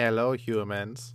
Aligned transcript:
Hello, 0.00 0.30
humans. 0.34 1.12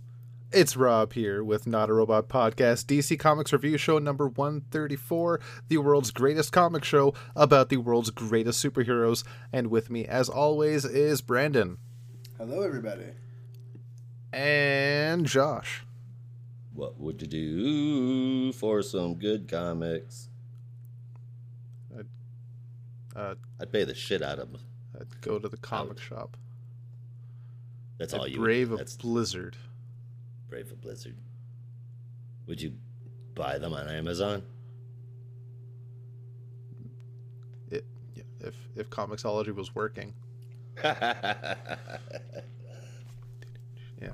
It's 0.52 0.76
Rob 0.76 1.14
here 1.14 1.42
with 1.42 1.66
Not 1.66 1.88
a 1.88 1.94
Robot 1.94 2.28
Podcast, 2.28 2.84
DC 2.84 3.18
Comics 3.18 3.50
Review 3.50 3.78
Show 3.78 3.98
number 3.98 4.28
134, 4.28 5.40
the 5.68 5.78
world's 5.78 6.10
greatest 6.10 6.52
comic 6.52 6.84
show 6.84 7.14
about 7.34 7.70
the 7.70 7.78
world's 7.78 8.10
greatest 8.10 8.62
superheroes. 8.62 9.24
And 9.54 9.70
with 9.70 9.88
me, 9.88 10.04
as 10.04 10.28
always, 10.28 10.84
is 10.84 11.22
Brandon. 11.22 11.78
Hello, 12.36 12.60
everybody. 12.60 13.06
And 14.34 15.24
Josh. 15.24 15.86
What 16.74 17.00
would 17.00 17.22
you 17.22 17.28
do 17.28 18.52
for 18.52 18.82
some 18.82 19.14
good 19.14 19.48
comics? 19.48 20.28
Uh, 23.16 23.36
I'd 23.58 23.72
pay 23.72 23.84
the 23.84 23.94
shit 23.94 24.20
out 24.20 24.38
of 24.38 24.52
them. 24.52 24.60
I'd 25.00 25.22
go 25.22 25.38
to 25.38 25.48
the 25.48 25.56
comic 25.56 25.98
shop. 25.98 26.36
That's 27.98 28.14
all 28.14 28.26
you. 28.26 28.38
brave 28.38 28.70
would 28.70 28.76
a. 28.76 28.78
That's 28.78 28.96
blizzard. 28.96 29.56
brave 30.48 30.70
a 30.72 30.74
blizzard. 30.74 31.16
Would 32.46 32.60
you 32.60 32.74
buy 33.34 33.58
them 33.58 33.72
on 33.72 33.88
Amazon? 33.88 34.42
It, 37.70 37.84
yeah, 38.14 38.24
if 38.40 38.54
if 38.76 38.90
Comixology 38.90 39.54
was 39.54 39.74
working. 39.74 40.14
Yeah. 44.00 44.12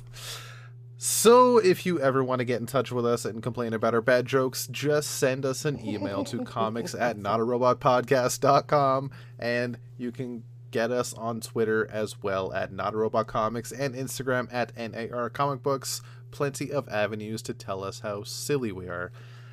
So, 0.99 1.57
if 1.59 1.87
you 1.87 1.99
ever 1.99 2.23
want 2.23 2.41
to 2.41 2.45
get 2.45 2.61
in 2.61 2.67
touch 2.67 2.93
with 2.93 3.07
us 3.07 3.25
and 3.25 3.43
complain 3.43 3.73
about 3.73 3.95
our 3.95 4.03
bad 4.03 4.27
jokes, 4.27 4.69
just 4.71 5.13
send 5.13 5.47
us 5.47 5.65
an 5.65 5.85
email 5.85 6.25
to 6.25 6.45
comics 6.45 6.95
at 6.95 7.17
notarobotpodcast.com 7.17 9.11
and 9.39 9.79
you 9.97 10.13
can 10.13 10.45
get 10.71 10.91
us 10.91 11.13
on 11.15 11.41
Twitter 11.41 11.89
as 11.91 12.23
well 12.23 12.53
at 12.53 12.73
notarobotcomics 12.73 13.73
and 13.79 13.95
Instagram 13.95 14.49
at 14.53 14.77
NAR 14.77 15.31
Comic 15.31 15.63
Books. 15.63 16.03
Plenty 16.31 16.71
of 16.71 16.89
avenues 16.89 17.43
to 17.43 17.55
tell 17.55 17.83
us 17.83 18.01
how 18.01 18.23
silly 18.23 18.73
we 18.73 18.87
are. 18.87 19.11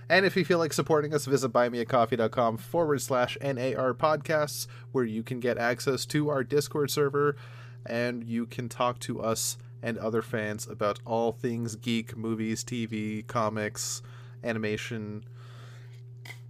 And 0.10 0.26
if 0.26 0.38
you 0.38 0.46
feel 0.46 0.58
like 0.60 0.72
supporting 0.72 1.14
us, 1.14 1.26
visit 1.26 1.52
buymeacoffee.com 1.52 2.58
forward 2.58 3.02
slash 3.02 3.38
NAR 3.42 3.94
podcasts, 3.94 4.68
where 4.92 5.04
you 5.04 5.22
can 5.22 5.40
get 5.40 5.58
access 5.58 6.06
to 6.08 6.30
our 6.30 6.44
Discord 6.44 6.90
server 6.92 7.36
and 7.86 8.24
you 8.24 8.46
can 8.46 8.70
talk 8.70 9.00
to 9.00 9.22
us 9.22 9.58
and 9.82 9.98
other 9.98 10.22
fans 10.22 10.68
about 10.68 11.00
all 11.06 11.32
things 11.32 11.76
geek, 11.76 12.16
movies, 12.16 12.64
TV, 12.64 13.26
comics, 13.28 14.02
animation. 14.44 15.24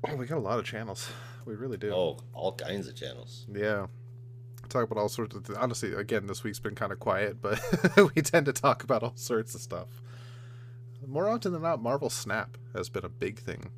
Oh, 0.07 0.15
we 0.15 0.25
got 0.25 0.37
a 0.37 0.41
lot 0.41 0.59
of 0.59 0.65
channels. 0.65 1.09
We 1.45 1.55
really 1.55 1.77
do. 1.77 1.91
oh, 1.93 2.19
all 2.33 2.53
kinds 2.53 2.87
of 2.87 2.95
channels. 2.95 3.45
Yeah. 3.51 3.87
Talk 4.69 4.83
about 4.89 4.99
all 4.99 5.09
sorts 5.09 5.35
of 5.35 5.45
th- 5.45 5.57
honestly, 5.59 5.93
again, 5.93 6.27
this 6.27 6.43
week's 6.43 6.59
been 6.59 6.75
kind 6.75 6.91
of 6.91 6.99
quiet, 6.99 7.41
but 7.41 7.59
we 8.15 8.21
tend 8.21 8.45
to 8.47 8.53
talk 8.53 8.83
about 8.83 9.03
all 9.03 9.13
sorts 9.15 9.55
of 9.55 9.61
stuff. 9.61 9.87
More 11.05 11.29
often 11.29 11.53
than 11.53 11.61
not, 11.61 11.81
Marvel 11.81 12.09
Snap 12.09 12.57
has 12.73 12.89
been 12.89 13.05
a 13.05 13.09
big 13.09 13.39
thing. 13.39 13.71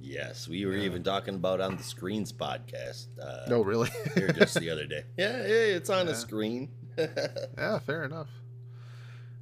Yes, 0.00 0.48
we 0.48 0.66
were 0.66 0.72
Yeah. 0.76 0.84
even 0.86 1.02
talking 1.04 1.34
about 1.36 1.60
on 1.60 1.76
the 1.76 1.82
Screens 1.82 2.32
podcast. 2.32 3.06
Uh, 3.22 3.48
No, 3.48 3.62
really? 3.62 3.88
here 4.14 4.28
just 4.32 4.58
the 4.58 4.68
other 4.72 4.86
day. 4.86 5.04
Yeah, 5.16 5.38
yeah, 5.42 5.76
it's 5.76 5.90
on 5.90 6.06
Yeah. 6.06 6.12
a 6.12 6.16
screen. 6.16 6.70
Yeah, 6.98 7.78
fair 7.78 8.04
enough. 8.04 8.28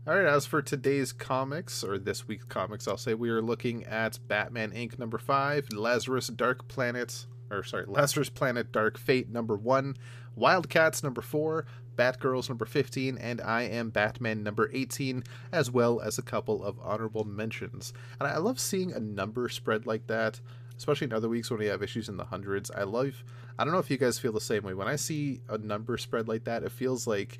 All 0.06 0.14
right, 0.14 0.26
as 0.26 0.46
for 0.46 0.62
today's 0.62 1.12
comics, 1.12 1.82
or 1.84 1.98
this 1.98 2.26
week's 2.28 2.44
comics, 2.44 2.86
I'll 2.88 2.96
say 2.96 3.14
we 3.14 3.28
are 3.30 3.42
looking 3.42 3.84
at 3.84 4.18
Batman 4.28 4.70
Inc. 4.72 4.98
number 4.98 5.18
five, 5.18 5.68
Lazarus 5.72 6.28
Dark 6.28 6.68
Planet, 6.68 7.26
or 7.50 7.62
sorry, 7.64 7.84
Lazarus 7.86 8.30
Planet 8.30 8.72
Dark 8.72 8.98
Fate 8.98 9.28
number 9.28 9.56
one, 9.56 9.96
Wildcats 10.36 11.02
number 11.02 11.20
four, 11.20 11.66
Batgirls 11.96 12.48
number 12.48 12.64
15, 12.64 13.18
and 13.18 13.40
I 13.40 13.62
Am 13.62 13.90
Batman 13.90 14.42
number 14.42 14.70
18, 14.72 15.24
as 15.52 15.70
well 15.70 16.00
as 16.00 16.18
a 16.18 16.22
couple 16.22 16.64
of 16.64 16.78
honorable 16.82 17.24
mentions. 17.24 17.92
And 18.18 18.28
I 18.28 18.38
love 18.38 18.58
seeing 18.58 18.92
a 18.92 19.00
number 19.00 19.48
spread 19.48 19.86
like 19.86 20.06
that, 20.06 20.40
especially 20.76 21.06
in 21.06 21.12
other 21.12 21.28
weeks 21.28 21.50
when 21.50 21.60
we 21.60 21.66
have 21.66 21.82
issues 21.82 22.08
in 22.08 22.16
the 22.16 22.24
hundreds. 22.24 22.70
I 22.70 22.84
love, 22.84 23.24
I 23.58 23.64
don't 23.64 23.72
know 23.72 23.80
if 23.80 23.90
you 23.90 23.98
guys 23.98 24.18
feel 24.18 24.32
the 24.32 24.40
same 24.40 24.62
way. 24.62 24.74
When 24.74 24.88
I 24.88 24.96
see 24.96 25.42
a 25.48 25.58
number 25.58 25.98
spread 25.98 26.28
like 26.28 26.44
that, 26.44 26.62
it 26.62 26.72
feels 26.72 27.06
like 27.06 27.38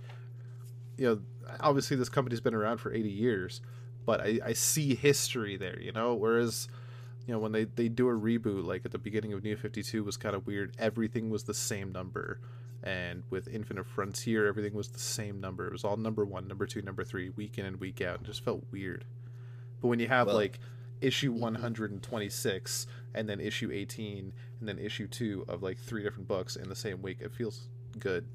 you 1.00 1.06
know, 1.06 1.20
obviously 1.60 1.96
this 1.96 2.10
company's 2.10 2.42
been 2.42 2.54
around 2.54 2.76
for 2.76 2.92
80 2.92 3.08
years, 3.08 3.62
but 4.04 4.20
I, 4.20 4.38
I 4.44 4.52
see 4.52 4.94
history 4.94 5.56
there, 5.56 5.80
you 5.80 5.92
know, 5.92 6.14
whereas, 6.14 6.68
you 7.26 7.34
know, 7.34 7.38
when 7.38 7.52
they, 7.52 7.64
they 7.64 7.88
do 7.88 8.08
a 8.08 8.12
reboot, 8.12 8.64
like 8.64 8.84
at 8.84 8.92
the 8.92 8.98
beginning 8.98 9.32
of 9.32 9.42
New 9.42 9.56
52 9.56 10.02
was 10.04 10.16
kind 10.16 10.34
of 10.34 10.46
weird. 10.46 10.74
Everything 10.78 11.30
was 11.30 11.44
the 11.44 11.54
same 11.54 11.92
number. 11.92 12.40
And 12.82 13.24
with 13.28 13.46
Infinite 13.48 13.86
Frontier, 13.86 14.46
everything 14.46 14.72
was 14.74 14.88
the 14.88 14.98
same 14.98 15.38
number. 15.40 15.66
It 15.66 15.72
was 15.72 15.84
all 15.84 15.96
number 15.98 16.24
one, 16.24 16.48
number 16.48 16.66
two, 16.66 16.80
number 16.82 17.04
three, 17.04 17.28
week 17.28 17.58
in 17.58 17.66
and 17.66 17.78
week 17.78 18.00
out. 18.00 18.20
It 18.22 18.24
just 18.24 18.42
felt 18.44 18.64
weird. 18.70 19.04
But 19.80 19.88
when 19.88 20.00
you 20.00 20.08
have 20.08 20.26
Well- 20.28 20.36
like 20.36 20.58
issue 21.00 21.30
mm-hmm. 21.30 21.40
126 21.40 22.86
and 23.14 23.28
then 23.28 23.40
issue 23.40 23.70
18 23.72 24.32
and 24.60 24.68
then 24.68 24.78
issue 24.78 25.06
2 25.06 25.46
of 25.48 25.62
like 25.62 25.78
three 25.78 26.02
different 26.02 26.28
books 26.28 26.56
in 26.56 26.68
the 26.68 26.76
same 26.76 27.00
week, 27.02 27.18
it 27.20 27.32
feels 27.32 27.68
good. 27.98 28.26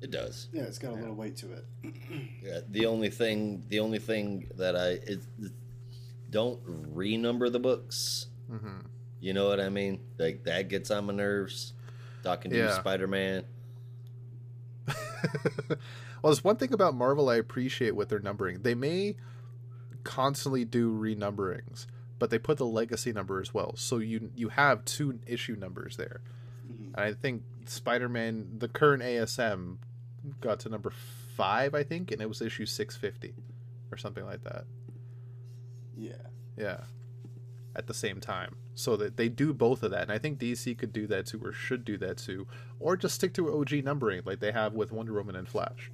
It 0.00 0.10
does. 0.12 0.48
Yeah, 0.52 0.62
it's 0.62 0.78
got 0.78 0.90
a 0.90 0.94
Yeah. 0.94 1.00
little 1.00 1.16
weight 1.16 1.36
to 1.38 1.52
it. 1.52 1.64
Yeah, 2.42 2.60
the 2.68 2.86
only 2.86 3.10
thing, 3.10 3.64
the 3.68 3.80
only 3.80 3.98
thing 3.98 4.48
that 4.56 4.76
I 4.76 4.90
is 5.10 5.26
don't 6.30 6.64
renumber 6.94 7.50
the 7.50 7.58
books. 7.60 8.26
hmm 8.50 8.78
You 9.20 9.32
know 9.34 9.48
what 9.48 9.60
I 9.60 9.68
mean? 9.68 10.00
Like 10.18 10.44
that 10.44 10.68
gets 10.68 10.90
on 10.90 11.06
my 11.06 11.12
nerves. 11.14 11.72
Talking 12.22 12.50
to 12.50 12.56
Yeah. 12.58 12.78
Spider 12.78 13.06
Man. 13.06 13.44
well, 14.88 15.76
there's 16.24 16.44
one 16.44 16.56
thing 16.56 16.72
about 16.72 16.94
Marvel 16.94 17.28
I 17.28 17.36
appreciate 17.36 17.94
with 17.94 18.08
their 18.08 18.18
numbering. 18.18 18.62
They 18.62 18.74
may 18.74 19.16
constantly 20.04 20.64
do 20.64 20.92
renumberings, 20.92 21.86
but 22.18 22.30
they 22.30 22.38
put 22.38 22.58
the 22.58 22.66
legacy 22.66 23.12
number 23.12 23.40
as 23.40 23.52
well. 23.52 23.74
So 23.76 23.98
you 23.98 24.30
you 24.34 24.48
have 24.50 24.84
two 24.84 25.18
issue 25.26 25.56
numbers 25.56 25.96
there. 25.96 26.20
Mhm. 26.70 26.86
And 26.94 26.96
I 26.96 27.12
think 27.12 27.42
Spider-Man, 27.66 28.58
the 28.58 28.68
current 28.68 29.02
ASM, 29.02 29.78
got 30.40 30.60
to 30.60 30.68
number 30.68 30.90
five, 31.36 31.74
I 31.74 31.82
think, 31.82 32.10
and 32.10 32.20
it 32.22 32.28
was 32.28 32.40
issue 32.42 32.66
650 32.66 33.34
or 33.92 33.96
something 33.98 34.24
like 34.24 34.42
that. 34.44 34.64
Yeah. 35.98 36.12
Yeah. 36.56 36.78
At 37.74 37.86
the 37.86 37.94
same 37.94 38.20
time. 38.20 38.56
So 38.74 38.96
that 38.96 39.16
they 39.16 39.28
do 39.28 39.52
both 39.52 39.82
of 39.82 39.90
that. 39.90 40.02
And 40.02 40.12
I 40.12 40.18
think 40.18 40.38
DC 40.38 40.78
could 40.78 40.92
do 40.92 41.06
that 41.08 41.26
too, 41.26 41.40
or 41.44 41.52
should 41.52 41.84
do 41.84 41.98
that 41.98 42.18
too. 42.18 42.46
Or 42.78 42.96
just 42.96 43.16
stick 43.16 43.34
to 43.34 43.52
OG 43.52 43.84
numbering 43.84 44.22
like 44.24 44.40
they 44.40 44.52
have 44.52 44.74
with 44.74 44.92
Wonder 44.92 45.12
Woman 45.14 45.34
and 45.36 45.48
Flash, 45.48 45.90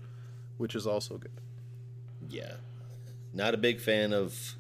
which 0.59 0.75
is 0.75 0.87
also 0.87 1.17
good. 1.17 1.41
Yeah. 2.29 2.53
Not 3.33 3.55
a 3.55 3.57
big 3.57 3.81
fan 3.81 4.13
of 4.13 4.55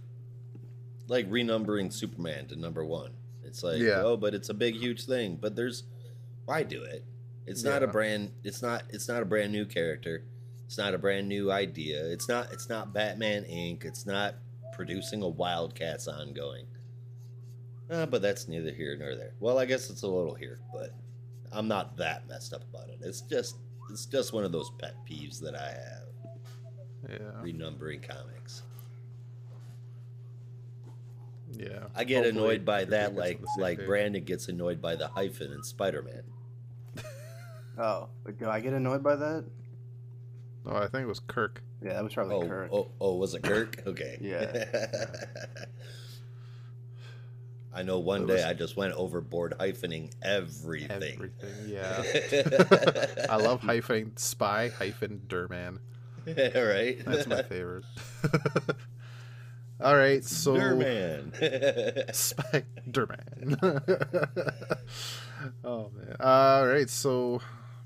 like 1.06 1.30
renumbering 1.30 1.92
Superman 1.92 2.46
to 2.48 2.56
number 2.56 2.84
one. 2.84 3.12
It's 3.44 3.62
like, 3.62 3.78
Yeah. 3.78 4.02
oh, 4.02 4.16
but 4.16 4.34
it's 4.34 4.48
a 4.48 4.54
big, 4.54 4.74
huge 4.76 5.04
thing. 5.04 5.36
But 5.36 5.54
there's 5.54 5.84
why 6.46 6.62
do 6.62 6.82
it? 6.82 7.04
It's 7.46 7.62
not 7.62 7.82
a 7.82 7.86
brand 7.86 8.32
it's 8.42 8.62
not 8.62 8.84
it's 8.88 9.06
not 9.06 9.20
a 9.22 9.26
brand 9.26 9.52
new 9.52 9.66
character. 9.66 10.24
It's 10.64 10.78
not 10.78 10.94
a 10.94 10.98
brand 10.98 11.28
new 11.28 11.52
idea. 11.52 12.02
It's 12.06 12.26
not 12.26 12.52
it's 12.52 12.70
not 12.70 12.94
Batman 12.94 13.44
Inc. 13.44 13.84
It's 13.84 14.06
not 14.06 14.36
producing 14.74 15.22
a 15.22 15.28
Wildcats 15.28 16.08
ongoing. 16.08 16.66
Uh, 17.90 18.06
but 18.06 18.22
that's 18.22 18.48
neither 18.48 18.70
here 18.72 18.96
nor 18.96 19.14
there. 19.14 19.32
Well, 19.40 19.58
I 19.58 19.66
guess 19.66 19.90
it's 19.90 20.02
a 20.02 20.08
little 20.08 20.34
here, 20.34 20.58
but 20.72 20.94
I'm 21.52 21.68
not 21.68 21.96
that 21.98 22.26
messed 22.28 22.52
up 22.54 22.62
about 22.72 22.88
it. 22.88 22.98
It's 23.02 23.20
just 23.20 23.56
it's 23.90 24.06
just 24.06 24.32
one 24.32 24.44
of 24.44 24.52
those 24.52 24.70
pet 24.78 24.94
peeves 25.08 25.38
that 25.40 25.54
I 25.54 25.68
have 25.68 27.10
Yeah. 27.20 27.42
renumbering 27.42 28.02
comics. 28.06 28.62
Yeah. 31.52 31.84
I 31.94 32.04
get 32.04 32.24
Hopefully 32.24 32.30
annoyed 32.30 32.64
by 32.64 32.84
that, 32.86 33.14
like 33.14 33.36
on 33.36 33.42
the 33.42 33.48
same 33.56 33.62
like 33.62 33.78
page. 33.78 33.86
Brandon 33.86 34.24
gets 34.24 34.48
annoyed 34.48 34.80
by 34.80 34.96
the 34.96 35.08
hyphen 35.08 35.52
in 35.52 35.62
Spider 35.62 36.02
Man. 36.02 36.22
Oh, 37.76 38.08
but 38.24 38.38
do 38.38 38.48
I 38.48 38.60
get 38.60 38.72
annoyed 38.72 39.02
by 39.02 39.16
that? 39.16 39.44
Oh, 40.64 40.76
I 40.76 40.86
think 40.86 41.02
it 41.02 41.08
was 41.08 41.18
Kirk. 41.20 41.60
Yeah, 41.84 41.92
that 41.94 42.04
was 42.04 42.14
probably 42.14 42.36
Oh, 42.36 42.48
Kirk. 42.48 42.68
oh, 42.72 42.88
oh, 43.00 43.14
was 43.16 43.34
it 43.34 43.42
Kirk? 43.42 43.82
Okay. 43.86 44.16
Yeah. 44.20 44.64
I 47.76 47.82
know 47.82 47.98
one 47.98 48.22
It 48.22 48.26
day 48.28 48.34
was- 48.34 48.44
I 48.44 48.54
just 48.54 48.76
went 48.76 48.94
overboard 48.94 49.54
hyphening 49.58 50.12
everything. 50.22 50.90
Everything. 51.12 51.50
Yeah. 51.66 52.04
I 53.28 53.36
love 53.36 53.60
hyphen 53.62 54.16
spy 54.16 54.68
hyphen 54.68 55.22
Derman. 55.26 55.78
right? 56.26 57.04
That's 57.04 57.26
my 57.26 57.42
favorite. 57.42 57.84
All 59.80 59.96
right, 59.96 60.24
so 60.24 60.54
Derman. 60.54 62.14
Spider-Man. 62.14 63.56
oh 65.64 65.90
man. 65.96 66.16
All 66.20 66.66
right, 66.68 66.88
so 66.88 67.40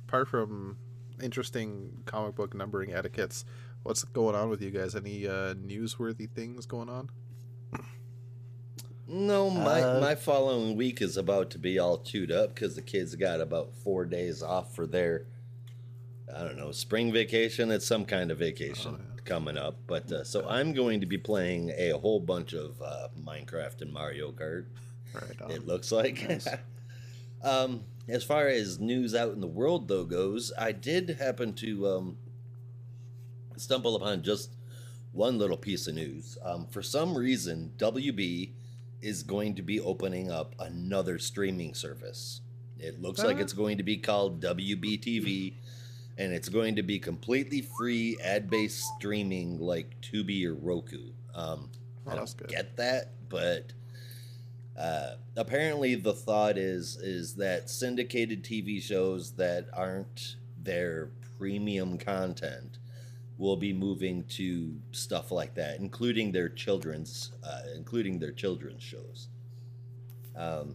apart 0.07 0.29
from 0.29 0.77
interesting 1.23 2.03
comic 2.05 2.35
book 2.37 2.55
numbering 2.55 2.93
etiquettes, 2.93 3.47
what's 3.89 4.05
going 4.05 4.35
on 4.35 4.51
with 4.51 4.61
you 4.61 4.71
guys? 4.71 4.95
Any 4.95 5.27
uh, 5.27 5.55
newsworthy 5.55 6.29
things 6.31 6.67
going 6.67 6.91
on? 6.91 7.09
no, 9.07 9.49
my 9.49 9.81
Uh, 9.81 10.01
my 10.01 10.15
following 10.15 10.77
week 10.77 11.01
is 11.01 11.17
about 11.17 11.49
to 11.53 11.59
be 11.59 11.79
all 11.79 11.97
chewed 11.97 12.31
up 12.31 12.55
because 12.55 12.75
the 12.77 12.83
kids 12.83 13.15
got 13.15 13.41
about 13.41 13.73
four 13.83 14.05
days 14.05 14.43
off 14.43 14.75
for 14.75 14.87
their 14.87 15.25
I 16.37 16.43
don't 16.45 16.59
know, 16.59 16.71
spring 16.73 17.11
vacation. 17.11 17.71
It's 17.71 17.87
some 17.87 18.05
kind 18.05 18.31
of 18.31 18.37
vacation 18.39 18.97
Oh, 18.97 19.01
yeah. 19.15 19.21
coming 19.25 19.57
up. 19.57 19.77
But 19.87 20.13
uh, 20.13 20.25
so 20.25 20.47
I'm 20.47 20.75
going 20.75 21.01
to 21.01 21.07
be 21.07 21.17
playing 21.17 21.71
a 21.71 21.93
whole 21.93 22.21
bunch 22.21 22.53
of 22.53 22.83
uh, 22.83 23.09
Minecraft 23.19 23.81
and 23.81 23.91
Mario 23.91 24.33
Kart. 24.33 24.67
Right. 25.15 25.41
On. 25.41 25.51
it 25.51 25.67
looks 25.67 25.91
like. 25.91 26.29
Nice. 26.29 26.47
um, 27.43 27.85
as 28.07 28.23
far 28.23 28.49
as 28.49 28.79
news 28.79 29.15
out 29.15 29.33
in 29.33 29.41
the 29.41 29.47
world 29.47 29.89
though 29.89 30.05
goes, 30.05 30.53
I 30.59 30.73
did 30.73 31.17
happen 31.19 31.55
to 31.55 31.87
um, 31.89 32.17
stumble 33.61 33.97
upon 33.97 34.23
just 34.23 34.51
one 35.13 35.39
little 35.39 35.57
piece 35.57 35.87
of 35.87 35.95
news. 35.95 36.37
Um, 36.43 36.67
for 36.67 36.83
some 36.83 37.17
reason, 37.17 37.73
WB 37.79 38.53
is 39.01 39.23
going 39.23 39.55
to 39.55 39.63
be 39.63 39.81
opening 39.81 40.31
up 40.31 40.55
another 40.59 41.19
streaming 41.19 41.75
service. 41.75 42.41
It 42.79 43.01
looks 43.01 43.21
like 43.23 43.37
Ah. 43.39 43.41
it's 43.41 43.53
going 43.53 43.79
to 43.79 43.83
be 43.83 43.97
called 43.97 44.41
WBTV, 44.41 45.55
and 46.19 46.33
it's 46.33 46.49
going 46.49 46.77
to 46.77 46.83
be 46.83 46.99
completely 46.99 47.61
free 47.63 48.17
ad-based 48.23 48.83
streaming 48.99 49.59
like 49.61 50.01
Tubi 50.01 50.45
or 50.45 50.55
Roku. 50.55 51.11
Um, 51.35 51.71
Oh, 52.07 52.13
I 52.13 52.17
don't 52.17 52.37
good. 52.37 52.49
get 52.49 52.77
that, 52.79 53.13
but 53.29 53.73
uh, 54.77 55.15
apparently 55.37 55.95
the 55.95 56.13
thought 56.15 56.57
is 56.57 56.97
is 56.97 57.35
that 57.35 57.69
syndicated 57.69 58.43
TV 58.45 58.81
shows 58.81 59.33
that 59.33 59.67
aren't 59.73 60.37
their 60.63 61.11
premium 61.39 61.99
content 61.99 62.79
will 63.39 63.57
be 63.57 63.73
moving 63.73 64.25
to 64.25 64.75
stuff 64.91 65.31
like 65.31 65.55
that, 65.55 65.79
including 65.79 66.33
their 66.33 66.49
children's, 66.49 67.33
uh, 67.45 67.61
including 67.77 68.19
their 68.19 68.33
children's 68.33 68.83
shows. 68.83 69.29
Um, 70.37 70.75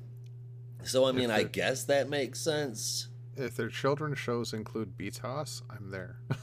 so 0.83 1.05
I 1.05 1.11
mean, 1.11 1.29
I 1.29 1.43
guess 1.43 1.83
that 1.85 2.09
makes 2.09 2.39
sense. 2.39 3.09
If 3.35 3.55
their 3.55 3.69
children's 3.69 4.19
shows 4.19 4.53
include 4.53 4.97
BTAS, 4.97 5.61
I'm 5.69 5.91
there. 5.91 6.17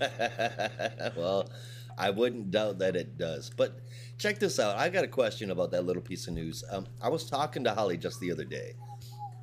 well, 1.16 1.50
I 1.96 2.10
wouldn't 2.10 2.50
doubt 2.50 2.78
that 2.78 2.96
it 2.96 3.18
does. 3.18 3.50
But 3.56 3.80
check 4.18 4.38
this 4.38 4.58
out. 4.58 4.76
I 4.76 4.88
got 4.88 5.04
a 5.04 5.08
question 5.08 5.50
about 5.50 5.70
that 5.72 5.84
little 5.84 6.02
piece 6.02 6.26
of 6.28 6.34
news. 6.34 6.64
Um, 6.70 6.86
I 7.02 7.08
was 7.08 7.28
talking 7.28 7.64
to 7.64 7.74
Holly 7.74 7.96
just 7.96 8.20
the 8.20 8.30
other 8.32 8.44
day, 8.44 8.74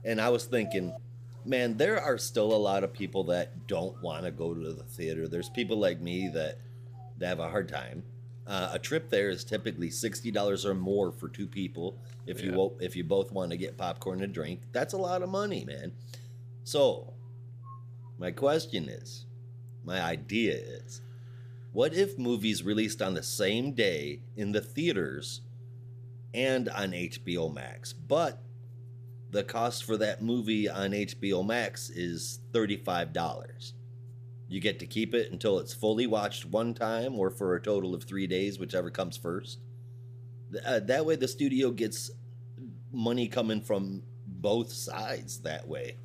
and 0.04 0.22
I 0.22 0.30
was 0.30 0.46
thinking, 0.46 0.94
man, 1.46 1.78
there 1.78 2.02
are 2.02 2.18
still 2.18 2.54
a 2.54 2.58
lot 2.58 2.84
of 2.84 2.94
people 2.94 3.24
that 3.26 3.68
don't 3.68 4.02
want 4.02 4.26
to 4.26 4.32
go 4.32 4.54
to 4.54 4.74
the 4.74 4.84
theater. 4.84 5.28
There's 5.28 5.50
people 5.50 5.78
like 5.78 6.02
me 6.02 6.30
that, 6.34 6.58
that 7.18 7.28
have 7.28 7.40
a 7.40 7.50
hard 7.50 7.70
time. 7.70 8.04
Uh, 8.48 8.70
a 8.74 8.80
trip 8.80 9.10
there 9.10 9.30
is 9.30 9.44
typically 9.44 9.90
sixty 9.90 10.30
dollars 10.30 10.68
or 10.68 10.76
more 10.76 11.12
for 11.12 11.28
two 11.28 11.48
people. 11.48 11.98
If 12.28 12.42
you 12.44 12.52
Yeah. 12.52 12.58
wo- 12.58 12.78
if 12.80 12.96
you 12.96 13.04
both 13.04 13.32
want 13.32 13.50
to 13.52 13.58
get 13.58 13.76
popcorn 13.76 14.22
and 14.22 14.32
drink, 14.32 14.62
that's 14.72 14.94
a 14.94 14.98
lot 14.98 15.24
of 15.24 15.30
money, 15.30 15.66
man. 15.66 15.94
So, 16.64 17.14
my 18.20 18.30
question 18.32 18.88
is, 18.88 19.26
my 19.84 20.00
idea 20.00 20.54
is, 20.56 21.02
what 21.74 21.94
if 21.96 22.20
movies 22.20 22.62
released 22.64 23.02
on 23.02 23.16
the 23.16 23.24
same 23.24 23.72
day 23.74 24.22
in 24.36 24.52
the 24.52 24.62
theaters 24.62 25.42
and 26.34 26.70
on 26.70 26.92
HBO 26.92 27.52
Max, 27.52 27.94
but 27.94 28.40
the 29.36 29.44
cost 29.44 29.84
for 29.84 29.98
that 29.98 30.24
movie 30.24 30.70
on 30.70 30.92
HBO 30.92 31.46
Max 31.46 31.90
is 31.90 32.40
$35? 32.54 33.74
You 34.48 34.62
get 34.62 34.80
to 34.80 34.88
keep 34.88 35.14
it 35.14 35.32
until 35.32 35.60
it's 35.60 35.74
fully 35.74 36.08
watched 36.08 36.46
one 36.46 36.74
time 36.74 37.20
or 37.20 37.30
for 37.30 37.56
a 37.56 37.62
total 37.62 37.94
of 37.94 38.04
three 38.04 38.28
days, 38.28 38.58
whichever 38.58 38.90
comes 38.90 39.18
first. 39.18 39.60
Uh, 40.66 40.80
that 40.80 41.06
way, 41.06 41.18
the 41.18 41.28
studio 41.28 41.72
gets 41.72 42.12
money 42.94 43.28
coming 43.28 43.62
from 43.62 44.04
both 44.26 44.72
sides 44.72 45.42
that 45.42 45.68
way. 45.68 45.98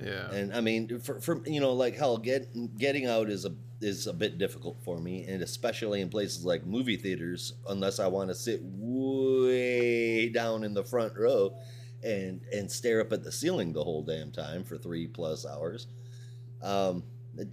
yeah. 0.00 0.30
And 0.30 0.54
I 0.54 0.60
mean, 0.60 1.00
for, 1.00 1.20
for 1.20 1.42
you 1.46 1.60
know, 1.60 1.72
like 1.72 1.96
hell, 1.96 2.16
get 2.16 2.78
getting 2.78 3.06
out 3.06 3.28
is 3.28 3.44
a 3.44 3.54
is 3.80 4.06
a 4.06 4.12
bit 4.12 4.38
difficult 4.38 4.84
for 4.84 4.98
me, 4.98 5.24
and 5.24 5.42
especially 5.42 6.00
in 6.00 6.10
places 6.10 6.44
like 6.44 6.64
movie 6.64 6.96
theaters, 6.96 7.54
unless 7.68 7.98
I 7.98 8.06
want 8.06 8.28
to 8.28 8.34
sit 8.36 8.60
way 8.62 10.28
down 10.28 10.62
in 10.62 10.74
the 10.74 10.84
front 10.84 11.14
row 11.16 11.56
and 12.02 12.40
and 12.52 12.70
stare 12.70 13.00
up 13.00 13.12
at 13.12 13.24
the 13.24 13.32
ceiling 13.32 13.72
the 13.72 13.82
whole 13.84 14.02
damn 14.02 14.30
time 14.30 14.64
for 14.64 14.78
three 14.78 15.06
plus 15.06 15.44
hours, 15.46 15.86
um, 16.62 17.02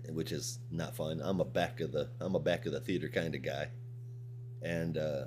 which 0.09 0.31
is 0.31 0.59
not 0.71 0.95
fun. 0.95 1.21
I'm 1.23 1.39
a 1.41 1.45
back 1.45 1.79
of 1.81 1.91
the 1.91 2.09
I'm 2.19 2.35
a 2.35 2.39
back 2.39 2.65
of 2.65 2.71
the 2.71 2.79
theater 2.79 3.09
kind 3.09 3.33
of 3.35 3.41
guy, 3.43 3.69
and 4.61 4.97
uh, 4.97 5.25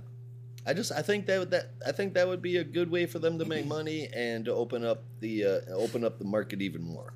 I 0.66 0.74
just 0.74 0.92
I 0.92 1.02
think 1.02 1.26
that 1.26 1.38
would- 1.38 1.50
that 1.50 1.70
I 1.86 1.92
think 1.92 2.14
that 2.14 2.28
would 2.28 2.42
be 2.42 2.56
a 2.58 2.64
good 2.64 2.90
way 2.90 3.06
for 3.06 3.18
them 3.18 3.38
to 3.38 3.44
make 3.44 3.66
money 3.78 4.08
and 4.14 4.44
to 4.46 4.54
open 4.54 4.84
up 4.84 5.02
the 5.20 5.44
uh, 5.44 5.60
open 5.74 6.04
up 6.04 6.18
the 6.18 6.24
market 6.24 6.60
even 6.62 6.82
more. 6.82 7.12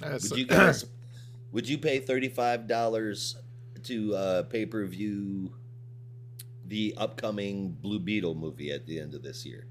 That's- 0.00 0.30
Would 0.30 0.38
you 0.38 0.46
guys 0.46 0.84
would 1.52 1.68
you 1.68 1.78
pay 1.78 1.98
thirty 1.98 2.28
five 2.28 2.66
dollars 2.66 3.36
to 3.84 4.14
uh, 4.14 4.42
pay 4.44 4.66
per 4.66 4.84
view 4.86 5.52
the 6.66 6.94
upcoming 6.96 7.72
Blue 7.72 7.98
Beetle 7.98 8.34
movie 8.34 8.70
at 8.70 8.86
the 8.86 9.00
end 9.00 9.14
of 9.14 9.22
this 9.22 9.44
year 9.44 9.66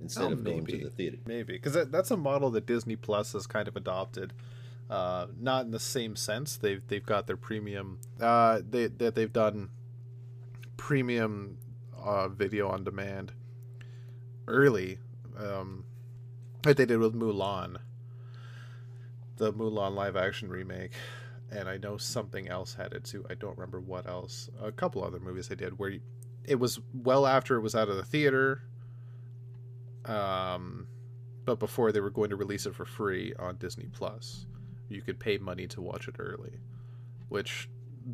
instead 0.00 0.24
Oh, 0.24 0.32
of 0.32 0.44
going 0.44 0.66
to 0.66 0.78
the 0.78 0.90
theater? 0.90 1.18
Maybe 1.26 1.54
because 1.54 1.74
that, 1.74 1.92
that's 1.92 2.10
a 2.10 2.16
model 2.16 2.50
that 2.52 2.66
Disney 2.66 2.96
Plus 2.96 3.32
has 3.32 3.46
kind 3.46 3.68
of 3.68 3.76
adopted. 3.76 4.32
Uh, 4.88 5.26
not 5.40 5.64
in 5.64 5.72
the 5.72 5.80
same 5.80 6.14
sense. 6.14 6.56
They've 6.56 6.86
they've 6.86 7.04
got 7.04 7.26
their 7.26 7.36
premium. 7.36 7.98
Uh, 8.20 8.60
they 8.68 8.86
that 8.86 9.14
they've 9.14 9.32
done 9.32 9.70
premium 10.76 11.58
uh, 11.98 12.28
video 12.28 12.68
on 12.68 12.84
demand 12.84 13.32
early. 14.46 14.98
Um, 15.38 15.84
like 16.64 16.76
they 16.76 16.86
did 16.86 16.98
with 16.98 17.14
Mulan, 17.14 17.78
the 19.36 19.52
Mulan 19.52 19.94
live 19.94 20.16
action 20.16 20.48
remake, 20.48 20.92
and 21.50 21.68
I 21.68 21.76
know 21.76 21.96
something 21.96 22.48
else 22.48 22.74
had 22.74 22.92
it 22.92 23.04
too. 23.04 23.24
I 23.28 23.34
don't 23.34 23.56
remember 23.56 23.80
what 23.80 24.06
else. 24.06 24.50
A 24.60 24.72
couple 24.72 25.04
other 25.04 25.18
movies 25.20 25.48
they 25.48 25.54
did 25.56 25.78
where 25.78 25.90
you, 25.90 26.00
it 26.44 26.56
was 26.60 26.80
well 26.94 27.26
after 27.26 27.56
it 27.56 27.60
was 27.60 27.74
out 27.74 27.88
of 27.88 27.96
the 27.96 28.04
theater. 28.04 28.62
Um, 30.06 30.86
but 31.44 31.58
before 31.58 31.92
they 31.92 32.00
were 32.00 32.10
going 32.10 32.30
to 32.30 32.36
release 32.36 32.66
it 32.66 32.74
for 32.74 32.84
free 32.84 33.32
on 33.38 33.56
Disney 33.56 33.88
Plus, 33.92 34.46
you 34.88 35.02
could 35.02 35.18
pay 35.18 35.38
money 35.38 35.66
to 35.68 35.80
watch 35.80 36.08
it 36.08 36.16
early, 36.18 36.58
which 37.28 37.68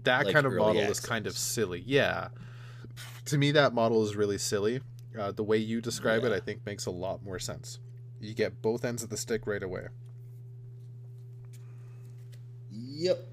that 0.04 0.26
Like 0.26 0.34
kind 0.34 0.46
of 0.46 0.54
model 0.54 0.82
is 0.82 1.00
kind 1.00 1.26
of 1.26 1.36
silly. 1.36 1.82
Yeah, 1.86 2.28
to 3.26 3.38
me 3.38 3.52
that 3.52 3.74
model 3.74 4.04
is 4.04 4.16
really 4.16 4.38
silly. 4.38 4.80
Uh, 5.18 5.30
the 5.30 5.42
way 5.42 5.58
you 5.58 5.80
describe 5.80 6.24
it, 6.24 6.32
I 6.32 6.40
think, 6.40 6.64
makes 6.64 6.86
a 6.86 6.90
lot 6.90 7.22
more 7.22 7.38
sense. 7.38 7.78
You 8.20 8.34
get 8.34 8.62
both 8.62 8.84
ends 8.84 9.02
of 9.02 9.10
the 9.10 9.16
stick 9.16 9.46
right 9.46 9.62
away. 9.62 9.88
Yep. 12.70 13.28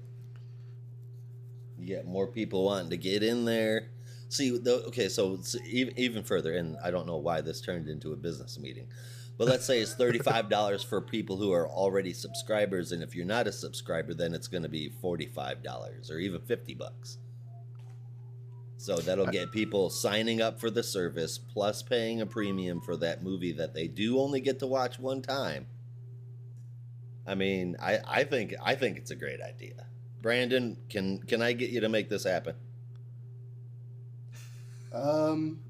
You 1.78 1.86
get 1.86 2.06
more 2.06 2.26
people 2.26 2.64
wanting 2.64 2.90
to 2.90 2.98
get 2.98 3.22
in 3.22 3.46
there. 3.46 3.88
See, 4.30 4.56
the, 4.56 4.84
okay, 4.86 5.08
so 5.08 5.40
even 5.66 5.92
even 5.98 6.22
further, 6.22 6.56
and 6.56 6.76
I 6.84 6.92
don't 6.92 7.06
know 7.06 7.16
why 7.16 7.40
this 7.40 7.60
turned 7.60 7.88
into 7.88 8.12
a 8.12 8.16
business 8.16 8.60
meeting, 8.60 8.86
but 9.36 9.48
let's 9.48 9.64
say 9.64 9.80
it's 9.80 9.94
thirty 9.94 10.20
five 10.20 10.48
dollars 10.48 10.84
for 10.84 11.00
people 11.00 11.36
who 11.36 11.52
are 11.52 11.68
already 11.68 12.12
subscribers, 12.12 12.92
and 12.92 13.02
if 13.02 13.16
you're 13.16 13.26
not 13.26 13.48
a 13.48 13.52
subscriber, 13.52 14.14
then 14.14 14.32
it's 14.32 14.46
going 14.46 14.62
to 14.62 14.68
be 14.68 14.88
forty 14.88 15.26
five 15.26 15.64
dollars 15.64 16.12
or 16.12 16.20
even 16.20 16.40
fifty 16.42 16.74
bucks. 16.74 17.18
So 18.76 18.98
that'll 18.98 19.26
get 19.26 19.50
people 19.50 19.90
signing 19.90 20.40
up 20.40 20.60
for 20.60 20.70
the 20.70 20.84
service 20.84 21.36
plus 21.36 21.82
paying 21.82 22.20
a 22.20 22.26
premium 22.26 22.80
for 22.80 22.96
that 22.98 23.24
movie 23.24 23.52
that 23.52 23.74
they 23.74 23.88
do 23.88 24.20
only 24.20 24.40
get 24.40 24.60
to 24.60 24.66
watch 24.68 24.98
one 25.00 25.22
time. 25.22 25.66
I 27.26 27.34
mean, 27.34 27.76
I, 27.82 27.98
I 28.08 28.24
think 28.24 28.54
I 28.62 28.76
think 28.76 28.96
it's 28.96 29.10
a 29.10 29.16
great 29.16 29.40
idea. 29.40 29.86
Brandon, 30.22 30.76
can 30.88 31.18
can 31.18 31.42
I 31.42 31.52
get 31.52 31.70
you 31.70 31.80
to 31.80 31.88
make 31.88 32.08
this 32.08 32.22
happen? 32.22 32.54
Um, 34.92 35.60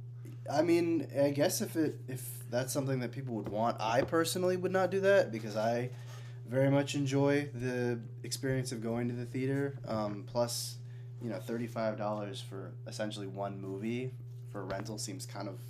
I 0.50 0.62
mean, 0.62 1.06
I 1.20 1.30
guess 1.30 1.60
if 1.60 1.76
it 1.76 2.00
if 2.08 2.26
that's 2.50 2.72
something 2.72 3.00
that 3.00 3.12
people 3.12 3.34
would 3.36 3.48
want, 3.48 3.76
I 3.80 4.02
personally 4.02 4.56
would 4.56 4.72
not 4.72 4.90
do 4.90 5.00
that 5.00 5.30
because 5.30 5.56
I 5.56 5.90
very 6.48 6.70
much 6.70 6.94
enjoy 6.94 7.48
the 7.54 8.00
experience 8.24 8.72
of 8.72 8.82
going 8.82 9.08
to 9.08 9.14
the 9.14 9.26
theater. 9.26 9.78
Um, 9.86 10.24
plus, 10.26 10.76
you 11.22 11.28
know, 11.30 11.38
thirty 11.38 11.66
five 11.66 11.96
dollars 11.96 12.40
for 12.40 12.72
essentially 12.86 13.26
one 13.26 13.60
movie 13.60 14.12
for 14.50 14.64
rental 14.64 14.98
seems 14.98 15.26
kind 15.26 15.48
of 15.48 15.60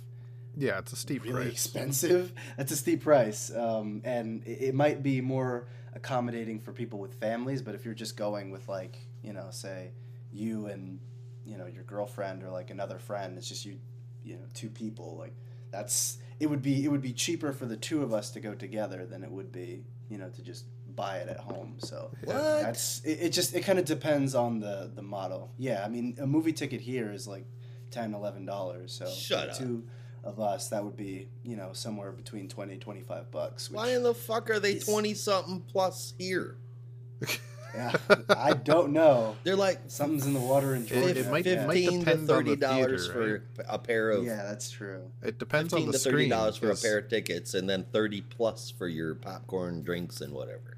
Yeah, 0.57 0.79
it's 0.79 0.93
a 0.93 0.95
steep 0.95 1.23
really 1.23 1.43
price. 1.43 1.51
expensive. 1.51 2.33
That's 2.57 2.71
a 2.71 2.75
steep 2.77 3.03
price, 3.03 3.51
um, 3.55 4.01
and 4.03 4.41
it, 4.47 4.69
it 4.69 4.75
might 4.75 5.03
be 5.03 5.21
more 5.21 5.67
accommodating 5.93 6.59
for 6.59 6.71
people 6.71 6.97
with 6.99 7.13
families. 7.15 7.61
But 7.61 7.75
if 7.75 7.85
you're 7.85 7.93
just 7.93 8.17
going 8.17 8.49
with 8.49 8.67
like 8.67 8.97
you 9.21 9.33
know, 9.33 9.47
say 9.51 9.91
you 10.33 10.65
and 10.67 10.99
you 11.51 11.57
know 11.57 11.65
your 11.67 11.83
girlfriend 11.83 12.43
or 12.43 12.49
like 12.49 12.69
another 12.71 12.97
friend, 12.99 13.37
it's 13.37 13.49
just 13.49 13.65
you, 13.65 13.77
you 14.23 14.35
know, 14.35 14.45
two 14.53 14.69
people. 14.69 15.17
Like 15.17 15.33
that's 15.71 16.17
it 16.39 16.47
would 16.49 16.61
be 16.61 16.83
it 16.85 16.87
would 16.87 17.01
be 17.01 17.13
cheaper 17.13 17.51
for 17.53 17.65
the 17.65 17.77
two 17.77 18.01
of 18.03 18.13
us 18.13 18.31
to 18.31 18.39
go 18.39 18.53
together 18.55 19.05
than 19.05 19.23
it 19.23 19.31
would 19.31 19.51
be 19.51 19.83
you 20.09 20.17
know 20.17 20.29
to 20.29 20.41
just 20.41 20.65
buy 20.95 21.17
it 21.17 21.27
at 21.29 21.39
home. 21.39 21.75
So 21.79 22.11
What? 22.23 22.35
that's 22.61 23.01
it, 23.03 23.19
it 23.21 23.29
just 23.29 23.53
it 23.55 23.61
kind 23.61 23.79
of 23.79 23.85
depends 23.85 24.33
on 24.35 24.59
the 24.59 24.91
the 24.95 25.01
model. 25.01 25.51
Yeah, 25.57 25.83
I 25.85 25.89
mean 25.89 26.15
a 26.21 26.25
movie 26.27 26.53
ticket 26.53 26.81
here 26.81 27.11
is 27.11 27.27
like 27.27 27.45
10 27.91 28.13
11 28.13 28.45
dollars. 28.45 28.93
So 28.93 29.09
Shut 29.09 29.45
for 29.45 29.51
up. 29.51 29.57
two 29.57 29.83
of 30.23 30.39
us 30.39 30.69
that 30.69 30.83
would 30.83 30.95
be, 30.95 31.27
you 31.43 31.55
know, 31.55 31.69
somewhere 31.73 32.11
between 32.11 32.47
20 32.47 32.77
25 32.77 33.31
bucks. 33.31 33.71
Why 33.71 33.89
in 33.95 34.03
the 34.03 34.13
fuck 34.13 34.49
are 34.49 34.59
they 34.59 34.77
twenty 34.79 35.13
something 35.13 35.61
plus 35.61 36.13
here? 36.17 36.57
Yeah, 37.73 37.95
I 38.29 38.53
don't 38.53 38.91
know. 38.91 39.35
They're 39.43 39.55
like 39.55 39.79
Something's 39.87 40.25
in 40.25 40.33
the 40.33 40.39
water 40.39 40.75
in 40.75 40.83
It- 40.83 40.87
Georgia. 40.87 41.19
it 41.19 41.31
might- 41.31 41.45
it 41.47 41.55
yeah. 41.59 41.65
might 41.67 41.73
fifteen 41.75 41.99
to 41.99 42.05
depend 42.05 42.19
on 42.19 42.25
the 42.27 42.33
thirty 42.33 42.55
dollars 42.57 43.07
theater, 43.07 43.43
for 43.55 43.63
a 43.67 43.79
pair 43.79 44.09
of 44.11 44.23
yeah, 44.25 44.43
that's 44.43 44.69
true. 44.69 45.11
It 45.21 45.37
depends 45.39 45.73
on 45.73 45.79
fifteen 45.79 45.91
the 45.91 45.97
to 45.97 46.03
thirty 46.11 46.29
dollars 46.29 46.57
for 46.57 46.65
a 46.67 46.69
'cause 46.69 46.81
pair 46.81 46.97
of 46.97 47.07
tickets, 47.09 47.53
and 47.53 47.69
then 47.69 47.85
thirty 47.91 48.21
plus 48.21 48.69
for 48.69 48.87
your 48.87 49.15
popcorn, 49.15 49.81
drinks, 49.83 50.19
and 50.21 50.33
whatever. 50.33 50.77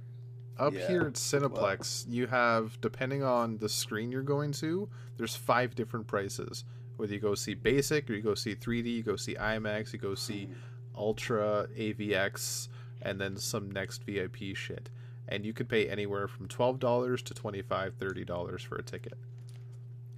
Up 0.60 0.74
Yeah, 0.74 0.88
here 0.88 1.02
at 1.02 1.14
Cineplex, 1.14 2.06
you 2.08 2.28
have 2.28 2.80
depending 2.80 3.24
on 3.24 3.58
the 3.58 3.68
screen 3.70 4.12
you're 4.12 4.22
going 4.22 4.52
to, 4.54 4.88
there's 5.18 5.36
five 5.36 5.74
different 5.74 6.06
prices. 6.06 6.64
Whether 6.96 7.16
you 7.16 7.20
go 7.20 7.34
see 7.34 7.56
basic 7.56 8.08
or 8.08 8.14
you 8.14 8.22
go 8.22 8.36
see 8.36 8.54
3D, 8.54 8.86
you 8.98 9.02
go 9.02 9.16
see 9.16 9.34
IMAX, 9.34 9.94
you 9.94 10.00
go 10.00 10.14
see 10.14 10.48
mm. 10.52 10.54
Ultra, 10.96 11.68
AVX, 11.76 12.68
and 13.02 13.20
then 13.20 13.36
some 13.36 13.72
next 13.72 14.04
VIP 14.04 14.56
shit. 14.56 14.92
And 15.28 15.46
you 15.46 15.54
could 15.54 15.70
pay 15.70 15.88
anywhere 15.90 16.28
from 16.28 16.48
$12 16.48 17.24
to 17.24 17.34
$25, 17.34 17.92
$30 17.94 18.62
for 18.62 18.76
a 18.76 18.84
ticket. 18.84 19.18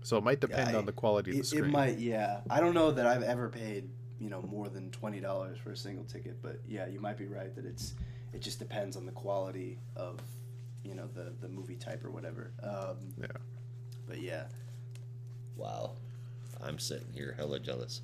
So 0.01 0.17
it 0.17 0.23
might 0.23 0.39
depend 0.39 0.71
Yeah, 0.71 0.77
on 0.77 0.85
the 0.85 0.91
quality 0.91 1.31
of 1.31 1.35
the 1.37 1.41
It, 1.41 1.45
screen. 1.45 1.65
it 1.65 1.69
might, 1.69 1.97
yeah. 1.99 2.41
I 2.49 2.59
don't 2.59 2.73
know 2.73 2.91
that 2.91 3.05
I've 3.07 3.23
ever 3.23 3.49
paid, 3.49 3.89
you 4.19 4.29
know, 4.29 4.41
more 4.41 4.69
than 4.69 4.91
twenty 4.91 5.19
dollars 5.19 5.57
for 5.57 5.71
a 5.71 5.77
single 5.77 6.05
ticket, 6.05 6.41
but 6.41 6.59
yeah, 6.67 6.85
you 6.87 6.99
might 6.99 7.17
be 7.17 7.25
right 7.25 7.53
that 7.55 7.65
it's 7.65 7.95
it 8.33 8.41
just 8.41 8.59
depends 8.59 8.95
on 8.97 9.05
the 9.05 9.11
quality 9.11 9.79
of, 9.95 10.19
you 10.83 10.93
know, 10.95 11.07
the 11.13 11.33
the 11.41 11.47
movie 11.49 11.75
type 11.75 12.03
or 12.05 12.11
whatever. 12.11 12.51
Um, 12.61 12.97
Yeah. 13.19 13.27
But 14.07 14.21
yeah. 14.21 14.43
Wow, 15.55 15.93
I'm 16.61 16.77
sitting 16.79 17.07
here 17.13 17.33
hella 17.37 17.59
jealous. 17.59 18.01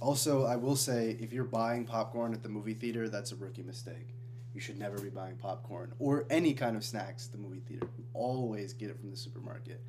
Also, 0.00 0.44
I 0.46 0.56
will 0.56 0.76
say, 0.76 1.16
if 1.20 1.32
you're 1.32 1.44
buying 1.44 1.84
popcorn 1.84 2.34
at 2.34 2.42
the 2.42 2.48
movie 2.48 2.74
theater, 2.74 3.08
that's 3.08 3.30
a 3.32 3.36
rookie 3.36 3.62
mistake. 3.62 4.08
You 4.54 4.60
should 4.60 4.78
never 4.78 4.98
be 4.98 5.08
buying 5.10 5.36
popcorn 5.36 5.92
or 5.98 6.24
any 6.30 6.54
kind 6.54 6.76
of 6.76 6.84
snacks 6.84 7.26
at 7.26 7.32
the 7.32 7.38
movie 7.38 7.60
theater. 7.60 7.88
You 7.98 8.04
always 8.14 8.72
get 8.72 8.88
it 8.90 8.98
from 9.00 9.10
the 9.10 9.16
supermarket. 9.16 9.80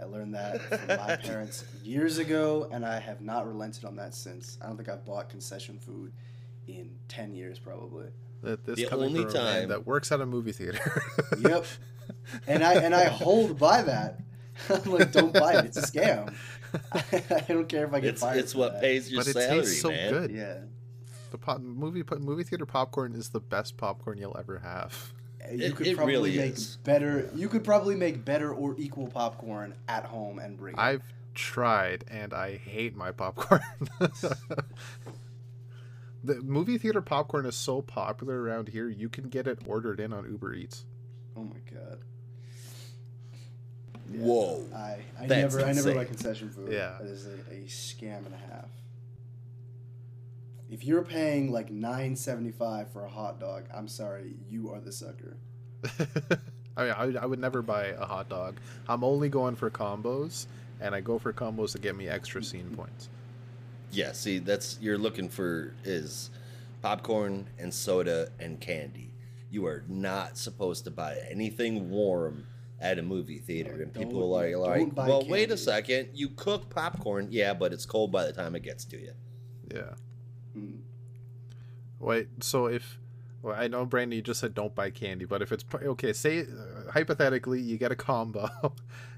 I 0.00 0.04
learned 0.06 0.34
that 0.34 0.60
from 0.62 0.86
my 0.88 1.16
parents 1.22 1.64
years 1.84 2.18
ago, 2.18 2.68
and 2.72 2.84
I 2.84 2.98
have 2.98 3.20
not 3.20 3.46
relented 3.46 3.84
on 3.84 3.94
that 3.96 4.14
since. 4.14 4.58
I 4.60 4.66
don't 4.66 4.76
think 4.76 4.88
I've 4.88 5.04
bought 5.04 5.28
concession 5.28 5.78
food 5.78 6.12
in 6.66 6.90
10 7.08 7.34
years, 7.34 7.58
probably. 7.60 8.06
That 8.42 8.64
this 8.64 8.76
The 8.76 8.90
only 8.90 9.22
from 9.22 9.30
a 9.30 9.34
man 9.34 9.60
time- 9.60 9.68
that 9.68 9.86
works 9.86 10.10
at 10.10 10.20
a 10.20 10.26
movie 10.26 10.52
theater. 10.52 11.02
Yep. 11.38 11.64
And 12.48 12.64
I 12.64 12.74
and 12.74 12.94
I 12.94 13.04
hold 13.04 13.58
by 13.58 13.82
that. 13.82 14.20
I'm 14.68 14.82
like, 14.92 15.12
don't 15.12 15.32
buy 15.32 15.54
it. 15.54 15.64
It's 15.66 15.76
a 15.76 15.82
scam. 15.82 16.34
I 17.30 17.40
don't 17.48 17.68
care 17.68 17.86
if 17.86 17.92
I 17.94 18.00
get 18.00 18.10
It's 18.10 18.20
fired. 18.20 18.38
it's 18.38 18.54
what 18.54 18.72
that. 18.74 18.82
pays 18.82 19.10
your 19.10 19.20
but 19.20 19.28
it 19.28 19.32
salary, 19.34 19.60
tastes 19.60 19.80
so 19.80 19.88
man. 19.90 20.10
good. 20.12 20.30
Yeah. 20.32 20.58
The 21.32 21.38
pop, 21.38 21.60
movie 21.60 22.04
movie 22.20 22.44
theater 22.44 22.66
popcorn 22.66 23.14
is 23.14 23.30
the 23.30 23.40
best 23.40 23.78
popcorn 23.78 24.18
you'll 24.18 24.36
ever 24.38 24.58
have. 24.58 25.12
You 25.50 25.64
It- 25.66 25.76
could 25.76 25.86
it 25.86 25.96
probably 25.96 26.12
really 26.12 26.36
make 26.36 26.52
is. 26.54 26.76
better. 26.84 27.30
You 27.34 27.48
could 27.48 27.64
probably 27.64 27.96
make 27.96 28.22
better 28.24 28.52
or 28.52 28.76
equal 28.78 29.08
popcorn 29.08 29.74
at 29.88 30.04
home 30.04 30.38
and 30.38 30.58
bring. 30.58 30.74
it. 30.74 30.78
I've 30.80 31.02
tried 31.34 32.04
and 32.08 32.34
I 32.34 32.58
hate 32.58 32.94
my 32.94 33.12
popcorn. 33.12 33.62
the 36.22 36.36
movie 36.42 36.76
theater 36.78 37.00
popcorn 37.00 37.46
is 37.46 37.56
so 37.56 37.80
popular 37.80 38.42
around 38.42 38.68
here, 38.68 38.88
you 38.88 39.08
can 39.08 39.28
get 39.30 39.46
it 39.46 39.58
ordered 39.66 39.98
in 40.00 40.12
on 40.12 40.30
Uber 40.30 40.52
Eats. 40.54 40.84
Oh 41.34 41.44
my 41.44 41.56
god. 41.74 41.98
Yeah, 44.12 44.20
Whoa. 44.20 44.64
I, 44.74 44.98
I 45.18 45.26
That's 45.26 45.54
never 45.54 45.64
I 45.66 45.72
never 45.72 45.94
buy 45.94 46.00
insane. 46.02 46.06
concession 46.08 46.50
food. 46.50 46.70
Yeah. 46.72 46.98
That 47.00 47.08
is 47.08 47.26
a, 47.26 47.30
a 47.50 47.64
scam 47.66 48.26
and 48.26 48.34
a 48.34 48.52
half. 48.52 48.68
If 50.72 50.84
you're 50.86 51.02
paying 51.02 51.52
like 51.52 51.70
nine 51.70 52.16
seventy 52.16 52.50
five 52.50 52.90
for 52.90 53.04
a 53.04 53.08
hot 53.10 53.38
dog, 53.38 53.64
I'm 53.74 53.86
sorry, 53.88 54.36
you 54.48 54.70
are 54.72 54.80
the 54.80 54.90
sucker. 54.90 55.36
I 56.76 56.84
mean, 56.84 56.94
I, 56.96 57.04
would- 57.04 57.16
I 57.18 57.26
would 57.26 57.38
never 57.38 57.60
buy 57.60 57.88
a 57.88 58.06
hot 58.06 58.30
dog. 58.30 58.56
I'm 58.88 59.04
only 59.04 59.28
going 59.28 59.54
for 59.54 59.68
combos, 59.70 60.46
and 60.80 60.94
I 60.94 61.02
go 61.02 61.18
for 61.18 61.30
combos 61.32 61.72
to 61.72 61.78
get 61.78 61.94
me 61.94 62.08
extra 62.08 62.42
scene 62.42 62.70
points. 62.74 63.10
Yeah, 63.90 64.12
see, 64.12 64.38
that's 64.38 64.78
you're 64.80 64.96
looking 64.96 65.28
for 65.28 65.74
is 65.84 66.30
popcorn 66.80 67.46
and 67.58 67.72
soda 67.72 68.30
and 68.40 68.58
candy. 68.58 69.10
You 69.50 69.66
are 69.66 69.84
not 69.86 70.38
supposed 70.38 70.84
to 70.84 70.90
buy 70.90 71.18
anything 71.30 71.90
warm 71.90 72.46
at 72.80 72.98
a 72.98 73.02
movie 73.02 73.38
theater, 73.40 73.76
No, 73.76 73.82
and 73.82 73.92
people 73.92 74.30
don't- 74.32 74.42
are 74.42 74.50
don't 74.52 74.60
like, 74.62 74.94
buy 74.94 75.08
"Well, 75.08 75.26
wait 75.28 75.50
a 75.50 75.58
second, 75.58 76.08
you 76.14 76.30
cook 76.30 76.70
popcorn, 76.70 77.28
yeah, 77.30 77.52
but 77.52 77.74
it's 77.74 77.84
cold 77.84 78.10
by 78.10 78.24
the 78.24 78.32
time 78.32 78.56
it 78.56 78.62
gets 78.62 78.86
to 78.86 78.98
you." 78.98 79.12
Yeah. 79.70 79.90
Hmm. 80.52 80.76
Wait, 81.98 82.28
so 82.40 82.66
if 82.66 82.98
well, 83.42 83.56
I 83.58 83.68
know 83.68 83.84
Brandon, 83.84 84.16
you 84.16 84.22
just 84.22 84.40
said 84.40 84.54
don't 84.54 84.74
buy 84.74 84.90
candy, 84.90 85.24
but 85.24 85.42
if 85.42 85.52
it's 85.52 85.64
okay, 85.74 86.12
say 86.12 86.40
uh, 86.42 86.90
hypothetically 86.92 87.60
you 87.60 87.76
get 87.78 87.92
a 87.92 87.96
combo, 87.96 88.48
you 88.62 88.70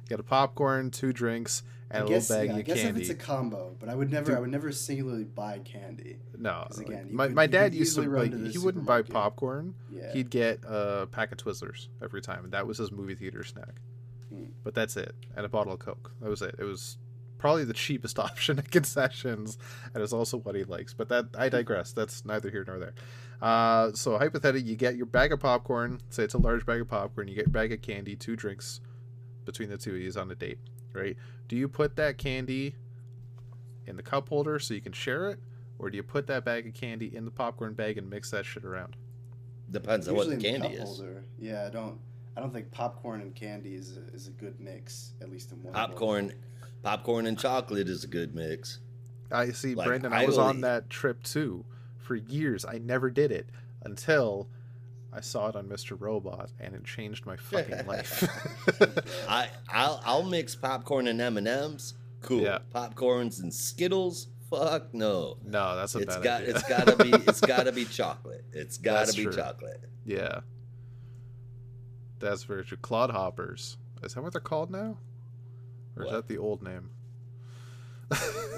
get 0.09 0.21
a 0.21 0.23
popcorn, 0.23 0.91
two 0.91 1.13
drinks, 1.13 1.63
and 1.91 2.05
I 2.05 2.07
a 2.07 2.09
guess, 2.09 2.31
little 2.31 2.47
bag 2.47 2.49
yeah, 2.49 2.55
baggie 2.55 2.57
I 2.57 2.61
of 2.61 2.67
guess 2.67 2.83
candy. 2.83 3.03
if 3.03 3.11
it's 3.11 3.23
a 3.23 3.27
combo, 3.27 3.77
but 3.79 3.89
I 3.89 3.95
would 3.95 4.11
never 4.11 4.27
Dude. 4.27 4.37
I 4.37 4.41
would 4.41 4.51
never 4.51 4.73
singularly 4.73 5.25
buy 5.25 5.59
candy. 5.61 6.19
No, 6.37 6.67
again, 6.79 7.09
my, 7.11 7.27
could- 7.27 7.37
my 7.37 7.47
dad 7.47 7.75
used 7.75 7.95
to 7.97 8.03
like 8.03 8.31
to 8.31 8.49
he 8.51 8.59
wouldn't 8.59 8.87
buy 8.87 9.03
popcorn. 9.03 9.75
Yeah. 9.91 10.13
He'd 10.13 10.31
get 10.31 10.61
a 10.67 11.07
pack 11.11 11.33
of 11.33 11.39
Twizzlers 11.39 11.89
every 12.03 12.23
time, 12.23 12.45
and 12.45 12.53
that 12.53 12.67
was 12.67 12.79
his 12.79 12.91
movie 12.93 13.15
theater 13.15 13.45
snack. 13.45 13.81
Hmm. 14.31 14.45
But 14.63 14.75
that's 14.75 14.97
it, 14.97 15.15
and 15.37 15.45
a 15.45 15.49
bottle 15.49 15.73
of 15.75 15.79
Coke. 15.81 16.13
That 16.21 16.31
was 16.31 16.41
it. 16.43 16.55
It 16.59 16.65
was 16.65 16.97
probably 17.45 17.65
the 17.65 17.75
cheapest 17.75 18.19
option 18.29 18.59
at 18.59 18.71
concessions, 18.71 19.59
and 19.93 20.03
it's 20.03 20.15
also 20.15 20.39
what 20.39 20.55
he 20.55 20.65
likes. 20.65 20.95
But 20.95 21.11
that 21.11 21.27
I 21.37 21.51
digress. 21.51 21.93
That's 21.93 22.25
neither 22.25 22.49
here 22.49 22.65
nor 22.67 22.79
there. 22.79 22.95
Uh, 23.43 23.93
so 23.93 24.17
hypothetically, 24.17 24.67
you 24.67 24.77
get 24.77 24.97
your 24.97 25.05
bag 25.05 25.31
of 25.31 25.41
popcorn. 25.41 26.01
Say 26.09 26.25
it's 26.25 26.33
a 26.33 26.39
large 26.39 26.65
bag 26.65 26.81
of 26.81 26.89
popcorn. 26.89 27.29
You 27.29 27.35
get 27.35 27.45
your 27.45 27.53
bag 27.53 27.71
of 27.71 27.83
candy, 27.83 28.17
two 28.17 28.35
drinks 28.35 28.81
between 29.45 29.69
the 29.69 29.77
two 29.77 29.95
of 29.95 30.01
you 30.01 30.11
on 30.19 30.31
a 30.31 30.35
date, 30.35 30.59
right? 30.95 31.19
Do 31.47 31.55
you 31.55 31.69
put 31.69 31.97
that 31.97 32.17
candy 32.17 32.77
in 33.87 33.97
the 33.97 34.03
cup 34.03 34.31
holder 34.31 34.59
so 34.59 34.73
you 34.73 34.81
can 34.81 34.93
share 34.93 35.29
it, 35.29 35.39
or 35.79 35.91
do 35.91 35.99
you 35.99 36.03
put 36.03 36.27
that 36.29 36.47
bag 36.47 36.67
of 36.67 36.73
candy 36.73 37.15
in 37.15 37.27
the 37.27 37.31
popcorn 37.31 37.75
bag 37.75 37.99
and 37.99 38.09
mix 38.09 38.31
that 38.31 38.47
shit 38.47 38.65
around? 38.65 38.97
Depends 39.71 40.09
on 40.09 40.15
what 40.15 40.29
the 40.29 40.37
Usually 40.37 40.55
in 40.55 40.63
candy 40.63 40.79
cup 40.79 40.89
is. 40.89 40.97
holder. 40.97 41.25
Yeah, 41.39 41.67
I 41.67 41.69
don't 41.69 41.99
I 42.37 42.41
don't 42.41 42.53
think 42.53 42.71
popcorn 42.71 43.21
and 43.21 43.35
candy 43.35 43.75
is 43.75 43.99
a, 43.99 44.15
is 44.15 44.29
a 44.29 44.31
good 44.31 44.59
mix, 44.59 45.13
at 45.21 45.31
least 45.31 45.53
in 45.53 45.63
one. 45.63 45.75
Popcorn, 45.75 46.33
popcorn 46.85 47.27
and 47.27 47.39
chocolate 47.39 47.89
is 47.89 48.05
a 48.05 48.07
good 48.07 48.35
mix. 48.35 48.79
I 49.33 49.51
see, 49.51 49.75
Like, 49.75 49.87
Brandon. 49.89 50.13
I, 50.13 50.27
was 50.27 50.39
on 50.39 50.59
eat- 50.59 50.63
that 50.63 50.91
trip 50.91 51.23
too. 51.23 51.65
For 51.99 52.15
years, 52.15 52.65
I 52.65 52.79
never 52.79 53.11
did 53.11 53.33
it 53.33 53.49
until 53.83 54.49
I 55.13 55.21
saw 55.21 55.49
it 55.49 55.57
on 55.57 55.67
Mr. 55.69 55.99
Robot, 55.99 56.51
and 56.61 56.75
it 56.75 56.85
changed 56.85 57.25
my 57.25 57.37
fucking 57.37 57.87
life. 57.87 58.23
I 59.29 59.49
I'll 59.73 60.01
I'll 60.05 60.23
mix 60.23 60.55
popcorn 60.55 61.07
and 61.09 61.21
M 61.21 61.37
and 61.39 61.49
M's. 61.49 61.95
Cool. 62.21 62.43
Yeah. 62.43 62.59
Popcorns 62.75 63.43
and 63.43 63.53
Skittles. 63.53 64.29
Fuck 64.51 64.93
no. 64.95 65.39
no, 65.45 65.75
that's 65.77 65.95
a 65.95 65.99
It's 66.01 66.15
bad 66.17 66.23
got 66.25 66.41
idea. 66.43 66.55
it's 66.55 66.69
gotta 66.69 66.97
be 66.97 67.11
it's 67.27 67.41
gotta 67.41 67.73
be 67.73 67.85
chocolate. 67.87 68.45
It's 68.53 68.77
gotta 68.77 69.07
That's 69.07 69.17
be 69.17 69.25
true. 69.25 69.33
chocolate. 69.33 69.83
yeah, 70.05 70.41
that's 72.19 72.45
very 72.45 72.65
true. 72.65 72.77
Clod 72.77 73.11
hoppers. 73.11 73.77
Is 74.03 74.15
that 74.15 74.23
what 74.23 74.33
they're 74.33 74.41
called 74.41 74.71
now, 74.71 74.99
or 75.97 76.05
is 76.05 76.13
that 76.13 76.29
the 76.29 76.39
old 76.39 76.63
name? 76.63 76.91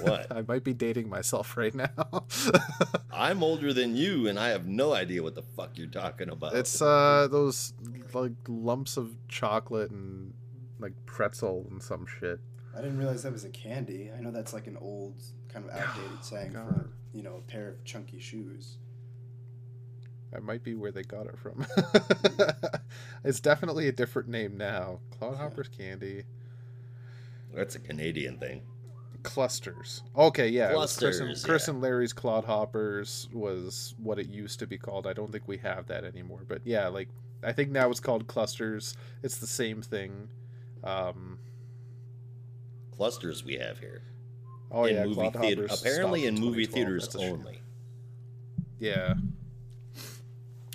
What? 0.01 0.27
I 0.31 0.41
might 0.41 0.63
be 0.63 0.73
dating 0.73 1.09
myself 1.09 1.57
right 1.57 1.73
now. 1.73 2.25
I'm 3.11 3.43
older 3.43 3.73
than 3.73 3.95
you, 3.95 4.27
and 4.27 4.39
I 4.39 4.49
have 4.49 4.67
no 4.67 4.93
idea 4.93 5.23
what 5.23 5.35
the 5.35 5.41
fuck 5.41 5.77
you're 5.77 5.87
talking 5.87 6.29
about. 6.29 6.55
it's 6.55 6.81
uh 6.81 7.27
those 7.31 7.73
like 8.13 8.33
lumps 8.47 8.97
of 8.97 9.15
chocolate 9.27 9.91
and 9.91 10.33
like 10.79 10.93
pretzel 11.05 11.67
and 11.71 11.81
some 11.81 12.05
shit. 12.05 12.39
I 12.75 12.81
didn't 12.81 12.97
realize 12.97 13.23
that 13.23 13.31
was 13.31 13.43
a 13.43 13.49
candy. 13.49 14.11
I 14.15 14.21
know 14.21 14.31
that's 14.31 14.53
like 14.53 14.67
an 14.67 14.77
old 14.77 15.15
kind 15.49 15.65
of 15.65 15.71
outdated 15.71 16.11
saying 16.23 16.53
God. 16.53 16.67
for 16.67 16.89
you 17.13 17.23
know 17.23 17.35
a 17.37 17.41
pair 17.41 17.69
of 17.69 17.83
chunky 17.83 18.19
shoes. 18.19 18.77
That 20.31 20.43
might 20.43 20.61
be 20.61 20.75
where 20.75 20.91
they 20.91 21.03
got 21.03 21.25
it 21.27 21.37
from. 21.39 21.65
it's 23.23 23.39
definitely 23.39 23.87
a 23.87 23.93
different 23.93 24.27
name 24.27 24.57
now. 24.57 24.99
Clodhoppers 25.19 25.75
candy 25.75 26.23
That's 27.57 27.75
a 27.75 27.79
Canadian 27.79 28.37
thing. 28.37 28.61
clusters. 29.23 30.03
Okay, 30.15 30.47
yeah, 30.47 30.73
was 30.75 30.95
Kris, 30.95 31.19
and, 31.19 31.35
Kris 31.43 31.67
yeah. 31.67 31.73
and 31.73 31.81
Larry's 31.81 32.13
Clodhoppers 32.13 33.33
was 33.33 33.95
what 33.97 34.19
it 34.19 34.27
used 34.29 34.59
to 34.59 34.67
be 34.67 34.77
called. 34.77 35.07
I 35.07 35.13
don't 35.13 35.31
think 35.31 35.47
we 35.47 35.57
have 35.57 35.87
that 35.87 36.03
anymore, 36.03 36.41
but 36.47 36.61
yeah, 36.65 36.87
like 36.87 37.09
I 37.43 37.51
think 37.53 37.71
now 37.71 37.89
it's 37.89 37.99
called 37.99 38.27
clusters. 38.27 38.95
It's 39.23 39.37
the 39.39 39.47
same 39.47 39.81
thing. 39.81 40.29
Um, 40.83 41.39
Clusters 42.95 43.43
we 43.43 43.55
have 43.55 43.79
here. 43.79 44.03
oh 44.71 44.85
in 44.85 44.95
yeah, 44.95 45.05
movie 45.05 45.29
theater. 45.31 45.67
Apparently 45.69 46.25
in 46.25 46.35
movie 46.35 46.65
theaters 46.65 47.15
only. 47.15 47.61
Yeah. 48.79 49.15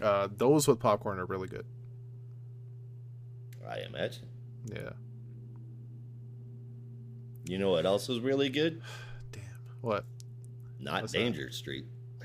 Uh, 0.00 0.28
those 0.36 0.66
with 0.66 0.80
popcorn 0.80 1.20
are 1.20 1.26
really 1.26 1.46
good. 1.46 1.64
I 3.68 3.78
imagine. 3.80 4.26
Yeah. 4.66 4.90
You 7.44 7.58
know 7.58 7.70
what 7.70 7.86
else 7.86 8.08
is 8.08 8.20
really 8.20 8.48
good? 8.48 8.82
Damn. 9.32 9.42
What? 9.80 10.04
Not 10.80 11.02
What's 11.02 11.12
that? 11.12 11.18
Danger 11.18 11.50
Street. 11.50 11.84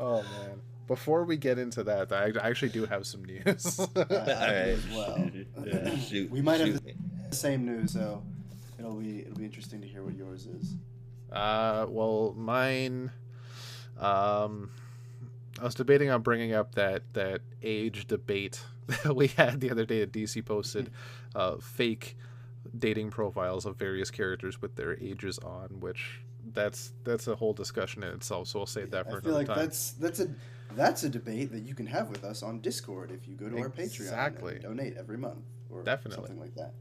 oh 0.00 0.22
man. 0.22 0.60
before 0.86 1.24
we 1.24 1.36
get 1.36 1.58
into 1.58 1.82
that, 1.84 2.10
I 2.12 2.32
I 2.42 2.48
actually 2.48 2.70
do 2.70 2.86
have 2.86 3.06
some 3.06 3.24
news. 3.24 3.78
I 3.96 4.76
well. 4.92 5.30
Yeah, 5.66 5.96
shoot, 5.98 6.30
we 6.30 6.40
might 6.40 6.60
have 6.60 6.80
the 6.82 7.36
same 7.36 7.66
news, 7.66 7.92
so 7.92 8.22
it'll 8.78 8.94
be 8.94 9.20
it'll 9.20 9.34
be 9.36 9.44
interesting 9.44 9.80
to 9.80 9.86
hear 9.86 10.04
what 10.04 10.14
yours 10.14 10.46
is. 10.46 10.74
Uh, 11.32 11.86
well, 11.88 12.34
mine. 12.36 13.10
Um, 13.98 14.70
I 15.60 15.64
was 15.64 15.74
debating 15.74 16.10
on 16.10 16.22
bringing 16.22 16.52
up 16.52 16.74
that 16.76 17.02
that 17.14 17.40
age 17.62 18.06
debate 18.06 18.60
that 18.86 19.16
we 19.16 19.28
had 19.28 19.60
the 19.60 19.70
other 19.70 19.84
day. 19.84 20.00
That 20.00 20.12
DC 20.12 20.44
posted 20.44 20.90
uh, 21.36 21.56
fake 21.58 22.16
dating 22.78 23.10
profiles 23.10 23.64
of 23.66 23.76
various 23.76 24.10
characters 24.10 24.60
with 24.60 24.74
their 24.74 24.98
ages 25.00 25.38
on, 25.38 25.68
which 25.80 26.20
that's 26.52 26.92
that's 27.04 27.26
a 27.28 27.36
whole 27.36 27.52
discussion 27.52 28.02
in 28.02 28.10
itself. 28.14 28.48
So 28.48 28.58
we'll 28.60 28.66
save 28.66 28.90
that 28.90 29.04
for 29.04 29.18
another 29.18 29.20
time. 29.20 29.20
I 29.20 29.22
feel 29.22 29.30
another 29.36 29.38
like 29.38 29.56
time. 29.56 29.66
that's 29.66 29.90
that's 29.92 30.20
a 30.20 30.28
that's 30.74 31.02
a 31.04 31.08
debate 31.08 31.52
that 31.52 31.60
you 31.62 31.74
can 31.74 31.86
have 31.86 32.08
with 32.10 32.24
us 32.24 32.42
on 32.42 32.60
Discord 32.60 33.10
if 33.12 33.28
you 33.28 33.34
go 33.36 33.48
to 33.48 33.58
our 33.58 33.68
Patreon 33.68 34.00
Exactly. 34.00 34.54
and 34.54 34.62
donate 34.62 34.96
every 34.96 35.16
month 35.18 35.44
or 35.70 35.82
Definitely. 35.82 36.26
something 36.28 36.40
like 36.40 36.54
that. 36.56 36.72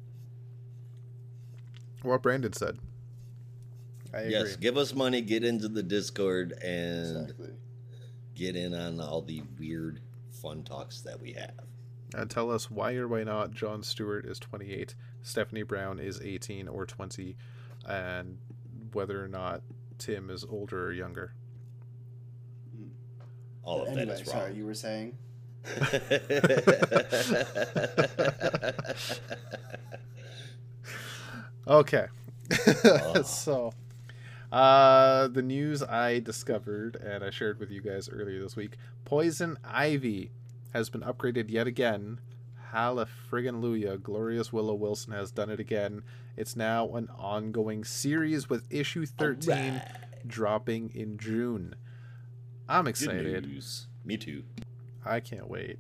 what 2.02 2.22
Brandon 2.22 2.54
said. 2.54 2.78
I 4.14 4.20
agree. 4.20 4.32
Yes, 4.34 4.56
give 4.56 4.78
us 4.78 4.94
money, 4.94 5.22
get 5.22 5.44
into 5.44 5.68
the 5.68 5.84
Discord, 5.84 6.54
and 6.64 7.22
Exactly. 7.30 7.50
get 8.36 8.56
in 8.56 8.74
on 8.74 9.00
all 9.02 9.22
the 9.22 9.44
weird 9.60 10.00
fun 10.32 10.64
talks 10.64 11.02
that 11.02 11.20
we 11.20 11.34
have. 11.34 11.66
And 12.16 12.30
tell 12.30 12.50
us 12.50 12.72
why 12.72 12.96
or 12.96 13.08
why 13.08 13.24
not 13.24 13.52
John 13.52 13.84
Stewart 13.84 14.26
is 14.26 14.40
28, 14.40 14.96
Stephanie 15.22 15.64
Brown 15.64 16.00
is 16.00 16.22
18 16.22 16.68
or 16.68 16.86
20, 16.86 17.36
and 17.86 18.38
whether 18.94 19.24
or 19.24 19.28
not 19.28 19.62
Tim 19.98 20.30
is 20.30 20.46
older 20.46 20.88
or 20.88 20.94
younger. 20.94 21.34
All 23.64 23.82
of 23.82 23.90
anyway, 23.90 24.06
that 24.06 24.22
is 24.22 24.30
sorry, 24.30 24.54
you 24.54 24.66
were 24.66 24.74
saying. 24.74 25.18
Okay. 31.68 32.06
Oh. 32.86 33.22
so, 33.24 33.74
uh, 34.52 35.28
the 35.28 35.42
news 35.42 35.82
I 35.82 36.20
discovered 36.20 36.96
and 36.96 37.24
I 37.24 37.30
shared 37.30 37.60
with 37.60 37.72
you 37.72 37.82
guys 37.82 38.08
earlier 38.08 38.42
this 38.42 38.56
week 38.56 38.78
Poison 39.04 39.58
Ivy 39.64 40.32
has 40.76 40.90
been 40.90 41.02
upgraded 41.02 41.50
yet 41.50 41.68
again. 41.68 42.20
Hallelujah. 42.72 43.98
Glorious 43.98 44.52
Willow 44.52 44.74
Wilson 44.74 45.14
has 45.14 45.32
done 45.32 45.50
it 45.50 45.58
again. 45.58 46.04
It's 46.36 46.58
now 46.58 46.96
an 46.96 47.08
ongoing 47.18 47.86
series 47.86 48.50
with 48.50 48.68
issue 48.70 49.06
13 49.06 49.54
Alright. 49.54 50.28
dropping 50.28 50.92
in 50.94 51.18
June. 51.18 51.76
I'm 52.68 52.88
excited. 52.88 53.50
Me 54.04 54.18
too. 54.18 54.44
I 55.06 55.22
can't 55.22 55.50
wait. 55.50 55.80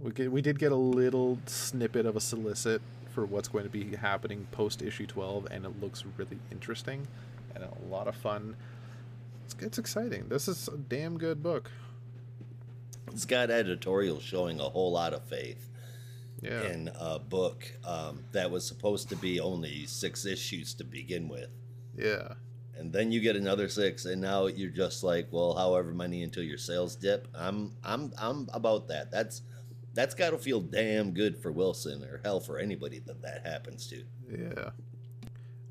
We 0.00 0.10
get, 0.10 0.32
we 0.32 0.42
did 0.42 0.58
get 0.58 0.72
a 0.72 0.76
little 0.76 1.38
snippet 1.46 2.04
of 2.04 2.16
a 2.16 2.20
solicit 2.20 2.82
for 3.14 3.24
what's 3.24 3.46
going 3.46 3.64
to 3.64 3.70
be 3.70 3.94
happening 3.94 4.48
post 4.50 4.82
issue 4.82 5.06
12 5.06 5.46
and 5.52 5.64
it 5.64 5.80
looks 5.80 6.04
really 6.16 6.38
interesting 6.50 7.06
and 7.54 7.62
a 7.62 7.70
lot 7.88 8.08
of 8.08 8.16
fun. 8.16 8.56
It's, 9.44 9.54
it's 9.60 9.78
exciting. 9.78 10.26
This 10.28 10.48
is 10.48 10.66
a 10.66 10.76
damn 10.76 11.16
good 11.16 11.44
book. 11.44 11.70
It's 13.12 13.24
got 13.24 13.50
editorials 13.50 14.22
showing 14.22 14.60
a 14.60 14.64
whole 14.64 14.92
lot 14.92 15.12
of 15.14 15.24
faith 15.24 15.68
Yeah. 16.42 16.62
in 16.70 16.90
a 16.98 17.18
book 17.18 17.64
um, 17.84 18.24
that 18.32 18.50
was 18.50 18.66
supposed 18.66 19.08
to 19.10 19.16
be 19.16 19.40
only 19.40 19.86
six 19.86 20.24
issues 20.26 20.74
to 20.74 20.84
begin 20.84 21.28
with. 21.28 21.50
Yeah. 21.96 22.34
And 22.76 22.92
then 22.92 23.10
you 23.10 23.20
get 23.20 23.34
another 23.34 23.68
six, 23.68 24.04
and 24.04 24.20
now 24.22 24.46
you're 24.46 24.70
just 24.70 25.02
like, 25.02 25.26
well, 25.32 25.54
however 25.56 25.92
many 25.92 26.22
until 26.22 26.44
your 26.44 26.58
sales 26.58 26.94
dip. 26.94 27.26
I'm, 27.34 27.72
I'm, 27.82 28.12
I'm 28.16 28.48
about 28.52 28.86
that. 28.88 29.10
That's, 29.10 29.42
that's 29.94 30.14
got 30.14 30.30
to 30.30 30.38
feel 30.38 30.60
damn 30.60 31.10
good 31.12 31.36
for 31.42 31.50
Wilson, 31.50 32.04
or 32.04 32.20
hell 32.24 32.38
for 32.38 32.58
anybody 32.60 33.00
that 33.06 33.20
that 33.22 33.44
happens 33.44 33.88
to. 33.88 34.04
Yeah. 34.30 34.70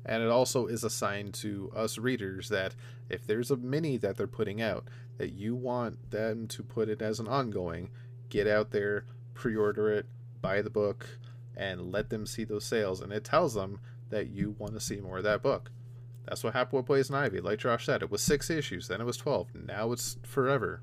And 0.08 0.22
it 0.22 0.30
also 0.30 0.66
is 0.66 0.82
a 0.84 0.90
sign 0.90 1.32
to 1.32 1.70
us 1.76 1.98
readers 1.98 2.48
that 2.48 2.74
if 3.10 3.26
there's 3.26 3.50
a 3.50 3.56
mini 3.56 3.98
that 3.98 4.16
they're 4.16 4.26
putting 4.26 4.62
out 4.62 4.88
that 5.18 5.34
you 5.34 5.54
want 5.54 6.10
them 6.10 6.46
to 6.48 6.62
put 6.62 6.88
it 6.88 7.02
as 7.02 7.20
an 7.20 7.28
ongoing, 7.28 7.90
get 8.30 8.46
out 8.46 8.70
there, 8.70 9.04
pre 9.34 9.54
order 9.54 9.92
it, 9.92 10.06
buy 10.40 10.62
the 10.62 10.70
book, 10.70 11.06
and 11.54 11.92
let 11.92 12.08
them 12.08 12.24
see 12.24 12.44
those 12.44 12.64
sales. 12.64 13.02
And 13.02 13.12
it 13.12 13.22
tells 13.22 13.52
them 13.52 13.80
that 14.08 14.28
you 14.28 14.54
want 14.58 14.72
to 14.72 14.80
see 14.80 14.96
more 14.96 15.18
of 15.18 15.24
that 15.24 15.42
book. 15.42 15.70
That's 16.26 16.42
what 16.42 16.54
happened 16.54 16.78
with 16.78 16.86
Poison 16.86 17.14
Ivy. 17.14 17.40
Like 17.40 17.58
Josh 17.58 17.84
said, 17.84 18.02
it 18.02 18.10
was 18.10 18.22
six 18.22 18.48
issues, 18.48 18.88
then 18.88 19.00
it 19.00 19.04
was 19.04 19.16
12. 19.18 19.48
Now 19.66 19.92
it's 19.92 20.16
forever. 20.22 20.80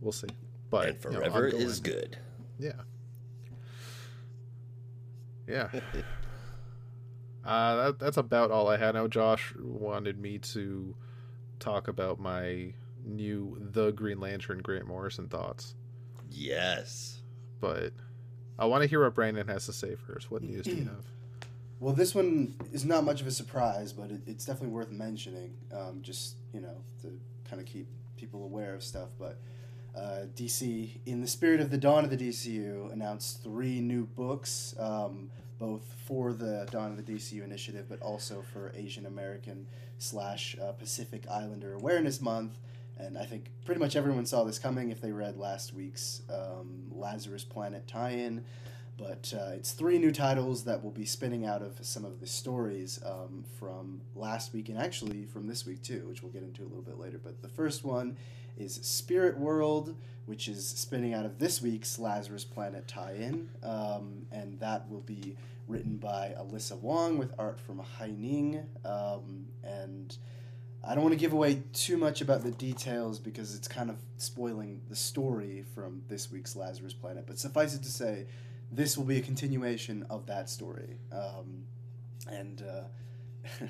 We'll 0.00 0.12
see. 0.12 0.28
But 0.70 0.88
and 0.88 1.04
you 1.04 1.10
know, 1.10 1.18
forever 1.20 1.46
is 1.48 1.80
good. 1.80 2.18
Yeah. 2.58 2.72
Yeah. 5.46 5.68
Uh, 7.44 7.76
that, 7.88 7.98
that's 7.98 8.16
about 8.16 8.50
all 8.50 8.68
I 8.68 8.78
had. 8.78 8.94
Now, 8.94 9.06
Josh 9.06 9.52
wanted 9.60 10.18
me 10.18 10.38
to 10.38 10.94
talk 11.60 11.88
about 11.88 12.18
my 12.18 12.72
new 13.04 13.58
The 13.60 13.90
Green 13.90 14.18
Lantern 14.18 14.60
Grant 14.62 14.86
Morrison 14.86 15.28
thoughts, 15.28 15.74
Yes. 16.30 17.20
but 17.60 17.92
I 18.58 18.64
want 18.64 18.80
to 18.82 18.88
hear 18.88 19.04
what 19.04 19.14
Brandon 19.14 19.46
has 19.48 19.66
to 19.66 19.74
say 19.74 19.94
first. 19.94 20.30
What 20.30 20.42
news 20.42 20.64
do 20.64 20.70
you 20.74 20.84
have? 20.84 21.04
Well, 21.80 21.92
this 21.92 22.14
one 22.14 22.54
is 22.72 22.86
not 22.86 23.04
much 23.04 23.20
of 23.20 23.26
a 23.26 23.30
surprise, 23.30 23.92
but 23.92 24.10
it, 24.10 24.22
it's 24.26 24.46
definitely 24.46 24.68
worth 24.74 24.90
mentioning. 24.90 25.54
Um, 25.70 25.98
just 26.00 26.36
you 26.54 26.60
know 26.60 26.76
to 27.02 27.20
kind 27.50 27.60
of 27.60 27.66
keep 27.66 27.88
people 28.16 28.42
aware 28.44 28.74
of 28.74 28.82
stuff. 28.82 29.08
But 29.18 29.38
uh, 29.96 30.26
DC, 30.36 30.98
in 31.06 31.20
the 31.20 31.26
spirit 31.26 31.60
of 31.60 31.70
the 31.70 31.78
dawn 31.78 32.04
of 32.04 32.10
the 32.10 32.16
DCU, 32.16 32.92
announced 32.92 33.42
three 33.42 33.80
new 33.80 34.04
books, 34.04 34.74
um, 34.78 35.30
both 35.58 35.82
for 36.06 36.32
the 36.32 36.66
Dawn 36.70 36.90
of 36.90 36.96
the 36.96 37.12
DCU 37.12 37.44
initiative, 37.44 37.86
but 37.88 38.02
also 38.02 38.42
for 38.52 38.72
Asian 38.74 39.06
American 39.06 39.66
slash 39.98 40.56
uh, 40.60 40.72
Pacific 40.72 41.24
Islander 41.30 41.74
Awareness 41.74 42.20
Month. 42.20 42.58
And 42.98 43.16
I 43.16 43.24
think 43.24 43.50
pretty 43.64 43.80
much 43.80 43.96
everyone 43.96 44.26
saw 44.26 44.44
this 44.44 44.58
coming 44.58 44.90
if 44.90 45.00
they 45.00 45.12
read 45.12 45.36
last 45.36 45.74
week's 45.74 46.22
um, 46.28 46.90
Lazarus 46.92 47.44
Planet 47.44 47.86
tie-in 47.86 48.44
but 48.96 49.32
uh, 49.36 49.50
it's 49.54 49.72
three 49.72 49.98
new 49.98 50.12
titles 50.12 50.64
that 50.64 50.82
will 50.82 50.90
be 50.90 51.04
spinning 51.04 51.44
out 51.44 51.62
of 51.62 51.78
some 51.82 52.04
of 52.04 52.20
the 52.20 52.26
stories 52.26 53.00
um, 53.04 53.44
from 53.58 54.00
last 54.14 54.52
week 54.52 54.68
and 54.68 54.78
actually 54.78 55.24
from 55.24 55.46
this 55.46 55.66
week 55.66 55.82
too, 55.82 56.06
which 56.06 56.22
we'll 56.22 56.32
get 56.32 56.42
into 56.42 56.62
a 56.62 56.68
little 56.68 56.82
bit 56.82 56.98
later. 56.98 57.18
But 57.22 57.42
the 57.42 57.48
first 57.48 57.84
one 57.84 58.16
is 58.56 58.74
Spirit 58.82 59.38
World, 59.38 59.94
which 60.26 60.48
is 60.48 60.66
spinning 60.66 61.14
out 61.14 61.24
of 61.24 61.38
this 61.38 61.60
week's 61.60 61.98
Lazarus 61.98 62.44
Planet 62.44 62.86
tie-in, 62.88 63.48
um, 63.62 64.26
and 64.32 64.58
that 64.60 64.88
will 64.90 65.00
be 65.00 65.36
written 65.66 65.96
by 65.96 66.34
Alyssa 66.38 66.78
Wong 66.78 67.18
with 67.18 67.32
art 67.38 67.60
from 67.60 67.82
Haining, 67.98 68.66
um, 68.84 69.46
and. 69.62 70.16
I 70.86 70.94
don't 70.94 71.02
want 71.02 71.14
to 71.14 71.18
give 71.18 71.32
away 71.32 71.62
too 71.72 71.96
much 71.96 72.20
about 72.20 72.42
the 72.42 72.50
details 72.50 73.18
because 73.18 73.54
it's 73.54 73.66
kind 73.66 73.88
of 73.88 73.96
spoiling 74.18 74.82
the 74.90 74.94
story 74.94 75.64
from 75.74 76.02
this 76.08 76.30
week's 76.30 76.56
Lazarus 76.56 76.92
Planet. 76.92 77.24
But 77.26 77.38
suffice 77.38 77.74
it 77.74 77.82
to 77.84 77.90
say, 77.90 78.26
this 78.70 78.98
will 78.98 79.04
be 79.04 79.18
a 79.18 79.22
continuation 79.22 80.04
of 80.10 80.26
that 80.26 80.50
story. 80.50 80.98
Um, 81.12 81.64
and 82.28 82.62
uh, 82.62 83.64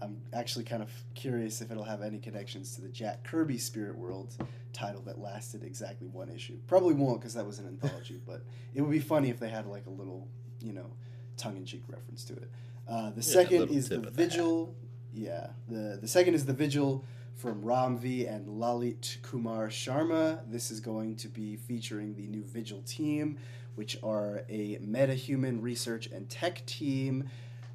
I'm 0.00 0.20
actually 0.32 0.64
kind 0.64 0.82
of 0.82 0.90
curious 1.14 1.60
if 1.60 1.70
it'll 1.70 1.84
have 1.84 2.02
any 2.02 2.18
connections 2.18 2.74
to 2.76 2.80
the 2.82 2.88
Jack 2.88 3.24
Kirby 3.24 3.58
Spirit 3.58 3.96
World 3.96 4.34
title 4.72 5.02
that 5.02 5.18
lasted 5.20 5.62
exactly 5.64 6.08
one 6.08 6.28
issue. 6.30 6.56
Probably 6.66 6.94
won't 6.94 7.20
because 7.20 7.34
that 7.34 7.46
was 7.46 7.58
an 7.58 7.66
anthology, 7.66 8.20
but 8.26 8.42
it 8.74 8.82
would 8.82 8.90
be 8.90 8.98
funny 9.00 9.30
if 9.30 9.38
they 9.40 9.48
had 9.48 9.66
like 9.66 9.86
a 9.86 9.90
little, 9.90 10.28
you 10.60 10.72
know, 10.72 10.90
tongue 11.36 11.56
in 11.56 11.64
cheek 11.64 11.82
reference 11.88 12.24
to 12.24 12.34
it. 12.34 12.50
Uh, 12.88 13.10
the 13.10 13.16
Yeah, 13.16 13.22
second 13.22 13.70
is 13.70 13.88
the 13.88 13.96
tip 13.96 14.06
of 14.06 14.16
the 14.16 14.22
hat. 14.22 14.30
Vigil. 14.32 14.74
Yeah, 15.12 15.48
the 15.68 15.98
the 16.00 16.08
second 16.08 16.34
is 16.34 16.44
the 16.46 16.52
Vigil 16.52 17.04
from 17.34 17.62
Ram 17.64 17.98
V 17.98 18.26
and 18.26 18.46
Lalit 18.46 19.20
Kumar 19.22 19.68
Sharma. 19.68 20.40
This 20.50 20.70
is 20.70 20.80
going 20.80 21.16
to 21.16 21.28
be 21.28 21.56
featuring 21.56 22.14
the 22.14 22.26
new 22.26 22.42
Vigil 22.42 22.82
team, 22.82 23.38
which 23.74 23.96
are 24.02 24.42
a 24.48 24.76
metahuman 24.78 25.62
research 25.62 26.08
and 26.08 26.28
tech 26.28 26.64
team 26.66 27.28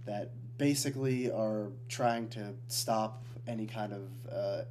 that 0.06 0.32
basically 0.58 1.32
are 1.32 1.70
trying 1.90 2.28
to 2.30 2.54
stop 2.68 3.24
any 3.48 3.66
kind 3.66 3.94
of 3.94 4.10
uh, 4.32 4.62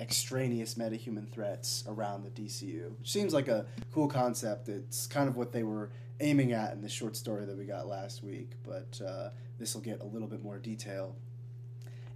extraneous 0.00 0.74
metahuman 0.74 1.28
threats 1.28 1.84
around 1.88 2.24
the 2.24 2.30
DCU. 2.30 2.90
Which 2.98 3.10
seems 3.10 3.32
like 3.32 3.48
a 3.48 3.66
cool 3.92 4.08
concept. 4.08 4.68
It's 4.68 5.06
kind 5.06 5.28
of 5.28 5.36
what 5.36 5.52
they 5.52 5.62
were 5.62 5.90
aiming 6.20 6.52
at 6.52 6.72
in 6.72 6.82
the 6.82 6.88
short 6.88 7.16
story 7.16 7.44
that 7.44 7.56
we 7.56 7.64
got 7.64 7.86
last 7.86 8.22
week, 8.22 8.52
but 8.64 9.00
uh, 9.06 9.30
this 9.58 9.74
will 9.74 9.82
get 9.82 10.00
a 10.00 10.04
little 10.04 10.28
bit 10.28 10.42
more 10.42 10.58
detail. 10.58 11.14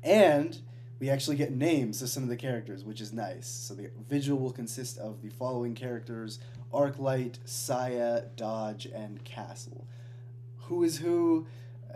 And 0.03 0.59
we 0.99 1.11
actually 1.11 1.37
get 1.37 1.53
names 1.53 2.03
of 2.03 2.09
some 2.09 2.23
of 2.23 2.29
the 2.29 2.37
characters, 2.37 2.85
which 2.85 3.01
is 3.01 3.13
nice. 3.13 3.47
So 3.47 3.75
the 3.75 3.91
Vigil 4.09 4.39
will 4.39 4.53
consist 4.53 4.99
of 4.99 5.23
the 5.23 5.31
following 5.31 5.75
characters 5.75 6.39
Arclight, 6.73 7.37
Saya, 7.45 8.23
Dodge, 8.37 8.87
and 8.87 9.25
Castle. 9.25 9.87
Who 10.65 10.85
is 10.85 10.99
who? 10.99 11.47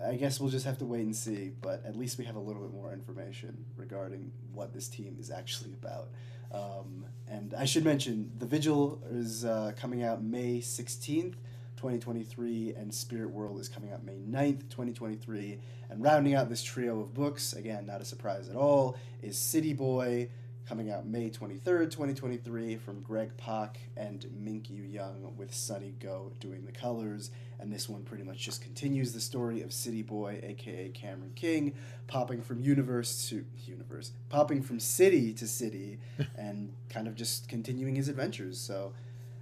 I 0.06 0.16
guess 0.16 0.40
we'll 0.40 0.50
just 0.50 0.66
have 0.66 0.78
to 0.78 0.84
wait 0.84 1.02
and 1.02 1.14
see. 1.14 1.52
But 1.60 1.84
at 1.84 1.96
least 1.96 2.18
we 2.18 2.24
have 2.24 2.36
a 2.36 2.40
little 2.40 2.62
bit 2.62 2.72
more 2.72 2.92
information 2.92 3.64
regarding 3.76 4.32
what 4.52 4.72
this 4.72 4.88
team 4.88 5.16
is 5.18 5.30
actually 5.30 5.72
about. 5.72 6.08
Um, 6.52 7.06
and 7.28 7.54
I 7.54 7.64
should 7.64 7.84
mention 7.84 8.30
the 8.38 8.46
Vigil 8.46 9.02
is 9.10 9.44
uh, 9.44 9.72
coming 9.76 10.02
out 10.02 10.22
May 10.22 10.60
sixteenth. 10.60 11.36
2023 11.76 12.72
and 12.78 12.94
Spirit 12.94 13.30
World 13.30 13.60
is 13.60 13.68
coming 13.68 13.92
out 13.92 14.02
May 14.02 14.16
9th, 14.16 14.70
2023. 14.70 15.58
And 15.90 16.02
rounding 16.02 16.34
out 16.34 16.48
this 16.48 16.62
trio 16.62 17.00
of 17.00 17.12
books, 17.12 17.52
again, 17.52 17.84
not 17.84 18.00
a 18.00 18.06
surprise 18.06 18.48
at 18.48 18.56
all, 18.56 18.96
is 19.20 19.36
City 19.36 19.74
Boy, 19.74 20.30
coming 20.66 20.90
out 20.90 21.06
May 21.06 21.28
23rd, 21.28 21.90
2023, 21.90 22.76
from 22.76 23.00
Greg 23.02 23.36
Pak 23.36 23.78
and 23.96 24.24
Minkyu 24.42 24.90
Jung, 24.90 25.34
with 25.36 25.54
Sunny 25.54 25.94
Gho 26.00 26.32
doing 26.40 26.64
the 26.64 26.72
colors. 26.72 27.30
And 27.64 27.72
this 27.72 27.88
one 27.88 28.02
pretty 28.02 28.24
much 28.24 28.36
just 28.36 28.60
continues 28.60 29.14
the 29.14 29.20
story 29.20 29.62
of 29.62 29.72
City 29.72 30.02
Boy, 30.02 30.38
aka 30.42 30.90
Cameron 30.90 31.32
King, 31.34 31.72
popping 32.06 32.42
from 32.42 32.60
universe 32.60 33.26
to 33.30 33.42
universe, 33.64 34.12
popping 34.28 34.62
from 34.62 34.78
city 34.78 35.32
to 35.32 35.46
city, 35.46 35.98
and 36.36 36.74
kind 36.90 37.08
of 37.08 37.14
just 37.14 37.48
continuing 37.48 37.94
his 37.94 38.08
adventures. 38.08 38.60
So, 38.60 38.92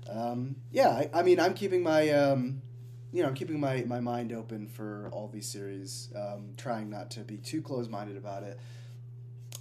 um, 0.08 0.54
yeah, 0.70 0.90
I, 0.90 1.10
I, 1.12 1.22
mean, 1.22 1.40
I'm 1.40 1.52
keeping 1.52 1.82
my. 1.82 2.10
Um, 2.10 2.62
you 3.12 3.22
know, 3.22 3.28
I'm 3.28 3.34
keeping 3.34 3.58
my, 3.58 3.82
my 3.88 4.00
mind 4.00 4.32
open 4.32 4.68
for 4.68 5.10
all 5.12 5.28
these 5.28 5.46
series, 5.46 6.08
um, 6.16 6.52
trying 6.56 6.88
not 6.88 7.10
to 7.10 7.20
be 7.20 7.36
too 7.36 7.60
close 7.60 7.88
minded 7.88 8.16
about 8.16 8.42
it 8.44 8.58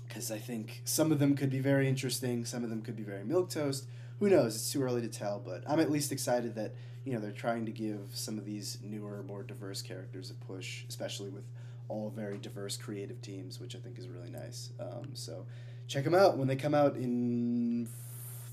because 0.07 0.31
I 0.31 0.37
think 0.37 0.83
some 0.85 1.11
of 1.11 1.17
them 1.19 1.35
could 1.35 1.49
be 1.49 1.59
very 1.59 1.89
interesting, 1.89 2.45
some 2.45 2.63
of 2.63 2.69
them 2.69 2.81
could 2.81 2.95
be 2.95 3.03
very 3.03 3.25
milk 3.25 3.49
toast. 3.49 3.87
Who 4.19 4.29
knows? 4.29 4.55
It's 4.55 4.71
too 4.71 4.83
early 4.83 5.01
to 5.01 5.07
tell, 5.07 5.41
but 5.43 5.63
I'm 5.67 5.79
at 5.79 5.89
least 5.89 6.11
excited 6.11 6.55
that 6.55 6.75
you 7.03 7.13
know 7.13 7.19
they're 7.19 7.31
trying 7.31 7.65
to 7.65 7.71
give 7.71 8.09
some 8.13 8.37
of 8.37 8.45
these 8.45 8.77
newer, 8.83 9.23
more 9.23 9.43
diverse 9.43 9.81
characters 9.81 10.29
a 10.29 10.33
push, 10.45 10.83
especially 10.87 11.29
with 11.29 11.45
all 11.87 12.11
very 12.15 12.37
diverse 12.37 12.77
creative 12.77 13.21
teams, 13.21 13.59
which 13.59 13.75
I 13.75 13.79
think 13.79 13.97
is 13.97 14.07
really 14.07 14.29
nice. 14.29 14.71
Um, 14.79 15.09
so 15.13 15.45
check 15.87 16.03
them 16.03 16.15
out 16.15 16.37
when 16.37 16.47
they 16.47 16.55
come 16.55 16.73
out 16.73 16.95
in 16.95 17.87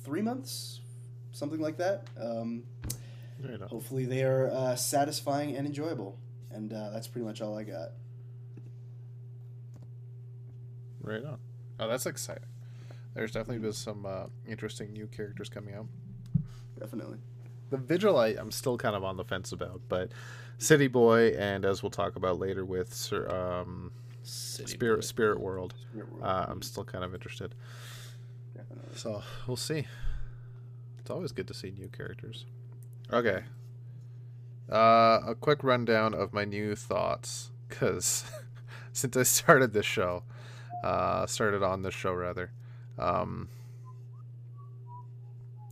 three 0.05 0.23
months, 0.23 0.81
something 1.33 1.61
like 1.61 1.77
that. 1.77 2.09
Um, 2.21 2.65
hopefully, 3.69 4.07
they 4.07 4.23
are 4.23 4.51
uh, 4.51 4.77
satisfying 4.77 5.57
and 5.57 5.67
enjoyable, 5.67 6.17
and 6.51 6.73
uh, 6.73 6.91
that's 6.91 7.07
pretty 7.07 7.27
much 7.27 7.41
all 7.41 7.57
I 7.57 7.65
got. 7.65 7.91
Right 11.01 11.25
on. 11.25 11.39
Oh, 11.79 11.89
that's 11.89 12.07
exciting. 12.07 12.45
There's 13.15 13.33
definitely 13.33 13.59
been 13.59 13.73
some 13.73 14.05
uh, 14.05 14.25
interesting 14.47 14.93
new 14.93 15.07
characters 15.07 15.49
coming 15.49 15.75
out. 15.75 15.87
Definitely. 16.79 17.19
The 17.71 17.77
Vigil, 17.77 18.17
I, 18.17 18.29
I'm 18.29 18.51
still 18.51 18.79
kind 18.79 18.97
of 18.97 19.05
on 19.05 19.17
the 19.17 19.25
fence 19.25 19.53
about, 19.53 19.83
but 19.89 20.11
City 20.59 20.89
Boy, 20.89 21.29
and 21.39 21.65
as 21.65 21.83
we'll 21.83 21.91
talk 21.91 22.17
about 22.17 22.39
later 22.39 22.65
with 22.65 23.13
um, 23.29 23.93
Spirit 24.23 25.05
Spirit 25.05 25.41
World, 25.41 25.75
Spirit 25.91 26.13
World. 26.13 26.25
Uh, 26.25 26.47
I'm 26.49 26.63
still 26.63 26.85
kind 26.85 27.05
of 27.05 27.15
interested. 27.15 27.55
Definitely. 28.57 28.97
So 28.97 29.23
we'll 29.47 29.57
see. 29.57 29.87
It's 30.99 31.11
always 31.11 31.33
good 31.33 31.49
to 31.49 31.55
see 31.55 31.71
new 31.71 31.89
characters. 31.89 32.45
Okay. 33.13 33.45
Uh, 34.71 35.21
a 35.27 35.35
quick 35.39 35.65
rundown 35.65 36.13
of 36.13 36.33
my 36.33 36.45
new 36.45 36.75
thoughts, 36.75 37.51
because 37.69 38.25
since 38.93 39.17
I 39.17 39.23
started 39.23 39.73
this 39.73 39.87
show, 39.87 40.25
uh, 40.85 41.27
started 41.27 41.63
on 41.63 41.83
this 41.83 41.95
show 41.95 42.13
rather. 42.13 42.51
Um, 42.99 43.49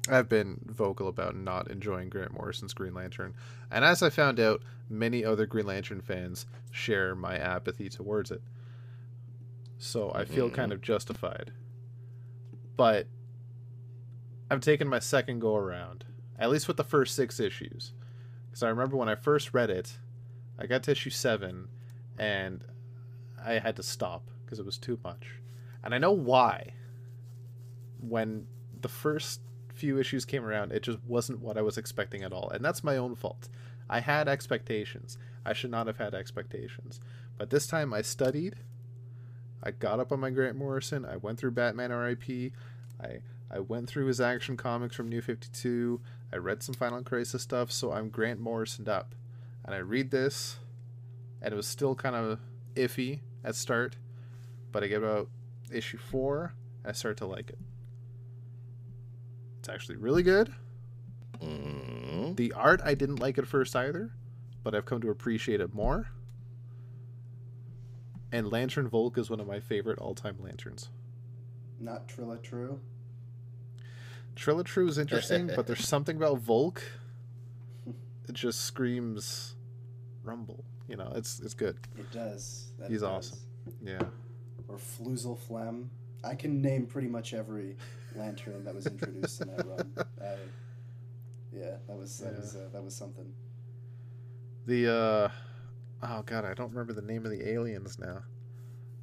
I've 0.08 0.28
been 0.28 0.60
vocal 0.66 1.08
about 1.08 1.36
not 1.36 1.70
enjoying 1.70 2.08
Grant 2.08 2.32
Morrison's 2.32 2.74
Green 2.74 2.94
Lantern, 2.94 3.34
and 3.70 3.84
as 3.84 4.02
I 4.02 4.10
found 4.10 4.38
out, 4.38 4.62
many 4.88 5.24
other 5.24 5.46
Green 5.46 5.66
Lantern 5.66 6.00
fans 6.00 6.46
share 6.70 7.14
my 7.14 7.36
apathy 7.36 7.88
towards 7.88 8.30
it. 8.30 8.42
So 9.78 10.12
I 10.14 10.24
feel 10.24 10.46
mm-hmm. 10.46 10.54
kind 10.54 10.72
of 10.72 10.80
justified. 10.80 11.52
But 12.76 13.06
I've 14.50 14.60
taken 14.60 14.88
my 14.88 14.98
second 14.98 15.40
go 15.40 15.56
around, 15.56 16.04
at 16.38 16.50
least 16.50 16.68
with 16.68 16.76
the 16.76 16.84
first 16.84 17.14
six 17.14 17.40
issues. 17.40 17.92
Because 18.48 18.62
I 18.62 18.68
remember 18.68 18.96
when 18.96 19.08
I 19.08 19.14
first 19.14 19.52
read 19.52 19.70
it, 19.70 19.98
I 20.58 20.66
got 20.66 20.82
to 20.84 20.92
issue 20.92 21.10
seven, 21.10 21.68
and 22.18 22.64
I 23.44 23.54
had 23.54 23.76
to 23.76 23.82
stop 23.82 24.30
because 24.44 24.58
it 24.58 24.64
was 24.64 24.78
too 24.78 24.98
much. 25.04 25.40
And 25.82 25.94
I 25.94 25.98
know 25.98 26.12
why. 26.12 26.74
When 28.00 28.46
the 28.80 28.88
first 28.88 29.40
few 29.76 29.98
issues 29.98 30.24
came 30.24 30.44
around, 30.44 30.72
it 30.72 30.82
just 30.82 30.98
wasn't 31.06 31.40
what 31.40 31.56
I 31.56 31.62
was 31.62 31.78
expecting 31.78 32.22
at 32.22 32.32
all. 32.32 32.50
And 32.50 32.64
that's 32.64 32.84
my 32.84 32.96
own 32.96 33.14
fault. 33.14 33.48
I 33.88 34.00
had 34.00 34.28
expectations. 34.28 35.18
I 35.44 35.52
should 35.52 35.70
not 35.70 35.86
have 35.86 35.98
had 35.98 36.14
expectations. 36.14 37.00
But 37.38 37.50
this 37.50 37.66
time 37.66 37.92
I 37.92 38.02
studied. 38.02 38.56
I 39.62 39.70
got 39.70 40.00
up 40.00 40.12
on 40.12 40.20
my 40.20 40.30
Grant 40.30 40.56
Morrison. 40.56 41.04
I 41.04 41.16
went 41.16 41.38
through 41.38 41.52
Batman 41.52 41.92
RIP. 41.92 42.52
I 43.00 43.20
I 43.48 43.60
went 43.60 43.88
through 43.88 44.06
his 44.06 44.20
action 44.20 44.56
comics 44.56 44.96
from 44.96 45.08
New 45.08 45.20
52. 45.20 46.00
I 46.32 46.36
read 46.36 46.64
some 46.64 46.74
Final 46.74 47.02
Crisis 47.04 47.42
stuff, 47.42 47.70
so 47.70 47.92
I'm 47.92 48.08
Grant 48.08 48.40
Morrison 48.40 48.88
up. 48.88 49.14
And 49.64 49.72
I 49.72 49.78
read 49.78 50.10
this, 50.10 50.56
and 51.40 51.52
it 51.52 51.56
was 51.56 51.68
still 51.68 51.94
kind 51.94 52.16
of 52.16 52.40
iffy 52.74 53.20
at 53.44 53.54
start 53.54 53.96
but 54.76 54.84
I 54.84 54.88
get 54.88 54.98
about 54.98 55.30
issue 55.72 55.96
four, 55.96 56.52
I 56.84 56.92
start 56.92 57.16
to 57.16 57.26
like 57.26 57.48
it. 57.48 57.58
It's 59.66 59.74
actually 59.74 59.96
really 59.96 60.22
good. 60.22 60.54
Mm-hmm. 61.40 62.34
The 62.36 62.52
art 62.52 62.80
I 62.84 62.94
didn't 62.94 63.16
like 63.16 63.36
at 63.36 63.48
first 63.48 63.74
either, 63.74 64.12
but 64.62 64.76
I've 64.76 64.84
come 64.84 65.00
to 65.00 65.10
appreciate 65.10 65.60
it 65.60 65.74
more. 65.74 66.06
And 68.30 68.48
Lantern 68.48 68.86
Volk 68.86 69.18
is 69.18 69.28
one 69.28 69.40
of 69.40 69.48
my 69.48 69.58
favorite 69.58 69.98
all-time 69.98 70.36
lanterns. 70.40 70.90
Not 71.80 72.06
Trilla 72.06 72.40
True. 72.40 72.78
Trilla 74.36 74.64
True 74.64 74.86
is 74.86 74.98
interesting, 74.98 75.50
but 75.56 75.66
there's 75.66 75.88
something 75.88 76.16
about 76.16 76.38
Volk. 76.38 76.80
It 78.28 78.34
just 78.34 78.60
screams 78.66 79.56
Rumble. 80.22 80.64
You 80.86 80.94
know, 80.94 81.12
it's 81.16 81.40
it's 81.40 81.54
good. 81.54 81.76
It 81.98 82.12
does. 82.12 82.70
That 82.78 82.88
He's 82.88 83.00
does. 83.00 83.32
awesome. 83.32 83.38
Yeah 83.82 84.02
or 84.68 84.76
Floozle 84.76 85.38
Flem. 85.38 85.90
I 86.24 86.34
can 86.34 86.60
name 86.60 86.86
pretty 86.86 87.08
much 87.08 87.34
every 87.34 87.76
lantern 88.16 88.64
that 88.64 88.74
was 88.74 88.86
introduced 88.86 89.40
in 89.40 89.48
that 89.48 89.66
run. 89.66 89.92
I, 90.20 90.34
yeah, 91.52 91.76
that 91.86 91.96
was 91.96 92.18
that 92.18 92.32
yeah. 92.32 92.40
was 92.40 92.56
uh, 92.56 92.68
that 92.72 92.82
was 92.82 92.94
something. 92.94 93.32
The 94.66 94.92
uh, 94.92 95.28
oh 96.02 96.22
god, 96.22 96.44
I 96.44 96.54
don't 96.54 96.70
remember 96.70 96.92
the 96.92 97.06
name 97.06 97.24
of 97.24 97.30
the 97.30 97.48
aliens 97.48 97.98
now. 97.98 98.22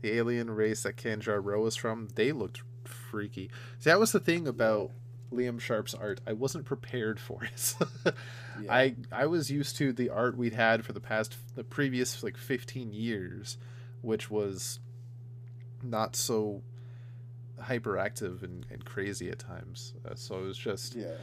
The 0.01 0.11
alien 0.17 0.51
race 0.51 0.83
that 0.83 0.97
Kanjar-Ro 0.97 1.65
is 1.65 1.77
from, 1.77 2.09
they 2.15 2.33
looked 2.33 2.61
freaky. 2.83 3.49
See, 3.79 3.89
that 3.89 3.99
was 3.99 4.11
the 4.11 4.19
thing 4.19 4.49
about 4.49 4.91
Liam 5.31 5.59
Sharp's 5.59 5.93
art. 5.93 6.21
I 6.27 6.33
wasn't 6.33 6.65
prepared 6.65 7.19
for 7.19 7.43
it. 7.43 7.75
yeah. 8.61 8.73
I 8.73 8.95
I 9.11 9.25
was 9.25 9.49
used 9.49 9.77
to 9.77 9.93
the 9.93 10.09
art 10.09 10.37
we'd 10.37 10.53
had 10.53 10.85
for 10.85 10.93
the 10.93 10.99
past 10.99 11.37
the 11.55 11.63
previous 11.63 12.23
like 12.23 12.37
15 12.37 12.93
years, 12.93 13.57
which 14.01 14.29
was 14.29 14.79
not 15.81 16.15
so 16.15 16.61
hyperactive 17.63 18.43
and, 18.43 18.65
and 18.69 18.83
crazy 18.85 19.29
at 19.29 19.39
times. 19.39 19.93
Uh, 20.05 20.15
so 20.15 20.39
it 20.39 20.43
was 20.43 20.57
just 20.57 20.95
yeah. 20.95 21.15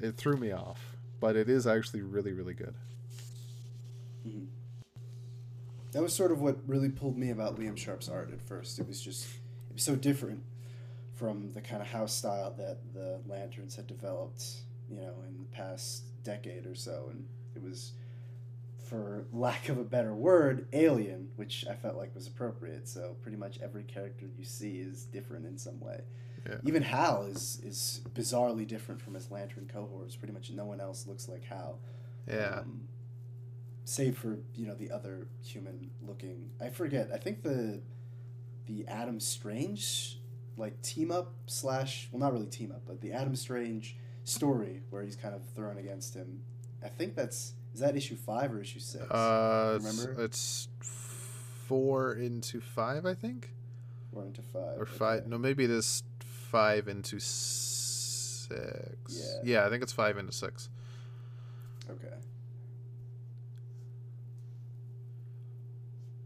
It 0.00 0.16
threw 0.16 0.36
me 0.36 0.50
off, 0.50 0.96
but 1.20 1.36
it 1.36 1.48
is 1.48 1.66
actually 1.66 2.02
really 2.02 2.32
really 2.32 2.54
good. 2.54 2.74
Mm-hmm. 4.26 4.44
That 5.92 6.02
was 6.02 6.14
sort 6.14 6.32
of 6.32 6.40
what 6.40 6.56
really 6.66 6.88
pulled 6.88 7.18
me 7.18 7.30
about 7.30 7.58
Liam 7.58 7.76
Sharp's 7.76 8.08
art 8.08 8.32
at 8.32 8.40
first. 8.40 8.78
It 8.78 8.88
was 8.88 9.00
just 9.00 9.26
it 9.70 9.74
was 9.74 9.82
so 9.82 9.94
different 9.94 10.42
from 11.14 11.52
the 11.52 11.60
kind 11.60 11.80
of 11.80 11.88
house 11.88 12.12
style 12.12 12.52
that 12.58 12.78
the 12.94 13.20
lanterns 13.26 13.76
had 13.76 13.86
developed, 13.86 14.42
you 14.90 14.96
know, 14.96 15.14
in 15.28 15.38
the 15.38 15.56
past 15.56 16.04
decade 16.24 16.66
or 16.66 16.74
so, 16.74 17.08
and 17.10 17.26
it 17.54 17.62
was 17.62 17.92
for 18.92 19.24
lack 19.32 19.70
of 19.70 19.78
a 19.78 19.84
better 19.84 20.14
word, 20.14 20.66
alien, 20.74 21.30
which 21.36 21.64
I 21.68 21.72
felt 21.72 21.96
like 21.96 22.14
was 22.14 22.26
appropriate. 22.26 22.86
So 22.86 23.16
pretty 23.22 23.38
much 23.38 23.58
every 23.62 23.84
character 23.84 24.26
you 24.38 24.44
see 24.44 24.80
is 24.80 25.06
different 25.06 25.46
in 25.46 25.56
some 25.56 25.80
way. 25.80 26.02
Yeah. 26.46 26.56
Even 26.64 26.82
Hal 26.82 27.22
is 27.22 27.58
is 27.64 28.02
bizarrely 28.14 28.66
different 28.66 29.00
from 29.00 29.14
his 29.14 29.30
Lantern 29.30 29.66
cohorts. 29.72 30.14
Pretty 30.14 30.34
much 30.34 30.50
no 30.50 30.66
one 30.66 30.78
else 30.78 31.06
looks 31.06 31.26
like 31.26 31.42
Hal. 31.44 31.78
Yeah. 32.28 32.58
Um, 32.58 32.82
save 33.84 34.18
for 34.18 34.40
you 34.54 34.66
know 34.66 34.74
the 34.74 34.90
other 34.90 35.26
human 35.42 35.90
looking. 36.06 36.50
I 36.60 36.68
forget. 36.68 37.08
I 37.14 37.16
think 37.16 37.42
the 37.42 37.80
the 38.66 38.86
Adam 38.88 39.20
Strange 39.20 40.18
like 40.58 40.82
team 40.82 41.10
up 41.10 41.32
slash 41.46 42.10
well 42.12 42.20
not 42.20 42.30
really 42.30 42.46
team 42.46 42.70
up 42.70 42.82
but 42.86 43.00
the 43.00 43.12
Adam 43.12 43.34
Strange 43.34 43.96
story 44.24 44.82
where 44.90 45.02
he's 45.02 45.16
kind 45.16 45.34
of 45.34 45.40
thrown 45.56 45.78
against 45.78 46.14
him. 46.14 46.42
I 46.84 46.88
think 46.88 47.14
that's 47.14 47.54
is 47.74 47.80
that 47.80 47.96
issue 47.96 48.16
five 48.16 48.52
or 48.52 48.60
issue 48.60 48.80
six? 48.80 49.04
Uh, 49.10 49.78
remember? 49.80 50.22
It's, 50.24 50.68
four 51.72 52.12
into 52.12 52.60
five, 52.60 53.06
I 53.06 53.14
think. 53.14 53.48
Four 54.12 54.26
into 54.26 54.42
five. 54.42 54.78
Or 54.78 54.84
five? 54.84 55.20
Okay. 55.20 55.30
No, 55.30 55.38
maybe 55.38 55.64
it 55.64 55.70
is 55.70 56.02
five 56.20 56.86
into 56.86 57.18
six. 57.18 58.50
Yeah. 59.08 59.40
Yeah, 59.42 59.66
I 59.66 59.70
think 59.70 59.82
it's 59.82 59.92
five 59.92 60.18
into 60.18 60.32
six. 60.32 60.68
Okay. 61.90 62.14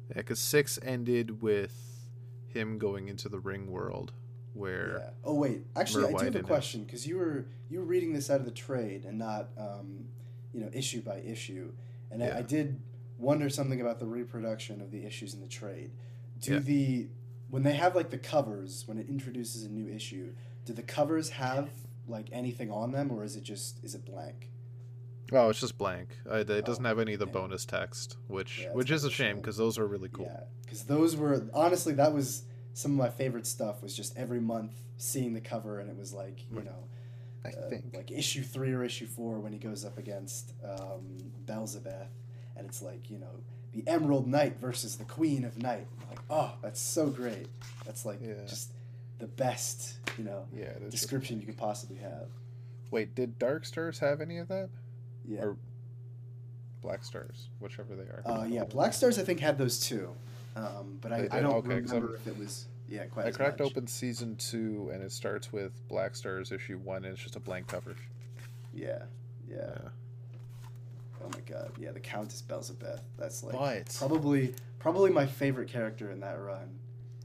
Yeah, 0.08 0.16
because 0.16 0.40
six 0.40 0.80
ended 0.82 1.42
with 1.42 2.08
him 2.48 2.78
going 2.78 3.06
into 3.06 3.28
the 3.28 3.38
ring 3.38 3.70
world, 3.70 4.10
where 4.52 4.98
Yeah. 4.98 5.10
Oh 5.22 5.34
wait, 5.34 5.60
actually, 5.76 6.06
I 6.06 6.18
do 6.18 6.24
have 6.24 6.34
a 6.36 6.42
question 6.42 6.82
because 6.82 7.06
you 7.06 7.18
were 7.18 7.46
you 7.68 7.78
were 7.78 7.84
reading 7.84 8.12
this 8.14 8.30
out 8.30 8.40
of 8.40 8.46
the 8.46 8.50
trade 8.52 9.04
and 9.04 9.16
not 9.18 9.50
um, 9.56 10.06
you 10.56 10.62
know 10.64 10.70
issue 10.72 11.02
by 11.02 11.18
issue, 11.18 11.72
and 12.10 12.22
I, 12.22 12.28
Yeah. 12.28 12.38
I 12.38 12.42
did 12.42 12.80
wonder 13.18 13.48
something 13.50 13.80
about 13.80 13.98
the 13.98 14.06
reproduction 14.06 14.80
of 14.80 14.90
the 14.90 15.04
issues 15.04 15.34
in 15.34 15.40
the 15.40 15.46
trade. 15.46 15.90
Do 16.40 16.54
Yeah. 16.54 16.58
the 16.60 17.08
when 17.50 17.62
they 17.62 17.74
have 17.74 17.94
like 17.94 18.10
the 18.10 18.18
covers 18.18 18.88
when 18.88 18.98
it 18.98 19.08
introduces 19.08 19.64
a 19.64 19.68
new 19.68 19.86
issue, 19.88 20.32
do 20.64 20.72
the 20.72 20.82
covers 20.82 21.30
have 21.30 21.68
like 22.08 22.28
anything 22.32 22.70
on 22.70 22.92
them 22.92 23.10
or 23.12 23.22
is 23.22 23.36
it 23.36 23.42
just 23.42 23.84
is 23.84 23.94
it 23.94 24.04
blank? 24.06 24.50
oh, 25.32 25.48
it's 25.50 25.58
just 25.60 25.76
blank. 25.76 26.16
Uh, 26.30 26.36
it 26.36 26.64
doesn't 26.64 26.86
Oh, 26.86 26.88
have 26.88 27.00
any 27.00 27.14
of 27.14 27.18
the 27.18 27.26
yeah. 27.26 27.32
bonus 27.32 27.64
text, 27.66 28.16
which 28.28 28.60
Yeah, 28.62 28.72
which 28.72 28.90
is 28.90 29.04
a 29.04 29.10
shame 29.10 29.36
because 29.36 29.56
those 29.56 29.76
are 29.78 29.86
really 29.86 30.08
cool. 30.08 30.26
Yeah, 30.26 30.44
because 30.64 30.84
those 30.84 31.16
were 31.16 31.48
honestly 31.52 31.92
that 31.94 32.12
was 32.14 32.44
some 32.74 32.92
of 32.92 32.96
my 32.98 33.10
favorite 33.10 33.46
stuff. 33.46 33.82
Was 33.82 33.94
just 33.94 34.16
every 34.16 34.40
month 34.40 34.72
seeing 34.98 35.34
the 35.34 35.40
cover 35.40 35.80
and 35.80 35.90
it 35.90 35.96
was 35.96 36.12
like 36.14 36.48
you 36.50 36.56
Right. 36.58 36.64
know. 36.66 36.88
I 37.46 37.58
uh, 37.66 37.68
think. 37.68 37.84
like 37.94 38.10
issue 38.10 38.42
three 38.42 38.72
or 38.72 38.82
issue 38.84 39.06
four 39.06 39.38
when 39.38 39.52
he 39.52 39.58
goes 39.58 39.84
up 39.84 39.98
against 39.98 40.52
um, 40.64 41.18
Belzebeth, 41.46 42.08
and 42.56 42.66
it's 42.66 42.82
like 42.82 43.10
you 43.10 43.18
know 43.18 43.40
the 43.72 43.82
Emerald 43.86 44.26
Knight 44.26 44.58
versus 44.60 44.96
the 44.96 45.04
Queen 45.04 45.44
of 45.44 45.58
Night. 45.62 45.86
Like, 46.08 46.20
oh, 46.30 46.52
that's 46.62 46.80
so 46.80 47.06
great. 47.08 47.48
That's 47.84 48.04
like 48.04 48.20
Yeah. 48.22 48.34
just 48.46 48.72
the 49.18 49.26
best 49.26 49.94
you 50.18 50.24
know 50.24 50.44
yeah. 50.52 50.64
it 50.64 50.82
is 50.82 50.92
just 50.92 51.02
description 51.02 51.40
you 51.40 51.46
could 51.46 51.56
possibly 51.56 51.96
have. 51.96 52.28
Wait, 52.90 53.14
did 53.14 53.38
Dark 53.38 53.64
Stars 53.66 53.98
have 53.98 54.20
any 54.20 54.38
of 54.38 54.48
that? 54.48 54.68
Yeah. 55.26 55.40
Or 55.42 55.56
Black 56.82 57.02
Stars, 57.04 57.48
whichever 57.58 57.96
they 57.96 58.04
are. 58.04 58.22
Uh, 58.24 58.44
yeah, 58.44 58.64
Black 58.64 58.92
Stars 58.92 59.18
I 59.18 59.22
think 59.22 59.40
had 59.40 59.58
those 59.58 59.80
too, 59.80 60.10
um, 60.54 60.98
but 61.00 61.12
I, 61.12 61.26
I 61.32 61.40
don't 61.40 61.54
Okay, 61.56 61.68
remember 61.68 62.14
if 62.14 62.26
it 62.28 62.38
was 62.38 62.66
yeah 62.88 63.04
quite 63.06 63.26
I 63.26 63.28
as 63.28 63.36
cracked 63.36 63.60
much. 63.60 63.70
open 63.70 63.86
season 63.86 64.36
two, 64.36 64.90
and 64.92 65.02
it 65.02 65.12
starts 65.12 65.52
with 65.52 65.72
Black 65.88 66.14
Stars 66.16 66.52
issue 66.52 66.78
one, 66.78 67.04
and 67.04 67.14
it's 67.14 67.22
just 67.22 67.36
a 67.36 67.40
blank 67.40 67.66
cover. 67.66 67.94
Yeah, 68.74 69.02
yeah. 69.48 69.56
Yeah. 69.56 69.88
Oh 71.24 71.28
my 71.32 71.40
god, 71.40 71.72
yeah, 71.78 71.92
the 71.92 72.00
Countess 72.00 72.42
Belzebeth. 72.46 73.00
That's 73.18 73.42
like 73.42 73.52
But 73.56 73.94
probably 73.98 74.54
probably 74.78 75.10
my 75.10 75.26
favorite 75.26 75.68
character 75.68 76.10
in 76.10 76.20
that 76.20 76.34
run, 76.38 76.78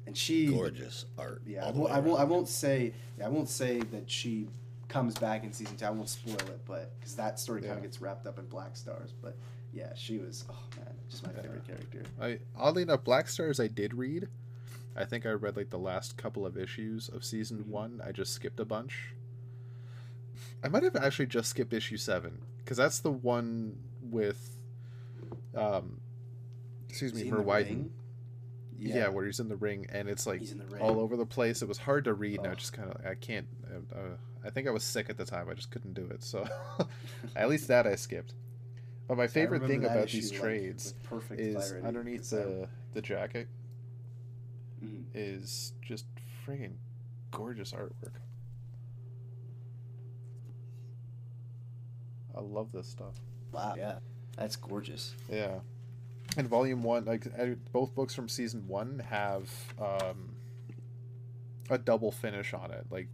and 0.08 0.18
she 0.18 0.48
Gorgeous 0.48 1.06
art. 1.18 1.42
Yeah, 1.46 1.64
I 1.64 1.66
all 1.68 1.74
the 1.74 1.80
won't, 1.80 1.92
way 1.92 1.96
I 1.98 2.00
won't. 2.00 2.20
I 2.22 2.24
won't 2.24 2.48
say. 2.48 2.94
Yeah, 3.20 3.26
I 3.26 3.30
won't 3.30 3.50
say 3.50 3.80
that 3.92 4.10
she 4.10 4.48
comes 4.88 5.16
back 5.18 5.44
in 5.44 5.54
season 5.54 5.78
two. 5.78 5.86
I 5.86 5.90
won't 5.92 6.10
spoil 6.10 6.36
it, 6.36 6.60
but 6.66 6.92
because 7.00 7.16
that 7.16 7.40
story 7.40 7.62
kind 7.62 7.74
of 7.74 7.82
gets 7.84 8.02
wrapped 8.02 8.26
up 8.28 8.40
in 8.40 8.46
Black 8.48 8.76
Stars. 8.76 9.14
But 9.22 9.36
yeah, 9.74 9.94
she 9.96 10.18
was. 10.18 10.46
Oh 10.50 10.56
man, 10.78 10.94
just 11.10 11.26
my 11.28 11.34
Yeah. 11.36 11.42
favorite 11.42 11.68
character. 11.68 12.04
I 12.20 12.40
oddly 12.58 12.82
enough, 12.84 13.04
Black 13.04 13.28
Stars 13.28 13.60
I 13.60 13.68
did 13.68 13.94
read. 13.94 14.28
I 14.96 15.06
think 15.06 15.26
I 15.26 15.30
read 15.32 15.56
like 15.56 15.70
the 15.70 15.80
last 15.80 16.18
couple 16.18 16.46
of 16.46 16.58
issues 16.58 17.08
of 17.10 17.24
season 17.24 17.64
Mhm. 17.64 17.68
one. 17.68 18.02
I 18.04 18.12
just 18.12 18.34
skipped 18.34 18.60
a 18.60 18.66
bunch. 18.66 19.14
I 20.64 20.68
might 20.68 20.84
have 20.84 20.96
actually 20.96 21.28
just 21.28 21.50
skipped 21.50 21.74
issue 21.74 21.98
seven 21.98 22.42
because 22.58 22.78
that's 22.78 23.00
the 23.00 23.12
one 23.12 23.78
with, 24.02 24.58
um, 25.56 26.02
excuse 26.90 27.14
me, 27.14 27.22
in 27.22 27.36
the 27.36 27.90
Yeah. 28.78 29.10
where 29.10 29.26
he's 29.26 29.40
in 29.40 29.48
the 29.48 29.56
ring 29.56 29.86
and 29.90 30.10
it's 30.10 30.26
like 30.26 30.40
he's 30.40 30.52
in 30.52 30.58
the 30.60 30.66
ring. 30.66 30.82
all 30.82 31.00
over 31.00 31.16
the 31.16 31.26
place. 31.26 31.62
It 31.62 31.68
was 31.68 31.78
hard 31.80 32.04
to 32.06 32.14
read, 32.14 32.40
and 32.40 32.48
I 32.48 32.52
Oh. 32.52 32.56
just 32.56 32.74
kind 32.74 32.92
of 32.92 33.06
I 33.06 33.16
can't. 33.16 33.48
Uh, 33.72 33.96
uh, 33.96 34.18
I 34.44 34.50
think 34.50 34.68
I 34.68 34.72
was 34.72 34.84
sick 34.84 35.10
at 35.10 35.18
the 35.18 35.26
time. 35.26 35.48
I 35.50 35.54
just 35.54 35.70
couldn't 35.72 35.94
do 35.94 36.06
it. 36.08 36.24
So 36.24 36.48
at 37.36 37.48
least 37.50 37.68
that 37.68 37.86
I 37.88 37.96
skipped. 37.96 38.34
But 39.08 39.18
my 39.18 39.28
favorite 39.28 39.66
thing 39.68 39.84
about 39.86 40.06
issue, 40.06 40.18
these 40.22 40.32
like, 40.32 40.40
trades 40.42 40.94
is 41.32 41.56
clarity, 41.56 41.86
underneath 41.88 42.30
the 42.30 42.68
the 42.94 43.02
jacket. 43.02 43.48
Is 45.14 45.74
just 45.82 46.06
friggin' 46.46 46.76
gorgeous 47.32 47.72
artwork. 47.72 48.16
I 52.36 52.40
love 52.42 52.72
this 52.72 52.88
stuff. 52.88 53.14
Wow, 53.52 53.76
yeah, 53.78 53.96
that's 54.38 54.56
gorgeous. 54.56 55.14
Yeah. 55.30 55.60
And 56.38 56.48
volume 56.48 56.82
one, 56.82 57.04
like 57.04 57.28
both 57.74 57.94
books 57.94 58.16
from 58.16 58.30
season 58.30 58.66
one, 58.68 59.00
have 59.10 59.50
um, 59.80 60.36
a 61.70 61.78
double 61.78 62.12
finish 62.12 62.54
on 62.54 62.72
it. 62.72 62.86
Like 62.90 63.10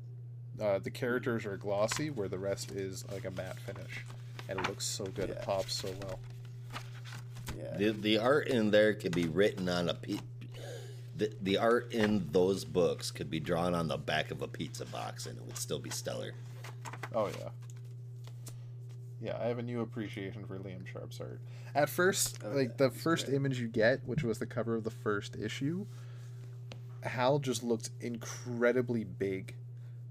uh, 0.61 0.77
the 0.79 0.91
characters 0.91 1.45
are 1.45 1.57
glossy, 1.57 2.11
where 2.11 2.27
the 2.27 2.37
rest 2.37 2.71
is 2.71 3.03
like 3.11 3.25
a 3.25 3.31
matte 3.31 3.59
finish, 3.61 4.05
and 4.47 4.59
it 4.59 4.67
looks 4.67 4.85
so 4.85 5.05
good. 5.05 5.31
It 5.31 5.41
pops 5.41 5.73
so 5.73 5.89
well. 6.03 6.19
Yeah, 7.57 7.77
The, 7.77 7.91
the 7.91 8.17
art 8.19 8.49
in 8.49 8.69
there 8.69 8.93
could 8.93 9.15
be 9.15 9.27
written 9.27 9.67
on 9.67 9.89
a 9.89 9.95
pe- 9.95 10.19
the, 11.17 11.31
the 11.41 11.57
art 11.57 11.91
in 11.93 12.27
those 12.31 12.63
books 12.63 13.11
could 13.11 13.29
be 13.29 13.39
drawn 13.39 13.73
on 13.73 13.87
the 13.87 13.97
back 13.97 14.31
of 14.31 14.41
a 14.41 14.47
pizza 14.47 14.85
box 14.85 15.25
and 15.25 15.37
it 15.37 15.43
would 15.45 15.57
still 15.57 15.79
be 15.79 15.89
stellar. 15.89 16.31
Oh 17.13 17.27
yeah. 17.27 17.49
Yeah, 19.19 19.37
I 19.41 19.47
have 19.47 19.57
a 19.57 19.63
new 19.63 19.81
appreciation 19.81 20.45
for 20.45 20.59
Liam 20.59 20.85
Sharp's 20.85 21.19
art. 21.19 21.41
At 21.73 21.89
first, 21.89 22.39
Oh, 22.45 22.49
like 22.51 22.69
yeah, 22.69 22.87
the 22.87 22.89
first 22.91 23.25
great. 23.25 23.35
image 23.35 23.59
you 23.59 23.67
get, 23.67 24.01
which 24.05 24.23
was 24.23 24.37
the 24.37 24.45
cover 24.45 24.75
of 24.75 24.83
the 24.83 24.91
first 24.91 25.35
issue, 25.35 25.85
Hal 27.01 27.39
just 27.39 27.63
looked 27.63 27.89
incredibly 27.99 29.03
big. 29.03 29.55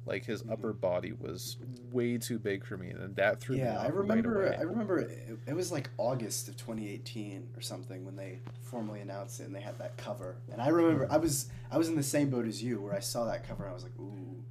Like 0.06 0.24
his 0.24 0.42
Mhm. 0.44 0.52
upper 0.52 0.72
body 0.72 1.12
was 1.12 1.56
way 1.90 2.16
too 2.16 2.38
big 2.38 2.64
for 2.64 2.76
me, 2.76 2.90
and 2.90 3.16
that 3.16 3.40
threw 3.40 3.56
me 3.56 3.62
yeah. 3.62 3.74
off 3.78 3.80
I 3.80 3.84
right 3.86 3.94
remember. 3.94 4.46
away. 4.46 4.56
I 4.56 4.62
remember. 4.62 4.98
It, 5.00 5.38
it 5.48 5.52
was 5.54 5.72
like 5.72 5.90
August 5.98 6.46
of 6.48 6.56
2018 6.56 7.48
or 7.56 7.60
something 7.60 8.04
when 8.04 8.14
they 8.14 8.38
formally 8.62 9.00
announced 9.00 9.40
it, 9.40 9.44
and 9.46 9.54
they 9.54 9.60
had 9.60 9.76
that 9.78 9.96
cover. 9.96 10.36
And 10.52 10.62
I 10.62 10.68
remember 10.68 11.08
I 11.10 11.16
was 11.16 11.48
I 11.70 11.76
was 11.78 11.88
in 11.88 11.96
the 11.96 12.02
same 12.04 12.30
boat 12.30 12.46
as 12.46 12.62
you, 12.62 12.80
where 12.80 12.94
I 12.94 13.00
saw 13.00 13.24
that 13.26 13.46
cover 13.46 13.64
and 13.64 13.70
I 13.72 13.74
was 13.74 13.82
like, 13.82 13.98
ooh, 13.98 14.42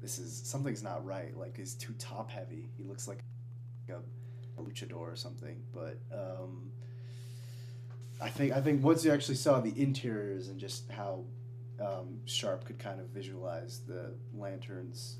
this 0.00 0.18
is 0.18 0.32
something's 0.44 0.82
not 0.82 1.04
right. 1.04 1.36
Like 1.36 1.56
he's 1.58 1.74
too 1.74 1.92
top 1.98 2.30
heavy. 2.30 2.70
He 2.78 2.82
looks 2.84 3.06
like 3.06 3.18
a 4.58 4.62
luchador 4.62 4.96
or 5.12 5.16
something. 5.16 5.62
But 5.74 5.98
um, 6.12 6.72
I 8.20 8.28
think 8.30 8.52
I 8.52 8.60
think 8.62 8.82
once 8.82 9.04
you 9.04 9.10
actually 9.12 9.34
saw 9.34 9.60
the 9.60 9.72
interiors 9.80 10.48
and 10.48 10.58
just 10.58 10.90
how 10.90 11.24
um, 11.80 12.18
Sharp 12.26 12.64
could 12.64 12.78
kind 12.78 13.00
of 13.00 13.06
visualize 13.08 13.80
the 13.86 14.14
lanterns, 14.34 15.16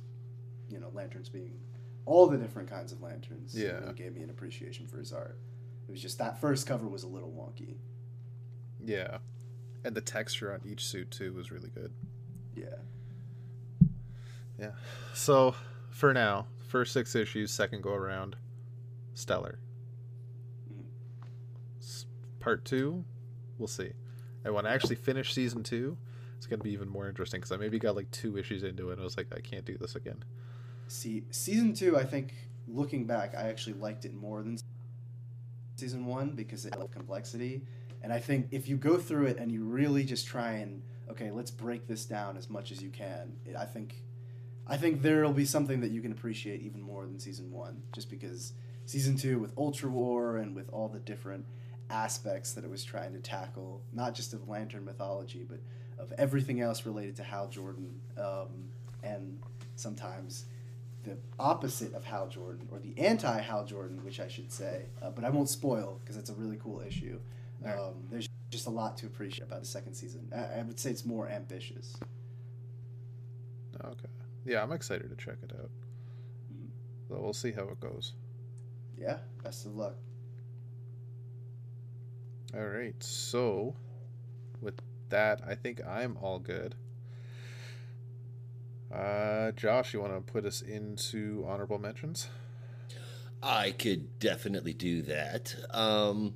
you 0.68 0.78
know, 0.80 0.90
lanterns 0.92 1.28
being 1.28 1.58
all 2.04 2.26
the 2.26 2.36
different 2.36 2.68
kinds 2.68 2.92
of 2.92 3.00
lanterns. 3.00 3.54
it 3.54 3.64
Yeah. 3.64 3.78
really 3.80 3.94
gave 3.94 4.14
me 4.14 4.22
an 4.22 4.30
appreciation 4.30 4.86
for 4.86 4.98
his 4.98 5.12
art. 5.12 5.38
It 5.88 5.90
was 5.90 6.00
just 6.02 6.18
that 6.18 6.40
first 6.40 6.66
cover 6.66 6.86
was 6.88 7.02
a 7.04 7.08
little 7.08 7.30
wonky. 7.30 7.76
Yeah, 8.84 9.18
and 9.84 9.94
the 9.94 10.00
texture 10.00 10.52
on 10.52 10.60
each 10.64 10.84
suit 10.84 11.10
too 11.10 11.32
was 11.34 11.50
really 11.52 11.68
good. 11.70 11.92
Yeah. 12.56 12.76
Yeah. 14.58 14.72
So 15.14 15.54
for 15.90 16.12
now, 16.12 16.46
first 16.68 16.92
six 16.92 17.14
issues, 17.14 17.50
second 17.50 17.82
go 17.82 17.92
around, 17.94 18.36
stellar. 19.14 19.58
Mhm. 20.72 22.04
Part 22.40 22.64
two, 22.64 23.04
we'll 23.58 23.68
see. 23.68 23.92
And 24.44 24.54
when 24.54 24.66
I 24.66 24.74
actually 24.74 24.96
finish 24.96 25.32
season 25.32 25.62
two, 25.62 25.96
it's 26.42 26.48
gonna 26.48 26.60
be 26.60 26.72
even 26.72 26.88
more 26.88 27.08
interesting 27.08 27.38
because 27.38 27.52
I 27.52 27.56
maybe 27.56 27.78
got 27.78 27.94
like 27.94 28.10
two 28.10 28.36
issues 28.36 28.64
into 28.64 28.90
it 28.90 28.94
and 28.94 29.00
I 29.00 29.04
was 29.04 29.16
like, 29.16 29.28
I 29.32 29.38
can't 29.38 29.64
do 29.64 29.78
this 29.78 29.94
again. 29.94 30.24
See, 30.88 31.22
season 31.30 31.72
two, 31.72 31.96
I 31.96 32.02
think 32.02 32.34
looking 32.66 33.06
back, 33.06 33.36
I 33.38 33.42
actually 33.42 33.74
liked 33.74 34.04
it 34.06 34.12
more 34.12 34.42
than 34.42 34.58
season 35.76 36.04
one 36.04 36.30
because 36.30 36.66
it 36.66 36.74
had 36.74 36.90
complexity. 36.90 37.62
And 38.02 38.12
I 38.12 38.18
think 38.18 38.48
if 38.50 38.68
you 38.68 38.76
go 38.76 38.98
through 38.98 39.26
it 39.26 39.38
and 39.38 39.52
you 39.52 39.62
really 39.62 40.02
just 40.02 40.26
try 40.26 40.54
and 40.54 40.82
okay, 41.10 41.30
let's 41.30 41.52
break 41.52 41.86
this 41.86 42.06
down 42.06 42.36
as 42.36 42.50
much 42.50 42.72
as 42.72 42.82
you 42.82 42.90
can. 42.90 43.36
It, 43.46 43.54
I 43.54 43.64
think, 43.64 43.94
I 44.66 44.76
think 44.76 45.00
there'll 45.00 45.32
be 45.32 45.44
something 45.44 45.80
that 45.80 45.92
you 45.92 46.00
can 46.00 46.10
appreciate 46.10 46.62
even 46.62 46.82
more 46.82 47.06
than 47.06 47.20
season 47.20 47.52
one, 47.52 47.82
just 47.92 48.10
because 48.10 48.54
season 48.86 49.16
two 49.16 49.38
with 49.38 49.52
Ultra 49.56 49.90
War 49.90 50.38
and 50.38 50.56
with 50.56 50.68
all 50.70 50.88
the 50.88 50.98
different 50.98 51.44
aspects 51.88 52.52
that 52.54 52.64
it 52.64 52.70
was 52.70 52.82
trying 52.82 53.12
to 53.12 53.20
tackle, 53.20 53.82
not 53.92 54.14
just 54.14 54.32
of 54.32 54.48
Lantern 54.48 54.84
mythology, 54.84 55.46
but 55.48 55.60
of 56.02 56.12
everything 56.18 56.60
else 56.60 56.84
related 56.84 57.16
to 57.16 57.22
Hal 57.22 57.48
Jordan, 57.48 58.00
um, 58.18 58.48
and 59.02 59.38
sometimes 59.76 60.46
the 61.04 61.16
opposite 61.38 61.94
of 61.94 62.04
Hal 62.04 62.28
Jordan, 62.28 62.68
or 62.70 62.78
the 62.78 62.98
anti 63.00 63.40
Hal 63.40 63.64
Jordan, 63.64 64.04
which 64.04 64.20
I 64.20 64.28
should 64.28 64.52
say. 64.52 64.86
Uh, 65.00 65.10
but 65.10 65.24
I 65.24 65.30
won't 65.30 65.48
spoil 65.48 66.00
because 66.02 66.16
it's 66.16 66.30
a 66.30 66.34
really 66.34 66.58
cool 66.62 66.80
issue. 66.80 67.18
Alright. 67.64 67.78
Um, 67.78 67.94
there's 68.10 68.28
just 68.50 68.66
a 68.66 68.70
lot 68.70 68.96
to 68.98 69.06
appreciate 69.06 69.46
about 69.46 69.60
the 69.60 69.66
second 69.66 69.94
season. 69.94 70.28
I, 70.34 70.60
I 70.60 70.62
would 70.62 70.78
say 70.78 70.90
it's 70.90 71.04
more 71.04 71.28
ambitious. 71.28 71.96
Okay. 73.84 74.08
Yeah, 74.44 74.62
I'm 74.62 74.72
excited 74.72 75.08
to 75.08 75.16
check 75.16 75.36
it 75.42 75.52
out. 75.58 75.70
So 77.08 77.18
we'll 77.20 77.32
see 77.32 77.52
how 77.52 77.64
it 77.64 77.80
goes. 77.80 78.12
Yeah, 78.96 79.18
best 79.42 79.66
of 79.66 79.76
luck. 79.76 79.94
All 82.54 82.66
right. 82.66 82.94
So 83.02 83.74
with 84.60 84.80
that, 85.12 85.40
I 85.46 85.54
think 85.54 85.80
I'm 85.86 86.18
all 86.20 86.38
good. 86.38 86.74
Uh, 88.92 89.52
Josh, 89.52 89.94
you 89.94 90.00
want 90.00 90.14
to 90.14 90.32
put 90.32 90.44
us 90.44 90.60
into 90.60 91.46
honorable 91.48 91.78
mentions? 91.78 92.28
I 93.42 93.70
could 93.72 94.18
definitely 94.18 94.74
do 94.74 95.02
that. 95.02 95.54
Um, 95.70 96.34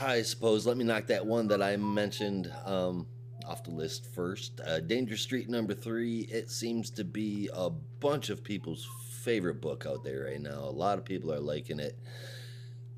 I 0.00 0.22
suppose 0.22 0.66
let 0.66 0.76
me 0.76 0.84
knock 0.84 1.06
that 1.08 1.26
one 1.26 1.48
that 1.48 1.62
I 1.62 1.76
mentioned 1.76 2.52
um, 2.64 3.06
off 3.46 3.64
the 3.64 3.70
list 3.70 4.06
first. 4.14 4.60
Uh, 4.66 4.80
Danger 4.80 5.16
Street 5.16 5.48
number 5.48 5.74
three. 5.74 6.20
It 6.30 6.50
seems 6.50 6.90
to 6.90 7.04
be 7.04 7.50
a 7.52 7.70
bunch 7.70 8.30
of 8.30 8.42
people's 8.42 8.88
favorite 9.22 9.60
book 9.60 9.84
out 9.86 10.04
there 10.04 10.24
right 10.24 10.40
now. 10.40 10.60
A 10.60 10.70
lot 10.70 10.98
of 10.98 11.04
people 11.04 11.32
are 11.32 11.40
liking 11.40 11.80
it. 11.80 11.98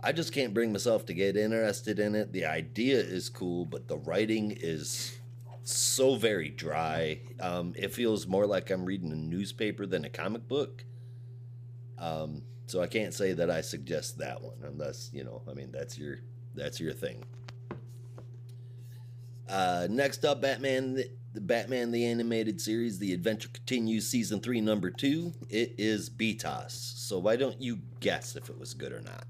I 0.02 0.12
just 0.12 0.32
can't 0.32 0.54
bring 0.54 0.72
myself 0.72 1.04
to 1.06 1.14
get 1.14 1.36
interested 1.36 1.98
in 1.98 2.14
it. 2.14 2.32
The 2.32 2.46
idea 2.46 2.98
is 2.98 3.28
cool, 3.28 3.66
but 3.66 3.86
the 3.86 3.98
writing 3.98 4.50
is 4.58 5.18
so 5.62 6.16
very 6.16 6.48
dry. 6.48 7.20
Um, 7.38 7.74
it 7.76 7.92
feels 7.92 8.26
more 8.26 8.46
like 8.46 8.70
I'm 8.70 8.84
reading 8.84 9.12
a 9.12 9.16
newspaper 9.16 9.86
than 9.86 10.04
a 10.04 10.10
comic 10.10 10.48
book. 10.48 10.84
Um, 11.98 12.42
so 12.66 12.80
I 12.80 12.86
can't 12.86 13.12
say 13.12 13.34
that 13.34 13.50
I 13.50 13.60
suggest 13.60 14.18
that 14.18 14.40
one, 14.40 14.56
unless 14.64 15.10
you 15.12 15.24
know. 15.24 15.42
I 15.48 15.54
mean, 15.54 15.70
that's 15.70 15.98
your 15.98 16.18
that's 16.54 16.80
your 16.80 16.92
thing. 16.92 17.24
Uh, 19.48 19.88
next 19.90 20.24
up, 20.24 20.40
Batman, 20.40 20.94
the, 20.94 21.40
Batman 21.40 21.90
the 21.90 22.06
Animated 22.06 22.60
Series, 22.60 22.98
The 23.00 23.12
Adventure 23.12 23.48
Continues, 23.52 24.06
Season 24.06 24.38
3, 24.38 24.60
Number 24.60 24.90
2. 24.90 25.32
It 25.48 25.74
is 25.76 26.08
BTAS. 26.08 26.70
So 26.70 27.18
why 27.18 27.34
don't 27.34 27.60
you 27.60 27.80
guess 27.98 28.36
if 28.36 28.48
it 28.48 28.56
was 28.56 28.74
good 28.74 28.92
or 28.92 29.00
not? 29.00 29.24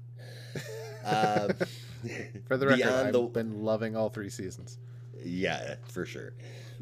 Uh, 1.03 1.49
For 2.47 2.57
the 2.57 2.67
record, 2.67 2.85
I've 2.87 3.13
the- 3.13 3.21
been 3.23 3.63
loving 3.63 3.95
all 3.95 4.09
three 4.09 4.29
seasons. 4.29 4.77
yeah, 5.23 5.75
for 5.87 6.05
sure. 6.05 6.33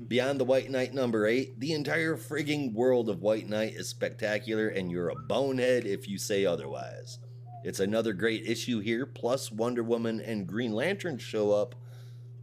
Beyond 0.07 0.39
the 0.39 0.45
White 0.45 0.71
Knight 0.71 0.93
number 0.93 1.27
8, 1.27 1.59
the 1.59 1.73
entire 1.73 2.15
frigging 2.15 2.73
world 2.73 3.09
of 3.09 3.21
White 3.21 3.49
Knight 3.49 3.73
is 3.75 3.89
spectacular, 3.89 4.69
and 4.69 4.89
you're 4.89 5.09
a 5.09 5.15
bonehead 5.15 5.85
if 5.85 6.07
you 6.07 6.17
say 6.17 6.45
otherwise. 6.45 7.19
It's 7.65 7.81
another 7.81 8.13
great 8.13 8.45
issue 8.45 8.79
here, 8.79 9.05
plus 9.05 9.51
Wonder 9.51 9.83
Woman 9.83 10.21
and 10.21 10.47
Green 10.47 10.71
Lantern 10.71 11.17
show 11.17 11.51
up, 11.51 11.75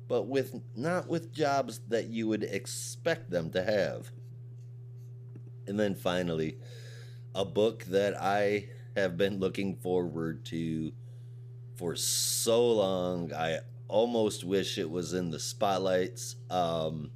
but 0.07 0.25
with 0.25 0.55
not 0.77 1.09
with 1.09 1.33
jobs 1.33 1.81
that 1.89 2.09
you 2.09 2.29
would 2.29 2.43
expect 2.45 3.31
them 3.31 3.49
to 3.53 3.63
have. 3.63 4.11
And 5.67 5.81
then 5.81 5.95
finally, 5.95 6.59
a 7.35 7.45
book 7.47 7.85
that 7.87 8.21
I 8.21 8.69
have 8.95 9.17
been 9.17 9.39
looking 9.41 9.77
forward 9.77 10.45
to 10.47 10.93
for 11.77 11.95
so 11.95 12.73
long. 12.73 13.33
I 13.33 13.61
almost 13.89 14.45
wish 14.45 14.79
it 14.79 14.91
was 14.91 15.13
in 15.13 15.31
the 15.31 15.39
spotlights. 15.39 16.37
Um, 16.51 17.11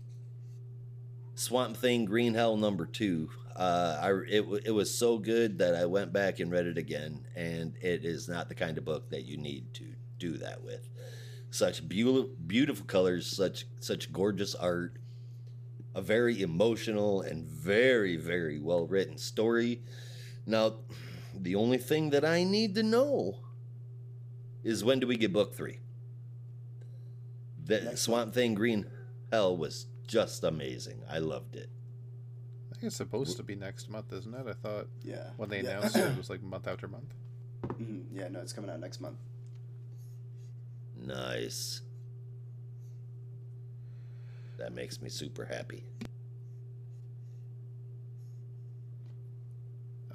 Swamp 1.35 1.77
Thing 1.77 2.05
Green 2.05 2.35
Hell 2.35 2.57
number 2.57 2.87
two. 2.87 3.31
Uh, 3.57 3.99
I 4.01 4.11
it, 4.29 4.45
it 4.67 4.71
was 4.71 4.95
so 4.95 5.19
good 5.19 5.59
that 5.59 5.75
I 5.75 5.87
went 5.87 6.13
back 6.13 6.41
and 6.41 6.53
read 6.53 6.67
it 6.67 6.79
again, 6.79 7.27
and 7.35 7.75
it 7.81 8.05
is 8.05 8.29
not 8.29 8.49
the 8.49 8.55
kind 8.55 8.79
of 8.79 8.85
book 8.85 9.11
that 9.11 9.25
you 9.25 9.37
need 9.37 9.75
to 9.75 9.85
do 10.19 10.37
that 10.39 10.63
with. 10.63 10.89
Such 11.51 11.89
beautiful, 11.89 12.31
beautiful 12.47 12.87
colors, 12.87 13.27
such 13.27 13.67
such 13.81 14.13
gorgeous 14.13 14.55
art, 14.55 14.97
a 15.95 16.03
very 16.03 16.43
emotional 16.43 17.23
and 17.23 17.45
very 17.47 18.17
very 18.17 18.61
well 18.61 18.87
written 18.87 19.19
story. 19.19 19.83
Now, 20.47 20.75
the 21.35 21.55
only 21.57 21.79
thing 21.79 22.11
that 22.11 22.25
I 22.25 22.45
need 22.45 22.75
to 22.77 22.83
know 22.83 23.39
is 24.65 24.85
when 24.85 25.01
do 25.01 25.07
we 25.07 25.17
get 25.17 25.33
book 25.33 25.55
three? 25.55 25.79
That 27.67 27.85
Next 27.85 28.01
Swamp 28.03 28.35
Thing 28.35 28.55
Green 28.55 28.87
Hell 29.31 29.57
was 29.57 29.87
just 30.07 30.43
amazing. 30.45 31.03
I 31.09 31.19
loved 31.19 31.55
it. 31.57 31.71
I 32.71 32.75
think 32.75 32.85
it's 32.89 32.97
supposed 32.97 33.37
to 33.37 33.43
be 33.43 33.55
next 33.55 33.89
month, 33.89 34.13
isn't 34.13 34.35
it? 34.35 34.47
I 34.49 34.53
thought 34.55 34.89
Yeah. 35.03 35.31
when 35.37 35.49
they 35.51 35.63
Yeah. 35.63 35.79
announced 35.79 35.97
it, 35.97 36.11
it 36.13 36.17
was 36.17 36.31
like 36.31 36.43
month 36.43 36.67
after 36.67 36.89
month. 36.89 37.15
Mhm. 37.63 38.07
Yeah, 38.13 38.29
no, 38.29 38.41
it's 38.41 38.53
coming 38.53 38.71
out 38.71 38.81
next 38.81 39.01
month. 39.01 39.19
Nice. 40.97 41.81
That 44.59 44.73
makes 44.73 45.01
me 45.01 45.09
super 45.09 45.45
happy. 45.47 45.85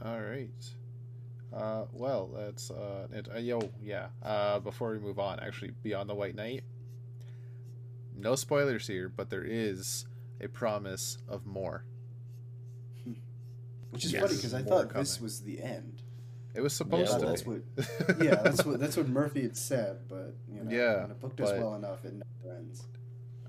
All 0.04 0.20
right. 0.22 0.50
Uh, 1.56 1.86
well, 1.94 2.28
that's 2.36 2.70
uh, 2.70 3.08
it, 3.13 3.28
uh, 3.34 3.38
yo, 3.39 3.62
yeah. 3.82 4.08
Uh, 4.22 4.60
before 4.60 4.91
we 4.91 5.00
move 5.00 5.20
on, 5.20 5.39
actually, 5.39 5.72
Beyond 5.84 6.10
the 6.10 6.15
White 6.15 6.36
Knight. 6.36 6.63
No 8.18 8.36
spoilers 8.36 8.88
here, 8.88 9.08
but 9.10 9.30
there 9.30 9.44
is 9.46 10.06
a 10.41 10.48
promise 10.48 11.18
of 11.30 11.46
more. 11.46 11.86
Which 13.91 14.04
is 14.04 14.12
Yes, 14.12 14.24
funny 14.24 14.36
because 14.36 14.54
I 14.54 14.62
more 14.63 14.84
thought 14.84 14.94
this 14.94 15.22
was 15.22 15.41
the 15.41 15.62
end. 15.62 16.02
It 16.54 16.62
was 16.62 16.74
supposed 16.74 17.13
Yeah, 17.13 17.18
to 17.20 17.26
that's 17.26 17.41
be. 17.44 17.50
what. 17.52 18.22
Yeah, 18.24 18.36
that's 18.36 18.65
what 18.65 18.80
that's 18.80 18.98
what 18.98 19.08
Murphy 19.08 19.44
had 19.44 19.56
said. 19.56 20.00
But 20.10 20.36
you 20.52 20.63
know, 20.63 20.72
Yeah, 20.72 21.02
when 21.04 21.12
a 21.12 21.15
book 21.15 21.36
does 21.38 21.52
but- 21.52 21.60
well 21.62 21.76
enough, 21.76 22.04
it 22.04 22.13
never 22.13 22.58
ends. 22.58 22.84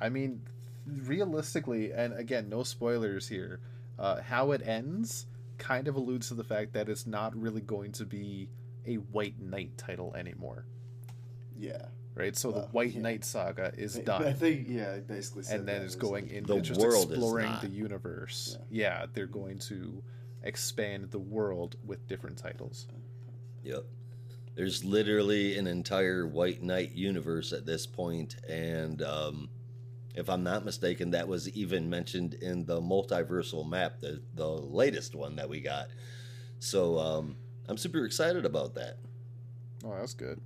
I 0.01 0.09
mean, 0.11 0.43
realistically, 0.87 1.93
and 1.93 2.13
again, 2.15 2.49
no 2.49 2.63
spoilers 2.63 3.27
here. 3.29 3.59
Uh, 3.99 4.21
how 4.21 4.53
it 4.53 4.61
ends 4.65 5.27
kind 5.59 5.89
of 5.89 5.97
alludes 5.97 6.29
to 6.29 6.35
the 6.35 6.45
fact 6.45 6.73
that 6.75 6.89
it's 6.89 7.07
not 7.07 7.35
really 7.37 7.61
going 7.61 7.93
to 7.93 8.05
be 8.07 8.49
a 8.87 8.97
White 8.97 9.41
Knight 9.41 9.77
title 9.77 10.15
anymore, 10.15 10.67
Yeah. 11.59 11.87
right? 12.15 12.37
So 12.37 12.53
the 12.53 12.61
White 12.73 12.93
yeah. 12.95 13.01
Knight 13.03 13.25
saga 13.25 13.73
is 13.77 13.99
I- 13.99 14.03
done. 14.03 14.25
I 14.25 14.33
think 14.33 14.67
yeah, 14.69 14.99
basically. 14.99 15.43
Said 15.43 15.61
and 15.61 15.69
then 15.69 15.81
that. 15.81 15.85
it's 15.87 15.95
going 15.97 16.29
into 16.29 16.55
The 16.55 16.61
just 16.61 16.81
world 16.81 17.11
exploring 17.11 17.53
the 17.61 17.69
universe. 17.69 18.59
Yeah. 18.71 19.07
they're 19.13 19.27
going 19.27 19.59
to 19.61 20.03
expand 20.43 21.11
the 21.11 21.19
world 21.19 21.77
with 21.85 22.07
different 22.07 22.37
titles. 22.39 22.87
Yep. 23.65 23.85
There's 24.55 24.85
literally 24.85 25.59
an 25.59 25.67
entire 25.67 26.27
White 26.27 26.63
Knight 26.63 26.93
universe 26.93 27.53
at 27.53 27.67
this 27.67 27.87
point, 27.87 28.37
and 28.49 29.03
um, 29.03 29.49
if 30.17 30.31
I'm 30.31 30.43
not 30.43 30.65
mistaken, 30.65 31.11
that 31.11 31.29
was 31.29 31.49
even 31.51 31.89
mentioned 31.91 32.35
in 32.35 32.65
the 32.65 32.81
multiversal 32.81 33.69
map, 33.69 34.01
the 34.01 34.23
the 34.35 34.49
latest 34.49 35.15
one 35.15 35.37
that 35.37 35.49
we 35.49 35.61
got. 35.61 35.89
So 36.59 36.99
um, 36.99 37.37
I'm 37.69 37.77
super 37.77 38.05
excited 38.05 38.47
about 38.47 38.75
that. 38.75 38.97
Oh, 39.85 39.95
that's 39.99 40.15
good. 40.15 40.41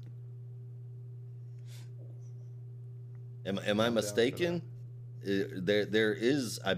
Am, 3.46 3.58
am 3.58 3.58
I 3.58 3.68
I'm 3.68 3.76
down 3.76 3.86
for 3.86 3.92
mistaken? 3.92 4.62
There, 5.22 5.84
there 5.86 6.14
is. 6.14 6.58
I, 6.64 6.76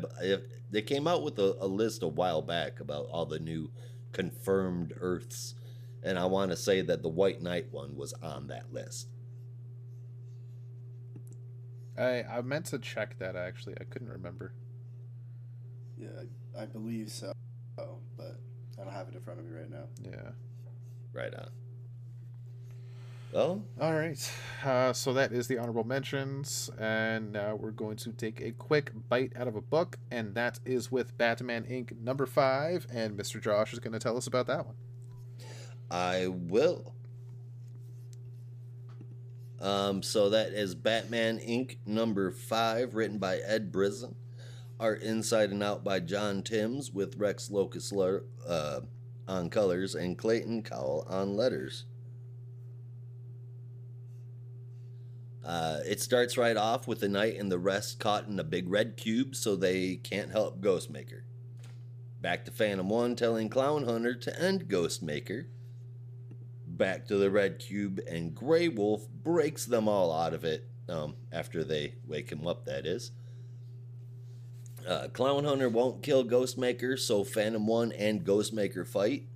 they 0.70 0.82
came 0.82 1.06
out 1.06 1.22
with 1.22 1.38
a, 1.38 1.56
a 1.60 1.66
list 1.66 2.02
a 2.02 2.08
while 2.08 2.42
back 2.42 2.80
about 2.80 3.06
all 3.06 3.24
the 3.24 3.38
new 3.38 3.70
confirmed 4.12 4.92
Earths, 5.00 5.54
and 6.02 6.18
I 6.18 6.26
want 6.26 6.50
to 6.50 6.56
say 6.56 6.82
that 6.82 7.02
the 7.02 7.08
White 7.08 7.40
Knight 7.40 7.68
one 7.70 7.96
was 7.96 8.12
on 8.22 8.48
that 8.48 8.72
list. 8.72 9.08
I 11.98 12.22
I 12.24 12.40
meant 12.42 12.66
to 12.66 12.78
check 12.78 13.18
that 13.18 13.36
actually. 13.36 13.74
I 13.80 13.84
couldn't 13.84 14.08
remember. 14.08 14.52
Yeah, 15.98 16.08
I, 16.58 16.62
I 16.62 16.66
believe 16.66 17.10
so. 17.10 17.32
oh, 17.78 17.98
But 18.16 18.38
I 18.78 18.84
don't 18.84 18.92
have 18.92 19.08
it 19.08 19.14
in 19.14 19.20
front 19.20 19.38
of 19.40 19.46
me 19.46 19.56
right 19.56 19.70
now. 19.70 19.84
Yeah. 20.02 20.30
Right 21.12 21.34
on. 21.34 21.48
Well, 23.32 23.62
All 23.80 23.94
right. 23.94 24.30
Uh, 24.62 24.92
so 24.92 25.14
that 25.14 25.32
is 25.32 25.48
the 25.48 25.56
honorable 25.56 25.84
mentions, 25.84 26.68
and 26.78 27.32
now 27.32 27.54
we're 27.54 27.70
going 27.70 27.96
to 27.98 28.12
take 28.12 28.42
a 28.42 28.50
quick 28.52 28.92
bite 29.08 29.32
out 29.36 29.48
of 29.48 29.56
a 29.56 29.62
book, 29.62 29.96
and 30.10 30.34
that 30.34 30.60
is 30.66 30.92
with 30.92 31.16
Batman 31.16 31.64
Inc. 31.64 31.98
number 31.98 32.26
five, 32.26 32.86
and 32.92 33.16
Mr. 33.16 33.40
Josh 33.40 33.72
is 33.72 33.78
going 33.78 33.94
to 33.94 33.98
tell 33.98 34.18
us 34.18 34.26
about 34.26 34.46
that 34.48 34.66
one. 34.66 34.74
I 35.90 36.26
will. 36.26 36.94
Um, 39.62 40.02
so 40.02 40.30
that 40.30 40.48
is 40.48 40.74
Batman 40.74 41.38
Inc. 41.38 41.76
number 41.86 42.32
five, 42.32 42.96
written 42.96 43.18
by 43.18 43.36
Ed 43.36 43.70
Brisson. 43.70 44.16
Art 44.80 45.02
inside 45.02 45.50
and 45.50 45.62
out 45.62 45.84
by 45.84 46.00
John 46.00 46.42
Timms 46.42 46.90
with 46.90 47.16
Rex 47.16 47.48
Lokus 47.48 47.92
ler- 47.92 48.24
uh, 48.46 48.80
on 49.28 49.48
colors 49.48 49.94
and 49.94 50.18
Clayton 50.18 50.64
Cowles 50.64 51.06
on 51.08 51.36
letters. 51.36 51.84
Uh, 55.44 55.78
it 55.86 56.00
starts 56.00 56.36
right 56.36 56.56
off 56.56 56.88
with 56.88 56.98
the 56.98 57.08
knight 57.08 57.38
and 57.38 57.50
the 57.50 57.58
rest 57.58 58.00
caught 58.00 58.26
in 58.26 58.40
a 58.40 58.44
big 58.44 58.68
red 58.68 58.96
cube, 58.96 59.36
so 59.36 59.54
they 59.54 59.94
can't 59.96 60.32
help 60.32 60.60
Ghostmaker. 60.60 61.22
Back 62.20 62.44
to 62.46 62.50
Phantom 62.50 62.88
One 62.88 63.14
telling 63.14 63.48
Clown 63.48 63.84
Hunter 63.84 64.14
to 64.14 64.40
end 64.40 64.68
Ghostmaker. 64.68 65.46
Back 66.82 67.06
to 67.06 67.16
the 67.16 67.30
red 67.30 67.60
cube, 67.60 68.00
and 68.08 68.34
Grey 68.34 68.66
Wolf 68.66 69.08
breaks 69.08 69.66
them 69.66 69.86
all 69.86 70.12
out 70.12 70.34
of 70.34 70.42
it 70.42 70.68
um, 70.88 71.14
after 71.30 71.62
they 71.62 71.94
wake 72.08 72.32
him 72.32 72.44
up, 72.44 72.64
that 72.64 72.86
is. 72.86 73.12
Uh, 74.84 75.06
Clown 75.12 75.44
Hunter 75.44 75.68
won't 75.68 76.02
kill 76.02 76.24
Ghostmaker, 76.24 76.98
so 76.98 77.22
Phantom 77.22 77.68
1 77.68 77.92
and 77.92 78.24
Ghostmaker 78.24 78.84
fight. 78.84 79.28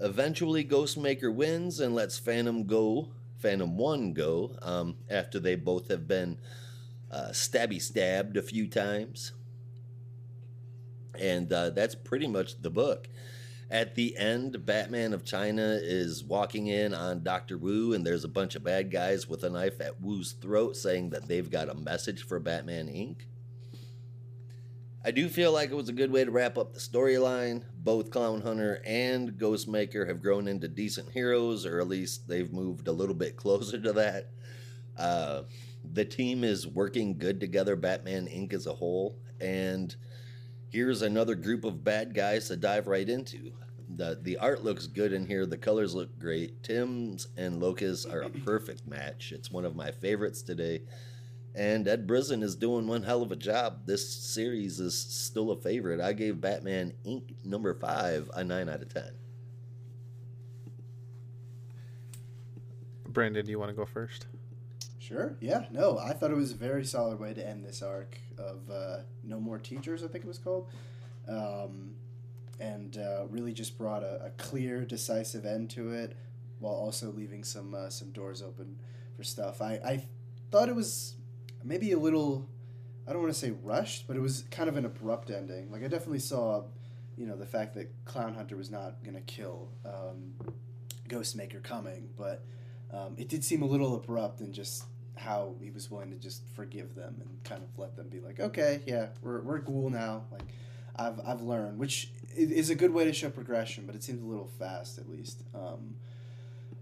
Eventually, 0.00 0.66
Ghostmaker 0.66 1.34
wins 1.34 1.80
and 1.80 1.94
lets 1.94 2.18
Phantom 2.18 2.66
go, 2.66 3.08
Phantom 3.38 3.78
1 3.78 4.12
go, 4.12 4.58
um, 4.60 4.96
after 5.08 5.40
they 5.40 5.54
both 5.54 5.88
have 5.88 6.06
been 6.06 6.38
uh, 7.10 7.30
stabby 7.30 7.80
stabbed 7.80 8.36
a 8.36 8.42
few 8.42 8.66
times. 8.66 9.32
And 11.18 11.50
uh, 11.50 11.70
that's 11.70 11.94
pretty 11.94 12.26
much 12.26 12.60
the 12.60 12.68
book. 12.68 13.08
At 13.68 13.96
the 13.96 14.16
end, 14.16 14.64
Batman 14.64 15.12
of 15.12 15.24
China 15.24 15.78
is 15.82 16.22
walking 16.22 16.68
in 16.68 16.94
on 16.94 17.24
Dr. 17.24 17.58
Wu, 17.58 17.94
and 17.94 18.06
there's 18.06 18.22
a 18.22 18.28
bunch 18.28 18.54
of 18.54 18.62
bad 18.62 18.92
guys 18.92 19.28
with 19.28 19.42
a 19.42 19.50
knife 19.50 19.80
at 19.80 20.00
Wu's 20.00 20.32
throat 20.32 20.76
saying 20.76 21.10
that 21.10 21.26
they've 21.26 21.50
got 21.50 21.68
a 21.68 21.74
message 21.74 22.24
for 22.24 22.38
Batman 22.38 22.86
Inc. 22.86 23.22
I 25.04 25.10
do 25.10 25.28
feel 25.28 25.52
like 25.52 25.70
it 25.70 25.76
was 25.76 25.88
a 25.88 25.92
good 25.92 26.12
way 26.12 26.24
to 26.24 26.30
wrap 26.30 26.58
up 26.58 26.74
the 26.74 26.80
storyline. 26.80 27.62
Both 27.76 28.10
Clown 28.10 28.40
Hunter 28.40 28.82
and 28.84 29.32
Ghostmaker 29.32 30.06
have 30.06 30.22
grown 30.22 30.46
into 30.46 30.68
decent 30.68 31.10
heroes, 31.10 31.66
or 31.66 31.80
at 31.80 31.88
least 31.88 32.28
they've 32.28 32.52
moved 32.52 32.86
a 32.86 32.92
little 32.92 33.14
bit 33.14 33.36
closer 33.36 33.80
to 33.80 33.92
that. 33.94 34.30
Uh, 34.96 35.42
the 35.92 36.04
team 36.04 36.44
is 36.44 36.68
working 36.68 37.18
good 37.18 37.40
together, 37.40 37.74
Batman 37.74 38.26
Inc. 38.26 38.52
as 38.52 38.66
a 38.66 38.72
whole, 38.72 39.18
and 39.40 39.94
here's 40.70 41.02
another 41.02 41.34
group 41.34 41.64
of 41.64 41.84
bad 41.84 42.14
guys 42.14 42.48
to 42.48 42.56
dive 42.56 42.86
right 42.86 43.08
into. 43.08 43.52
The, 43.88 44.18
the 44.20 44.36
art 44.38 44.64
looks 44.64 44.86
good 44.86 45.12
in 45.12 45.26
here. 45.26 45.46
The 45.46 45.56
colors 45.56 45.94
look 45.94 46.18
great. 46.18 46.62
Timms 46.62 47.28
and 47.36 47.62
Lokus 47.62 48.10
are 48.12 48.22
a 48.22 48.30
perfect 48.30 48.86
match. 48.86 49.32
It's 49.32 49.50
one 49.50 49.64
of 49.64 49.76
my 49.76 49.92
favorites 49.92 50.42
today. 50.42 50.82
And 51.54 51.88
Ed 51.88 52.06
Brisson 52.06 52.42
is 52.42 52.56
doing 52.56 52.86
one 52.86 53.04
hell 53.04 53.22
of 53.22 53.32
a 53.32 53.36
job. 53.36 53.86
This 53.86 54.12
series 54.12 54.80
is 54.80 54.98
still 54.98 55.52
a 55.52 55.56
favorite. 55.56 56.00
I 56.00 56.12
gave 56.12 56.40
Batman 56.40 56.92
Inc. 57.06 57.34
number 57.44 57.72
five 57.74 58.30
a 58.34 58.44
9 58.44 58.68
out 58.68 58.82
of 58.82 58.92
10. 58.92 59.04
Brandon, 63.08 63.46
do 63.46 63.50
you 63.50 63.58
want 63.58 63.70
to 63.70 63.76
go 63.76 63.86
first? 63.86 64.26
Sure. 64.98 65.36
Yeah. 65.40 65.66
No, 65.70 65.98
I 65.98 66.12
thought 66.12 66.32
it 66.32 66.36
was 66.36 66.52
a 66.52 66.56
very 66.56 66.84
solid 66.84 67.18
way 67.18 67.32
to 67.32 67.46
end 67.46 67.64
this 67.64 67.80
arc 67.80 68.18
of 68.38 68.70
uh, 68.70 68.98
No 69.24 69.40
More 69.40 69.58
Teachers, 69.58 70.02
I 70.02 70.08
think 70.08 70.24
it 70.24 70.28
was 70.28 70.38
called. 70.38 70.68
Um, 71.28 71.94
and 72.58 72.96
uh, 72.96 73.26
really 73.28 73.52
just 73.52 73.76
brought 73.76 74.02
a, 74.02 74.26
a, 74.26 74.30
clear, 74.38 74.84
decisive 74.84 75.44
end 75.44 75.68
to 75.70 75.90
it 75.90 76.16
while 76.58 76.72
also 76.72 77.12
leaving 77.12 77.44
some 77.44 77.74
uh, 77.74 77.90
some 77.90 78.10
doors 78.12 78.42
open 78.42 78.76
for 79.16 79.22
stuff. 79.24 79.60
I, 79.60 79.72
I 79.84 80.04
thought 80.50 80.68
it 80.68 80.74
was 80.74 81.16
maybe 81.64 81.92
a 81.92 81.98
little, 81.98 82.48
I 83.06 83.12
don't 83.12 83.22
want 83.22 83.34
to 83.34 83.38
say 83.38 83.52
rushed, 83.62 84.06
but 84.06 84.16
it 84.16 84.20
was 84.20 84.44
kind 84.50 84.68
of 84.68 84.76
an 84.76 84.84
abrupt 84.84 85.30
ending. 85.30 85.70
Like, 85.70 85.84
I 85.84 85.88
definitely 85.88 86.20
saw, 86.20 86.64
you 87.16 87.26
know, 87.26 87.36
the 87.36 87.46
fact 87.46 87.74
that 87.74 87.92
Clown 88.04 88.34
Hunter 88.34 88.56
was 88.56 88.70
not 88.70 89.02
to 89.04 89.20
kill 89.22 89.68
um, 89.84 90.34
Ghostmaker 91.08 91.62
coming, 91.62 92.08
but 92.16 92.44
um, 92.92 93.14
it 93.18 93.28
did 93.28 93.44
seem 93.44 93.62
a 93.62 93.66
little 93.66 93.96
abrupt 93.96 94.40
and 94.40 94.54
just 94.54 94.84
how 95.16 95.54
he 95.60 95.70
was 95.70 95.90
willing 95.90 96.10
to 96.10 96.18
just 96.18 96.42
forgive 96.54 96.94
them 96.94 97.16
and 97.20 97.42
kind 97.44 97.62
of 97.62 97.68
let 97.78 97.96
them 97.96 98.08
be 98.08 98.20
like, 98.20 98.38
okay, 98.38 98.82
yeah, 98.86 99.08
we're, 99.22 99.40
we're 99.40 99.60
cool 99.60 99.90
now. 99.90 100.24
Like, 100.30 100.42
I've, 100.94 101.20
I've 101.26 101.42
learned, 101.42 101.78
which 101.78 102.10
is 102.34 102.70
a 102.70 102.74
good 102.74 102.92
way 102.92 103.04
to 103.04 103.12
show 103.12 103.30
progression, 103.30 103.86
but 103.86 103.94
it 103.94 104.02
seems 104.02 104.22
a 104.22 104.26
little 104.26 104.50
fast 104.58 104.98
at 104.98 105.08
least. 105.08 105.42
Um, 105.54 105.96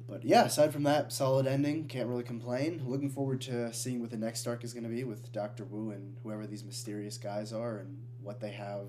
but 0.09 0.25
yeah, 0.25 0.45
aside 0.45 0.73
from 0.73 0.83
that, 0.83 1.13
solid 1.13 1.47
ending. 1.47 1.87
Can't 1.87 2.09
really 2.09 2.23
complain. 2.23 2.83
Looking 2.85 3.11
forward 3.11 3.41
to 3.43 3.73
seeing 3.73 4.01
what 4.01 4.11
the 4.11 4.17
next 4.17 4.47
arc 4.47 4.63
is 4.63 4.75
going 4.75 4.85
to 4.85 4.91
be 4.91 5.05
with 5.05 5.33
Doctor 5.33 5.65
Wu 5.65 5.91
and 5.91 6.17
whoever 6.23 6.47
these 6.47 6.65
mysterious 6.65 7.17
guys 7.17 7.53
are 7.53 7.79
and 7.79 7.97
what 8.23 8.41
they 8.41 8.51
have 8.51 8.89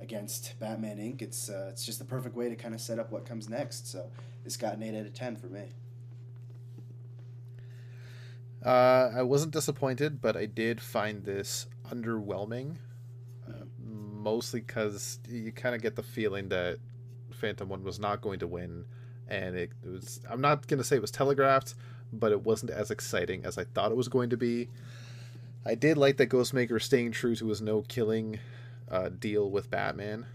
against 0.00 0.58
Batman 0.60 0.98
Inc. 0.98 1.22
It's 1.22 1.48
uh, 1.48 1.68
it's 1.70 1.84
just 1.84 1.98
the 1.98 2.04
perfect 2.04 2.36
way 2.36 2.48
to 2.48 2.56
kind 2.56 2.74
of 2.74 2.80
set 2.80 2.98
up 2.98 3.10
what 3.10 3.24
comes 3.24 3.48
next. 3.48 3.90
So 3.90 4.10
this 4.44 4.56
got 4.56 4.74
an 4.74 4.82
eight 4.82 4.98
out 4.98 5.06
of 5.06 5.14
ten 5.14 5.36
for 5.36 5.46
me. 5.46 5.72
Uh, 8.64 9.10
I 9.14 9.22
wasn't 9.22 9.52
disappointed, 9.52 10.20
but 10.20 10.36
I 10.36 10.46
did 10.46 10.80
find 10.80 11.24
this 11.24 11.66
underwhelming. 11.90 12.76
Uh, 13.48 13.64
mostly 13.78 14.60
because 14.60 15.18
you 15.28 15.50
kind 15.52 15.74
of 15.74 15.82
get 15.82 15.96
the 15.96 16.02
feeling 16.02 16.48
that 16.50 16.78
Phantom 17.32 17.68
One 17.68 17.82
was 17.82 17.98
not 17.98 18.20
going 18.20 18.38
to 18.40 18.46
win 18.46 18.84
and 19.30 19.56
it, 19.56 19.70
was 19.84 20.20
I'm 20.28 20.40
not 20.40 20.66
gonna 20.66 20.84
say 20.84 20.96
it 20.96 21.02
was 21.02 21.10
telegraphed, 21.10 21.74
but 22.12 22.32
it 22.32 22.42
wasn't 22.42 22.72
as 22.72 22.90
exciting 22.90 23.44
as 23.44 23.56
I 23.56 23.64
thought 23.64 23.92
it 23.92 23.96
was 23.96 24.08
going 24.08 24.30
to 24.30 24.36
be. 24.36 24.68
I 25.64 25.74
did 25.74 25.96
like 25.96 26.16
that 26.16 26.30
Ghostmaker 26.30 26.82
staying 26.82 27.12
true 27.12 27.36
to 27.36 27.48
his 27.48 27.62
no 27.62 27.82
killing 27.82 28.40
uh, 28.90 29.10
deal 29.10 29.50
with 29.50 29.70
Batman. 29.70 30.26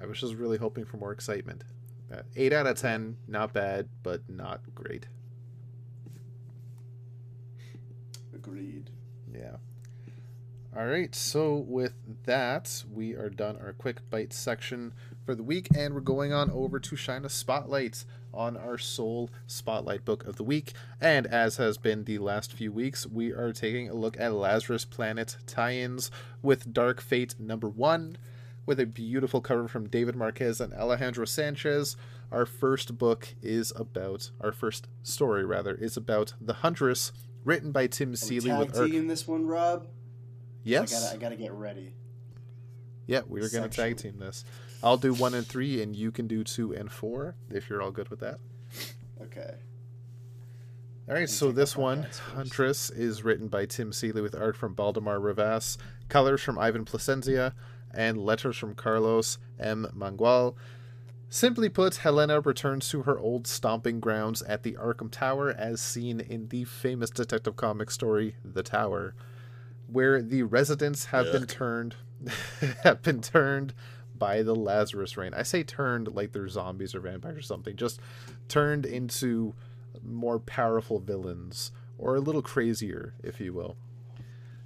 I 0.00 0.06
was 0.06 0.20
just 0.20 0.34
really 0.34 0.58
hoping 0.58 0.84
for 0.84 0.96
more 0.96 1.12
excitement. 1.12 1.64
Uh, 2.12 2.22
eight 2.34 2.52
out 2.52 2.66
of 2.66 2.78
ten, 2.78 3.16
not 3.28 3.52
bad, 3.52 3.88
but 4.02 4.22
not 4.28 4.62
great. 4.74 5.06
Agreed. 8.42 8.90
Yeah. 9.30 9.56
All 10.74 10.86
right, 10.86 11.14
so 11.14 11.56
with 11.56 11.94
that, 12.24 12.84
we 12.90 13.12
are 13.12 13.28
done 13.28 13.58
our 13.58 13.72
quick 13.72 14.08
bite 14.08 14.32
section 14.32 14.94
for 15.26 15.34
the 15.34 15.42
week, 15.42 15.68
and 15.76 15.92
we're 15.94 16.00
going 16.00 16.32
on 16.32 16.50
over 16.50 16.78
to 16.78 16.96
Shine 16.96 17.24
a 17.24 17.28
Spotlight 17.28 18.04
on 18.32 18.56
our 18.56 18.78
Sole 18.78 19.28
Spotlight 19.46 20.06
book 20.06 20.24
of 20.24 20.36
the 20.36 20.44
week. 20.44 20.72
And 21.00 21.26
as 21.26 21.56
has 21.56 21.76
been 21.76 22.04
the 22.04 22.18
last 22.18 22.52
few 22.52 22.72
weeks, 22.72 23.06
we 23.06 23.30
are 23.30 23.52
taking 23.52 23.90
a 23.90 23.94
look 23.94 24.18
at 24.18 24.32
Lazarus 24.32 24.86
Planet 24.86 25.36
tie 25.46 25.74
ins 25.74 26.10
with 26.40 26.72
Dark 26.72 27.02
Fate 27.02 27.34
number 27.38 27.68
one, 27.68 28.16
with 28.64 28.80
a 28.80 28.86
beautiful 28.86 29.40
cover 29.42 29.68
from 29.68 29.88
David 29.88 30.14
Marquez 30.16 30.60
and 30.60 30.72
Alejandro 30.72 31.26
Sanchez. 31.26 31.96
Our 32.30 32.46
first 32.46 32.96
book 32.96 33.34
is 33.42 33.72
about, 33.76 34.30
our 34.40 34.52
first 34.52 34.86
story 35.02 35.44
rather, 35.44 35.74
is 35.74 35.96
about 35.96 36.34
The 36.40 36.54
Huntress, 36.54 37.10
written 37.44 37.72
by 37.72 37.86
Tim 37.86 38.16
Seeley 38.16 38.52
with 38.52 38.76
Irk. 38.76 38.90
in 38.90 39.06
this 39.06 39.26
one, 39.26 39.46
Rob. 39.46 39.86
Yes. 40.62 40.92
I 40.92 41.00
gotta, 41.00 41.14
I 41.14 41.18
gotta 41.18 41.36
get 41.36 41.52
ready. 41.52 41.94
Yeah, 43.06 43.22
we 43.26 43.40
are 43.40 43.48
going 43.48 43.68
to 43.68 43.76
tag 43.76 43.96
team 43.96 44.18
this. 44.18 44.44
I'll 44.84 44.96
do 44.96 45.12
one 45.12 45.34
and 45.34 45.46
three, 45.46 45.82
and 45.82 45.96
you 45.96 46.12
can 46.12 46.28
do 46.28 46.44
two 46.44 46.72
and 46.72 46.90
four 46.92 47.34
if 47.50 47.68
you're 47.68 47.82
all 47.82 47.90
good 47.90 48.08
with 48.08 48.20
that. 48.20 48.38
Okay. 49.20 49.54
All 51.08 51.14
right, 51.14 51.28
so 51.28 51.50
this 51.50 51.76
one, 51.76 52.06
Huntress, 52.34 52.88
is 52.88 53.24
written 53.24 53.48
by 53.48 53.66
Tim 53.66 53.92
Seeley 53.92 54.22
with 54.22 54.36
art 54.36 54.56
from 54.56 54.74
Baldemar 54.74 55.18
Rivas, 55.18 55.76
colors 56.08 56.40
from 56.40 56.56
Ivan 56.56 56.84
Placencia, 56.84 57.52
and 57.92 58.16
letters 58.16 58.56
from 58.56 58.76
Carlos 58.76 59.38
M. 59.58 59.88
Mangual. 59.96 60.54
Simply 61.32 61.68
put, 61.68 61.98
Helena 61.98 62.40
returns 62.40 62.88
to 62.88 63.02
her 63.02 63.16
old 63.16 63.46
stomping 63.46 64.00
grounds 64.00 64.42
at 64.42 64.64
the 64.64 64.72
Arkham 64.72 65.12
Tower 65.12 65.50
as 65.50 65.80
seen 65.80 66.18
in 66.18 66.48
the 66.48 66.64
famous 66.64 67.08
detective 67.08 67.54
comic 67.54 67.92
story 67.92 68.34
The 68.44 68.64
Tower, 68.64 69.14
where 69.86 70.20
the 70.22 70.42
residents 70.42 71.06
have 71.06 71.26
Yuck. 71.26 71.32
been 71.32 71.46
turned 71.46 71.96
have 72.82 73.02
been 73.02 73.20
turned 73.20 73.74
by 74.18 74.42
the 74.42 74.56
Lazarus 74.56 75.16
Rain. 75.16 75.32
I 75.32 75.44
say 75.44 75.62
turned 75.62 76.08
like 76.08 76.32
they're 76.32 76.48
zombies 76.48 76.96
or 76.96 77.00
vampires 77.00 77.38
or 77.38 77.42
something, 77.42 77.76
just 77.76 78.00
turned 78.48 78.84
into 78.84 79.54
more 80.02 80.40
powerful 80.40 80.98
villains, 80.98 81.70
or 81.96 82.16
a 82.16 82.20
little 82.20 82.42
crazier, 82.42 83.14
if 83.22 83.40
you 83.40 83.52
will. 83.52 83.76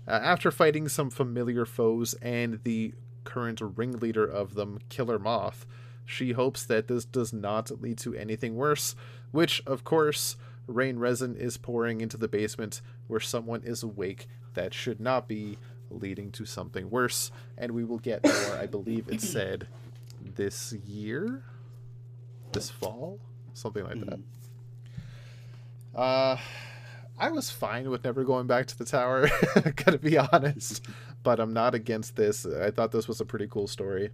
Uh, 0.08 0.12
after 0.12 0.50
fighting 0.50 0.88
some 0.88 1.10
familiar 1.10 1.66
foes 1.66 2.14
and 2.14 2.60
the 2.64 2.94
current 3.24 3.60
ringleader 3.60 4.24
of 4.24 4.54
them, 4.54 4.80
Killer 4.88 5.18
Moth, 5.18 5.66
she 6.05 6.32
hopes 6.32 6.64
that 6.64 6.88
this 6.88 7.05
does 7.05 7.32
not 7.32 7.70
lead 7.80 7.98
to 7.98 8.14
anything 8.14 8.57
worse, 8.57 8.94
which, 9.30 9.62
of 9.66 9.84
course, 9.84 10.36
rain 10.66 10.98
resin 10.98 11.36
is 11.36 11.57
pouring 11.57 12.00
into 12.00 12.16
the 12.16 12.28
basement 12.28 12.80
where 13.07 13.20
someone 13.20 13.62
is 13.62 13.82
awake 13.82 14.26
that 14.55 14.72
should 14.72 15.00
not 15.00 15.28
be, 15.28 15.59
leading 15.90 16.30
to 16.32 16.44
something 16.44 16.90
worse. 16.90 17.30
And 17.57 17.72
we 17.72 17.84
will 17.84 17.98
get 17.98 18.24
more, 18.24 18.59
I 18.59 18.66
believe 18.66 19.09
it 19.09 19.20
said, 19.22 19.68
this 20.34 20.72
year? 20.72 21.44
This 22.52 22.70
fall? 22.70 23.20
Something 23.52 23.84
like 23.84 24.00
that. 24.00 24.18
Mm-hmm. 24.18 24.20
Uh, 25.94 26.36
I 27.18 27.30
was 27.30 27.50
fine 27.50 27.88
with 27.90 28.05
never 28.05 28.24
going 28.24 28.46
back 28.46 28.66
to 28.66 28.78
the 28.78 28.84
tower, 28.84 29.28
gotta 29.76 29.98
be 29.98 30.18
honest. 30.18 30.84
But 31.22 31.40
I'm 31.40 31.55
not 31.55 31.74
against 31.74 32.16
this. 32.16 32.44
I 32.44 32.70
thought 32.70 32.92
this 32.92 33.09
was 33.09 33.18
a 33.18 33.24
pretty 33.24 33.46
cool 33.46 33.66
story. 33.66 34.11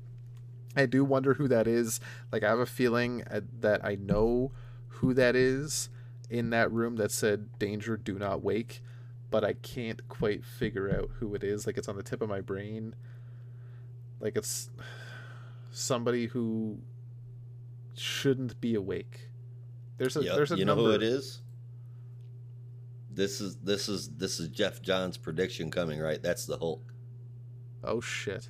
I 0.76 0.86
do 0.86 1.04
wonder 1.04 1.34
who 1.34 1.48
that 1.48 1.66
is. 1.66 2.00
Like, 2.30 2.42
I 2.42 2.48
have 2.48 2.58
a 2.60 2.66
feeling 2.66 3.24
uh, 3.30 3.40
that 3.60 3.84
I 3.84 3.96
know 3.96 4.52
who 4.88 5.14
that 5.14 5.34
is 5.34 5.88
in 6.28 6.50
that 6.50 6.70
room 6.70 6.96
that 6.96 7.10
said, 7.10 7.58
Danger, 7.58 7.96
do 7.96 8.18
not 8.18 8.42
wake 8.42 8.82
but 9.30 9.44
I 9.44 9.54
can't 9.54 10.06
quite 10.08 10.44
figure 10.44 10.90
out 10.90 11.10
who 11.18 11.34
it 11.34 11.44
is. 11.44 11.66
Like 11.66 11.78
it's 11.78 11.88
on 11.88 11.96
the 11.96 12.02
tip 12.02 12.20
of 12.20 12.28
my 12.28 12.40
brain. 12.40 12.94
Like 14.18 14.36
it's 14.36 14.70
somebody 15.70 16.26
who 16.26 16.78
shouldn't 17.94 18.60
be 18.60 18.74
awake. 18.74 19.30
There's 19.98 20.16
a 20.16 20.24
yep. 20.24 20.34
there's 20.34 20.52
a 20.52 20.56
you 20.56 20.64
number. 20.64 20.82
know 20.82 20.88
who 20.88 20.94
it 20.94 21.02
is. 21.02 21.42
This 23.12 23.40
is 23.40 23.56
this 23.58 23.88
is 23.88 24.08
this 24.16 24.40
is 24.40 24.48
Geoff 24.48 24.82
Johns' 24.82 25.16
prediction 25.16 25.70
coming 25.70 26.00
right. 26.00 26.22
That's 26.22 26.46
the 26.46 26.58
Hulk. 26.58 26.92
Oh 27.84 28.00
shit. 28.00 28.48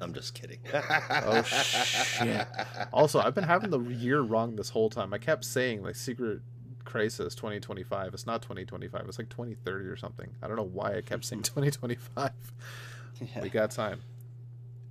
I'm 0.00 0.12
just 0.12 0.34
kidding. 0.34 0.58
oh 0.74 1.42
shit. 1.42 2.46
Also, 2.92 3.20
I've 3.20 3.34
been 3.34 3.44
having 3.44 3.70
the 3.70 3.80
year 3.80 4.20
wrong 4.20 4.56
this 4.56 4.70
whole 4.70 4.90
time. 4.90 5.14
I 5.14 5.18
kept 5.18 5.44
saying 5.44 5.82
like 5.82 5.94
Secret 5.94 6.40
Crisis 6.84 7.34
2025. 7.34 8.12
It's 8.12 8.26
not 8.26 8.42
2025. 8.42 9.08
It's 9.08 9.18
like 9.18 9.28
2030 9.28 9.86
or 9.86 9.96
something. 9.96 10.30
I 10.42 10.48
don't 10.48 10.56
know 10.56 10.62
why 10.62 10.96
I 10.96 11.00
kept 11.00 11.24
saying 11.24 11.42
2025. 11.44 12.30
Yeah. 13.20 13.42
We 13.42 13.48
got 13.48 13.70
time. 13.70 14.00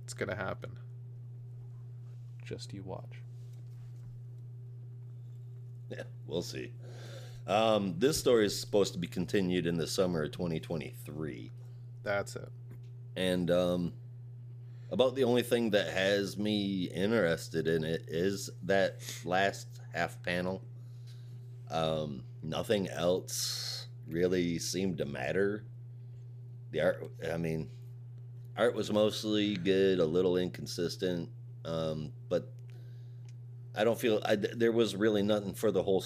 It's 0.04 0.14
gonna 0.14 0.34
happen. 0.34 0.70
Just 2.44 2.72
you 2.72 2.82
watch. 2.82 3.22
Yeah, 5.90 6.02
we'll 6.26 6.42
see. 6.42 6.72
Um, 7.46 7.94
this 7.98 8.18
story 8.18 8.46
is 8.46 8.58
supposed 8.58 8.94
to 8.94 8.98
be 8.98 9.06
continued 9.06 9.66
in 9.66 9.76
the 9.76 9.86
summer 9.86 10.24
of 10.24 10.32
2023. 10.32 11.50
That's 12.02 12.36
it. 12.36 12.48
And 13.16 13.50
um, 13.50 13.92
about 14.94 15.16
the 15.16 15.24
only 15.24 15.42
thing 15.42 15.70
that 15.70 15.88
has 15.88 16.38
me 16.38 16.84
interested 16.84 17.66
in 17.66 17.82
it 17.82 18.04
is 18.06 18.48
that 18.62 18.98
last 19.24 19.66
half 19.92 20.22
panel. 20.22 20.62
Um, 21.68 22.22
nothing 22.44 22.88
else 22.88 23.88
really 24.06 24.60
seemed 24.60 24.98
to 24.98 25.04
matter. 25.04 25.64
The 26.70 26.80
art, 26.80 27.10
I 27.32 27.36
mean, 27.38 27.70
art 28.56 28.76
was 28.76 28.92
mostly 28.92 29.56
good, 29.56 29.98
a 29.98 30.04
little 30.04 30.36
inconsistent, 30.36 31.28
um, 31.64 32.12
but 32.28 32.52
I 33.74 33.82
don't 33.82 33.98
feel 33.98 34.22
I, 34.24 34.36
there 34.36 34.70
was 34.70 34.94
really 34.94 35.24
nothing 35.24 35.54
for 35.54 35.72
the 35.72 35.82
whole 35.82 36.04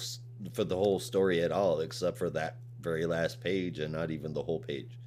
for 0.53 0.63
the 0.63 0.75
whole 0.75 0.99
story 0.99 1.43
at 1.43 1.51
all, 1.51 1.81
except 1.81 2.17
for 2.17 2.31
that 2.31 2.57
very 2.81 3.05
last 3.05 3.39
page, 3.39 3.77
and 3.77 3.93
not 3.93 4.09
even 4.09 4.33
the 4.33 4.41
whole 4.41 4.59
page. 4.59 4.98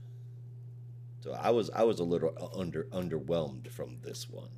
So 1.22 1.32
I 1.32 1.50
was 1.50 1.70
I 1.70 1.84
was 1.84 2.00
a 2.00 2.04
little 2.04 2.34
uh, 2.40 2.58
under 2.58 2.84
underwhelmed 2.92 3.68
from 3.68 3.98
this 4.02 4.28
one. 4.28 4.48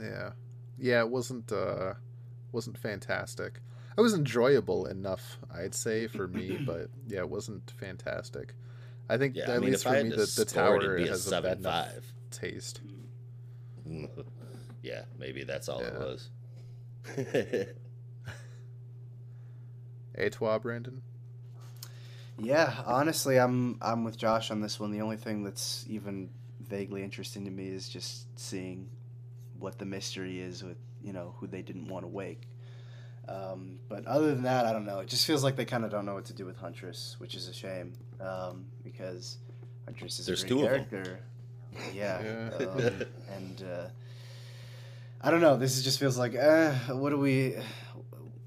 Yeah, 0.00 0.30
yeah. 0.78 1.00
It 1.00 1.10
wasn't 1.10 1.52
uh, 1.52 1.94
wasn't 2.52 2.78
fantastic. 2.78 3.60
It 3.96 4.00
was 4.00 4.14
enjoyable 4.14 4.86
enough, 4.86 5.38
I'd 5.54 5.74
say, 5.74 6.06
for 6.06 6.26
me. 6.26 6.56
but 6.66 6.88
yeah, 7.06 7.20
it 7.20 7.28
wasn't 7.28 7.70
fantastic. 7.70 8.54
I 9.08 9.18
think 9.18 9.36
Yeah, 9.36 9.44
at 9.44 9.50
I 9.50 9.58
mean, 9.58 9.72
least 9.72 9.84
for 9.84 9.92
me, 10.02 10.08
the, 10.08 10.32
the 10.36 10.44
tower 10.46 10.96
a 10.96 11.06
has 11.06 11.26
a 11.26 11.30
seven 11.30 11.60
bad 11.62 11.86
five. 11.92 12.12
taste. 12.30 12.80
yeah, 14.82 15.02
maybe 15.18 15.44
that's 15.44 15.68
all 15.68 15.80
it 15.80 15.92
was. 15.92 16.30
A 20.16 20.30
toi, 20.30 20.58
Brandon. 20.58 21.02
Yeah, 22.38 22.74
honestly, 22.84 23.38
I'm 23.38 23.78
I'm 23.80 24.04
with 24.04 24.16
Josh 24.16 24.50
on 24.50 24.60
this 24.60 24.80
one. 24.80 24.90
The 24.90 25.00
only 25.00 25.16
thing 25.16 25.44
that's 25.44 25.84
even 25.88 26.30
vaguely 26.68 27.02
interesting 27.02 27.44
to 27.44 27.50
me 27.50 27.68
is 27.68 27.88
just 27.88 28.26
seeing 28.38 28.88
what 29.58 29.78
the 29.78 29.84
mystery 29.84 30.40
is 30.40 30.62
with 30.64 30.76
you 31.02 31.12
know 31.12 31.34
who 31.38 31.46
they 31.46 31.62
didn't 31.62 31.88
want 31.88 32.04
to 32.04 32.08
wake. 32.08 32.42
Um, 33.28 33.78
but 33.88 34.06
other 34.06 34.34
than 34.34 34.42
that, 34.42 34.66
I 34.66 34.72
don't 34.72 34.84
know. 34.84 34.98
It 34.98 35.08
just 35.08 35.26
feels 35.26 35.42
like 35.42 35.56
they 35.56 35.64
kind 35.64 35.84
of 35.84 35.90
don't 35.90 36.04
know 36.04 36.14
what 36.14 36.26
to 36.26 36.34
do 36.34 36.44
with 36.44 36.56
Huntress, 36.58 37.16
which 37.18 37.34
is 37.34 37.48
a 37.48 37.54
shame 37.54 37.92
um, 38.20 38.66
because 38.82 39.38
Huntress 39.86 40.18
is 40.18 40.26
There's 40.26 40.42
a 40.42 40.46
great 40.48 40.58
two 40.60 40.66
of 40.66 40.72
'em. 40.72 40.84
character. 40.86 41.20
Yeah, 41.94 42.20
Yeah. 42.22 42.56
um, 42.56 43.00
and 43.34 43.62
uh, 43.62 43.86
I 45.22 45.30
don't 45.30 45.40
know. 45.40 45.56
This 45.56 45.76
is 45.78 45.84
just 45.84 45.98
feels 45.98 46.18
like, 46.18 46.34
uh, 46.36 46.72
what 46.94 47.10
do 47.10 47.16
we, 47.18 47.56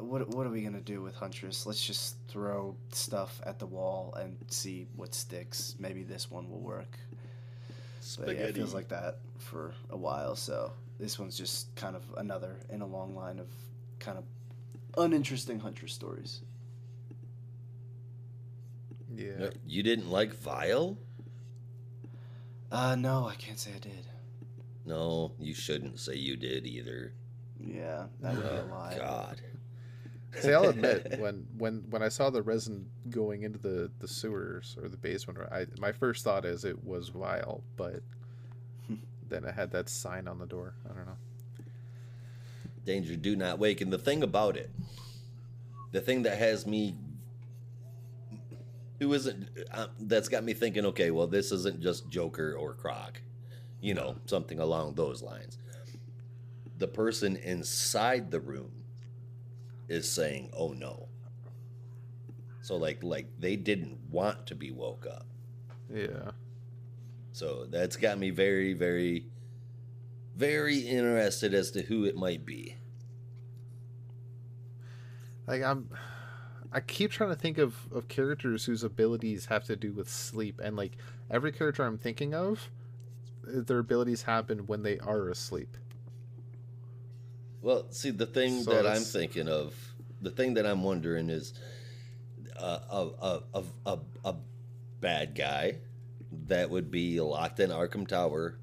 what 0.08 0.28
what 0.30 0.46
are 0.48 0.50
we 0.50 0.62
gonna 0.62 0.82
do 0.82 1.02
with 1.02 1.16
Huntress? 1.16 1.66
Let's 1.66 1.86
just 1.86 2.16
throw 2.28 2.76
stuff 2.92 3.40
at 3.46 3.60
the 3.60 3.66
wall 3.66 4.14
and 4.20 4.38
see 4.48 4.88
what 4.96 5.14
sticks. 5.14 5.76
Maybe 5.80 6.04
this 6.04 6.30
one 6.32 6.50
will 6.50 6.60
work. 6.62 6.98
But 8.20 8.36
yeah, 8.36 8.44
it 8.44 8.56
feels 8.56 8.74
like 8.74 8.88
that 8.90 9.18
for 9.38 9.74
a 9.90 9.98
while. 9.98 10.36
So 10.36 10.72
this 11.00 11.20
one's 11.20 11.38
just 11.38 11.76
kind 11.76 11.96
of 11.96 12.04
another 12.18 12.56
in 12.70 12.82
a 12.82 12.88
long 12.88 13.16
line 13.16 13.40
of 13.40 13.48
kind 14.00 14.18
of 14.18 14.24
uninteresting 14.98 15.60
Huntress 15.60 15.94
stories. 15.94 16.42
Yeah. 19.16 19.32
No, 19.40 19.50
You 19.66 19.84
didn't 19.84 20.10
like 20.10 20.34
Vile? 20.34 20.98
Uh, 22.72 22.96
no, 22.96 23.28
I 23.28 23.36
can't 23.36 23.58
say 23.60 23.72
I 23.76 23.80
did. 23.80 24.06
No, 24.86 25.32
you 25.40 25.54
shouldn't 25.54 26.00
say 26.00 26.16
you 26.16 26.36
did 26.38 26.66
either. 26.66 27.14
Yeah, 27.60 28.06
that 28.22 28.36
would 28.36 28.44
be 28.44 28.50
a 28.50 28.64
Oh, 28.64 28.74
lie. 28.74 28.96
God. 28.98 29.42
See, 30.40 30.54
I'll 30.54 30.70
admit 30.70 31.20
when 31.20 31.46
when 31.58 31.84
when 31.90 32.04
I 32.04 32.10
saw 32.10 32.30
the 32.30 32.42
resin 32.42 32.90
going 33.10 33.44
into 33.44 33.58
the 33.58 33.92
the 34.00 34.08
sewers 34.08 34.78
or 34.82 34.88
the 34.90 34.98
basement, 34.98 35.40
I 35.52 35.68
my 35.80 35.92
first 35.92 36.24
thought 36.24 36.46
is 36.46 36.66
it 36.66 36.84
was 36.84 37.10
vile, 37.10 37.64
but 37.76 38.02
then 39.30 39.46
it 39.46 39.54
had 39.54 39.72
that 39.72 39.90
sign 39.90 40.28
on 40.28 40.40
the 40.40 40.46
door. 40.46 40.76
I 40.86 40.94
don't 40.94 41.06
know. 41.06 41.18
Danger, 42.86 43.16
do 43.16 43.36
not 43.36 43.60
wake. 43.60 43.82
And 43.82 43.92
the 43.92 43.98
thing 43.98 44.24
about 44.24 44.56
it, 44.56 44.70
the 45.92 46.00
thing 46.00 46.24
that 46.24 46.38
has 46.38 46.66
me, 46.66 46.96
who 49.00 49.14
isn't, 49.14 49.50
uh, 49.74 49.88
that's 50.00 50.30
got 50.30 50.46
me 50.46 50.54
thinking, 50.54 50.86
okay, 50.86 51.12
well, 51.12 51.28
this 51.28 51.52
isn't 51.52 51.82
just 51.82 52.10
Joker 52.10 52.54
or 52.54 52.74
Croc, 52.74 53.22
you 53.82 53.94
know, 53.94 54.16
something 54.26 54.60
along 54.60 54.96
those 54.96 55.22
lines. 55.22 55.58
The 56.78 56.88
person 56.88 57.36
inside 57.36 58.32
the 58.32 58.40
room 58.40 58.77
is 59.88 60.10
saying, 60.12 60.52
oh 60.54 60.74
no. 60.74 61.08
So 62.62 62.76
like 62.76 63.04
like 63.04 63.28
they 63.40 63.56
didn't 63.56 63.98
want 64.10 64.48
to 64.48 64.56
be 64.56 64.72
woke 64.72 65.06
up. 65.06 65.26
Yeah. 65.94 66.32
So 67.32 67.66
that's 67.66 67.96
got 67.96 68.18
me 68.18 68.32
very, 68.32 68.74
very, 68.74 69.28
very 70.36 70.80
interested 70.80 71.54
as 71.54 71.72
to 71.72 71.82
who 71.82 72.06
it 72.06 72.16
might 72.16 72.46
be. 72.46 72.76
Like 75.46 75.64
I'm 75.64 75.90
I 76.72 76.82
keep 76.82 77.12
trying 77.12 77.30
to 77.30 77.36
think 77.36 77.58
of 77.58 77.76
of 77.94 78.08
characters 78.08 78.66
whose 78.66 78.84
abilities 78.84 79.46
have 79.46 79.64
to 79.66 79.76
do 79.76 79.94
with 79.94 80.10
sleep 80.10 80.60
and 80.62 80.76
like 80.76 80.98
every 81.32 81.52
character 81.52 81.84
I'm 81.84 81.98
thinking 81.98 82.34
of 82.34 82.70
their 83.44 83.80
abilities 83.80 84.24
happen 84.24 84.68
when 84.68 84.84
they 84.84 85.00
are 85.00 85.30
asleep. 85.30 85.78
Well, 87.62 87.88
see, 87.92 88.12
the 88.12 88.26
thing 88.26 88.64
So 88.64 88.72
that 88.72 88.86
I'm 88.86 89.02
thinking 89.02 89.48
of, 89.48 89.76
the 90.22 90.32
thing 90.32 90.54
that 90.56 90.66
I'm 90.66 90.84
wondering 90.84 91.30
is 91.30 91.54
uh, 92.58 92.80
a, 92.90 93.42
a, 93.54 93.64
a, 93.86 94.00
a, 94.26 94.36
bad 95.00 95.36
guy 95.36 95.78
that 96.48 96.70
would 96.72 96.90
be 96.90 97.22
locked 97.22 97.60
in 97.60 97.70
Arkham 97.70 98.08
Tower, 98.08 98.58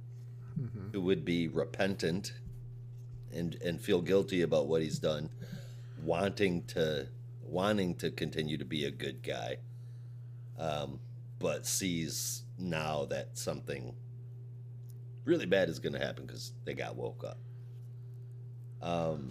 Mhm. 0.58 0.92
who 0.92 1.00
would 1.02 1.24
be 1.24 1.46
repentant 1.46 2.32
and, 3.32 3.54
and 3.56 3.80
feel 3.80 4.00
guilty 4.00 4.42
about 4.42 4.66
what 4.66 4.82
he's 4.82 4.98
done, 4.98 5.30
wanting 6.02 6.64
to 6.64 7.06
wanting 7.42 7.94
to 7.94 8.10
continue 8.10 8.56
to 8.56 8.64
be 8.64 8.84
a 8.84 8.90
good 8.90 9.22
guy, 9.22 9.58
um, 10.58 10.98
but 11.38 11.66
sees 11.66 12.42
now 12.58 13.04
that 13.04 13.36
something 13.38 13.94
really 15.24 15.46
bad 15.46 15.68
is 15.68 15.78
going 15.78 15.92
to 15.92 15.98
happen 15.98 16.26
because 16.26 16.52
they 16.64 16.74
got 16.74 16.96
woke 16.96 17.22
up. 17.22 17.38
Um, 18.84 19.30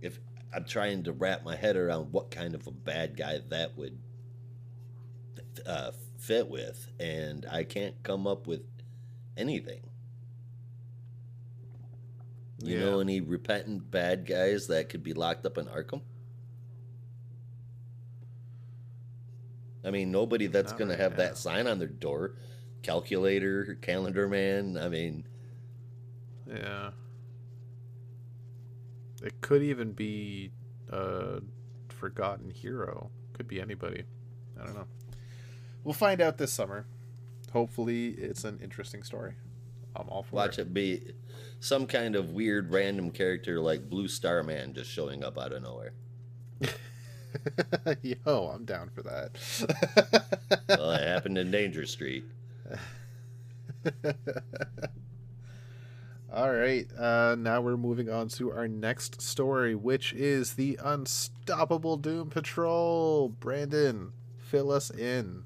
if 0.00 0.20
I'm 0.54 0.64
trying 0.64 1.02
to 1.04 1.12
wrap 1.12 1.44
my 1.44 1.56
head 1.56 1.76
around 1.76 2.12
what 2.12 2.30
kind 2.30 2.54
of 2.54 2.66
a 2.66 2.70
bad 2.70 3.16
guy 3.16 3.40
that 3.48 3.76
would 3.76 3.98
uh, 5.66 5.90
fit 6.18 6.48
with, 6.48 6.86
and 7.00 7.44
I 7.50 7.64
can't 7.64 8.00
come 8.04 8.26
up 8.28 8.46
with 8.46 8.62
anything. 9.36 9.80
You 12.62 12.80
know 12.80 13.00
any 13.00 13.20
repentant 13.20 13.90
bad 13.90 14.24
guys 14.24 14.68
that 14.68 14.88
could 14.88 15.02
be 15.02 15.12
locked 15.12 15.44
up 15.44 15.58
in 15.58 15.66
Arkham? 15.66 16.00
I 19.84 19.90
mean, 19.90 20.10
nobody 20.10 20.46
that's 20.46 20.72
going 20.72 20.88
to 20.88 20.96
have 20.96 21.12
now. 21.12 21.18
that 21.18 21.38
sign 21.38 21.66
on 21.66 21.78
their 21.78 21.86
door, 21.86 22.34
calculator, 22.82 23.78
calendar 23.82 24.26
man. 24.26 24.78
I 24.78 24.88
mean, 24.88 25.26
Yeah. 26.48 26.90
It 29.22 29.40
could 29.40 29.62
even 29.62 29.92
be 29.92 30.52
a 30.90 31.40
forgotten 31.88 32.50
hero. 32.50 33.10
Could 33.32 33.48
be 33.48 33.60
anybody. 33.60 34.04
I 34.60 34.64
don't 34.64 34.74
know. 34.74 34.86
We'll 35.84 35.94
find 35.94 36.20
out 36.20 36.38
this 36.38 36.52
summer. 36.52 36.86
Hopefully, 37.52 38.08
it's 38.08 38.44
an 38.44 38.60
interesting 38.62 39.02
story. 39.02 39.34
I'm 39.94 40.08
all 40.08 40.22
for 40.22 40.36
watch 40.36 40.58
it. 40.58 40.62
it 40.62 40.74
be 40.74 41.14
some 41.60 41.86
kind 41.86 42.16
of 42.16 42.30
weird 42.30 42.70
random 42.70 43.10
character 43.10 43.60
like 43.60 43.88
Blue 43.88 44.08
Star 44.08 44.42
Man 44.42 44.74
just 44.74 44.90
showing 44.90 45.24
up 45.24 45.38
out 45.38 45.52
of 45.52 45.62
nowhere. 45.62 45.92
Yo, 48.02 48.52
I'm 48.54 48.64
down 48.64 48.90
for 48.90 49.02
that. 49.02 49.38
Well, 50.68 50.90
it 50.92 51.06
happened 51.06 51.38
in 51.38 51.50
Danger 51.50 51.86
Street. 51.86 52.24
All 56.32 56.52
right, 56.52 56.86
uh, 56.98 57.36
now 57.38 57.60
we're 57.60 57.76
moving 57.76 58.10
on 58.10 58.28
to 58.30 58.50
our 58.50 58.66
next 58.66 59.22
story, 59.22 59.76
which 59.76 60.12
is 60.12 60.54
the 60.54 60.78
Unstoppable 60.82 61.96
Doom 61.96 62.30
Patrol. 62.30 63.28
Brandon, 63.28 64.12
fill 64.38 64.72
us 64.72 64.90
in. 64.90 65.44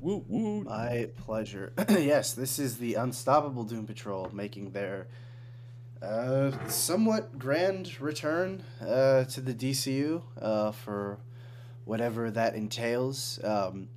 Woo 0.00 0.24
woo. 0.26 0.64
My 0.64 1.10
pleasure. 1.24 1.74
yes, 1.88 2.32
this 2.32 2.58
is 2.58 2.78
the 2.78 2.94
Unstoppable 2.94 3.64
Doom 3.64 3.86
Patrol 3.86 4.30
making 4.32 4.70
their 4.70 5.08
uh, 6.02 6.52
somewhat 6.68 7.38
grand 7.38 8.00
return 8.00 8.62
uh, 8.80 9.24
to 9.24 9.40
the 9.40 9.54
DCU 9.54 10.22
uh, 10.40 10.72
for 10.72 11.18
whatever 11.84 12.30
that 12.30 12.54
entails. 12.54 13.38
Um, 13.44 13.88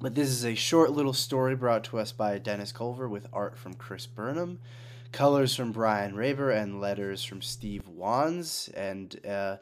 but 0.00 0.14
this 0.14 0.28
is 0.28 0.44
a 0.44 0.54
short 0.54 0.92
little 0.92 1.12
story 1.12 1.56
brought 1.56 1.84
to 1.84 1.98
us 1.98 2.12
by 2.12 2.38
Dennis 2.38 2.72
Culver 2.72 3.08
with 3.08 3.26
art 3.32 3.56
from 3.58 3.74
Chris 3.74 4.06
Burnham, 4.06 4.58
colors 5.16 5.56
from 5.56 5.72
Brian 5.72 6.14
Reber, 6.14 6.50
and 6.50 6.78
letters 6.78 7.24
from 7.24 7.40
Steve 7.40 7.88
Wands. 7.88 8.68
And 8.76 9.18
uh, 9.26 9.56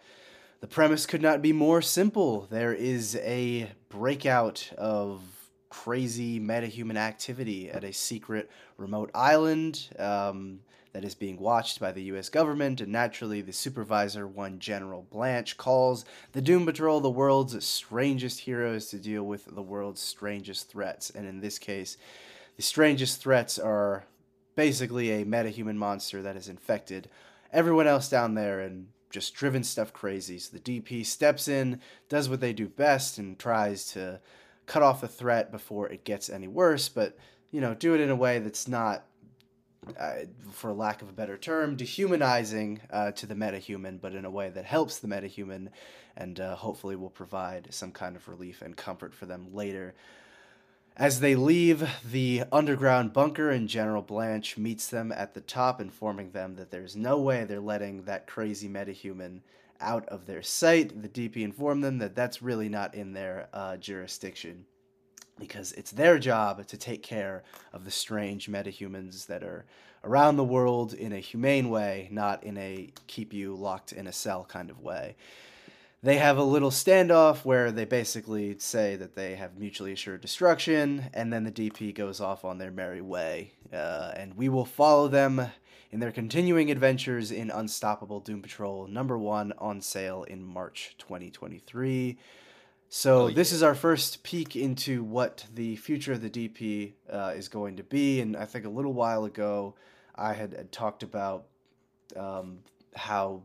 the 0.60 0.66
premise 0.66 1.06
could 1.06 1.22
not 1.22 1.42
be 1.42 1.52
more 1.52 1.80
simple. 1.80 2.48
There 2.50 2.74
is 2.74 3.14
a 3.22 3.70
breakout 3.88 4.72
of 4.76 5.22
crazy 5.68 6.40
metahuman 6.40 6.96
activity 6.96 7.70
at 7.70 7.84
a 7.84 7.92
secret 7.92 8.50
remote 8.78 9.12
island. 9.14 9.90
Um, 9.96 10.58
that 10.92 11.04
is 11.04 11.14
being 11.16 11.38
watched 11.38 11.80
by 11.80 11.90
the 11.90 12.02
US 12.02 12.28
government, 12.28 12.80
and 12.80 12.90
naturally, 12.92 13.40
the 13.40 13.52
supervisor, 13.52 14.28
one 14.28 14.60
General 14.60 15.06
Blanche, 15.10 15.56
calls 15.56 16.04
the 16.32 16.42
Doom 16.42 16.66
Patrol 16.66 17.00
the 17.00 17.10
world's 17.10 17.64
strangest 17.64 18.40
heroes 18.40 18.86
to 18.86 18.98
deal 18.98 19.24
with 19.24 19.44
the 19.52 19.62
world's 19.62 20.00
strangest 20.00 20.68
threats. 20.68 21.10
And 21.10 21.26
in 21.26 21.40
this 21.40 21.58
case, 21.58 21.96
the 22.56 22.62
strangest 22.62 23.20
threats 23.20 23.58
are 23.58 24.04
basically 24.54 25.10
a 25.10 25.24
metahuman 25.24 25.76
monster 25.76 26.22
that 26.22 26.34
has 26.34 26.48
infected 26.48 27.08
everyone 27.52 27.86
else 27.86 28.08
down 28.08 28.34
there 28.34 28.60
and 28.60 28.88
just 29.10 29.34
driven 29.34 29.62
stuff 29.62 29.92
crazy. 29.92 30.38
So 30.38 30.56
the 30.56 30.80
DP 30.80 31.06
steps 31.06 31.46
in, 31.46 31.80
does 32.08 32.28
what 32.28 32.40
they 32.40 32.52
do 32.52 32.68
best, 32.68 33.18
and 33.18 33.38
tries 33.38 33.86
to 33.92 34.20
cut 34.66 34.82
off 34.82 35.00
the 35.00 35.08
threat 35.08 35.52
before 35.52 35.88
it 35.88 36.04
gets 36.04 36.28
any 36.28 36.48
worse, 36.48 36.88
but 36.88 37.16
you 37.50 37.60
know, 37.60 37.74
do 37.74 37.94
it 37.94 38.00
in 38.00 38.10
a 38.10 38.16
way 38.16 38.40
that's 38.40 38.66
not 38.66 39.04
uh, 40.00 40.14
for 40.50 40.72
lack 40.72 41.02
of 41.02 41.08
a 41.08 41.12
better 41.12 41.36
term, 41.36 41.76
dehumanizing 41.76 42.80
uh, 42.90 43.12
to 43.12 43.26
the 43.26 43.34
metahuman, 43.34 44.00
but 44.00 44.14
in 44.14 44.24
a 44.24 44.30
way 44.30 44.48
that 44.48 44.64
helps 44.64 44.98
the 44.98 45.06
metahuman 45.06 45.68
and 46.16 46.40
uh, 46.40 46.56
hopefully 46.56 46.96
will 46.96 47.10
provide 47.10 47.68
some 47.70 47.92
kind 47.92 48.16
of 48.16 48.26
relief 48.28 48.62
and 48.62 48.76
comfort 48.76 49.14
for 49.14 49.26
them 49.26 49.46
later. 49.52 49.94
As 50.96 51.18
they 51.18 51.34
leave 51.34 51.88
the 52.08 52.44
underground 52.52 53.12
bunker, 53.12 53.50
and 53.50 53.68
General 53.68 54.00
Blanche 54.00 54.56
meets 54.56 54.86
them 54.86 55.10
at 55.10 55.34
the 55.34 55.40
top, 55.40 55.80
informing 55.80 56.30
them 56.30 56.54
that 56.54 56.70
there's 56.70 56.94
no 56.94 57.18
way 57.18 57.42
they're 57.42 57.58
letting 57.58 58.04
that 58.04 58.28
crazy 58.28 58.68
metahuman 58.68 59.40
out 59.80 60.08
of 60.08 60.26
their 60.26 60.42
sight. 60.42 61.02
The 61.02 61.08
DP 61.08 61.38
informed 61.38 61.82
them 61.82 61.98
that 61.98 62.14
that's 62.14 62.42
really 62.42 62.68
not 62.68 62.94
in 62.94 63.12
their 63.12 63.48
uh, 63.52 63.76
jurisdiction 63.76 64.66
because 65.40 65.72
it's 65.72 65.90
their 65.90 66.16
job 66.16 66.64
to 66.64 66.76
take 66.76 67.02
care 67.02 67.42
of 67.72 67.84
the 67.84 67.90
strange 67.90 68.46
metahumans 68.48 69.26
that 69.26 69.42
are 69.42 69.64
around 70.04 70.36
the 70.36 70.44
world 70.44 70.94
in 70.94 71.12
a 71.12 71.18
humane 71.18 71.70
way, 71.70 72.08
not 72.12 72.44
in 72.44 72.56
a 72.56 72.88
keep 73.08 73.32
you 73.32 73.56
locked 73.56 73.90
in 73.90 74.06
a 74.06 74.12
cell 74.12 74.44
kind 74.44 74.70
of 74.70 74.80
way. 74.80 75.16
They 76.04 76.18
have 76.18 76.36
a 76.36 76.44
little 76.44 76.70
standoff 76.70 77.46
where 77.46 77.72
they 77.72 77.86
basically 77.86 78.58
say 78.58 78.94
that 78.96 79.14
they 79.14 79.36
have 79.36 79.56
mutually 79.56 79.90
assured 79.90 80.20
destruction, 80.20 81.06
and 81.14 81.32
then 81.32 81.44
the 81.44 81.50
DP 81.50 81.94
goes 81.94 82.20
off 82.20 82.44
on 82.44 82.58
their 82.58 82.70
merry 82.70 83.00
way. 83.00 83.52
Uh, 83.72 84.12
and 84.14 84.36
we 84.36 84.50
will 84.50 84.66
follow 84.66 85.08
them 85.08 85.50
in 85.90 86.00
their 86.00 86.12
continuing 86.12 86.70
adventures 86.70 87.32
in 87.32 87.50
Unstoppable 87.50 88.20
Doom 88.20 88.42
Patrol 88.42 88.86
number 88.86 89.16
one 89.16 89.54
on 89.56 89.80
sale 89.80 90.24
in 90.24 90.44
March 90.44 90.94
2023. 90.98 92.18
So 92.90 93.22
oh, 93.22 93.26
yeah. 93.28 93.34
this 93.34 93.50
is 93.50 93.62
our 93.62 93.74
first 93.74 94.22
peek 94.24 94.56
into 94.56 95.02
what 95.02 95.46
the 95.54 95.76
future 95.76 96.12
of 96.12 96.20
the 96.20 96.28
DP 96.28 96.92
uh, 97.10 97.32
is 97.34 97.48
going 97.48 97.76
to 97.78 97.82
be, 97.82 98.20
and 98.20 98.36
I 98.36 98.44
think 98.44 98.66
a 98.66 98.68
little 98.68 98.92
while 98.92 99.24
ago 99.24 99.74
I 100.14 100.34
had, 100.34 100.52
had 100.52 100.70
talked 100.70 101.02
about 101.02 101.46
um, 102.14 102.58
how 102.94 103.44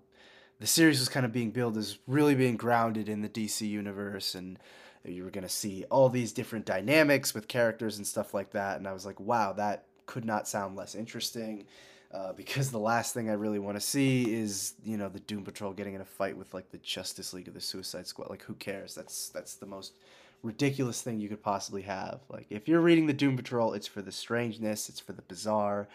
the 0.60 0.68
series 0.68 1.00
was 1.00 1.10
kind 1.10 1.26
of 1.26 1.32
being 1.32 1.52
billed 1.52 1.78
as 1.78 1.98
really 2.08 2.36
being 2.36 2.58
grounded 2.58 3.10
in 3.10 3.22
the 3.22 3.30
DC 3.30 3.68
universe, 3.68 4.36
and 4.36 4.60
you 5.06 5.24
were 5.24 5.32
going 5.32 5.44
to 5.44 5.50
see 5.50 5.86
all 5.90 6.10
these 6.10 6.34
different 6.34 6.66
dynamics 6.66 7.34
with 7.34 7.48
characters 7.48 7.98
and 7.98 8.06
stuff 8.06 8.34
like 8.34 8.52
that. 8.52 8.78
And 8.78 8.88
I 8.88 8.94
was 8.94 9.06
like, 9.06 9.20
wow, 9.20 9.54
that 9.54 9.86
could 10.06 10.26
not 10.26 10.48
sound 10.48 10.76
less 10.76 10.96
interesting 10.96 11.66
uh, 12.12 12.34
because 12.34 12.72
the 12.72 12.80
last 12.80 13.14
thing 13.14 13.30
I 13.30 13.34
really 13.34 13.60
want 13.60 13.78
to 13.78 13.86
see 13.86 14.34
is 14.34 14.74
you 14.84 14.98
know 14.98 15.10
the 15.10 15.20
Doom 15.20 15.44
Patrol 15.44 15.74
getting 15.74 15.94
in 15.94 16.02
a 16.02 16.06
fight 16.06 16.36
with 16.36 16.54
like 16.54 16.72
the 16.72 16.80
Justice 16.80 17.34
League 17.34 17.48
or 17.48 17.52
the 17.52 17.62
Suicide 17.62 18.08
Squad. 18.08 18.30
Like 18.30 18.44
who 18.44 18.56
cares? 18.56 18.96
That's 18.96 19.30
that's 19.30 19.56
the 19.56 19.68
most 19.68 19.94
ridiculous 20.42 21.02
thing 21.02 21.20
you 21.20 21.30
could 21.30 21.44
possibly 21.44 21.84
have. 21.84 22.22
Like 22.30 22.48
if 22.50 22.68
you're 22.68 22.82
reading 22.82 23.06
the 23.06 23.14
Doom 23.14 23.38
Patrol, 23.38 23.74
it's 23.74 23.88
for 23.88 24.02
the 24.02 24.12
strangeness, 24.12 24.90
it's 24.90 25.00
for 25.00 25.14
the 25.14 25.22
bizarre. 25.22 25.88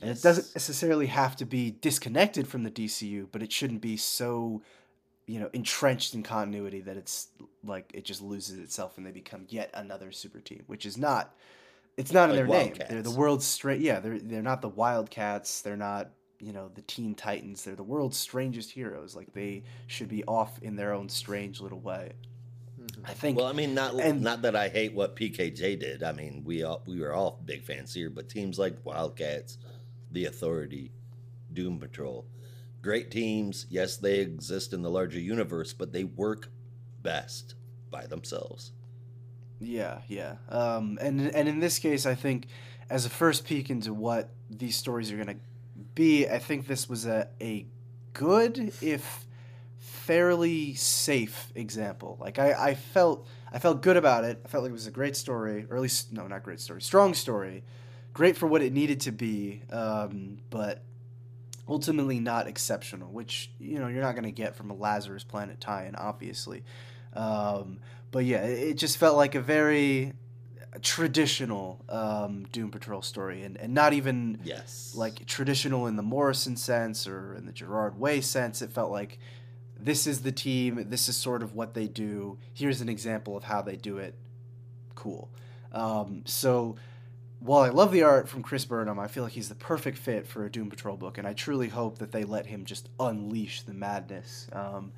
And 0.00 0.08
yes. 0.08 0.20
it 0.20 0.22
doesn't 0.22 0.54
necessarily 0.54 1.06
have 1.06 1.36
to 1.36 1.46
be 1.46 1.70
disconnected 1.70 2.46
from 2.46 2.62
the 2.62 2.70
DCU, 2.70 3.28
but 3.32 3.42
it 3.42 3.50
shouldn't 3.50 3.80
be 3.80 3.96
so, 3.96 4.62
you 5.26 5.40
know, 5.40 5.48
entrenched 5.52 6.14
in 6.14 6.22
continuity 6.22 6.80
that 6.82 6.96
it's 6.96 7.28
like 7.64 7.90
it 7.94 8.04
just 8.04 8.22
loses 8.22 8.58
itself 8.58 8.98
and 8.98 9.06
they 9.06 9.10
become 9.10 9.46
yet 9.48 9.70
another 9.74 10.12
super 10.12 10.40
team, 10.40 10.64
which 10.66 10.84
is 10.84 10.96
not 10.96 11.34
it's 11.96 12.12
not 12.12 12.28
like 12.28 12.38
in 12.38 12.46
their 12.46 12.64
name. 12.64 12.74
They're 12.88 13.02
the 13.02 13.10
world's 13.10 13.46
straight. 13.46 13.80
Yeah, 13.80 14.00
they're 14.00 14.18
they're 14.18 14.42
not 14.42 14.60
the 14.60 14.68
Wildcats. 14.68 15.62
They're 15.62 15.76
not 15.76 16.10
you 16.40 16.52
know 16.52 16.70
the 16.74 16.82
Teen 16.82 17.14
Titans. 17.14 17.64
They're 17.64 17.74
the 17.74 17.82
world's 17.82 18.16
strangest 18.16 18.70
heroes. 18.70 19.16
Like 19.16 19.32
they 19.32 19.62
should 19.86 20.08
be 20.08 20.22
off 20.24 20.58
in 20.62 20.76
their 20.76 20.92
own 20.92 21.08
strange 21.08 21.60
little 21.60 21.80
way. 21.80 22.12
Mm-hmm. 22.78 23.06
I 23.06 23.12
think. 23.14 23.38
Well, 23.38 23.46
I 23.46 23.52
mean, 23.52 23.74
not 23.74 23.94
and, 23.98 24.20
not 24.20 24.42
that 24.42 24.54
I 24.54 24.68
hate 24.68 24.92
what 24.92 25.16
PKJ 25.16 25.80
did. 25.80 26.02
I 26.02 26.12
mean, 26.12 26.42
we 26.44 26.62
all 26.64 26.82
we 26.86 27.00
were 27.00 27.14
all 27.14 27.40
big 27.44 27.64
fans 27.64 27.94
here, 27.94 28.10
but 28.10 28.28
teams 28.28 28.58
like 28.58 28.76
Wildcats, 28.84 29.56
the 30.16 30.24
Authority, 30.24 30.90
Doom 31.52 31.78
Patrol, 31.78 32.24
great 32.80 33.10
teams. 33.10 33.66
Yes, 33.68 33.98
they 33.98 34.20
exist 34.20 34.72
in 34.72 34.80
the 34.80 34.88
larger 34.88 35.20
universe, 35.20 35.74
but 35.74 35.92
they 35.92 36.04
work 36.04 36.48
best 37.02 37.54
by 37.90 38.06
themselves. 38.06 38.72
Yeah, 39.60 39.98
yeah. 40.08 40.36
Um, 40.48 40.98
and 41.02 41.20
and 41.34 41.46
in 41.50 41.60
this 41.60 41.78
case, 41.78 42.06
I 42.06 42.14
think 42.14 42.46
as 42.88 43.04
a 43.04 43.10
first 43.10 43.44
peek 43.44 43.68
into 43.68 43.92
what 43.92 44.30
these 44.48 44.74
stories 44.74 45.12
are 45.12 45.18
gonna 45.18 45.36
be, 45.94 46.26
I 46.26 46.38
think 46.38 46.66
this 46.66 46.88
was 46.88 47.04
a 47.04 47.28
a 47.38 47.66
good 48.14 48.72
if 48.80 49.26
fairly 49.78 50.72
safe 50.72 51.52
example. 51.54 52.16
Like 52.18 52.38
I, 52.38 52.70
I 52.70 52.74
felt 52.74 53.26
I 53.52 53.58
felt 53.58 53.82
good 53.82 53.98
about 53.98 54.24
it. 54.24 54.40
I 54.46 54.48
felt 54.48 54.62
like 54.62 54.70
it 54.70 54.72
was 54.72 54.86
a 54.86 54.90
great 54.90 55.14
story, 55.14 55.66
or 55.68 55.76
at 55.76 55.82
least 55.82 56.10
no, 56.10 56.26
not 56.26 56.42
great 56.42 56.60
story, 56.60 56.80
strong 56.80 57.12
story, 57.12 57.64
great 58.16 58.34
for 58.34 58.46
what 58.46 58.62
it 58.62 58.72
needed 58.72 59.00
to 59.00 59.12
be, 59.12 59.60
um, 59.70 60.38
but 60.48 60.82
ultimately 61.68 62.18
not 62.18 62.46
exceptional. 62.46 63.10
Which 63.12 63.50
you 63.60 63.78
know 63.78 63.88
you're 63.88 64.02
not 64.02 64.14
gonna 64.14 64.30
get 64.30 64.56
from 64.56 64.70
a 64.70 64.74
Lazarus 64.74 65.22
Planet 65.22 65.60
tie-in, 65.60 65.94
obviously. 65.94 66.64
Um, 67.12 67.80
but 68.10 68.24
yeah, 68.24 68.42
it 68.42 68.78
just 68.78 68.96
felt 68.96 69.18
like 69.18 69.34
a 69.34 69.40
very 69.42 70.14
traditional 70.80 71.84
um, 71.90 72.46
Doom 72.52 72.70
Patrol 72.70 73.02
story, 73.02 73.42
and, 73.42 73.58
and 73.58 73.74
not 73.74 73.92
even 73.92 74.40
yes 74.44 74.94
like 74.96 75.26
traditional 75.26 75.86
in 75.86 75.96
the 75.96 76.02
Morrison 76.02 76.56
sense 76.56 77.06
or 77.06 77.34
in 77.34 77.44
the 77.44 77.52
Gerard 77.52 78.00
Way 78.00 78.22
sense. 78.22 78.62
It 78.62 78.70
felt 78.70 78.90
like 78.90 79.18
this 79.78 80.06
is 80.06 80.22
the 80.22 80.32
team. 80.32 80.86
This 80.88 81.10
is 81.10 81.18
sort 81.18 81.42
of 81.42 81.54
what 81.54 81.74
they 81.74 81.86
do. 81.86 82.38
Here's 82.54 82.80
an 82.80 82.88
example 82.88 83.36
of 83.36 83.44
how 83.44 83.60
they 83.60 83.76
do 83.76 83.98
it. 83.98 84.14
Cool. 84.94 85.28
Um, 85.70 86.22
so 86.24 86.76
while 87.40 87.62
I 87.62 87.68
love 87.68 87.92
the 87.92 88.02
art 88.02 88.28
from 88.28 88.42
Chris 88.42 88.64
Burnham, 88.64 88.98
I 88.98 89.08
feel 89.08 89.22
like 89.22 89.32
he's 89.32 89.48
the 89.48 89.54
perfect 89.54 89.98
fit 89.98 90.26
for 90.26 90.44
a 90.44 90.50
Doom 90.50 90.70
Patrol 90.70 90.96
book, 90.96 91.18
and 91.18 91.26
I 91.26 91.32
truly 91.32 91.68
hope 91.68 91.98
that 91.98 92.12
they 92.12 92.24
let 92.24 92.46
him 92.46 92.64
just 92.64 92.88
unleash 92.98 93.62
the 93.62 93.74
madness 93.74 94.48
um, 94.52 94.92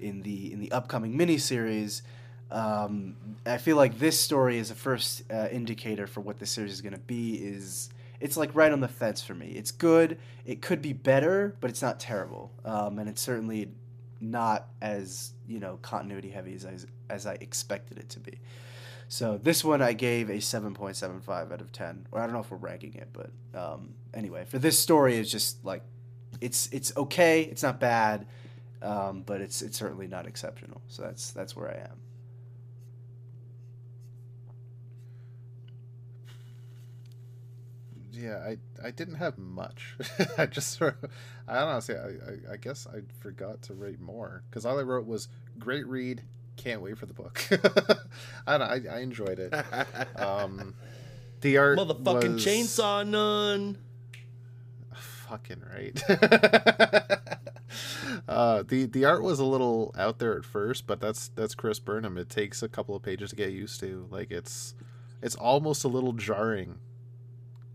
in 0.00 0.22
the 0.22 0.52
in 0.52 0.60
the 0.60 0.72
upcoming 0.72 1.16
miniseries. 1.16 2.02
Um, 2.50 3.16
I 3.46 3.58
feel 3.58 3.76
like 3.76 3.98
this 3.98 4.18
story 4.18 4.58
is 4.58 4.70
a 4.70 4.74
first 4.74 5.22
uh, 5.30 5.48
indicator 5.50 6.06
for 6.06 6.20
what 6.20 6.38
the 6.38 6.46
series 6.46 6.72
is 6.72 6.80
going 6.80 6.94
to 6.94 6.98
be. 6.98 7.34
Is 7.36 7.90
it's 8.20 8.36
like 8.36 8.54
right 8.54 8.72
on 8.72 8.80
the 8.80 8.88
fence 8.88 9.22
for 9.22 9.34
me. 9.34 9.48
It's 9.48 9.70
good. 9.70 10.18
It 10.46 10.62
could 10.62 10.80
be 10.80 10.92
better, 10.92 11.56
but 11.60 11.70
it's 11.70 11.82
not 11.82 12.00
terrible. 12.00 12.52
Um, 12.64 12.98
and 12.98 13.08
it's 13.08 13.20
certainly 13.20 13.68
not 14.20 14.68
as 14.80 15.32
you 15.48 15.58
know 15.58 15.78
continuity 15.82 16.30
heavy 16.30 16.54
as 16.54 16.64
I, 16.64 16.76
as 17.10 17.26
I 17.26 17.34
expected 17.34 17.98
it 17.98 18.08
to 18.10 18.20
be. 18.20 18.38
So 19.12 19.36
this 19.36 19.62
one 19.62 19.82
I 19.82 19.92
gave 19.92 20.30
a 20.30 20.40
seven 20.40 20.72
point 20.72 20.96
seven 20.96 21.20
five 21.20 21.52
out 21.52 21.60
of 21.60 21.70
ten. 21.70 22.06
Or 22.12 22.18
I 22.18 22.24
don't 22.24 22.32
know 22.32 22.40
if 22.40 22.50
we're 22.50 22.56
ranking 22.56 22.94
it, 22.94 23.10
but 23.12 23.28
um, 23.54 23.92
anyway, 24.14 24.46
for 24.46 24.58
this 24.58 24.78
story, 24.78 25.18
it's 25.18 25.30
just 25.30 25.62
like 25.66 25.82
it's 26.40 26.70
it's 26.72 26.96
okay. 26.96 27.42
It's 27.42 27.62
not 27.62 27.78
bad, 27.78 28.26
um, 28.80 29.20
but 29.20 29.42
it's 29.42 29.60
it's 29.60 29.76
certainly 29.76 30.06
not 30.06 30.26
exceptional. 30.26 30.80
So 30.88 31.02
that's 31.02 31.30
that's 31.30 31.54
where 31.54 31.68
I 31.68 31.74
am. 31.90 31.98
yeah, 38.12 38.38
I 38.38 38.56
I 38.82 38.92
didn't 38.92 39.16
have 39.16 39.36
much. 39.36 39.94
I 40.38 40.46
just 40.46 40.78
sort 40.78 40.96
of, 41.02 41.10
I 41.46 41.58
honestly, 41.58 41.96
I, 41.96 42.06
I, 42.06 42.52
I 42.52 42.56
guess 42.56 42.86
I 42.86 43.00
forgot 43.20 43.60
to 43.64 43.74
rate 43.74 44.00
more 44.00 44.42
because 44.48 44.64
all 44.64 44.78
I 44.78 44.82
wrote 44.82 45.06
was 45.06 45.28
great 45.58 45.86
read. 45.86 46.22
Can't 46.56 46.82
wait 46.82 46.98
for 46.98 47.06
the 47.06 47.14
book. 47.14 47.42
I 48.46 48.58
don't 48.58 48.84
know. 48.84 48.90
I, 48.90 48.96
I 48.96 49.00
enjoyed 49.00 49.38
it. 49.38 49.54
Um, 50.16 50.74
the 51.40 51.58
art, 51.58 51.78
motherfucking 51.78 52.34
was... 52.34 52.46
chainsaw 52.46 53.06
nun. 53.06 53.78
Fucking 54.92 55.62
right. 55.74 56.02
uh, 58.28 58.62
the 58.62 58.86
the 58.86 59.04
art 59.04 59.22
was 59.22 59.40
a 59.40 59.44
little 59.44 59.94
out 59.98 60.18
there 60.18 60.36
at 60.36 60.44
first, 60.44 60.86
but 60.86 61.00
that's 61.00 61.28
that's 61.28 61.54
Chris 61.54 61.78
Burnham. 61.78 62.18
It 62.18 62.28
takes 62.28 62.62
a 62.62 62.68
couple 62.68 62.94
of 62.94 63.02
pages 63.02 63.30
to 63.30 63.36
get 63.36 63.50
used 63.50 63.80
to. 63.80 64.06
Like 64.10 64.30
it's 64.30 64.74
it's 65.22 65.34
almost 65.34 65.84
a 65.84 65.88
little 65.88 66.12
jarring 66.12 66.78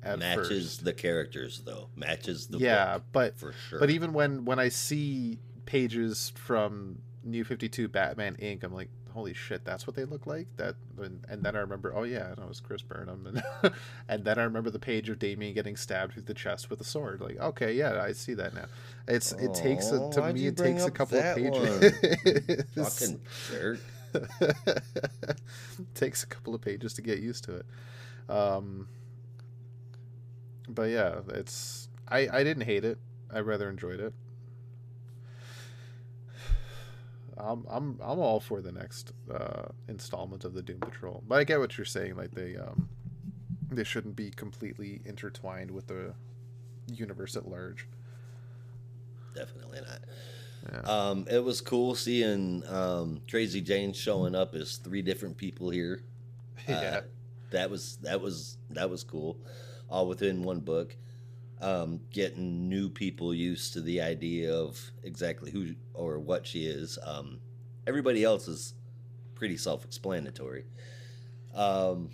at 0.03 0.19
matches 0.19 0.47
first. 0.47 0.85
the 0.85 0.93
characters 0.93 1.63
though. 1.65 1.89
Matches 1.95 2.47
the 2.47 2.59
yeah, 2.59 2.95
book 2.95 3.03
but 3.11 3.39
for 3.39 3.53
sure. 3.53 3.79
but 3.79 3.89
even 3.89 4.13
when 4.13 4.45
when 4.45 4.59
I 4.59 4.69
see 4.69 5.39
pages 5.65 6.31
from 6.35 6.99
New 7.23 7.43
Fifty 7.43 7.69
Two 7.69 7.87
Batman 7.87 8.35
Inc., 8.41 8.63
I'm 8.63 8.73
like, 8.73 8.89
holy 9.17 9.33
shit, 9.33 9.65
that's 9.65 9.87
what 9.87 9.95
they 9.95 10.05
look 10.05 10.27
like. 10.27 10.47
That 10.57 10.75
and, 11.01 11.25
and 11.27 11.41
then 11.41 11.55
I 11.55 11.59
remember, 11.59 11.91
oh 11.95 12.03
yeah, 12.03 12.35
no, 12.37 12.43
it 12.43 12.49
was 12.49 12.59
Chris 12.59 12.83
Burnham, 12.83 13.25
and 13.25 13.73
and 14.07 14.23
then 14.23 14.37
I 14.37 14.43
remember 14.43 14.69
the 14.69 14.79
page 14.79 15.09
of 15.09 15.17
Damian 15.17 15.55
getting 15.55 15.75
stabbed 15.75 16.13
through 16.13 16.23
the 16.23 16.35
chest 16.35 16.69
with 16.69 16.79
a 16.81 16.83
sword. 16.83 17.19
Like, 17.19 17.39
okay, 17.39 17.73
yeah, 17.73 18.01
I 18.01 18.11
see 18.11 18.35
that 18.35 18.53
now. 18.53 18.65
It's 19.07 19.31
it 19.31 19.55
takes 19.55 19.91
a, 19.91 20.09
to 20.11 20.33
me 20.33 20.45
it 20.45 20.55
takes 20.55 20.85
a 20.85 20.91
couple 20.91 21.17
of 21.17 21.35
pages. 21.35 22.65
Fucking 22.75 23.21
jerk. 23.49 23.79
takes 25.95 26.23
a 26.23 26.27
couple 26.27 26.53
of 26.53 26.61
pages 26.61 26.93
to 26.93 27.01
get 27.01 27.19
used 27.19 27.43
to 27.45 27.57
it. 27.57 27.65
Um, 28.29 28.87
but 30.69 30.89
yeah, 30.89 31.21
it's 31.29 31.89
I 32.07 32.29
I 32.31 32.43
didn't 32.43 32.63
hate 32.63 32.85
it. 32.85 32.99
I 33.33 33.39
rather 33.39 33.67
enjoyed 33.67 33.99
it. 33.99 34.13
I'm 37.39 37.65
I'm 37.69 37.99
I'm 38.01 38.19
all 38.19 38.39
for 38.39 38.61
the 38.61 38.71
next 38.71 39.11
uh, 39.31 39.67
installment 39.87 40.43
of 40.43 40.53
the 40.53 40.61
Doom 40.61 40.79
Patrol, 40.79 41.23
but 41.27 41.39
I 41.39 41.43
get 41.43 41.59
what 41.59 41.77
you're 41.77 41.85
saying. 41.85 42.15
Like 42.15 42.31
they 42.31 42.55
um 42.55 42.89
they 43.69 43.83
shouldn't 43.83 44.15
be 44.15 44.31
completely 44.31 45.01
intertwined 45.05 45.71
with 45.71 45.87
the 45.87 46.13
universe 46.87 47.35
at 47.35 47.47
large. 47.47 47.87
Definitely 49.35 49.79
not. 49.81 49.99
Yeah. 50.71 50.91
Um, 50.91 51.25
it 51.29 51.43
was 51.43 51.61
cool 51.61 51.95
seeing 51.95 52.63
um, 52.67 53.21
Crazy 53.29 53.61
Jane 53.61 53.93
showing 53.93 54.35
up 54.35 54.55
as 54.55 54.77
three 54.77 55.01
different 55.01 55.37
people 55.37 55.69
here. 55.69 56.03
Uh, 56.67 56.73
yeah. 56.73 56.99
that 57.51 57.69
was 57.69 57.95
that 58.01 58.19
was 58.19 58.57
that 58.71 58.89
was 58.89 59.01
cool, 59.01 59.37
all 59.89 60.05
within 60.05 60.43
one 60.43 60.59
book. 60.59 60.97
Um, 61.59 62.01
getting 62.11 62.69
new 62.69 62.87
people 62.87 63.33
used 63.33 63.73
to 63.73 63.81
the 63.81 64.01
idea 64.01 64.53
of 64.53 64.79
exactly 65.03 65.49
who 65.49 65.73
or 65.93 66.19
what 66.19 66.45
she 66.45 66.65
is. 66.65 66.99
Um, 67.03 67.39
everybody 67.87 68.23
else 68.23 68.47
is 68.47 68.75
pretty 69.33 69.57
self-explanatory. 69.57 70.65
Um, 71.55 72.11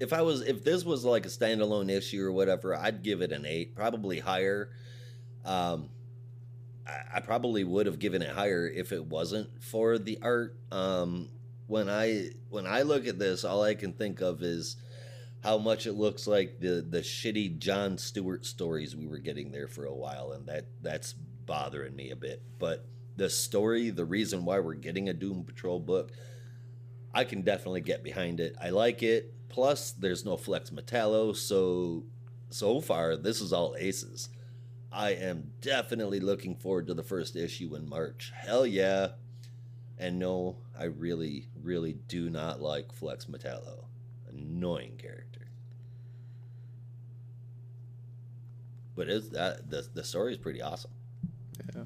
if 0.00 0.12
I 0.12 0.22
was 0.22 0.40
if 0.40 0.64
this 0.64 0.84
was 0.84 1.04
like 1.04 1.26
a 1.26 1.28
standalone 1.28 1.90
issue 1.90 2.24
or 2.24 2.32
whatever, 2.32 2.74
I'd 2.74 3.02
give 3.02 3.20
it 3.20 3.30
an 3.30 3.46
eight, 3.46 3.76
probably 3.76 4.18
higher. 4.18 4.70
Um, 5.44 5.90
I, 6.86 7.18
I 7.18 7.20
probably 7.20 7.62
would 7.62 7.86
have 7.86 7.98
given 7.98 8.22
it 8.22 8.30
higher 8.30 8.66
if 8.66 8.92
it 8.92 9.06
wasn't 9.06 9.62
for 9.62 9.98
the 9.98 10.18
art. 10.22 10.56
Um, 10.72 11.28
when 11.66 11.88
I 11.88 12.30
when 12.48 12.66
I 12.66 12.82
look 12.82 13.06
at 13.06 13.18
this, 13.18 13.44
all 13.44 13.62
I 13.62 13.74
can 13.74 13.92
think 13.92 14.20
of 14.20 14.42
is 14.42 14.76
how 15.42 15.58
much 15.58 15.86
it 15.86 15.94
looks 15.94 16.26
like 16.26 16.60
the 16.60 16.86
the 16.88 17.00
shitty 17.00 17.58
John 17.58 17.98
Stewart 17.98 18.46
stories 18.46 18.94
we 18.94 19.06
were 19.06 19.18
getting 19.18 19.50
there 19.50 19.68
for 19.68 19.84
a 19.84 19.94
while, 19.94 20.32
and 20.32 20.46
that 20.46 20.66
that's 20.80 21.12
bothering 21.12 21.96
me 21.96 22.10
a 22.10 22.16
bit. 22.16 22.42
But 22.58 22.86
the 23.16 23.28
story, 23.28 23.90
the 23.90 24.04
reason 24.04 24.44
why 24.44 24.60
we're 24.60 24.74
getting 24.74 25.08
a 25.08 25.14
Doom 25.14 25.44
Patrol 25.44 25.80
book, 25.80 26.12
I 27.12 27.24
can 27.24 27.42
definitely 27.42 27.80
get 27.80 28.02
behind 28.02 28.40
it. 28.40 28.56
I 28.60 28.70
like 28.70 29.02
it. 29.02 29.34
Plus, 29.48 29.92
there's 29.92 30.24
no 30.24 30.36
Flex 30.36 30.70
Mentallo, 30.70 31.36
so 31.36 32.04
so 32.50 32.80
far 32.80 33.16
this 33.16 33.40
is 33.40 33.52
all 33.52 33.74
aces. 33.78 34.28
I 34.92 35.10
am 35.12 35.52
definitely 35.60 36.20
looking 36.20 36.54
forward 36.54 36.86
to 36.88 36.94
the 36.94 37.02
first 37.02 37.34
issue 37.34 37.74
in 37.74 37.88
March. 37.88 38.32
Hell 38.36 38.66
yeah. 38.66 39.12
And 39.98 40.18
no, 40.18 40.58
I 40.78 40.84
really, 40.84 41.48
really 41.62 41.94
do 41.94 42.28
not 42.28 42.60
like 42.60 42.92
Flex 42.92 43.26
Mentallo. 43.26 43.86
Annoying 44.28 44.96
character. 44.98 45.21
But 48.94 49.08
is 49.08 49.30
that 49.30 49.70
the 49.70 49.86
the 49.94 50.04
story 50.04 50.32
is 50.32 50.38
pretty 50.38 50.60
awesome. 50.62 50.90
Yeah. 51.74 51.82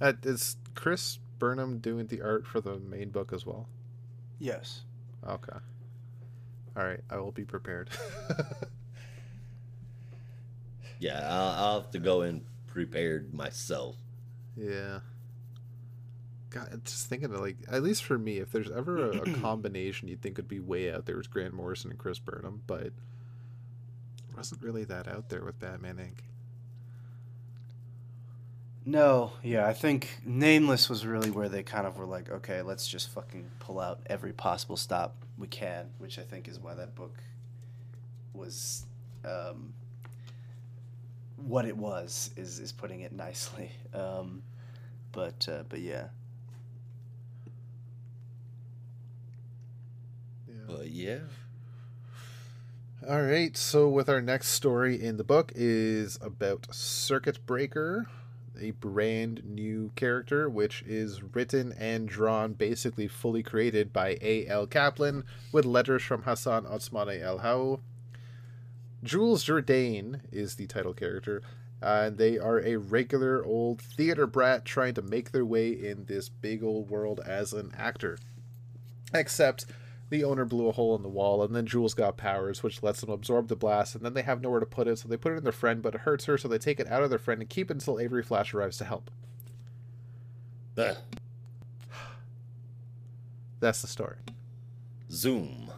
Uh, 0.00 0.12
is 0.22 0.56
Chris 0.74 1.18
Burnham 1.38 1.78
doing 1.78 2.06
the 2.06 2.22
art 2.22 2.46
for 2.46 2.60
the 2.60 2.78
main 2.78 3.10
book 3.10 3.32
as 3.32 3.44
well? 3.44 3.68
Yes. 4.38 4.82
Okay. 5.26 5.58
All 6.76 6.84
right, 6.84 7.00
I 7.10 7.16
will 7.18 7.32
be 7.32 7.44
prepared. 7.44 7.90
Yeah, 11.00 11.26
I'll, 11.26 11.64
I'll 11.64 11.80
have 11.80 11.90
to 11.92 11.98
go 11.98 12.22
in 12.22 12.42
prepared 12.68 13.34
myself. 13.34 13.96
yeah. 14.56 15.00
God, 16.50 16.84
just 16.84 17.06
thinking 17.06 17.32
of 17.32 17.40
like 17.40 17.56
at 17.70 17.82
least 17.82 18.02
for 18.04 18.18
me, 18.18 18.38
if 18.38 18.50
there's 18.50 18.70
ever 18.70 19.10
a, 19.12 19.16
a 19.18 19.32
combination 19.40 20.08
you'd 20.08 20.20
think 20.20 20.36
would 20.36 20.48
be 20.48 20.58
way 20.60 20.92
out 20.92 21.06
there, 21.06 21.16
was 21.16 21.26
Grant 21.28 21.54
Morrison 21.54 21.90
and 21.90 21.98
Chris 21.98 22.18
Burnham, 22.18 22.62
but 22.66 22.80
it 22.82 22.92
wasn't 24.40 24.62
really 24.62 24.84
that 24.84 25.06
out 25.06 25.28
there 25.28 25.44
with 25.44 25.58
Batman 25.60 25.96
Inc. 25.96 26.24
No, 28.86 29.32
yeah, 29.42 29.66
I 29.66 29.74
think 29.74 30.18
Nameless 30.24 30.88
was 30.88 31.04
really 31.04 31.30
where 31.30 31.50
they 31.50 31.62
kind 31.62 31.86
of 31.86 31.98
were 31.98 32.06
like, 32.06 32.30
okay, 32.30 32.62
let's 32.62 32.88
just 32.88 33.10
fucking 33.10 33.50
pull 33.58 33.78
out 33.78 34.00
every 34.06 34.32
possible 34.32 34.78
stop 34.78 35.14
we 35.36 35.46
can, 35.46 35.90
which 35.98 36.18
I 36.18 36.22
think 36.22 36.48
is 36.48 36.58
why 36.58 36.72
that 36.72 36.94
book 36.94 37.18
was 38.32 38.86
um, 39.26 39.74
what 41.36 41.66
it 41.66 41.76
was. 41.76 42.30
Is 42.34 42.60
is 42.60 42.72
putting 42.72 43.02
it 43.02 43.12
nicely. 43.26 43.70
Um, 43.92 44.42
but 45.12 45.46
uh, 45.52 45.64
but 45.68 45.80
yeah, 45.80 46.06
Yeah. 50.48 50.54
But 50.66 50.88
yeah, 50.88 51.18
All 53.08 53.22
right, 53.22 53.56
so 53.56 53.88
with 53.88 54.10
our 54.10 54.20
next 54.20 54.48
story 54.48 55.02
in 55.02 55.16
the 55.16 55.24
book 55.24 55.52
is 55.54 56.18
about 56.20 56.66
Circuit 56.70 57.38
Breaker, 57.46 58.06
a 58.60 58.72
brand 58.72 59.42
new 59.42 59.90
character 59.96 60.50
which 60.50 60.82
is 60.82 61.22
written 61.22 61.72
and 61.78 62.06
drawn 62.06 62.52
basically 62.52 63.08
fully 63.08 63.42
created 63.42 63.90
by 63.90 64.18
A.L. 64.20 64.66
Kaplan 64.66 65.24
with 65.50 65.64
letters 65.64 66.02
from 66.02 66.24
Hassan 66.24 66.66
Otsmane-Elhaou. 66.66 67.80
Jules 69.02 69.44
Jourdain 69.44 70.20
is 70.30 70.56
the 70.56 70.66
title 70.66 70.92
character, 70.92 71.40
and 71.80 72.18
they 72.18 72.38
are 72.38 72.60
a 72.60 72.76
regular 72.76 73.42
old 73.42 73.80
theater 73.80 74.26
brat 74.26 74.66
trying 74.66 74.92
to 74.92 75.00
make 75.00 75.32
their 75.32 75.46
way 75.46 75.70
in 75.70 76.04
this 76.04 76.28
big 76.28 76.62
old 76.62 76.90
world 76.90 77.18
as 77.24 77.54
an 77.54 77.72
actor. 77.78 78.18
Except 79.14 79.64
the 80.10 80.24
owner 80.24 80.44
blew 80.44 80.68
a 80.68 80.72
hole 80.72 80.94
in 80.96 81.02
the 81.02 81.08
wall, 81.08 81.42
and 81.42 81.54
then 81.54 81.66
Jules 81.66 81.94
got 81.94 82.16
powers, 82.16 82.62
which 82.62 82.82
lets 82.82 83.00
them 83.00 83.10
absorb 83.10 83.48
the 83.48 83.56
blast, 83.56 83.94
and 83.94 84.04
then 84.04 84.12
they 84.14 84.22
have 84.22 84.42
nowhere 84.42 84.60
to 84.60 84.66
put 84.66 84.86
it, 84.88 84.98
so 84.98 85.08
they 85.08 85.16
put 85.16 85.32
it 85.32 85.36
in 85.36 85.42
their 85.44 85.52
friend, 85.52 85.80
but 85.82 85.94
it 85.94 86.02
hurts 86.02 86.24
her, 86.26 86.36
so 86.36 86.48
they 86.48 86.58
take 86.58 86.78
it 86.80 86.88
out 86.90 87.02
of 87.02 87.10
their 87.10 87.18
friend 87.18 87.40
and 87.40 87.48
keep 87.48 87.70
it 87.70 87.74
until 87.74 87.98
Avery 87.98 88.22
Flash 88.22 88.52
arrives 88.52 88.76
to 88.78 88.84
help. 88.84 89.10
Ugh. 90.76 90.96
That's 93.60 93.82
the 93.82 93.88
story. 93.88 94.16
Zoom. 95.10 95.70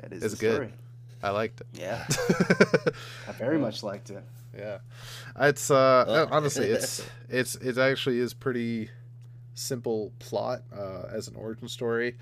that 0.00 0.12
is 0.12 0.22
It's 0.22 0.34
the 0.34 0.40
good. 0.40 0.54
story. 0.54 0.72
I 1.22 1.30
liked 1.30 1.60
it. 1.60 1.66
Yeah, 1.74 2.04
I 3.28 3.32
very 3.32 3.58
much 3.58 3.82
liked 3.82 4.10
it. 4.10 4.22
yeah, 4.56 4.78
it's 5.38 5.70
uh 5.70 6.04
Oh. 6.06 6.28
honestly 6.30 6.66
it's 6.66 7.04
it's 7.28 7.56
it 7.56 7.78
actually 7.78 8.18
is 8.18 8.32
pretty 8.34 8.90
simple 9.54 10.12
plot 10.18 10.62
uh, 10.76 11.04
as 11.10 11.28
an 11.28 11.34
origin 11.36 11.68
story. 11.68 12.16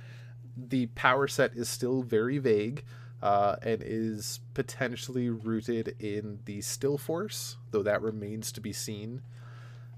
The 0.56 0.86
power 0.86 1.28
set 1.28 1.54
is 1.54 1.68
still 1.68 2.02
very 2.02 2.38
vague. 2.38 2.84
Uh, 3.22 3.56
and 3.62 3.82
is 3.82 4.40
potentially 4.52 5.30
rooted 5.30 5.96
in 5.98 6.40
the 6.44 6.60
Still 6.60 6.98
Force, 6.98 7.56
though 7.70 7.82
that 7.82 8.02
remains 8.02 8.52
to 8.52 8.60
be 8.60 8.72
seen. 8.74 9.22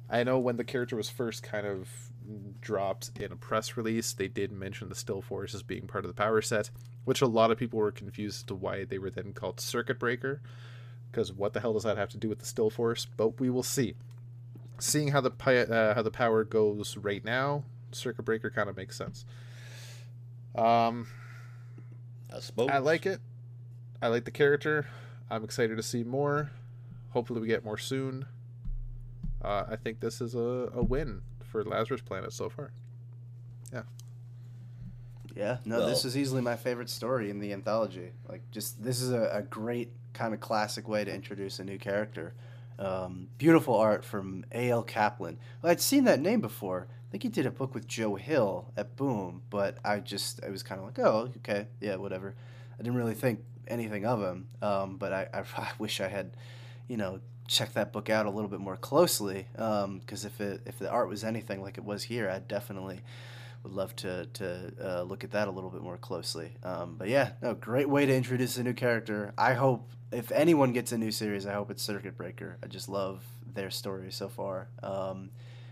I 0.09 0.23
know 0.23 0.39
when 0.39 0.59
the 0.59 0.65
character 0.65 0.95
was 0.95 1.11
first 1.11 1.43
kind 1.43 1.67
of 1.67 1.89
dropped 2.61 3.11
in 3.19 3.33
a 3.33 3.37
press 3.37 3.77
release, 3.77 4.13
they 4.13 4.29
did 4.29 4.53
mention 4.53 4.89
the 4.89 4.95
Still 4.95 5.23
Force 5.23 5.55
as 5.55 5.65
being 5.65 5.89
part 5.89 6.05
of 6.05 6.09
the 6.09 6.15
power 6.15 6.41
set, 6.41 6.71
which 7.05 7.21
a 7.21 7.27
lot 7.27 7.51
of 7.51 7.59
people 7.59 7.81
were 7.81 7.91
confused 7.91 8.37
as 8.37 8.43
to 8.45 8.55
why 8.55 8.85
they 8.85 8.99
were 8.99 9.11
then 9.11 9.33
called 9.33 9.59
Circuit 9.59 9.99
Breaker, 9.99 10.41
because 11.11 11.33
what 11.33 11.53
the 11.53 11.59
hell 11.61 11.73
does 11.73 11.83
that 11.83 11.97
have 11.97 12.11
to 12.11 12.19
do 12.19 12.29
with 12.29 12.39
the 12.39 12.47
Still 12.47 12.71
Force? 12.71 13.09
But 13.17 13.41
we 13.41 13.51
will 13.51 13.65
see. 13.65 13.95
Seeing 14.79 15.09
how 15.09 15.21
the 15.21 15.33
uh, 15.33 15.95
how 15.95 16.03
the 16.03 16.13
power 16.13 16.45
goes 16.45 16.97
right 16.97 17.25
now, 17.25 17.65
Circuit 17.91 18.25
Breaker 18.25 18.51
kind 18.51 18.69
of 18.69 18.77
makes 18.77 18.97
sense. 18.97 19.25
Um, 20.57 21.07
I 22.35 22.41
suppose. 22.41 22.71
I 22.71 22.79
like 22.79 23.07
it. 23.07 23.21
I 24.03 24.09
like 24.09 24.25
the 24.25 24.31
character. 24.31 24.87
I'm 25.31 25.45
excited 25.45 25.77
to 25.77 25.83
see 25.83 26.05
more. 26.05 26.51
Hopefully, 27.11 27.41
we 27.41 27.47
get 27.47 27.65
more 27.65 27.79
soon. 27.79 28.27
Uh, 29.43 29.65
I 29.69 29.77
think 29.77 30.01
this 30.01 30.21
is 30.21 30.35
a, 30.35 30.71
a 30.75 30.83
win 30.83 31.23
for 31.45 31.65
Lazarus 31.65 32.01
Planet 32.01 32.33
so 32.33 32.49
far. 32.49 32.73
Yeah, 33.73 33.83
Yeah, 35.35 35.59
no, 35.65 35.87
this 35.87 36.05
is 36.05 36.17
easily 36.17 36.43
my 36.43 36.57
favorite 36.57 36.89
story 36.91 37.31
in 37.31 37.39
the 37.41 37.53
anthology. 37.53 38.13
Like, 38.29 38.43
just 38.51 38.83
this 38.83 39.01
is 39.01 39.13
a, 39.13 39.31
a 39.33 39.43
great 39.43 39.91
kind 40.15 40.33
of 40.35 40.41
classic 40.41 40.89
way 40.89 41.05
to 41.05 41.13
introduce 41.13 41.59
a 41.59 41.65
new 41.65 41.79
character, 41.79 42.35
Um, 42.79 43.29
beautiful 43.39 43.75
art 43.77 44.05
from 44.05 44.45
A.L. 44.53 44.83
Kaplan. 44.83 45.39
Well, 45.63 45.73
I'd 45.73 45.81
seen 45.81 46.05
that 46.05 46.21
name 46.21 46.41
before. 46.41 46.89
I 47.07 47.11
think 47.11 47.23
he 47.23 47.29
did 47.29 47.47
a 47.47 47.51
book 47.51 47.75
with 47.75 47.87
Joe 47.87 48.17
Hill 48.17 48.73
at 48.77 48.97
Boom, 48.97 49.43
but 49.49 49.79
I 49.85 50.01
just 50.01 50.43
I 50.45 50.51
was 50.51 50.63
kind 50.63 50.81
of 50.81 50.87
like, 50.87 50.99
oh, 50.99 51.31
okay, 51.39 51.69
yeah, 51.81 51.97
whatever. 51.97 52.35
I 52.75 52.83
didn't 52.83 52.97
really 52.97 53.15
think 53.15 53.41
anything 53.69 54.05
of 54.05 54.21
him, 54.21 54.49
um, 54.61 54.97
but 54.97 55.13
I, 55.13 55.29
I, 55.33 55.41
I, 55.57 55.71
wish 55.79 56.01
I 56.01 56.09
had, 56.09 56.37
you 56.89 56.97
know, 56.97 57.21
checked 57.47 57.75
that 57.75 57.93
book 57.93 58.11
out 58.11 58.27
a 58.27 58.31
little 58.31 58.51
bit 58.51 58.61
more 58.61 58.77
closely. 58.77 59.47
Because 59.53 59.85
um, 59.85 60.01
if 60.11 60.41
it 60.41 60.63
if 60.67 60.79
the 60.79 60.91
art 60.91 61.09
was 61.09 61.23
anything 61.23 61.63
like 61.63 61.79
it 61.79 61.85
was 61.85 62.03
here, 62.03 62.29
I'd 62.29 62.49
definitely 62.49 63.01
would 63.63 63.73
love 63.73 63.95
to 63.97 64.27
to 64.27 64.73
uh, 64.83 65.03
look 65.03 65.23
at 65.23 65.31
that 65.31 65.49
a 65.49 65.51
little 65.51 65.71
bit 65.71 65.83
more 65.83 65.99
closely. 65.99 66.57
Um, 66.65 66.97
but 66.99 67.09
yeah, 67.09 67.33
no, 67.41 67.55
great 67.55 67.89
way 67.89 68.07
to 68.07 68.15
introduce 68.15 68.57
a 68.57 68.65
new 68.65 68.75
character. 68.75 69.33
I 69.39 69.55
hope 69.55 69.91
if 70.13 70.31
anyone 70.33 70.73
gets 70.73 70.93
a 70.93 70.99
new 70.99 71.11
series, 71.11 71.47
I 71.47 71.53
hope 71.53 71.71
it's 71.71 71.83
Circuit 71.83 72.17
Breaker. 72.17 72.59
I 72.63 72.67
just 72.67 72.89
love 72.89 73.23
their 73.55 73.71
story 73.71 74.11
so 74.13 74.29
far. 74.29 74.69
Um, 74.83 75.31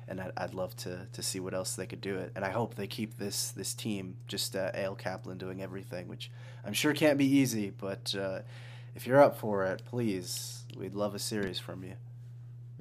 and 0.08 0.20
I'd, 0.20 0.32
I'd, 0.36 0.54
love 0.54 0.76
to, 0.78 1.06
to 1.12 1.22
see 1.22 1.40
what 1.40 1.54
else 1.54 1.74
they 1.74 1.86
could 1.86 2.00
do 2.00 2.16
it. 2.16 2.32
And 2.36 2.44
I 2.44 2.50
hope 2.50 2.74
they 2.74 2.86
keep 2.86 3.18
this 3.18 3.50
this 3.52 3.74
team, 3.74 4.16
just 4.28 4.56
uh, 4.56 4.70
A.L. 4.74 4.94
Kaplan 4.94 5.38
doing 5.38 5.62
everything, 5.62 6.08
which 6.08 6.30
I'm 6.64 6.72
sure 6.72 6.92
can't 6.94 7.18
be 7.18 7.26
easy. 7.26 7.70
But 7.70 8.14
uh, 8.18 8.40
if 8.94 9.06
you're 9.06 9.22
up 9.22 9.38
for 9.38 9.64
it, 9.64 9.82
please, 9.86 10.64
we'd 10.76 10.94
love 10.94 11.14
a 11.14 11.18
series 11.18 11.58
from 11.58 11.84
you. 11.84 11.94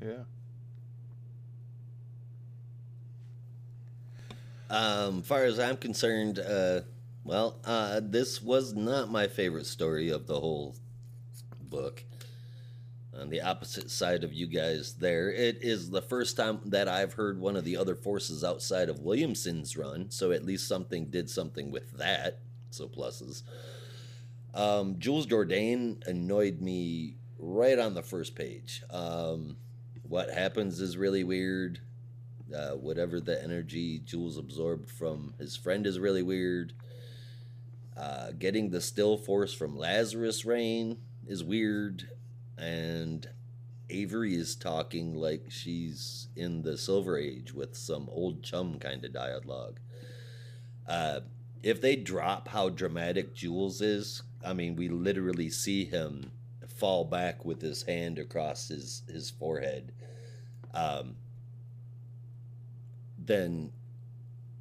Yeah. 0.02 0.24
Um, 4.70 5.22
far 5.22 5.44
as 5.44 5.60
I'm 5.60 5.78
concerned, 5.78 6.40
uh, 6.40 6.82
well, 7.24 7.60
uh, 7.64 8.02
this 8.04 8.42
was 8.42 8.74
not 8.74 9.10
my 9.10 9.28
favorite 9.28 9.68
story 9.68 10.10
of 10.10 10.28
the 10.28 10.40
whole 10.40 10.76
book. 11.62 12.04
On 13.20 13.30
the 13.30 13.42
opposite 13.42 13.92
side 13.92 14.24
of 14.24 14.34
you 14.34 14.48
guys, 14.48 14.96
there, 14.96 15.32
it 15.32 15.60
is 15.62 15.92
the 15.92 16.02
first 16.02 16.36
time 16.36 16.62
that 16.66 16.88
I've 16.88 17.14
heard 17.14 17.40
one 17.40 17.56
of 17.56 17.64
the 17.64 17.78
other 17.78 17.96
forces 17.96 18.44
outside 18.44 18.90
of 18.90 19.02
Williamson's 19.02 19.78
run, 19.78 20.10
so 20.10 20.32
at 20.32 20.46
least 20.46 20.68
something 20.68 21.06
did 21.06 21.30
something 21.30 21.70
with 21.72 21.98
that. 21.98 22.40
So 22.72 22.88
pluses. 22.88 23.44
Um, 24.56 24.98
Jules 24.98 25.28
Jourdain 25.28 26.06
annoyed 26.08 26.60
me 26.60 27.18
right 27.38 27.78
on 27.78 27.94
the 27.94 28.02
first 28.02 28.36
page. 28.36 28.84
Um, 28.90 29.58
what 30.04 30.32
happens 30.32 30.82
is 30.82 30.98
really 30.98 31.24
weird. 31.24 31.80
Uh, 32.54 32.72
whatever 32.72 33.20
the 33.20 33.42
energy 33.44 34.00
Jules 34.00 34.38
absorbed 34.38 34.90
from 34.90 35.34
his 35.40 35.56
friend 35.56 35.86
is 35.86 36.00
really 36.00 36.24
weird. 36.24 36.74
Uh, 37.96 38.32
getting 38.32 38.72
the 38.72 38.82
still 38.82 39.18
force 39.18 39.54
from 39.54 39.78
Lazarus 39.78 40.46
Rain 40.46 40.98
is 41.28 41.44
weird. 41.44 42.10
And 42.58 43.28
Avery 43.90 44.36
is 44.36 44.56
talking 44.56 45.14
like 45.14 45.46
she's 45.50 46.28
in 46.36 46.62
the 46.62 46.78
Silver 46.78 47.18
Age 47.18 47.54
with 47.54 47.76
some 47.76 48.10
old 48.12 48.44
chum 48.44 48.80
kind 48.80 49.04
of 49.04 49.14
dialogue. 49.14 49.80
Uh, 50.88 51.22
if 51.62 51.80
they 51.82 51.96
drop 51.96 52.50
how 52.50 52.70
dramatic 52.70 53.34
Jules 53.34 53.82
is, 53.82 54.24
I 54.46 54.54
mean, 54.54 54.76
we 54.76 54.90
literally 54.90 55.50
see 55.50 55.86
him 55.86 56.32
fall 56.68 57.06
back 57.06 57.46
with 57.46 57.62
his 57.62 57.84
hand 57.84 58.20
across 58.20 58.68
his, 58.68 59.04
his 59.08 59.30
forehead. 59.30 59.94
Um, 60.74 61.16
then 63.18 63.72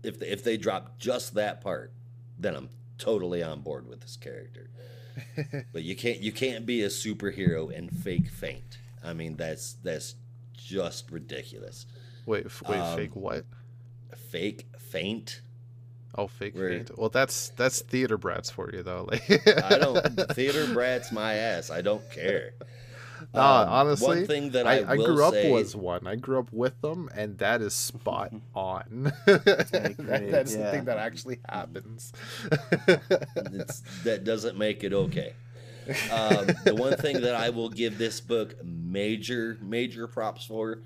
if 0.03 0.18
they, 0.18 0.28
if 0.28 0.45
they 0.45 0.57
drop 0.57 0.99
just 0.99 1.34
that 1.34 1.61
part, 1.61 1.93
then 2.38 2.55
I'm 2.55 2.68
totally 2.99 3.43
on 3.43 3.61
board 3.61 3.88
with 3.88 4.01
this 4.01 4.16
character. 4.16 4.70
but 5.72 5.82
you 5.82 5.96
can't 5.96 6.20
you 6.20 6.32
can't 6.32 6.66
be 6.66 6.82
a 6.82 6.88
superhero 6.88 7.76
and 7.76 7.90
fake 7.90 8.28
faint. 8.28 8.78
I 9.04 9.12
mean 9.12 9.36
that's 9.36 9.76
that's 9.82 10.14
just 10.56 11.10
ridiculous. 11.10 11.86
Wait, 12.26 12.46
wait, 12.68 12.78
um, 12.78 12.96
fake 12.96 13.16
what? 13.16 13.44
Fake 14.30 14.66
faint. 14.78 15.40
Oh, 16.14 16.26
fake 16.26 16.54
Where, 16.54 16.68
faint. 16.68 16.98
Well, 16.98 17.08
that's 17.08 17.50
that's 17.50 17.80
theater 17.82 18.18
brats 18.18 18.50
for 18.50 18.70
you 18.72 18.82
though. 18.82 19.08
Like 19.10 19.46
I 19.64 19.78
don't 19.78 20.00
theater 20.32 20.72
brats 20.72 21.10
my 21.10 21.34
ass. 21.34 21.70
I 21.70 21.80
don't 21.80 22.08
care. 22.10 22.52
No, 23.34 23.40
um, 23.40 23.68
honestly, 23.68 24.18
one 24.18 24.26
thing 24.26 24.50
that 24.50 24.66
I, 24.66 24.80
I, 24.80 24.90
I 24.92 24.96
grew 24.96 25.24
up 25.24 25.32
say... 25.32 25.50
was 25.50 25.74
one. 25.74 26.06
I 26.06 26.16
grew 26.16 26.38
up 26.38 26.52
with 26.52 26.78
them, 26.82 27.08
and 27.14 27.38
that 27.38 27.62
is 27.62 27.74
spot 27.74 28.32
on. 28.54 29.12
That's 29.26 29.72
yeah. 29.72 30.42
the 30.42 30.70
thing 30.70 30.84
that 30.84 30.98
actually 30.98 31.38
happens. 31.48 32.12
that 34.04 34.22
doesn't 34.24 34.58
make 34.58 34.84
it 34.84 34.92
okay. 34.92 35.32
Um, 36.10 36.46
the 36.64 36.74
one 36.76 36.96
thing 36.96 37.22
that 37.22 37.34
I 37.34 37.50
will 37.50 37.70
give 37.70 37.98
this 37.98 38.20
book 38.20 38.54
major 38.64 39.58
major 39.60 40.06
props 40.06 40.44
for 40.44 40.82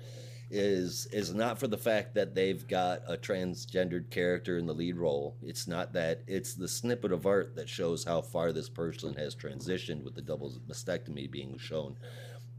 is 0.49 1.07
is 1.11 1.33
not 1.33 1.59
for 1.59 1.67
the 1.67 1.77
fact 1.77 2.15
that 2.15 2.33
they've 2.33 2.65
got 2.67 3.01
a 3.07 3.17
transgendered 3.17 4.09
character 4.09 4.57
in 4.57 4.65
the 4.65 4.73
lead 4.73 4.95
role. 4.95 5.35
It's 5.43 5.67
not 5.67 5.93
that. 5.93 6.21
It's 6.27 6.53
the 6.53 6.67
snippet 6.67 7.11
of 7.11 7.25
art 7.25 7.55
that 7.57 7.67
shows 7.67 8.05
how 8.05 8.21
far 8.21 8.51
this 8.51 8.69
person 8.69 9.13
has 9.15 9.35
transitioned 9.35 10.03
with 10.03 10.15
the 10.15 10.21
double 10.21 10.53
mastectomy 10.67 11.29
being 11.29 11.57
shown 11.57 11.97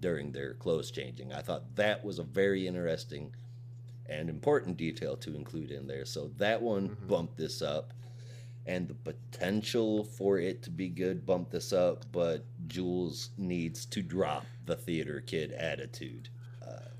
during 0.00 0.32
their 0.32 0.54
clothes 0.54 0.90
changing. 0.90 1.32
I 1.32 1.42
thought 1.42 1.76
that 1.76 2.04
was 2.04 2.18
a 2.18 2.24
very 2.24 2.66
interesting 2.66 3.34
and 4.08 4.30
important 4.30 4.76
detail 4.76 5.16
to 5.18 5.36
include 5.36 5.70
in 5.70 5.86
there. 5.86 6.04
So 6.04 6.30
that 6.38 6.62
one 6.62 6.88
mm-hmm. 6.88 7.06
bumped 7.06 7.36
this 7.36 7.62
up. 7.62 7.92
And 8.66 8.86
the 8.86 8.94
potential 8.94 10.04
for 10.04 10.38
it 10.38 10.62
to 10.64 10.70
be 10.70 10.90
good 10.90 11.24
bumped 11.24 11.52
this 11.52 11.72
up, 11.72 12.04
but 12.12 12.44
Jules 12.66 13.30
needs 13.38 13.86
to 13.86 14.02
drop 14.02 14.44
the 14.66 14.76
theater 14.76 15.22
kid 15.26 15.52
attitude. 15.52 16.28
Uh, 16.62 16.90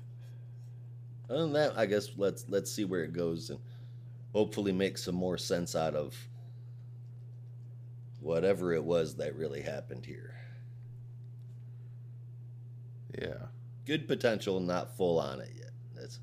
other 1.29 1.41
than 1.41 1.53
that, 1.53 1.77
I 1.77 1.85
guess 1.85 2.09
let's 2.17 2.45
let's 2.49 2.71
see 2.71 2.85
where 2.85 3.03
it 3.03 3.13
goes 3.13 3.51
and 3.51 3.59
hopefully 4.33 4.71
make 4.71 4.97
some 4.97 5.13
more 5.13 5.37
sense 5.37 5.75
out 5.75 5.93
of 5.93 6.17
whatever 8.19 8.73
it 8.73 8.83
was 8.83 9.17
that 9.17 9.35
really 9.35 9.61
happened 9.61 10.07
here. 10.07 10.38
Yeah. 13.17 13.47
Good 13.85 14.07
potential, 14.07 14.59
not 14.59 14.95
full 14.95 15.19
on 15.19 15.41
it 15.41 15.51
yet. 15.55 15.71
That's 15.95 16.19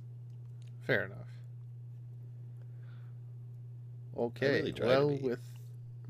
fair 0.86 1.04
enough. 1.04 1.18
Okay. 4.16 4.62
Really 4.62 4.74
well, 4.80 5.10
with 5.10 5.40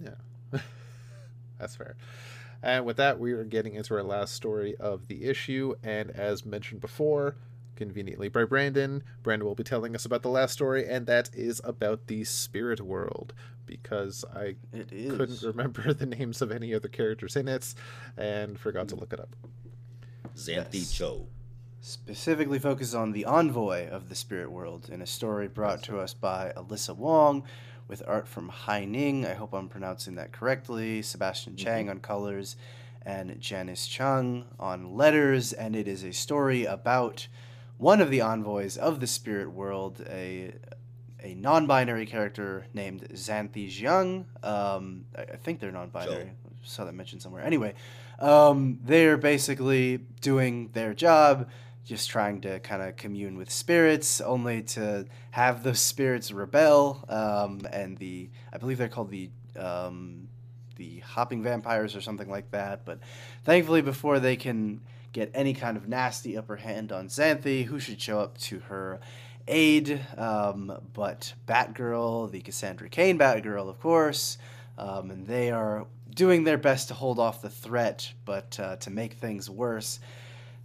yeah, 0.03 0.61
that's 1.59 1.77
fair. 1.77 1.97
And 2.62 2.85
with 2.85 2.97
that, 2.97 3.18
we 3.18 3.33
are 3.33 3.45
getting 3.45 3.74
into 3.74 3.95
our 3.95 4.03
last 4.03 4.35
story 4.35 4.77
of 4.77 5.09
the 5.09 5.24
issue. 5.24 5.74
And 5.83 6.11
as 6.11 6.45
mentioned 6.45 6.81
before, 6.81 7.37
conveniently 7.77 8.29
by 8.29 8.45
Brandon, 8.45 9.03
Brandon 9.22 9.47
will 9.47 9.55
be 9.55 9.62
telling 9.62 9.95
us 9.95 10.05
about 10.05 10.22
the 10.22 10.29
last 10.29 10.53
story, 10.53 10.87
and 10.89 11.07
that 11.07 11.31
is 11.35 11.61
about 11.64 12.07
the 12.07 12.24
spirit 12.24 12.81
world. 12.81 13.35
Because 13.66 14.24
I 14.35 14.57
couldn't 14.72 15.43
remember 15.43 15.93
the 15.95 16.07
names 16.07 16.41
of 16.41 16.53
any 16.53 16.72
other 16.72 16.89
characters 16.89 17.35
in 17.35 17.49
it 17.49 17.74
and 18.16 18.59
forgot 18.59 18.89
to 18.89 18.97
look 18.97 19.12
it 19.12 19.20
up. 19.20 19.35
Xanthe 20.35 20.74
yes. 20.74 20.93
Cho. 20.93 21.27
Specifically 21.81 22.59
focuses 22.59 22.95
on 22.95 23.12
the 23.12 23.24
envoy 23.24 23.89
of 23.89 24.09
the 24.09 24.14
spirit 24.14 24.51
world 24.51 24.89
in 24.91 25.01
a 25.03 25.07
story 25.07 25.47
brought 25.47 25.83
to 25.85 25.99
us 26.01 26.14
by 26.14 26.53
Alyssa 26.57 26.97
Wong 26.97 27.45
with 27.89 28.03
art 28.07 28.27
from 28.27 28.49
Haining. 28.49 29.24
I 29.24 29.35
hope 29.35 29.53
I'm 29.53 29.68
pronouncing 29.68 30.16
that 30.16 30.33
correctly. 30.33 31.03
Sebastian 31.03 31.55
mm-hmm. 31.55 31.64
Chang 31.64 31.91
on 31.91 32.01
colors 32.01 32.57
and 33.03 33.41
Janice 33.41 33.87
Chiang 33.87 34.47
on 34.59 34.97
letters. 34.97 35.53
And 35.53 35.77
it 35.77 35.87
is 35.87 36.03
a 36.03 36.12
story 36.12 36.64
about 36.64 37.29
one 37.79 38.01
of 38.01 38.11
the 38.11 38.20
envoys 38.20 38.77
of 38.77 39.01
the 39.01 39.07
spirit 39.07 39.53
world, 39.53 40.05
a 40.09 40.55
a 41.22 41.35
non-binary 41.35 42.07
character 42.07 42.66
named 42.72 43.09
Xanthi 43.12 43.68
Jiang. 43.68 44.27
Um, 44.45 45.07
I, 45.16 45.22
I, 45.22 45.37
think 45.37 45.61
they're 45.61 45.72
non-binary. 45.72 46.24
Joe. 46.24 46.31
Saw 46.62 46.85
that 46.85 46.95
mentioned 46.95 47.22
somewhere. 47.22 47.43
Anyway, 47.43 47.74
um, 48.19 48.79
they're 48.85 49.17
basically 49.17 49.99
doing 50.21 50.71
their 50.73 50.95
job, 50.95 51.49
just 51.85 52.11
trying 52.11 52.41
to 52.43 52.59
kind 52.61 52.83
of 52.83 52.97
commune 52.97 53.37
with 53.37 53.51
spirits, 53.51 54.21
only 54.21 54.62
to 54.62 55.07
have 55.31 55.62
those 55.62 55.81
spirits 55.81 56.33
rebel. 56.33 57.05
Um, 57.09 57.67
and 57.73 57.97
the, 57.99 58.29
I 58.53 58.59
believe 58.59 58.79
they're 58.79 58.89
called 58.89 59.11
the, 59.11 59.31
um, 59.59 60.29
the 60.77 61.01
hopping 61.01 61.43
vampires 61.43 61.95
or 61.95 62.01
something 62.01 62.29
like 62.29 62.51
that. 62.51 62.85
But 62.85 62.99
thankfully, 63.45 63.83
before 63.83 64.19
they 64.19 64.37
can 64.37 64.81
get 65.12 65.31
any 65.35 65.55
kind 65.55 65.77
of 65.77 65.89
nasty 65.89 66.37
upper 66.37 66.57
hand 66.57 66.93
on 66.93 67.09
Xanthe, 67.09 67.64
who 67.64 67.79
should 67.79 68.01
show 68.01 68.21
up 68.21 68.37
to 68.39 68.59
her 68.61 69.01
aid, 69.49 70.01
um, 70.19 70.77
but 70.93 71.33
Batgirl, 71.47 72.31
the 72.31 72.41
Cassandra 72.41 72.89
Cain 72.89 73.19
Batgirl, 73.19 73.69
of 73.69 73.81
course. 73.81 74.39
Um, 74.77 75.11
and 75.11 75.27
they 75.27 75.51
are 75.51 75.87
doing 76.17 76.43
their 76.43 76.59
best 76.59 76.89
to 76.89 76.95
hold 76.95 77.21
off 77.21 77.43
the 77.43 77.51
threat, 77.51 78.12
but 78.25 78.59
uh, 78.59 78.77
to 78.77 78.91
make 78.91 79.12
things 79.12 79.49
worse, 79.49 80.01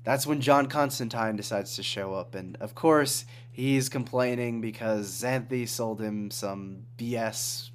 that's 0.04 0.26
when 0.26 0.42
John 0.42 0.66
Constantine 0.66 1.36
decides 1.36 1.76
to 1.76 1.84
show 1.84 2.16
up. 2.16 2.34
And 2.34 2.58
of 2.60 2.74
course, 2.74 3.26
he's 3.52 3.90
complaining 3.90 4.62
because 4.62 5.22
Xanthe 5.22 5.68
sold 5.68 6.02
him 6.02 6.32
some 6.32 6.84
BS 6.98 7.70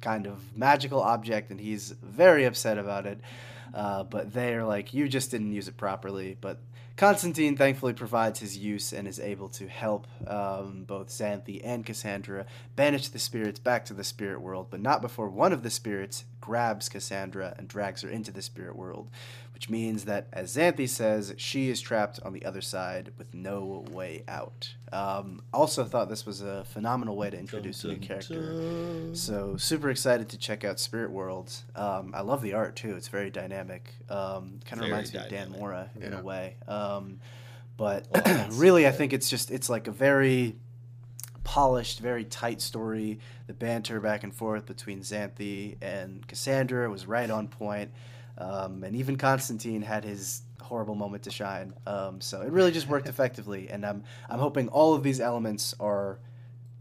kind 0.00 0.26
of 0.26 0.56
magical 0.56 1.00
object, 1.00 1.50
and 1.50 1.58
he's 1.58 1.90
very 2.02 2.44
upset 2.44 2.78
about 2.78 3.06
it. 3.06 3.18
Uh, 3.74 4.04
but 4.04 4.32
they're 4.32 4.64
like, 4.64 4.92
you 4.92 5.08
just 5.08 5.30
didn't 5.30 5.52
use 5.52 5.66
it 5.66 5.76
properly. 5.76 6.36
But 6.40 6.58
Constantine 6.96 7.56
thankfully 7.56 7.94
provides 7.94 8.40
his 8.40 8.58
use 8.58 8.92
and 8.92 9.08
is 9.08 9.18
able 9.18 9.48
to 9.48 9.66
help 9.66 10.06
um, 10.26 10.84
both 10.84 11.08
Xanthe 11.08 11.60
and 11.64 11.86
Cassandra 11.86 12.46
banish 12.76 13.08
the 13.08 13.18
spirits 13.18 13.58
back 13.58 13.84
to 13.86 13.94
the 13.94 14.04
spirit 14.04 14.40
world, 14.40 14.68
but 14.70 14.80
not 14.80 15.00
before 15.00 15.28
one 15.28 15.52
of 15.52 15.62
the 15.62 15.70
spirits 15.70 16.24
grabs 16.40 16.88
Cassandra 16.88 17.54
and 17.58 17.66
drags 17.66 18.02
her 18.02 18.08
into 18.08 18.30
the 18.30 18.42
spirit 18.42 18.76
world, 18.76 19.08
which 19.54 19.70
means 19.70 20.04
that, 20.04 20.28
as 20.32 20.54
Xanthe 20.54 20.88
says, 20.88 21.34
she 21.38 21.70
is 21.70 21.80
trapped 21.80 22.20
on 22.24 22.32
the 22.32 22.44
other 22.44 22.60
side 22.60 23.12
with 23.16 23.32
no 23.32 23.84
way 23.90 24.22
out. 24.28 24.74
Um, 24.92 25.40
also, 25.54 25.84
thought 25.84 26.08
this 26.10 26.26
was 26.26 26.42
a 26.42 26.64
phenomenal 26.64 27.16
way 27.16 27.30
to 27.30 27.38
introduce 27.38 27.82
a 27.84 27.88
new 27.88 27.96
character. 27.96 29.14
So, 29.14 29.56
super 29.56 29.88
excited 29.90 30.28
to 30.28 30.38
check 30.38 30.64
out 30.64 30.78
Spirit 30.78 31.10
World. 31.10 31.50
Um, 31.74 32.12
I 32.14 32.20
love 32.20 32.42
the 32.42 32.52
art 32.54 32.76
too; 32.76 32.94
it's 32.94 33.08
very 33.08 33.30
dynamic. 33.30 33.90
Um, 34.10 34.60
kind 34.66 34.72
of 34.74 34.78
Very 34.80 34.90
reminds 34.90 35.12
me 35.14 35.20
of 35.20 35.28
Dan 35.30 35.38
dynamic. 35.46 35.58
Mora 35.60 35.90
in 35.96 36.12
Yeah. 36.12 36.20
a 36.20 36.22
way. 36.22 36.56
Um, 36.68 37.20
but 37.78 38.06
Well, 38.12 38.22
that's- 38.22 38.52
really, 38.58 38.86
I 38.86 38.90
think 38.92 39.12
it's 39.14 39.30
just 39.30 39.50
it's 39.50 39.70
like 39.70 39.88
a 39.88 39.92
very 39.92 40.56
polished, 41.42 41.98
very 42.00 42.24
tight 42.24 42.60
story. 42.60 43.18
The 43.46 43.54
banter 43.54 43.98
back 43.98 44.22
and 44.24 44.32
forth 44.34 44.66
between 44.66 45.00
Xanthe 45.00 45.76
and 45.82 46.26
Cassandra 46.28 46.88
was 46.90 47.06
right 47.06 47.30
on 47.30 47.48
point. 47.48 47.90
Um, 48.38 48.82
and 48.84 48.96
even 48.96 49.16
Constantine 49.16 49.82
had 49.82 50.04
his 50.04 50.42
horrible 50.60 50.94
moment 50.94 51.24
to 51.24 51.30
shine. 51.30 51.74
Um, 51.86 52.20
so 52.20 52.40
it 52.40 52.50
really 52.50 52.72
just 52.72 52.88
worked 52.88 53.08
effectively. 53.14 53.68
And 53.68 53.84
I'm 53.84 54.04
I'm 54.28 54.38
hoping 54.38 54.68
all 54.68 54.94
of 54.94 55.02
these 55.02 55.20
elements 55.20 55.74
are 55.80 56.18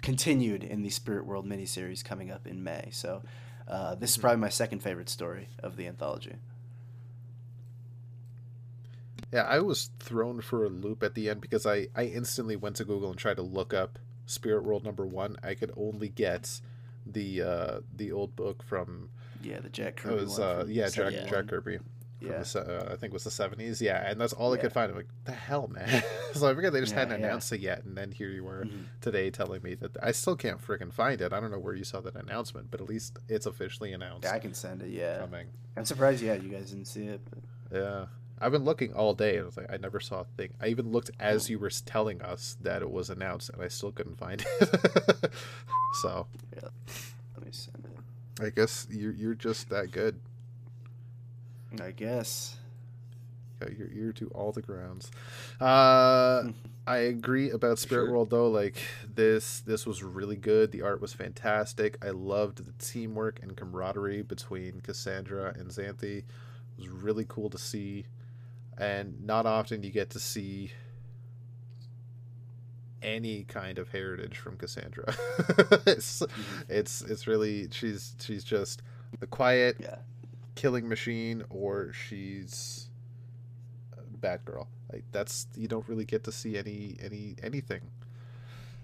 continued 0.01 0.63
in 0.63 0.81
the 0.81 0.89
Spirit 0.89 1.25
World 1.25 1.47
miniseries 1.47 2.03
coming 2.03 2.31
up 2.31 2.47
in 2.47 2.63
May. 2.63 2.89
So 2.91 3.21
uh, 3.67 3.95
this 3.95 4.11
is 4.11 4.17
probably 4.17 4.39
my 4.39 4.49
second 4.49 4.79
favorite 4.79 5.09
story 5.09 5.47
of 5.59 5.77
the 5.77 5.87
anthology. 5.87 6.35
Yeah, 9.31 9.43
I 9.43 9.59
was 9.59 9.91
thrown 9.99 10.41
for 10.41 10.65
a 10.65 10.69
loop 10.69 11.03
at 11.03 11.15
the 11.15 11.29
end 11.29 11.39
because 11.39 11.65
I, 11.65 11.87
I 11.95 12.03
instantly 12.03 12.57
went 12.57 12.75
to 12.77 12.83
Google 12.83 13.09
and 13.11 13.17
tried 13.17 13.37
to 13.37 13.43
look 13.43 13.73
up 13.73 13.97
Spirit 14.25 14.63
World 14.63 14.83
number 14.83 15.05
one. 15.05 15.37
I 15.41 15.53
could 15.53 15.71
only 15.77 16.09
get 16.09 16.59
the 17.05 17.41
uh, 17.41 17.79
the 17.95 18.11
old 18.11 18.35
book 18.35 18.61
from 18.63 19.09
Yeah, 19.43 19.59
the 19.59 19.69
Jack 19.69 19.97
Kirby. 19.97 20.15
it 20.15 20.21
was 20.21 20.39
uh, 20.39 20.65
yeah 20.67 20.89
Jack 20.89 21.13
Jack 21.29 21.47
Kirby. 21.47 21.77
From 21.77 21.85
Yeah. 22.29 22.43
the, 22.43 22.59
uh, 22.89 22.93
I 22.93 22.95
think 22.97 23.05
it 23.05 23.13
was 23.13 23.23
the 23.23 23.31
seventies. 23.31 23.81
Yeah, 23.81 24.07
and 24.07 24.21
that's 24.21 24.33
all 24.33 24.51
I 24.53 24.55
Yeah. 24.57 24.61
could 24.61 24.73
find. 24.73 24.91
I'm 24.91 24.97
like, 24.97 25.07
the 25.25 25.31
hell, 25.31 25.67
man. 25.67 26.03
so 26.33 26.47
I 26.47 26.53
forget 26.53 26.71
they 26.71 26.79
just 26.79 26.93
Yeah, 26.93 26.99
hadn't 26.99 27.19
yeah. 27.19 27.25
announced 27.27 27.51
it 27.51 27.61
yet, 27.61 27.83
and 27.83 27.97
then 27.97 28.11
here 28.11 28.29
you 28.29 28.43
were 28.43 28.65
Mhm. 28.65 28.83
today 29.01 29.31
telling 29.31 29.63
me 29.63 29.73
that 29.75 29.97
I 30.03 30.11
still 30.11 30.35
can't 30.35 30.61
freaking 30.61 30.93
find 30.93 31.19
it. 31.19 31.33
I 31.33 31.39
don't 31.39 31.49
know 31.49 31.57
where 31.59 31.73
you 31.73 31.83
saw 31.83 31.99
that 32.01 32.15
announcement, 32.15 32.69
but 32.69 32.79
at 32.79 32.87
least 32.87 33.17
it's 33.27 33.47
officially 33.47 33.91
announced 33.93 34.25
Yeah, 34.25 34.33
I 34.33 34.39
can 34.39 34.53
send 34.53 34.83
it. 34.83 34.89
Yeah, 34.89 35.17
coming. 35.19 35.47
I'm 35.75 35.85
surprised. 35.85 36.21
Yeah, 36.21 36.35
you 36.35 36.49
guys 36.49 36.69
didn't 36.69 36.85
see 36.85 37.07
it. 37.07 37.21
But... 37.29 37.39
Yeah. 37.79 38.05
I've 38.43 38.51
been 38.51 38.65
looking 38.65 38.93
all 38.93 39.13
day. 39.13 39.35
and 39.37 39.43
I 39.43 39.45
was 39.45 39.57
like, 39.57 39.71
I 39.71 39.77
never 39.77 39.99
saw 39.99 40.21
a 40.21 40.25
thing. 40.25 40.53
I 40.59 40.67
even 40.67 40.91
looked 40.91 41.11
as 41.19 41.47
you 41.49 41.59
were 41.59 41.69
telling 41.69 42.21
us 42.23 42.55
that 42.61 42.81
it 42.81 42.89
was 42.91 43.09
announced, 43.11 43.49
and 43.51 43.61
I 43.61 43.67
still 43.67 43.91
couldn't 43.91 44.17
find 44.17 44.41
it. 44.61 45.31
so 46.01 46.25
yeah. 46.55 46.69
Let 47.35 47.45
me 47.45 47.51
send 47.51 47.85
it. 47.85 47.91
I 48.41 48.49
guess 48.49 48.87
you're 48.89 49.13
you're 49.13 49.35
just 49.35 49.69
that 49.69 49.91
good. 49.91 50.19
I 51.81 51.91
guess. 51.91 52.57
Yeah, 53.61 53.69
You're 53.77 53.87
you're 53.91 54.13
to 54.13 54.27
all 54.29 54.51
the 54.51 54.61
grounds. 54.61 55.11
Uh, 55.59 56.49
I 56.87 56.97
agree 56.97 57.51
about 57.51 57.79
Spirit 57.79 58.07
Sure. 58.07 58.11
World 58.11 58.29
though. 58.31 58.49
Like 58.49 58.77
this 59.13 59.61
this 59.61 59.85
was 59.85 60.03
really 60.03 60.35
good. 60.35 60.71
The 60.71 60.81
art 60.81 61.01
was 61.01 61.13
fantastic. 61.13 61.97
I 62.03 62.09
loved 62.09 62.65
the 62.65 62.73
teamwork 62.83 63.39
and 63.41 63.55
camaraderie 63.55 64.23
between 64.23 64.81
Cassandra 64.81 65.53
and 65.57 65.69
Xanthe. 65.69 66.03
It 66.19 66.25
was 66.77 66.87
really 66.89 67.25
cool 67.27 67.49
to 67.51 67.57
see, 67.59 68.05
and 68.77 69.23
not 69.23 69.45
often 69.45 69.83
you 69.83 69.91
get 69.91 70.09
to 70.11 70.19
see 70.19 70.71
any 73.01 73.43
kind 73.43 73.77
of 73.79 73.89
heritage 73.89 74.37
from 74.37 74.57
Cassandra. 74.57 75.05
it's, 75.87 76.19
mm-hmm. 76.21 76.41
it's 76.69 77.01
it's 77.01 77.27
really 77.27 77.67
she's 77.71 78.15
she's 78.19 78.43
just 78.43 78.81
the 79.19 79.27
quiet 79.27 79.77
Yeah. 79.79 79.97
killing 80.55 80.87
machine 80.87 81.43
or 81.49 81.91
she's 81.93 82.89
Batgirl. 84.19 84.67
Like 84.91 85.03
that's 85.11 85.47
you 85.55 85.67
don't 85.67 85.87
really 85.87 86.05
get 86.05 86.23
to 86.25 86.31
see 86.31 86.57
any 86.57 86.97
any 87.03 87.35
anything 87.41 87.81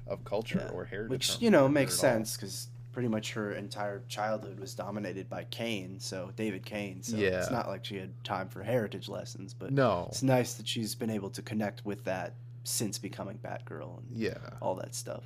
of 0.07 0.23
culture 0.23 0.63
Yeah. 0.65 0.75
or 0.75 0.85
heritage. 0.85 1.09
Which 1.11 1.41
you 1.41 1.51
know 1.51 1.67
makes 1.67 1.95
sense 1.95 2.35
because 2.35 2.69
pretty 2.93 3.09
much 3.09 3.33
her 3.33 3.51
entire 3.51 4.01
childhood 4.07 4.59
was 4.59 4.73
dominated 4.73 5.29
by 5.29 5.43
Cain, 5.51 5.99
so 5.99 6.31
David 6.35 6.65
Cain. 6.65 7.03
So 7.03 7.15
Yeah. 7.17 7.39
it's 7.41 7.51
not 7.51 7.67
like 7.67 7.85
she 7.85 7.97
had 7.97 8.11
time 8.23 8.49
for 8.49 8.63
heritage 8.63 9.07
lessons, 9.07 9.53
but 9.53 9.71
No. 9.71 10.07
it's 10.09 10.23
nice 10.23 10.55
that 10.55 10.67
she's 10.67 10.95
been 10.95 11.11
able 11.11 11.29
to 11.31 11.43
connect 11.43 11.85
with 11.85 12.03
that 12.05 12.33
since 12.67 12.99
becoming 12.99 13.37
Batgirl 13.37 13.99
and 13.99 14.17
Yeah. 14.17 14.49
all 14.61 14.75
that 14.75 14.93
stuff. 14.93 15.23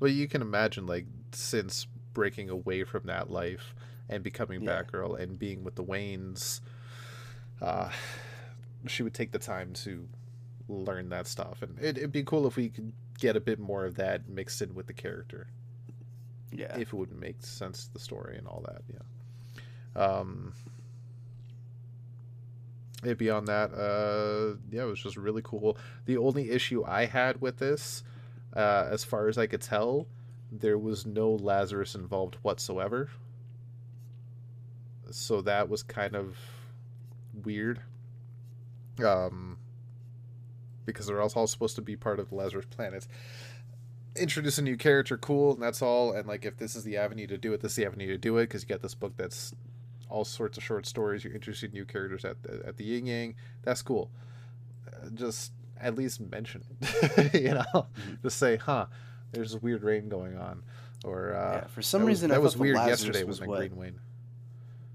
Well, 0.00 0.10
you 0.10 0.26
can 0.26 0.40
imagine 0.40 0.86
like 0.86 1.04
since 1.32 1.86
breaking 2.14 2.48
away 2.48 2.82
from 2.84 3.02
that 3.06 3.30
life 3.30 3.74
and 4.08 4.24
becoming 4.24 4.62
Yeah. 4.62 4.82
Batgirl 4.82 5.20
and 5.20 5.38
being 5.38 5.64
with 5.64 5.74
the 5.74 5.84
Waynes, 5.84 6.60
uh, 7.60 7.92
she 8.86 9.02
would 9.02 9.12
take 9.12 9.32
the 9.32 9.38
time 9.38 9.74
to 9.74 10.08
learn 10.66 11.10
that 11.10 11.26
stuff, 11.26 11.60
and 11.62 11.78
it, 11.78 11.98
it'd 11.98 12.12
be 12.12 12.22
cool 12.22 12.46
if 12.46 12.56
we 12.56 12.70
could 12.70 12.92
get 13.18 13.36
a 13.36 13.40
bit 13.40 13.58
more 13.58 13.84
of 13.84 13.96
that 13.96 14.26
mixed 14.28 14.62
in 14.62 14.74
with 14.74 14.86
the 14.86 14.92
character. 14.94 15.48
Yeah. 16.50 16.74
if 16.78 16.88
it 16.88 16.94
would 16.94 17.12
make 17.12 17.42
sense 17.44 17.84
to 17.88 17.92
the 17.92 17.98
story 17.98 18.38
and 18.38 18.46
all 18.46 18.64
that 18.66 18.82
yeah 18.88 20.02
um 20.02 20.54
yeah, 23.04 23.14
beyond 23.14 23.46
that 23.46 23.72
uh 23.72 24.56
yeah 24.70 24.82
it 24.82 24.86
was 24.86 25.00
just 25.00 25.16
really 25.16 25.42
cool 25.44 25.76
the 26.06 26.16
only 26.16 26.50
issue 26.50 26.84
i 26.84 27.04
had 27.04 27.40
with 27.40 27.58
this 27.58 28.02
uh 28.56 28.88
as 28.90 29.04
far 29.04 29.28
as 29.28 29.38
i 29.38 29.46
could 29.46 29.62
tell 29.62 30.06
there 30.50 30.78
was 30.78 31.06
no 31.06 31.30
lazarus 31.30 31.94
involved 31.94 32.36
whatsoever 32.42 33.08
so 35.10 35.40
that 35.40 35.68
was 35.68 35.82
kind 35.82 36.16
of 36.16 36.36
weird 37.44 37.80
um 39.04 39.58
because 40.84 41.06
they're 41.06 41.20
all 41.20 41.46
supposed 41.46 41.76
to 41.76 41.82
be 41.82 41.94
part 41.94 42.18
of 42.18 42.30
the 42.30 42.34
lazarus 42.34 42.66
planet 42.70 43.06
introduce 44.18 44.58
a 44.58 44.62
new 44.62 44.76
character, 44.76 45.16
cool, 45.16 45.52
and 45.52 45.62
that's 45.62 45.82
all. 45.82 46.12
And 46.12 46.26
like, 46.26 46.44
if 46.44 46.56
this 46.56 46.76
is 46.76 46.84
the 46.84 46.96
avenue 46.96 47.26
to 47.28 47.38
do 47.38 47.52
it, 47.52 47.60
this 47.60 47.72
is 47.72 47.76
the 47.76 47.86
avenue 47.86 48.08
to 48.08 48.18
do 48.18 48.36
it 48.38 48.44
because 48.44 48.62
you 48.62 48.68
get 48.68 48.82
this 48.82 48.94
book 48.94 49.12
that's 49.16 49.54
all 50.08 50.24
sorts 50.24 50.56
of 50.58 50.64
short 50.64 50.86
stories. 50.86 51.24
You're 51.24 51.34
introducing 51.34 51.72
new 51.72 51.84
characters 51.84 52.24
at 52.24 52.42
the, 52.42 52.62
at 52.66 52.76
the 52.76 52.84
yin 52.84 53.06
yang. 53.06 53.34
That's 53.62 53.82
cool. 53.82 54.10
Uh, 54.86 55.08
just 55.14 55.52
at 55.80 55.94
least 55.94 56.20
mention 56.20 56.64
it, 56.80 57.34
you 57.42 57.54
know. 57.54 57.86
Just 58.22 58.38
say, 58.38 58.56
"Huh, 58.56 58.86
there's 59.32 59.54
a 59.54 59.58
weird 59.58 59.82
rain 59.82 60.08
going 60.08 60.36
on," 60.36 60.62
or 61.04 61.34
uh, 61.34 61.52
yeah. 61.62 61.66
For 61.68 61.82
some 61.82 62.00
that 62.00 62.06
was- 62.06 62.10
reason, 62.18 62.28
that 62.30 62.36
I 62.36 62.38
was 62.38 62.52
thought 62.52 62.58
the 62.58 62.62
weird 62.62 62.76
Lazarus 62.76 63.00
yesterday 63.00 63.24
was 63.24 63.40
with 63.40 63.48
what. 63.48 63.58
Green 63.58 63.76
Wayne. 63.76 64.00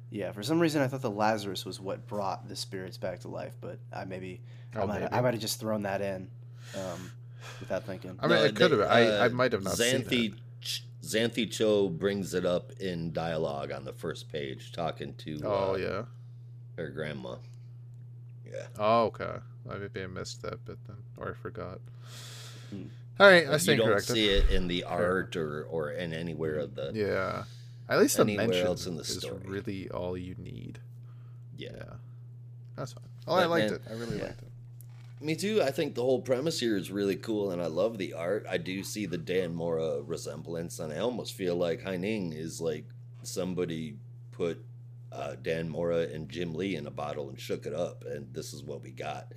Yeah, 0.09 0.31
for 0.31 0.43
some 0.43 0.59
reason, 0.59 0.81
I 0.83 0.87
thought 0.87 1.01
the 1.01 1.09
Lazarus 1.09 1.65
was 1.65 1.79
what 1.79 2.05
brought 2.05 2.47
the 2.47 2.55
spirits 2.55 2.97
back 2.97 3.21
to 3.21 3.29
life, 3.29 3.53
but 3.61 3.79
I 3.91 4.05
maybe 4.05 4.41
I 4.75 4.79
Oh, 4.81 4.87
might 4.87 4.99
maybe. 5.01 5.11
I 5.13 5.21
might 5.21 5.33
have 5.33 5.41
just 5.41 5.59
thrown 5.59 5.81
that 5.83 6.01
in 6.01 6.29
um, 6.75 7.11
without 7.59 7.83
thinking. 7.85 8.17
I 8.19 8.27
mean, 8.27 8.37
No, 8.37 8.43
it 8.45 8.55
could 8.55 8.69
have. 8.71 8.79
they- 8.81 8.85
I, 8.85 9.23
I 9.23 9.25
uh, 9.25 9.29
might 9.29 9.53
have 9.53 9.63
not 9.63 9.75
seen 9.75 10.01
Xanthe, 10.03 10.33
it. 10.33 10.33
Ch- 10.61 10.83
Xanthe 11.03 11.51
Cho 11.51 11.89
brings 11.89 12.33
it 12.33 12.45
up 12.45 12.71
in 12.79 13.11
dialogue 13.11 13.71
on 13.71 13.83
the 13.85 13.91
first 13.93 14.31
page, 14.31 14.71
talking 14.71 15.13
to 15.15 15.41
Oh 15.43 15.73
uh, 15.73 15.77
yeah. 15.77 16.03
her 16.77 16.89
grandma. 16.89 17.35
Yeah. 18.49 18.67
Oh 18.79 19.05
okay. 19.05 19.39
I 19.69 19.77
maybe 19.77 20.01
I 20.03 20.07
missed 20.07 20.41
that 20.43 20.63
bit 20.65 20.77
then, 20.87 20.97
or 21.17 21.31
I 21.31 21.33
forgot. 21.33 21.79
Hmm. 22.69 22.83
All 23.19 23.27
right, 23.27 23.47
I 23.47 23.57
you 23.57 23.75
don't 23.75 23.87
corrected. 23.87 24.15
see 24.15 24.29
it 24.29 24.49
in 24.49 24.67
the 24.67 24.83
art 24.85 25.35
or, 25.35 25.63
or 25.65 25.91
in 25.91 26.13
anywhere 26.13 26.55
of 26.55 26.73
the 26.75 26.91
Yeah. 26.95 27.43
At 27.87 27.99
least 27.99 28.17
Anywhere 28.17 28.47
mention 28.47 28.65
else 28.65 28.87
in 28.87 28.95
the 28.95 29.01
is 29.01 29.17
story. 29.19 29.41
really 29.45 29.89
all 29.89 30.17
you 30.17 30.35
need. 30.37 30.79
yeah. 31.57 31.69
Yeah. 31.75 31.83
That's 32.75 32.93
fine. 32.93 33.03
Oh, 33.27 33.35
I 33.35 33.45
liked 33.45 33.71
man, 33.71 33.75
it. 33.75 33.81
I 33.89 33.93
really 33.93 34.17
yeah. 34.17 34.23
liked 34.23 34.41
it. 34.41 34.51
Me 35.23 35.37
too. 35.37 35.61
I 35.63 35.71
think 35.71 35.95
the 35.95 36.01
whole 36.01 36.21
premise 36.21 36.59
here 36.59 36.75
is 36.75 36.91
really 36.91 37.15
cool, 37.15 37.51
and 37.51 37.61
I 37.61 37.67
love 37.67 37.97
the 37.97 38.11
art. 38.11 38.45
I 38.49 38.57
do 38.57 38.83
see 38.83 39.05
the 39.05 39.17
Dan 39.17 39.55
Mora 39.55 40.01
resemblance, 40.01 40.79
and 40.79 40.91
I 40.91 40.97
almost 40.97 41.31
feel 41.31 41.55
like 41.55 41.81
Haining 41.81 42.33
is 42.33 42.59
like 42.59 42.83
somebody 43.21 43.95
put 44.31 44.61
uh, 45.13 45.35
Dan 45.41 45.69
Mora 45.69 45.99
and 45.99 46.27
Jim 46.27 46.53
Lee 46.53 46.75
in 46.75 46.87
a 46.87 46.91
bottle 46.91 47.29
and 47.29 47.39
shook 47.39 47.65
it 47.65 47.73
up, 47.73 48.03
and 48.05 48.33
this 48.33 48.53
is 48.53 48.63
what 48.63 48.83
we 48.83 48.91
got. 48.91 49.31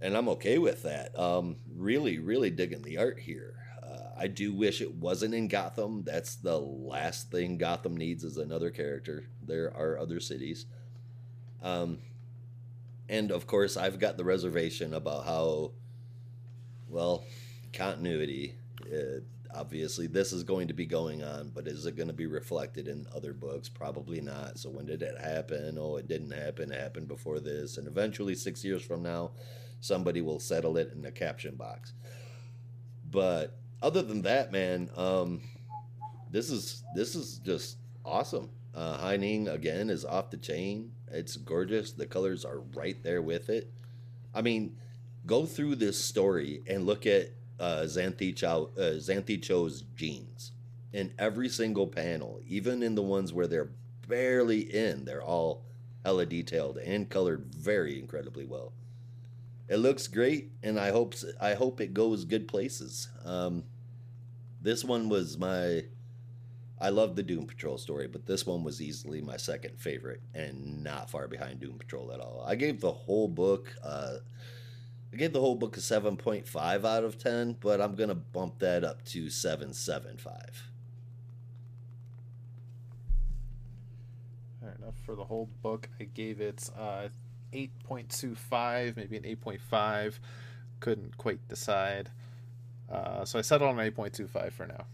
And 0.00 0.16
I'm 0.16 0.30
okay 0.30 0.56
with 0.56 0.82
that. 0.84 1.16
Um, 1.18 1.56
really, 1.76 2.18
really 2.18 2.48
digging 2.48 2.80
the 2.80 2.96
art 2.96 3.20
here. 3.20 3.56
Uh, 3.82 4.18
I 4.18 4.28
do 4.28 4.54
wish 4.54 4.80
it 4.80 4.94
wasn't 4.94 5.34
in 5.34 5.46
Gotham. 5.48 6.04
That's 6.04 6.36
the 6.36 6.58
last 6.58 7.30
thing 7.30 7.58
Gotham 7.58 7.98
needs 7.98 8.24
is 8.24 8.38
another 8.38 8.70
character. 8.70 9.26
There 9.46 9.76
are 9.76 9.98
other 9.98 10.20
cities. 10.20 10.64
Um, 11.62 11.98
and 13.08 13.30
of 13.30 13.46
course, 13.46 13.76
I've 13.76 13.98
got 13.98 14.16
the 14.16 14.24
reservation 14.24 14.94
about 14.94 15.24
how, 15.24 15.72
well, 16.88 17.24
continuity. 17.72 18.54
Uh, 18.82 19.20
obviously 19.54 20.06
this 20.06 20.32
is 20.32 20.42
going 20.42 20.68
to 20.68 20.74
be 20.74 20.86
going 20.86 21.22
on, 21.22 21.50
but 21.54 21.66
is 21.66 21.86
it 21.86 21.96
going 21.96 22.08
to 22.08 22.14
be 22.14 22.26
reflected 22.26 22.88
in 22.88 23.06
other 23.14 23.32
books? 23.32 23.68
Probably 23.68 24.20
not. 24.20 24.58
So 24.58 24.70
when 24.70 24.86
did 24.86 25.02
it 25.02 25.18
happen? 25.18 25.78
Oh, 25.78 25.96
it 25.96 26.08
didn't 26.08 26.32
happen. 26.32 26.72
It 26.72 26.80
happened 26.80 27.08
before 27.08 27.40
this, 27.40 27.78
and 27.78 27.86
eventually, 27.86 28.34
six 28.34 28.64
years 28.64 28.82
from 28.82 29.02
now, 29.02 29.32
somebody 29.80 30.20
will 30.20 30.40
settle 30.40 30.76
it 30.76 30.92
in 30.92 31.02
the 31.02 31.12
caption 31.12 31.54
box. 31.56 31.92
But 33.10 33.56
other 33.82 34.02
than 34.02 34.22
that, 34.22 34.50
man, 34.50 34.90
um, 34.96 35.42
this 36.30 36.50
is 36.50 36.82
this 36.94 37.14
is 37.14 37.38
just 37.38 37.78
awesome. 38.04 38.50
Uh, 38.74 38.98
Haining 38.98 39.48
again 39.48 39.88
is 39.88 40.04
off 40.04 40.30
the 40.30 40.36
chain. 40.36 40.92
It's 41.14 41.36
gorgeous. 41.36 41.92
The 41.92 42.06
colors 42.06 42.44
are 42.44 42.60
right 42.74 43.00
there 43.02 43.22
with 43.22 43.48
it. 43.48 43.72
I 44.34 44.42
mean, 44.42 44.76
go 45.26 45.46
through 45.46 45.76
this 45.76 46.02
story 46.02 46.62
and 46.66 46.86
look 46.86 47.06
at 47.06 47.30
uh, 47.60 47.82
Xanthe, 47.84 48.36
Chow, 48.36 48.70
uh, 48.76 48.98
Xanthe 48.98 49.42
Cho's 49.42 49.82
genes 49.96 50.52
in 50.92 51.12
every 51.18 51.48
single 51.48 51.86
panel, 51.86 52.40
even 52.46 52.82
in 52.82 52.94
the 52.94 53.02
ones 53.02 53.32
where 53.32 53.46
they're 53.46 53.70
barely 54.08 54.60
in. 54.60 55.04
They're 55.04 55.22
all 55.22 55.64
hella 56.04 56.26
detailed 56.26 56.78
and 56.78 57.08
colored 57.08 57.46
very 57.54 57.98
incredibly 57.98 58.44
well. 58.44 58.72
It 59.68 59.76
looks 59.76 60.08
great, 60.08 60.50
and 60.62 60.78
I 60.78 60.90
hope 60.90 61.14
I 61.40 61.54
hope 61.54 61.80
it 61.80 61.94
goes 61.94 62.24
good 62.26 62.46
places. 62.46 63.08
Um, 63.24 63.64
this 64.60 64.84
one 64.84 65.08
was 65.08 65.38
my 65.38 65.84
I 66.80 66.88
love 66.88 67.14
the 67.16 67.22
Doom 67.22 67.46
Patrol 67.46 67.78
story, 67.78 68.08
but 68.08 68.26
this 68.26 68.46
one 68.46 68.64
was 68.64 68.82
easily 68.82 69.20
my 69.20 69.36
second 69.36 69.78
favorite 69.78 70.20
and 70.34 70.82
not 70.82 71.08
far 71.08 71.28
behind 71.28 71.60
Doom 71.60 71.78
Patrol 71.78 72.12
at 72.12 72.20
all. 72.20 72.44
I 72.46 72.56
gave 72.56 72.80
the 72.80 72.92
whole 72.92 73.28
book 73.28 73.72
uh, 73.82 74.16
I 75.14 75.16
gave 75.16 75.32
the 75.32 75.38
whole 75.38 75.54
book 75.54 75.76
a 75.76 75.80
7.5 75.80 76.84
out 76.84 77.04
of 77.04 77.18
10, 77.18 77.58
but 77.60 77.80
I'm 77.80 77.94
going 77.94 78.08
to 78.08 78.16
bump 78.16 78.58
that 78.58 78.82
up 78.82 79.04
to 79.10 79.26
7.75. 79.26 80.18
Fair 84.60 84.74
enough. 84.76 84.96
For 85.06 85.14
the 85.14 85.22
whole 85.22 85.48
book, 85.62 85.88
I 86.00 86.04
gave 86.04 86.40
it 86.40 86.68
uh, 86.76 87.10
8.25, 87.52 88.96
maybe 88.96 89.16
an 89.16 89.22
8.5. 89.22 90.14
Couldn't 90.80 91.16
quite 91.16 91.46
decide. 91.46 92.10
Uh, 92.90 93.24
so 93.24 93.38
I 93.38 93.42
settled 93.42 93.70
on 93.70 93.78
an 93.78 93.92
8.25 93.92 94.52
for 94.52 94.66
now. 94.66 94.86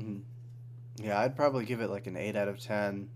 Mm-hmm. 0.00 1.04
Yeah, 1.04 1.20
I'd 1.20 1.36
probably 1.36 1.64
give 1.64 1.80
it 1.80 1.90
like 1.90 2.06
an 2.06 2.16
8 2.16 2.36
out 2.36 2.48
of 2.48 2.60
10. 2.60 3.08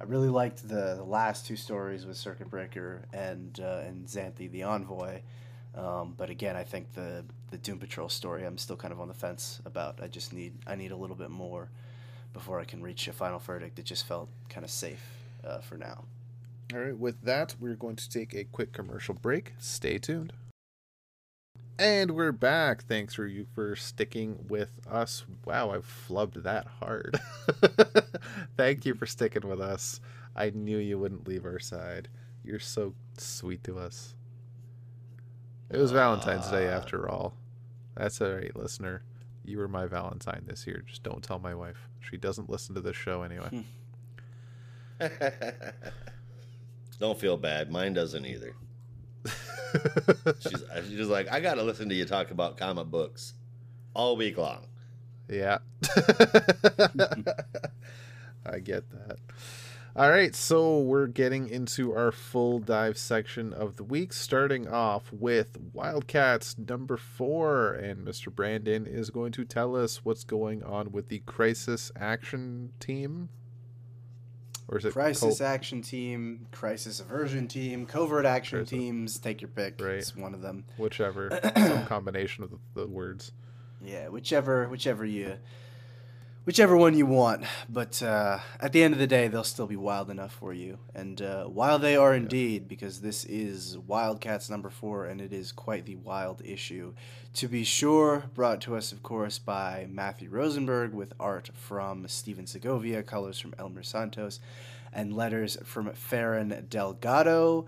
I 0.00 0.04
really 0.04 0.28
liked 0.28 0.68
the, 0.68 0.96
the 0.96 1.04
last 1.04 1.46
two 1.46 1.56
stories 1.56 2.04
with 2.04 2.16
Circuit 2.16 2.50
Breaker 2.50 3.04
and 3.12 3.58
uh, 3.62 3.82
and 3.86 4.06
Xanthe 4.06 4.50
the 4.50 4.64
Envoy. 4.64 5.20
Um, 5.74 6.14
but 6.16 6.30
again, 6.30 6.56
I 6.56 6.64
think 6.64 6.92
the 6.94 7.24
the 7.50 7.58
Doom 7.58 7.78
Patrol 7.78 8.08
story 8.08 8.44
I'm 8.44 8.58
still 8.58 8.76
kind 8.76 8.92
of 8.92 9.00
on 9.00 9.08
the 9.08 9.14
fence 9.14 9.60
about. 9.64 10.00
I 10.02 10.08
just 10.08 10.32
need 10.32 10.54
I 10.66 10.74
need 10.74 10.90
a 10.90 10.96
little 10.96 11.16
bit 11.16 11.30
more 11.30 11.70
before 12.32 12.58
I 12.60 12.64
can 12.64 12.82
reach 12.82 13.06
a 13.06 13.12
final 13.12 13.38
verdict. 13.38 13.78
It 13.78 13.84
just 13.84 14.06
felt 14.06 14.28
kind 14.48 14.64
of 14.64 14.70
safe 14.70 15.04
uh, 15.44 15.58
for 15.58 15.76
now. 15.76 16.04
All 16.72 16.80
right, 16.80 16.98
with 16.98 17.22
that, 17.22 17.54
we're 17.60 17.76
going 17.76 17.96
to 17.96 18.10
take 18.10 18.34
a 18.34 18.44
quick 18.44 18.72
commercial 18.72 19.14
break. 19.14 19.52
Stay 19.58 19.98
tuned. 19.98 20.32
And 21.78 22.12
we're 22.12 22.30
back. 22.30 22.84
Thanks 22.84 23.14
for 23.14 23.26
you 23.26 23.46
for 23.52 23.74
sticking 23.74 24.46
with 24.48 24.70
us. 24.88 25.24
Wow, 25.44 25.72
I've 25.72 25.84
flubbed 25.84 26.44
that 26.44 26.68
hard. 26.78 27.18
Thank 28.56 28.86
you 28.86 28.94
for 28.94 29.06
sticking 29.06 29.48
with 29.48 29.60
us. 29.60 30.00
I 30.36 30.50
knew 30.50 30.78
you 30.78 31.00
wouldn't 31.00 31.26
leave 31.26 31.44
our 31.44 31.58
side. 31.58 32.08
You're 32.44 32.60
so 32.60 32.94
sweet 33.18 33.64
to 33.64 33.76
us. 33.76 34.14
It 35.68 35.78
was 35.78 35.90
Valentine's 35.90 36.48
Day 36.48 36.68
uh. 36.68 36.76
after 36.76 37.08
all. 37.08 37.34
That's 37.96 38.20
all 38.20 38.30
right, 38.30 38.54
listener. 38.54 39.02
You 39.44 39.58
were 39.58 39.68
my 39.68 39.86
Valentine 39.86 40.44
this 40.46 40.68
year. 40.68 40.84
Just 40.86 41.02
don't 41.02 41.24
tell 41.24 41.40
my 41.40 41.56
wife. 41.56 41.88
She 42.08 42.16
doesn't 42.16 42.48
listen 42.48 42.76
to 42.76 42.80
this 42.80 42.96
show 42.96 43.22
anyway. 43.22 43.64
Hmm. 45.00 45.06
don't 47.00 47.18
feel 47.18 47.36
bad. 47.36 47.72
Mine 47.72 47.94
doesn't 47.94 48.24
either 48.24 48.54
she's, 50.40 50.62
uh, 50.62 50.82
she's 50.82 50.96
just 50.96 51.10
like, 51.10 51.30
I 51.30 51.40
got 51.40 51.54
to 51.54 51.62
listen 51.62 51.88
to 51.88 51.94
you 51.94 52.04
talk 52.04 52.30
about 52.30 52.56
comic 52.56 52.86
books 52.86 53.34
all 53.94 54.16
week 54.16 54.36
long. 54.38 54.66
Yeah. 55.28 55.58
I 58.46 58.58
get 58.58 58.90
that. 58.90 59.18
All 59.96 60.10
right, 60.10 60.34
so 60.34 60.80
we're 60.80 61.06
getting 61.06 61.48
into 61.48 61.94
our 61.94 62.10
full 62.10 62.58
dive 62.58 62.98
section 62.98 63.52
of 63.52 63.76
the 63.76 63.84
week, 63.84 64.12
starting 64.12 64.66
off 64.66 65.12
with 65.12 65.56
Wildcats 65.72 66.58
number 66.58 66.96
four. 66.96 67.74
And 67.74 68.04
Mr. 68.04 68.34
Brandon 68.34 68.88
is 68.88 69.10
going 69.10 69.30
to 69.32 69.44
tell 69.44 69.76
us 69.76 70.04
what's 70.04 70.24
going 70.24 70.64
on 70.64 70.90
with 70.90 71.10
the 71.10 71.20
Crisis 71.20 71.92
Action 71.96 72.72
Team. 72.80 73.28
Or 74.68 74.78
is 74.78 74.84
it 74.84 74.92
crisis 74.92 75.40
action 75.40 75.82
team, 75.82 76.46
crisis 76.50 77.00
aversion 77.00 77.48
team, 77.48 77.86
covert 77.86 78.24
action 78.24 78.60
crisis. 78.60 78.70
teams? 78.70 79.18
Take 79.18 79.42
your 79.42 79.50
pick. 79.50 79.80
Right. 79.80 79.96
It's 79.96 80.16
one 80.16 80.34
of 80.34 80.40
them. 80.40 80.64
Whichever, 80.78 81.38
some 81.56 81.86
combination 81.86 82.44
of 82.44 82.50
the, 82.50 82.58
the 82.74 82.86
words. 82.86 83.32
Yeah, 83.82 84.08
whichever, 84.08 84.68
whichever 84.68 85.04
you 85.04 85.36
whichever 86.44 86.76
one 86.76 86.96
you 86.96 87.06
want. 87.06 87.44
But 87.68 88.02
uh, 88.02 88.38
at 88.60 88.72
the 88.72 88.82
end 88.82 88.94
of 88.94 89.00
the 89.00 89.06
day, 89.06 89.28
they'll 89.28 89.44
still 89.44 89.66
be 89.66 89.76
wild 89.76 90.10
enough 90.10 90.34
for 90.34 90.52
you. 90.52 90.78
And 90.94 91.20
uh, 91.20 91.44
while 91.44 91.78
they 91.78 91.96
are 91.96 92.14
indeed, 92.14 92.68
because 92.68 93.00
this 93.00 93.24
is 93.24 93.78
Wildcats 93.78 94.50
number 94.50 94.70
four, 94.70 95.06
and 95.06 95.20
it 95.20 95.32
is 95.32 95.52
quite 95.52 95.86
the 95.86 95.96
wild 95.96 96.42
issue, 96.44 96.94
to 97.34 97.48
be 97.48 97.64
sure, 97.64 98.24
brought 98.34 98.60
to 98.62 98.76
us, 98.76 98.92
of 98.92 99.02
course, 99.02 99.38
by 99.38 99.86
Matthew 99.90 100.28
Rosenberg 100.28 100.92
with 100.92 101.12
art 101.18 101.50
from 101.54 102.06
Stephen 102.08 102.46
Segovia, 102.46 103.02
colors 103.02 103.38
from 103.38 103.54
Elmer 103.58 103.82
Santos, 103.82 104.40
and 104.92 105.16
letters 105.16 105.56
from 105.64 105.90
Ferran 105.90 106.68
Delgado. 106.68 107.66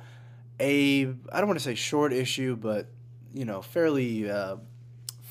A, 0.61 1.07
I 1.07 1.39
don't 1.39 1.49
want 1.49 1.59
to 1.59 1.65
say 1.65 1.75
short 1.75 2.13
issue, 2.13 2.57
but, 2.57 2.87
you 3.35 3.45
know, 3.45 3.63
fairly. 3.63 4.31
Uh, 4.31 4.57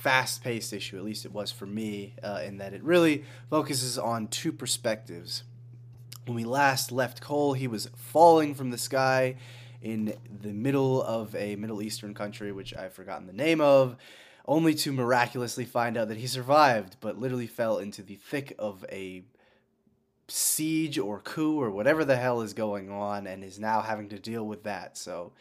fast 0.05 0.43
paced 0.43 0.71
issue, 0.71 0.99
at 0.99 1.03
least 1.03 1.25
it 1.25 1.33
was 1.33 1.51
for 1.51 1.65
me, 1.65 2.13
uh, 2.21 2.39
in 2.45 2.59
that 2.59 2.75
it 2.75 2.83
really 2.83 3.25
focuses 3.49 3.97
on 3.97 4.27
two 4.27 4.51
perspectives. 4.51 5.41
When 6.27 6.35
we 6.35 6.43
last 6.43 6.91
left 6.91 7.21
Cole, 7.21 7.53
he 7.53 7.67
was 7.67 7.89
falling 7.95 8.53
from 8.53 8.69
the 8.69 8.77
sky 8.77 9.37
in 9.81 10.15
the 10.43 10.53
middle 10.53 11.01
of 11.01 11.35
a 11.35 11.55
Middle 11.55 11.81
Eastern 11.81 12.13
country, 12.13 12.51
which 12.51 12.71
I've 12.75 12.93
forgotten 12.93 13.25
the 13.25 13.33
name 13.33 13.61
of, 13.61 13.95
only 14.47 14.75
to 14.75 14.91
miraculously 14.91 15.65
find 15.65 15.97
out 15.97 16.09
that 16.09 16.17
he 16.17 16.27
survived, 16.27 16.97
but 17.01 17.19
literally 17.19 17.47
fell 17.47 17.79
into 17.79 18.03
the 18.03 18.17
thick 18.17 18.53
of 18.59 18.85
a 18.91 19.23
siege 20.27 20.99
or 20.99 21.19
coup 21.19 21.59
or 21.59 21.71
whatever 21.71 22.05
the 22.05 22.17
hell 22.17 22.41
is 22.41 22.53
going 22.53 22.91
on 22.91 23.25
and 23.25 23.43
is 23.43 23.59
now 23.59 23.81
having 23.81 24.09
to 24.09 24.19
deal 24.19 24.45
with 24.45 24.61
that. 24.65 24.99
So 24.99 25.31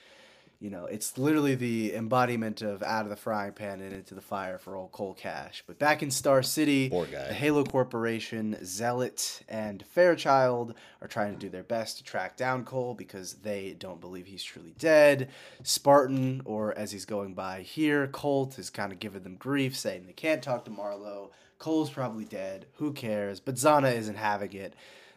you 0.60 0.70
know, 0.70 0.86
it's 0.86 1.18
literally 1.18 1.54
the 1.54 1.94
embodiment 1.94 2.62
of 2.62 2.82
out 2.82 3.04
of 3.04 3.10
the 3.10 3.16
frying 3.16 3.52
pan 3.52 3.80
and 3.80 3.92
into 3.92 4.14
the 4.14 4.20
fire 4.20 4.58
for 4.58 4.76
old 4.76 4.92
Cole 4.92 5.14
Cash. 5.14 5.62
But 5.66 5.78
back 5.78 6.02
in 6.02 6.10
Star 6.10 6.42
City, 6.42 6.88
the 6.88 7.34
Halo 7.34 7.64
Corporation, 7.64 8.56
Zealot, 8.64 9.42
and 9.48 9.84
Fairchild 9.86 10.74
are 11.02 11.08
trying 11.08 11.34
to 11.34 11.38
do 11.38 11.48
their 11.48 11.62
best 11.62 11.98
to 11.98 12.04
track 12.04 12.36
down 12.36 12.64
Cole 12.64 12.94
because 12.94 13.34
they 13.34 13.74
don't 13.78 14.00
believe 14.00 14.26
he's 14.26 14.42
truly 14.42 14.74
dead. 14.78 15.30
Spartan, 15.62 16.42
or 16.44 16.76
as 16.76 16.92
he's 16.92 17.04
going 17.04 17.34
by 17.34 17.60
here, 17.62 18.06
Colt, 18.06 18.58
is 18.58 18.70
kind 18.70 18.92
of 18.92 18.98
giving 18.98 19.22
them 19.22 19.36
grief, 19.36 19.76
saying 19.76 20.06
they 20.06 20.12
can't 20.12 20.42
talk 20.42 20.64
to 20.64 20.70
Marlowe. 20.70 21.30
Cole's 21.58 21.90
probably 21.90 22.24
dead. 22.24 22.66
Who 22.74 22.92
cares? 22.92 23.40
But 23.40 23.56
Zannah 23.56 23.94
isn't 23.94 24.16
having 24.16 24.52
it. 24.52 24.74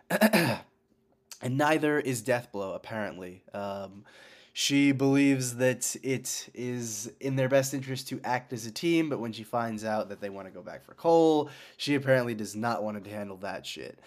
and 1.42 1.58
neither 1.58 2.00
is 2.00 2.22
Deathblow, 2.22 2.76
apparently. 2.76 3.44
Um, 3.54 4.06
she 4.60 4.92
believes 4.92 5.58
that 5.58 5.96
it 6.02 6.50
is 6.56 7.12
in 7.20 7.36
their 7.36 7.48
best 7.48 7.76
interest 7.76 8.08
to 8.08 8.20
act 8.24 8.52
as 8.52 8.66
a 8.66 8.72
team, 8.72 9.08
but 9.08 9.20
when 9.20 9.32
she 9.32 9.44
finds 9.44 9.86
out 9.86 10.10
that 10.10 10.20
they 10.20 10.32
want 10.32 10.48
to 10.48 10.52
go 10.52 10.64
back 10.64 10.84
for 10.84 10.96
Cole, 10.96 11.52
she 11.78 11.94
apparently 11.94 12.34
does 12.34 12.56
not 12.56 12.82
want 12.82 13.04
to 13.04 13.08
handle 13.08 13.38
that 13.38 13.68
shit. 13.68 14.00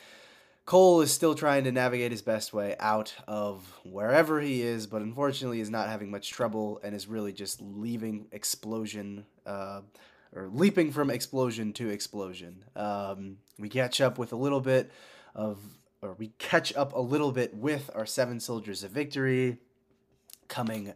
Cole 0.66 1.02
is 1.02 1.12
still 1.12 1.36
trying 1.36 1.62
to 1.62 1.70
navigate 1.70 2.10
his 2.10 2.20
best 2.20 2.52
way 2.52 2.74
out 2.80 3.14
of 3.28 3.78
wherever 3.84 4.40
he 4.40 4.60
is, 4.60 4.88
but 4.88 5.02
unfortunately 5.02 5.60
is 5.60 5.70
not 5.70 5.88
having 5.88 6.10
much 6.10 6.30
trouble 6.30 6.80
and 6.82 6.96
is 6.96 7.06
really 7.06 7.32
just 7.32 7.62
leaving 7.62 8.26
explosion, 8.32 9.24
uh, 9.46 9.82
or 10.34 10.48
leaping 10.52 10.90
from 10.90 11.10
explosion 11.10 11.72
to 11.74 11.90
explosion. 11.90 12.64
Um, 12.74 13.36
we 13.56 13.68
catch 13.68 14.00
up 14.00 14.18
with 14.18 14.32
a 14.32 14.36
little 14.36 14.60
bit 14.60 14.90
of, 15.32 15.60
or 16.02 16.14
we 16.14 16.32
catch 16.38 16.74
up 16.74 16.92
a 16.92 17.00
little 17.00 17.30
bit 17.30 17.54
with 17.54 17.88
our 17.94 18.04
Seven 18.04 18.40
Soldiers 18.40 18.82
of 18.82 18.90
Victory 18.90 19.58
coming 20.50 20.92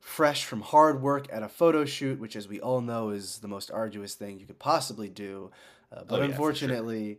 fresh 0.00 0.44
from 0.44 0.60
hard 0.60 1.02
work 1.02 1.26
at 1.32 1.42
a 1.42 1.48
photo 1.48 1.84
shoot, 1.84 2.18
which, 2.18 2.36
as 2.36 2.48
we 2.48 2.60
all 2.60 2.80
know, 2.80 3.10
is 3.10 3.38
the 3.38 3.48
most 3.48 3.70
arduous 3.70 4.14
thing 4.14 4.38
you 4.38 4.46
could 4.46 4.58
possibly 4.58 5.08
do. 5.08 5.50
Uh, 5.92 6.04
but 6.06 6.16
oh, 6.16 6.22
yeah, 6.22 6.30
unfortunately, 6.30 7.18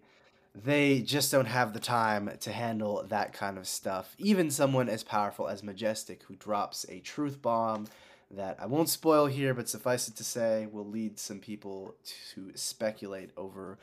sure. 0.54 0.62
they 0.64 1.02
just 1.02 1.32
don't 1.32 1.48
have 1.48 1.74
the 1.74 1.80
time 1.80 2.30
to 2.40 2.52
handle 2.52 3.04
that 3.10 3.34
kind 3.34 3.58
of 3.58 3.68
stuff. 3.68 4.16
Even 4.18 4.52
someone 4.52 4.90
as 4.90 5.04
powerful 5.04 5.48
as 5.48 5.64
Majestic, 5.64 6.24
who 6.24 6.36
drops 6.36 6.86
a 6.90 7.00
truth 7.00 7.42
bomb 7.42 7.88
that 8.32 8.58
I 8.60 8.66
won't 8.66 8.90
spoil 8.90 9.28
here, 9.28 9.54
but 9.54 9.70
suffice 9.70 10.08
it 10.08 10.16
to 10.18 10.24
say, 10.24 10.68
will 10.72 10.88
lead 10.88 11.20
some 11.20 11.40
people 11.40 11.96
to 12.34 12.52
speculate 12.56 13.32
over 13.36 13.78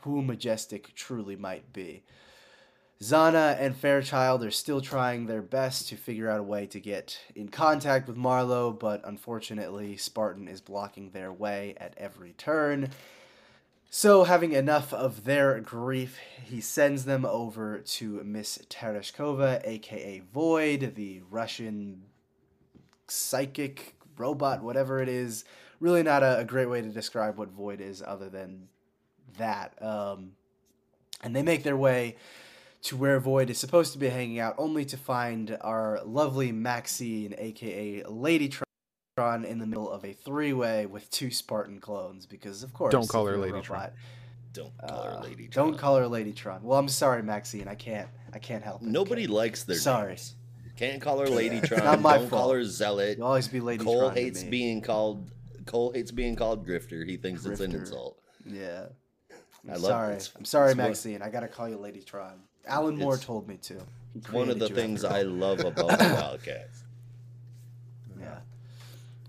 who 0.00 0.22
Majestic 0.22 0.94
truly 0.94 1.36
might 1.36 1.72
be. 1.72 2.02
Zannah 3.00 3.56
and 3.60 3.76
Fairchild 3.76 4.42
are 4.42 4.50
still 4.50 4.80
trying 4.80 5.26
their 5.26 5.42
best 5.42 5.88
to 5.88 5.96
figure 5.96 6.28
out 6.28 6.40
a 6.40 6.42
way 6.44 6.66
to 6.66 6.80
get 6.80 7.20
in 7.36 7.48
contact 7.48 8.08
with 8.08 8.16
Marlowe, 8.16 8.72
but 8.72 9.00
unfortunately, 9.04 9.96
Spartan 9.96 10.48
is 10.48 10.60
blocking 10.60 11.10
their 11.10 11.32
way 11.32 11.74
at 11.76 11.94
every 11.96 12.32
turn. 12.32 12.90
So, 13.88 14.24
having 14.24 14.52
enough 14.52 14.92
of 14.92 15.24
their 15.24 15.60
grief, 15.60 16.18
he 16.44 16.60
sends 16.60 17.04
them 17.04 17.24
over 17.24 17.78
to 17.78 18.22
Miss 18.24 18.58
Tereshkova, 18.68 19.60
aka 19.64 20.20
Void, 20.34 20.94
the 20.96 21.22
Russian 21.30 22.02
psychic 23.06 23.94
robot, 24.16 24.62
whatever 24.62 25.00
it 25.00 25.08
is. 25.08 25.44
Really, 25.78 26.02
not 26.02 26.24
a, 26.24 26.38
a 26.38 26.44
great 26.44 26.68
way 26.68 26.82
to 26.82 26.88
describe 26.88 27.38
what 27.38 27.50
Void 27.50 27.80
is, 27.80 28.02
other 28.04 28.28
than 28.28 28.68
that. 29.38 29.80
Um, 29.80 30.32
and 31.22 31.34
they 31.34 31.42
make 31.42 31.62
their 31.62 31.76
way 31.76 32.16
to 32.82 32.96
where 32.96 33.18
Void 33.20 33.50
is 33.50 33.58
supposed 33.58 33.92
to 33.92 33.98
be 33.98 34.08
hanging 34.08 34.38
out, 34.38 34.54
only 34.58 34.84
to 34.86 34.96
find 34.96 35.56
our 35.60 36.00
lovely 36.04 36.52
Maxine, 36.52 37.34
aka 37.38 38.04
Lady 38.04 38.48
Tron, 39.16 39.44
in 39.44 39.58
the 39.58 39.66
middle 39.66 39.90
of 39.90 40.04
a 40.04 40.12
three-way 40.12 40.86
with 40.86 41.10
two 41.10 41.30
Spartan 41.30 41.80
clones. 41.80 42.26
Because 42.26 42.62
of 42.62 42.72
course, 42.72 42.92
Don't 42.92 43.08
call 43.08 43.26
her 43.26 43.36
you're 43.36 43.46
Ladytron. 43.60 43.90
Don't 44.52 44.72
call 44.78 45.02
her 45.02 45.10
uh, 45.10 45.20
Lady. 45.22 45.48
Don't 45.48 45.76
call 45.76 45.96
her 45.96 46.04
Ladytron. 46.04 46.62
Well, 46.62 46.78
I'm 46.78 46.88
sorry, 46.88 47.22
Maxine. 47.22 47.68
I 47.68 47.74
can't. 47.74 48.08
I 48.32 48.38
can't 48.38 48.62
help 48.62 48.82
it. 48.82 48.88
Nobody 48.88 49.24
okay? 49.24 49.32
likes 49.32 49.64
their 49.64 49.76
Sorry. 49.76 50.08
names. 50.08 50.34
Can't 50.76 51.02
call 51.02 51.18
her 51.18 51.28
Lady 51.28 51.60
Tron. 51.66 51.84
not 51.84 52.00
my 52.00 52.18
Don't 52.18 52.30
call 52.30 52.52
her 52.52 52.64
Zealot. 52.64 53.18
You'll 53.18 53.26
always 53.26 53.48
be 53.48 53.60
Lady 53.60 53.84
Cole 53.84 54.00
Tron. 54.00 54.14
to 54.14 54.20
hates 54.20 54.44
me. 54.44 54.50
being 54.50 54.80
called. 54.80 55.30
Cole 55.66 55.92
hates 55.92 56.10
being 56.12 56.34
called 56.36 56.66
Grifter. 56.66 57.06
He 57.06 57.16
thinks 57.16 57.44
it's 57.44 57.60
an 57.60 57.74
insult. 57.74 58.18
Yeah. 58.46 58.86
I'm 59.64 59.70
I 59.70 59.72
love 59.74 59.82
sorry. 59.82 60.12
it's- 60.12 60.30
I'm 60.36 60.44
sorry, 60.44 60.70
it's 60.70 60.78
one- 60.78 60.86
Maxine. 60.88 61.20
I 61.22 61.28
gotta 61.30 61.48
call 61.48 61.68
you 61.68 61.76
Ladytron. 61.76 62.34
Alan 62.68 62.96
Moore 62.96 63.14
It's 63.14 63.24
told 63.24 63.48
me 63.48 63.56
to. 63.62 63.80
One 64.30 64.50
of 64.50 64.58
the 64.58 64.68
things 64.68 65.04
I 65.04 65.22
love 65.22 65.60
about 65.64 65.98
the 65.98 66.14
Wildcats. 66.14 66.82
Yeah. 68.18 68.38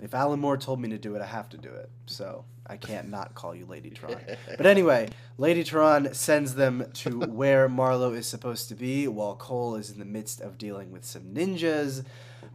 If 0.01 0.13
Alan 0.13 0.39
Moore 0.39 0.57
told 0.57 0.79
me 0.79 0.89
to 0.89 0.97
do 0.97 1.15
it, 1.15 1.21
I 1.21 1.25
have 1.25 1.49
to 1.49 1.57
do 1.57 1.69
it. 1.69 1.89
So 2.05 2.45
I 2.65 2.77
can't 2.77 3.09
not 3.09 3.33
call 3.33 3.55
you 3.55 3.65
Ladytron. 3.65 4.37
But 4.57 4.65
anyway, 4.65 5.09
Ladytron 5.39 6.15
sends 6.15 6.55
them 6.55 6.85
to 6.95 7.19
where 7.19 7.67
Marlowe 7.67 8.13
is 8.13 8.27
supposed 8.27 8.69
to 8.69 8.75
be 8.75 9.07
while 9.07 9.35
Cole 9.35 9.75
is 9.75 9.89
in 9.89 9.99
the 9.99 10.05
midst 10.05 10.39
of 10.39 10.57
dealing 10.57 10.91
with 10.91 11.03
some 11.03 11.33
ninjas. 11.33 12.05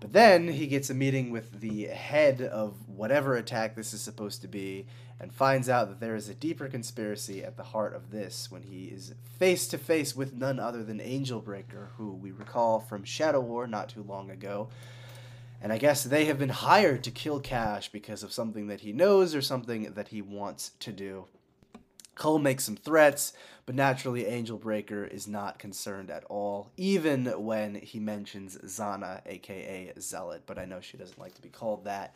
But 0.01 0.12
then 0.12 0.48
he 0.48 0.66
gets 0.66 0.89
a 0.90 0.94
meeting 0.94 1.31
with 1.31 1.61
the 1.61 1.85
head 1.86 2.40
of 2.43 2.74
whatever 2.89 3.35
attack 3.36 3.74
this 3.74 3.93
is 3.93 4.01
supposed 4.01 4.43
to 4.43 4.48
be 4.48 4.86
and 5.20 5.32
finds 5.32 5.69
out 5.69 5.89
that 5.89 6.01
there 6.01 6.16
is 6.16 6.28
a 6.28 6.35
deeper 6.35 6.69
conspiracy 6.69 7.43
at 7.45 7.57
the 7.57 7.62
heart 7.62 7.95
of 7.95 8.11
this 8.11 8.51
when 8.51 8.62
he 8.62 8.86
is 8.86 9.15
face 9.39 9.66
to 9.69 9.78
face 9.78 10.15
with 10.15 10.35
none 10.35 10.59
other 10.59 10.82
than 10.82 11.01
Angel 11.01 11.41
Breaker, 11.41 11.91
who 11.97 12.12
we 12.12 12.32
recall 12.32 12.81
from 12.81 13.05
Shadow 13.05 13.41
War 13.41 13.66
not 13.66 13.89
too 13.89 14.03
long 14.03 14.31
ago. 14.31 14.69
And 15.62 15.73
I 15.73 15.78
guess 15.78 16.05
they 16.05 16.27
have 16.27 16.39
been 16.39 16.51
hired 16.51 17.03
to 17.05 17.11
kill 17.11 17.41
Cash 17.41 17.91
because 17.91 18.23
of 18.23 18.32
something 18.32 18.66
that 18.66 18.81
he 18.81 18.93
knows 18.93 19.35
or 19.35 19.41
something 19.41 19.95
that 19.95 20.09
he 20.09 20.20
wants 20.20 20.73
to 20.81 20.93
do. 20.93 21.27
Cole 22.15 22.39
makes 22.39 22.65
some 22.65 22.77
threats, 22.77 23.32
but 23.66 23.74
naturally 23.74 24.27
Angel 24.27 24.57
Breaker 24.57 25.05
is 25.05 25.27
not 25.27 25.59
concerned 25.59 26.11
at 26.11 26.24
all, 26.24 26.70
even 26.77 27.27
when 27.45 27.74
he 27.74 27.99
mentions 27.99 28.57
Zannah, 28.59 29.20
aka 29.27 29.93
Zealot, 29.99 30.43
but 30.47 30.59
I 30.59 30.65
know 30.65 30.81
she 30.81 30.97
doesn't 30.97 31.19
like 31.19 31.35
to 31.35 31.43
be 31.43 31.49
called 31.49 31.85
that. 31.85 32.15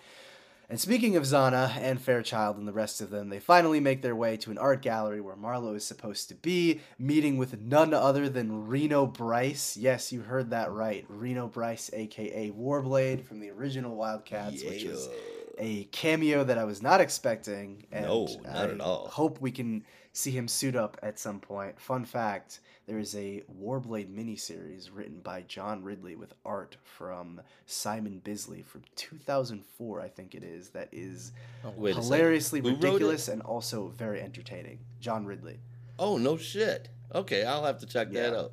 And 0.71 0.79
speaking 0.79 1.17
of 1.17 1.23
Zannah 1.23 1.75
and 1.79 1.99
Fairchild 1.99 2.59
and 2.59 2.69
the 2.69 2.75
rest 2.75 3.01
of 3.01 3.09
them, 3.09 3.31
they 3.31 3.41
finally 3.41 3.81
make 3.81 4.03
their 4.03 4.15
way 4.15 4.37
to 4.39 4.51
an 4.51 4.59
art 4.59 4.83
gallery 4.83 5.19
where 5.19 5.35
Marlowe 5.35 5.73
is 5.73 5.87
supposed 5.87 6.29
to 6.29 6.35
be, 6.35 6.81
meeting 6.99 7.39
with 7.39 7.59
none 7.59 7.95
other 7.95 8.29
than 8.29 8.67
Reno 8.67 9.07
Bryce. 9.07 9.79
Yes, 9.79 10.13
you 10.13 10.21
heard 10.21 10.51
that 10.51 10.71
right. 10.71 11.07
Reno 11.09 11.49
Bryce, 11.49 11.91
aka 11.95 12.51
Warblade 12.51 13.25
from 13.25 13.41
the 13.41 13.49
original 13.49 13.97
Wildcats, 13.97 14.63
which 14.63 14.83
is 14.83 15.09
a 15.57 15.85
cameo 15.85 16.45
that 16.45 16.59
I 16.59 16.65
was 16.65 16.83
not 16.83 17.01
expecting. 17.01 17.87
And 17.91 18.05
No, 18.05 18.29
not 18.45 18.55
I 18.55 18.71
at 18.71 18.81
all. 18.81 19.09
Hope 19.09 19.41
we 19.41 19.51
can 19.51 19.85
see 20.13 20.31
him 20.31 20.49
suit 20.49 20.77
up 20.77 20.99
at 21.03 21.19
some 21.19 21.41
point. 21.41 21.81
Fun 21.81 22.05
fact: 22.05 22.61
there 22.87 22.99
is 22.99 23.15
a 23.15 23.43
Warblade 23.61 24.09
miniseries 24.15 24.89
written 24.93 25.21
by 25.21 25.43
John 25.43 25.83
Ridley 25.85 26.17
with 26.17 26.35
art 26.45 26.77
from 26.83 27.41
Simon 27.67 28.21
Bisley 28.25 28.63
from 28.63 28.83
2004, 28.97 30.01
I 30.01 30.09
think 30.09 30.35
it 30.35 30.43
is. 30.43 30.71
That 30.71 30.89
is 30.93 31.33
second. 31.63 31.83
hilariously 31.95 32.61
Who 32.61 32.69
wrote 32.71 32.77
it? 32.79 32.85
ridiculous 32.87 33.29
and 33.29 33.43
also 33.43 33.89
very 33.97 34.21
entertaining. 34.21 34.79
John 35.01 35.27
Ridley. 35.27 35.61
Oh 35.99 36.17
no 36.19 36.37
shit. 36.37 36.89
Okay, 37.15 37.45
I'll 37.45 37.65
have 37.65 37.79
to 37.79 37.87
check 37.87 38.11
that 38.13 38.35
out. 38.37 38.53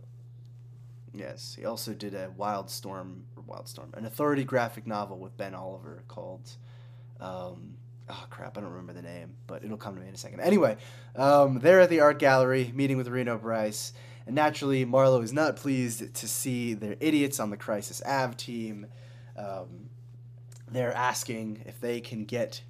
Yes, 1.13 1.55
he 1.57 1.65
also 1.65 1.93
did 1.93 2.13
a 2.13 2.27
Wildstorm 2.37 3.21
or 3.37 3.43
Wildstorm, 3.43 3.93
an 3.97 4.05
Authority 4.05 4.43
graphic 4.43 4.85
novel 4.85 5.17
with 5.17 5.37
Ben 5.37 5.55
Oliver 5.55 6.03
called. 6.07 6.51
Um, 7.21 7.74
oh 8.09 8.25
crap, 8.29 8.57
I 8.57 8.61
don't 8.61 8.71
remember 8.71 8.93
the 8.93 9.01
name, 9.01 9.33
but 9.47 9.63
it'll 9.63 9.77
come 9.77 9.95
to 9.95 10.01
me 10.01 10.07
in 10.07 10.13
a 10.13 10.17
second. 10.17 10.41
Anyway, 10.41 10.77
um, 11.15 11.59
they're 11.59 11.81
at 11.81 11.89
the 11.89 12.01
art 12.01 12.19
gallery 12.19 12.71
meeting 12.73 12.97
with 12.97 13.07
Reno 13.07 13.37
Bryce, 13.37 13.93
and 14.25 14.35
naturally 14.35 14.85
Marlowe 14.85 15.21
is 15.21 15.33
not 15.33 15.55
pleased 15.55 16.13
to 16.13 16.27
see 16.27 16.73
their 16.73 16.95
idiots 16.99 17.39
on 17.39 17.49
the 17.49 17.57
Crisis 17.57 18.01
Av 18.05 18.37
team. 18.37 18.87
Um, 19.37 19.89
they're 20.71 20.95
asking 20.95 21.63
if 21.65 21.79
they 21.79 22.01
can 22.01 22.25
get 22.25 22.61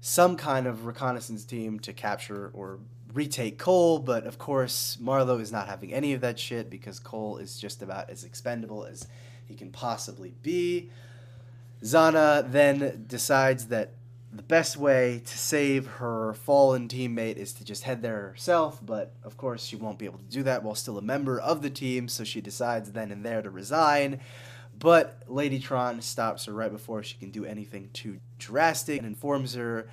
some 0.00 0.36
kind 0.36 0.66
of 0.66 0.84
reconnaissance 0.84 1.44
team 1.44 1.78
to 1.80 1.92
capture 1.92 2.50
or 2.52 2.80
retake 3.12 3.58
Cole, 3.58 3.98
but 3.98 4.26
of 4.26 4.38
course, 4.38 4.98
Marlowe 5.00 5.38
is 5.38 5.52
not 5.52 5.68
having 5.68 5.92
any 5.92 6.12
of 6.12 6.20
that 6.22 6.38
shit 6.38 6.70
because 6.70 6.98
Cole 6.98 7.38
is 7.38 7.58
just 7.58 7.82
about 7.82 8.10
as 8.10 8.24
expendable 8.24 8.84
as 8.84 9.06
he 9.44 9.54
can 9.54 9.70
possibly 9.70 10.34
be. 10.42 10.90
Zannah 11.82 12.50
then 12.50 13.04
decides 13.06 13.66
that 13.66 13.92
the 14.34 14.42
best 14.42 14.78
way 14.78 15.20
to 15.26 15.38
save 15.38 15.86
her 15.86 16.32
fallen 16.32 16.88
teammate 16.88 17.36
is 17.36 17.52
to 17.52 17.64
just 17.64 17.82
head 17.82 18.00
there 18.00 18.28
herself, 18.28 18.80
but 18.84 19.12
of 19.24 19.36
course, 19.36 19.64
she 19.64 19.76
won't 19.76 19.98
be 19.98 20.06
able 20.06 20.18
to 20.18 20.24
do 20.24 20.42
that 20.42 20.62
while 20.62 20.74
still 20.74 20.96
a 20.96 21.02
member 21.02 21.38
of 21.38 21.60
the 21.60 21.68
team, 21.68 22.08
so 22.08 22.24
she 22.24 22.40
decides 22.40 22.92
then 22.92 23.12
and 23.12 23.24
there 23.24 23.42
to 23.42 23.50
resign. 23.50 24.20
But 24.78 25.28
Ladytron 25.28 26.02
stops 26.02 26.46
her 26.46 26.52
right 26.52 26.72
before 26.72 27.02
she 27.02 27.16
can 27.18 27.30
do 27.30 27.44
anything 27.44 27.90
too 27.92 28.20
drastic 28.38 28.98
and 28.98 29.06
informs 29.06 29.54
her 29.54 29.88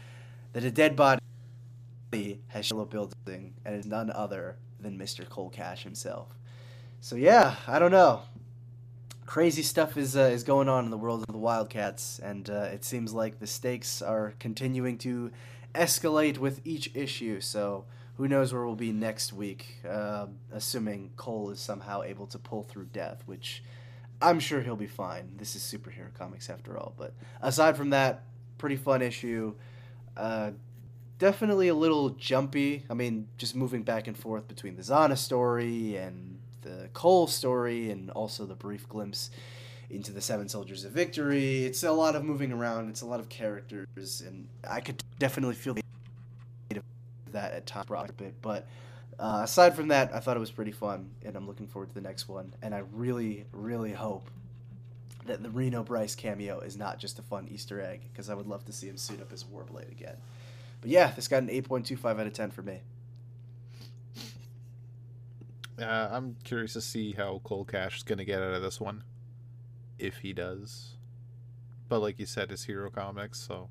that 0.53 0.63
a 0.63 0.71
dead 0.71 0.95
body 0.95 1.19
has 2.47 2.65
Shiloh 2.65 2.85
building 2.85 3.53
and 3.65 3.75
is 3.75 3.85
none 3.85 4.09
other 4.09 4.55
than 4.79 4.97
Mr. 4.97 5.27
Cole 5.27 5.49
Cash 5.49 5.83
himself. 5.83 6.29
So 7.01 7.17
yeah, 7.17 7.55
I 7.67 7.77
don't 7.77 7.91
know. 7.91 8.21
Crazy 9.29 9.61
stuff 9.61 9.95
is 9.95 10.17
uh, 10.17 10.21
is 10.21 10.43
going 10.43 10.67
on 10.67 10.85
in 10.85 10.89
the 10.89 10.97
world 10.97 11.21
of 11.21 11.31
the 11.31 11.37
Wildcats, 11.37 12.17
and 12.17 12.49
uh, 12.49 12.61
it 12.73 12.83
seems 12.83 13.13
like 13.13 13.37
the 13.37 13.45
stakes 13.45 14.01
are 14.01 14.33
continuing 14.39 14.97
to 14.97 15.29
escalate 15.75 16.39
with 16.39 16.61
each 16.65 16.89
issue. 16.95 17.39
So 17.39 17.85
who 18.17 18.27
knows 18.27 18.51
where 18.51 18.65
we'll 18.65 18.73
be 18.73 18.91
next 18.91 19.31
week? 19.31 19.83
Uh, 19.87 20.25
assuming 20.51 21.11
Cole 21.15 21.51
is 21.51 21.59
somehow 21.59 22.01
able 22.01 22.25
to 22.25 22.39
pull 22.39 22.63
through 22.63 22.85
death, 22.85 23.21
which 23.27 23.61
I'm 24.19 24.39
sure 24.39 24.61
he'll 24.61 24.75
be 24.75 24.87
fine. 24.87 25.33
This 25.37 25.55
is 25.55 25.61
superhero 25.61 26.11
comics 26.17 26.49
after 26.49 26.75
all. 26.75 26.95
But 26.97 27.13
aside 27.39 27.77
from 27.77 27.91
that, 27.91 28.23
pretty 28.57 28.77
fun 28.77 29.03
issue. 29.03 29.53
Uh, 30.17 30.53
definitely 31.19 31.67
a 31.67 31.75
little 31.75 32.09
jumpy. 32.09 32.83
I 32.89 32.95
mean, 32.95 33.27
just 33.37 33.55
moving 33.55 33.83
back 33.83 34.07
and 34.07 34.17
forth 34.17 34.47
between 34.47 34.75
the 34.75 34.81
Zannah 34.81 35.19
story 35.19 35.97
and 35.97 36.38
the 36.61 36.89
Cole 36.93 37.27
story, 37.27 37.89
and 37.91 38.09
also 38.11 38.45
the 38.45 38.55
brief 38.55 38.87
glimpse 38.87 39.31
into 39.89 40.11
the 40.11 40.21
Seven 40.21 40.47
Soldiers 40.47 40.85
of 40.85 40.91
Victory. 40.91 41.63
It's 41.65 41.83
a 41.83 41.91
lot 41.91 42.15
of 42.15 42.23
moving 42.23 42.51
around. 42.51 42.89
It's 42.89 43.01
a 43.01 43.05
lot 43.05 43.19
of 43.19 43.29
characters, 43.29 44.21
and 44.25 44.47
I 44.69 44.81
could 44.81 45.03
definitely 45.17 45.55
feel 45.55 45.73
the 45.73 45.81
that 47.31 47.53
at 47.53 47.65
Top 47.65 47.87
times 47.87 48.09
a 48.09 48.13
bit. 48.13 48.35
But 48.41 48.67
uh, 49.19 49.41
aside 49.43 49.75
from 49.75 49.89
that, 49.89 50.13
I 50.13 50.19
thought 50.19 50.37
it 50.37 50.39
was 50.39 50.51
pretty 50.51 50.71
fun, 50.71 51.09
and 51.23 51.35
I'm 51.35 51.47
looking 51.47 51.67
forward 51.67 51.89
to 51.89 51.95
the 51.95 52.01
next 52.01 52.27
one. 52.27 52.53
And 52.61 52.73
I 52.73 52.83
really, 52.93 53.45
really 53.51 53.93
hope 53.93 54.29
that 55.25 55.43
the 55.43 55.49
Reno 55.49 55.83
Bryce 55.83 56.15
cameo 56.15 56.59
is 56.59 56.77
not 56.77 56.99
just 56.99 57.19
a 57.19 57.21
fun 57.21 57.47
Easter 57.51 57.81
egg, 57.81 58.01
because 58.11 58.29
I 58.29 58.33
would 58.33 58.47
love 58.47 58.65
to 58.65 58.71
see 58.71 58.87
him 58.87 58.97
suit 58.97 59.21
up 59.21 59.31
as 59.31 59.43
Warblade 59.43 59.91
again. 59.91 60.15
But 60.81 60.89
yeah, 60.89 61.11
this 61.11 61.27
got 61.27 61.43
an 61.43 61.49
8.25 61.49 62.19
out 62.19 62.27
of 62.27 62.33
10 62.33 62.51
for 62.51 62.61
me. 62.61 62.79
Uh, 65.81 66.09
I'm 66.11 66.35
curious 66.43 66.73
to 66.73 66.81
see 66.81 67.13
how 67.13 67.41
Cole 67.43 67.65
Cash 67.65 67.97
is 67.97 68.03
going 68.03 68.17
to 68.17 68.25
get 68.25 68.41
out 68.41 68.53
of 68.53 68.61
this 68.61 68.79
one, 68.79 69.03
if 69.97 70.17
he 70.17 70.33
does. 70.33 70.95
But 71.87 71.99
like 71.99 72.19
you 72.19 72.25
said, 72.25 72.51
it's 72.51 72.63
Hero 72.65 72.89
Comics, 72.89 73.39
so 73.39 73.69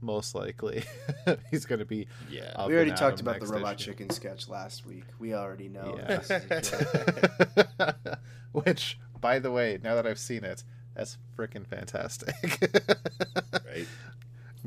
most 0.00 0.34
likely 0.34 0.82
he's 1.50 1.64
going 1.66 1.78
to 1.78 1.84
be. 1.84 2.06
Yeah. 2.30 2.52
up 2.56 2.68
we 2.68 2.74
already 2.74 2.90
and 2.90 2.98
talked 2.98 3.20
about 3.20 3.40
the 3.40 3.46
robot 3.46 3.80
issue. 3.80 3.90
chicken 3.92 4.10
sketch 4.10 4.48
last 4.48 4.86
week. 4.86 5.04
We 5.18 5.34
already 5.34 5.68
know. 5.68 5.96
Yeah. 5.98 6.16
this 6.18 6.30
is 6.30 6.50
a 6.50 7.76
joke. 7.78 8.18
Which, 8.52 8.98
by 9.20 9.38
the 9.38 9.50
way, 9.50 9.78
now 9.82 9.94
that 9.94 10.06
I've 10.06 10.18
seen 10.18 10.42
it, 10.44 10.64
That's 10.94 11.18
freaking 11.38 11.66
fantastic. 11.66 12.34
right? 13.66 13.86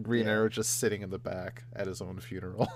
Green 0.02 0.26
Yeah. 0.26 0.32
Arrow 0.32 0.50
just 0.50 0.80
sitting 0.80 1.02
in 1.02 1.10
the 1.10 1.20
back 1.20 1.64
at 1.76 1.88
his 1.88 2.02
own 2.02 2.20
funeral. 2.20 2.72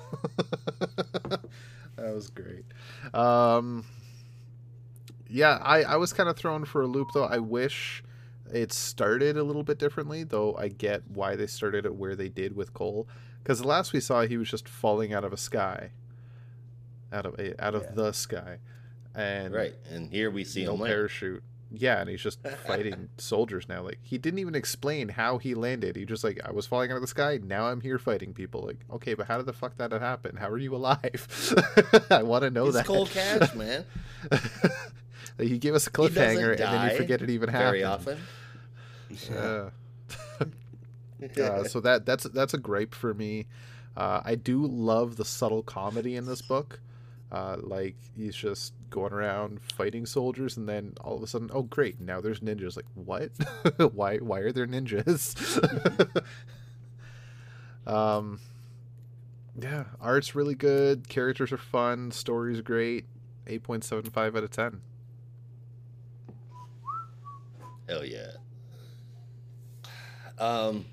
that 1.95 2.14
was 2.14 2.30
great. 2.30 2.65
Um, 3.14 3.85
yeah, 5.29 5.59
I, 5.61 5.83
I 5.83 5.95
was 5.97 6.13
kind 6.13 6.29
of 6.29 6.37
thrown 6.37 6.65
for 6.65 6.81
a 6.81 6.87
loop 6.87 7.09
though. 7.13 7.25
I 7.25 7.37
wish 7.39 8.03
it 8.53 8.71
started 8.71 9.37
a 9.37 9.43
little 9.43 9.63
bit 9.63 9.77
differently, 9.77 10.23
though 10.23 10.55
I 10.55 10.67
get 10.69 11.03
why 11.13 11.35
they 11.35 11.47
started 11.47 11.85
it 11.85 11.95
where 11.95 12.15
they 12.15 12.29
did 12.29 12.55
with 12.55 12.73
Cole. 12.73 13.07
Because 13.43 13.59
the 13.59 13.67
last 13.67 13.93
we 13.93 13.99
saw, 13.99 14.21
he 14.25 14.37
was 14.37 14.49
just 14.49 14.67
falling 14.67 15.13
out 15.13 15.23
of 15.23 15.31
a 15.33 15.37
sky, 15.37 15.91
out 17.13 17.25
of 17.25 17.39
a 17.39 17.61
out 17.63 17.75
of 17.75 17.83
Yeah. 17.83 17.91
the 17.93 18.11
sky, 18.13 18.57
and 19.15 19.53
Right. 19.53 19.73
And 19.89 20.09
here 20.09 20.29
we 20.31 20.43
see 20.43 20.65
no 20.65 20.73
him 20.75 20.81
land. 20.81 20.91
parachute. 20.93 21.43
Yeah, 21.69 21.99
and 21.99 22.09
he's 22.09 22.21
just 22.21 22.39
fighting 22.65 23.09
soldiers 23.17 23.67
now. 23.67 23.81
Like 23.83 23.99
he 24.01 24.17
didn't 24.17 24.39
even 24.39 24.55
explain 24.55 25.09
how 25.09 25.37
he 25.37 25.53
landed. 25.53 25.97
He 25.97 26.05
just 26.05 26.23
like 26.23 26.39
I 26.45 26.51
was 26.51 26.65
falling 26.65 26.91
out 26.91 26.95
of 26.95 27.01
the 27.01 27.07
sky. 27.07 27.39
Now 27.43 27.67
I'm 27.67 27.81
here 27.81 27.97
fighting 27.99 28.33
people. 28.33 28.61
Like 28.65 28.79
okay, 28.93 29.13
but 29.13 29.27
how 29.27 29.35
did 29.37 29.45
the 29.45 29.53
fuck 29.53 29.75
that 29.77 29.91
happen? 29.91 30.37
How 30.37 30.49
are 30.49 30.57
you 30.57 30.73
alive? 30.75 31.27
I 32.09 32.23
want 32.23 32.43
to 32.43 32.49
know 32.49 32.65
He's 32.65 32.75
that. 32.75 32.85
cold 32.85 33.09
cash, 33.09 33.53
man. 33.55 33.85
Like, 35.38 35.49
he 35.49 35.57
gave 35.57 35.76
us 35.76 35.88
a 35.88 35.91
cliffhanger, 35.91 36.51
and 36.51 36.59
then 36.59 36.91
you 36.91 36.97
forget 36.97 37.22
it 37.22 37.30
even 37.30 37.49
happened. 37.49 37.72
Very 37.72 37.84
often. 37.84 38.19
Yeah. 39.31 39.69
uh, 41.43 41.64
so 41.64 41.80
that 41.80 42.05
that's 42.05 42.26
that's 42.26 42.53
a 42.53 42.57
gripe 42.57 42.93
for 42.93 43.14
me. 43.14 43.47
Uh, 43.95 44.22
I 44.23 44.35
do 44.35 44.65
love 44.65 45.15
the 45.15 45.26
subtle 45.26 45.64
comedy 45.64 46.15
in 46.15 46.26
this 46.26 46.41
book. 46.41 46.81
Uh, 47.31 47.57
like 47.59 47.95
he's 48.15 48.35
just 48.35 48.73
going 48.89 49.11
around 49.11 49.59
fighting 49.61 50.05
soldiers, 50.05 50.55
and 50.55 50.68
then 50.68 50.93
all 51.01 51.18
of 51.18 51.23
a 51.23 51.27
sudden, 51.27 51.49
oh 51.53 51.64
great, 51.64 51.99
now 51.99 52.22
there's 52.22 52.39
ninjas. 52.39 52.76
Like 52.76 52.85
what? 52.95 53.31
why? 53.93 54.18
Why 54.18 54.39
are 54.39 54.51
there 54.51 54.68
ninjas? 54.68 55.35
um, 57.88 58.39
yeah, 59.59 59.85
art's 59.99 60.35
really 60.35 60.55
good. 60.55 61.09
Characters 61.09 61.51
are 61.51 61.57
fun. 61.57 62.11
Story's 62.11 62.61
great. 62.61 63.05
Eight 63.47 63.64
point 63.64 63.84
seven 63.84 64.09
five 64.09 64.35
out 64.35 64.43
of 64.43 64.51
ten. 64.51 64.81
Hell 67.88 68.05
yeah. 68.05 68.31
Um, 70.38 70.85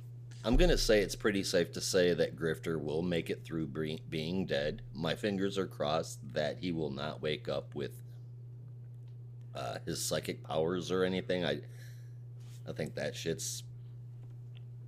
I'm 0.44 0.56
gonna 0.56 0.78
say 0.78 1.00
it's 1.00 1.16
pretty 1.16 1.42
safe 1.42 1.72
to 1.72 1.80
say 1.80 2.14
that 2.14 2.36
Grifter 2.36 2.80
will 2.80 3.02
make 3.02 3.30
it 3.30 3.44
through 3.44 3.66
bre- 3.66 4.02
being 4.08 4.46
dead. 4.46 4.82
My 4.92 5.14
fingers 5.14 5.58
are 5.58 5.66
crossed 5.66 6.20
that 6.32 6.58
he 6.58 6.72
will 6.72 6.90
not 6.90 7.20
wake 7.22 7.48
up 7.48 7.74
with 7.74 7.92
uh, 9.54 9.78
his 9.86 10.04
psychic 10.04 10.44
powers 10.44 10.90
or 10.90 11.04
anything. 11.04 11.44
I, 11.44 11.60
I 12.68 12.72
think 12.72 12.94
that 12.94 13.16
shit's 13.16 13.62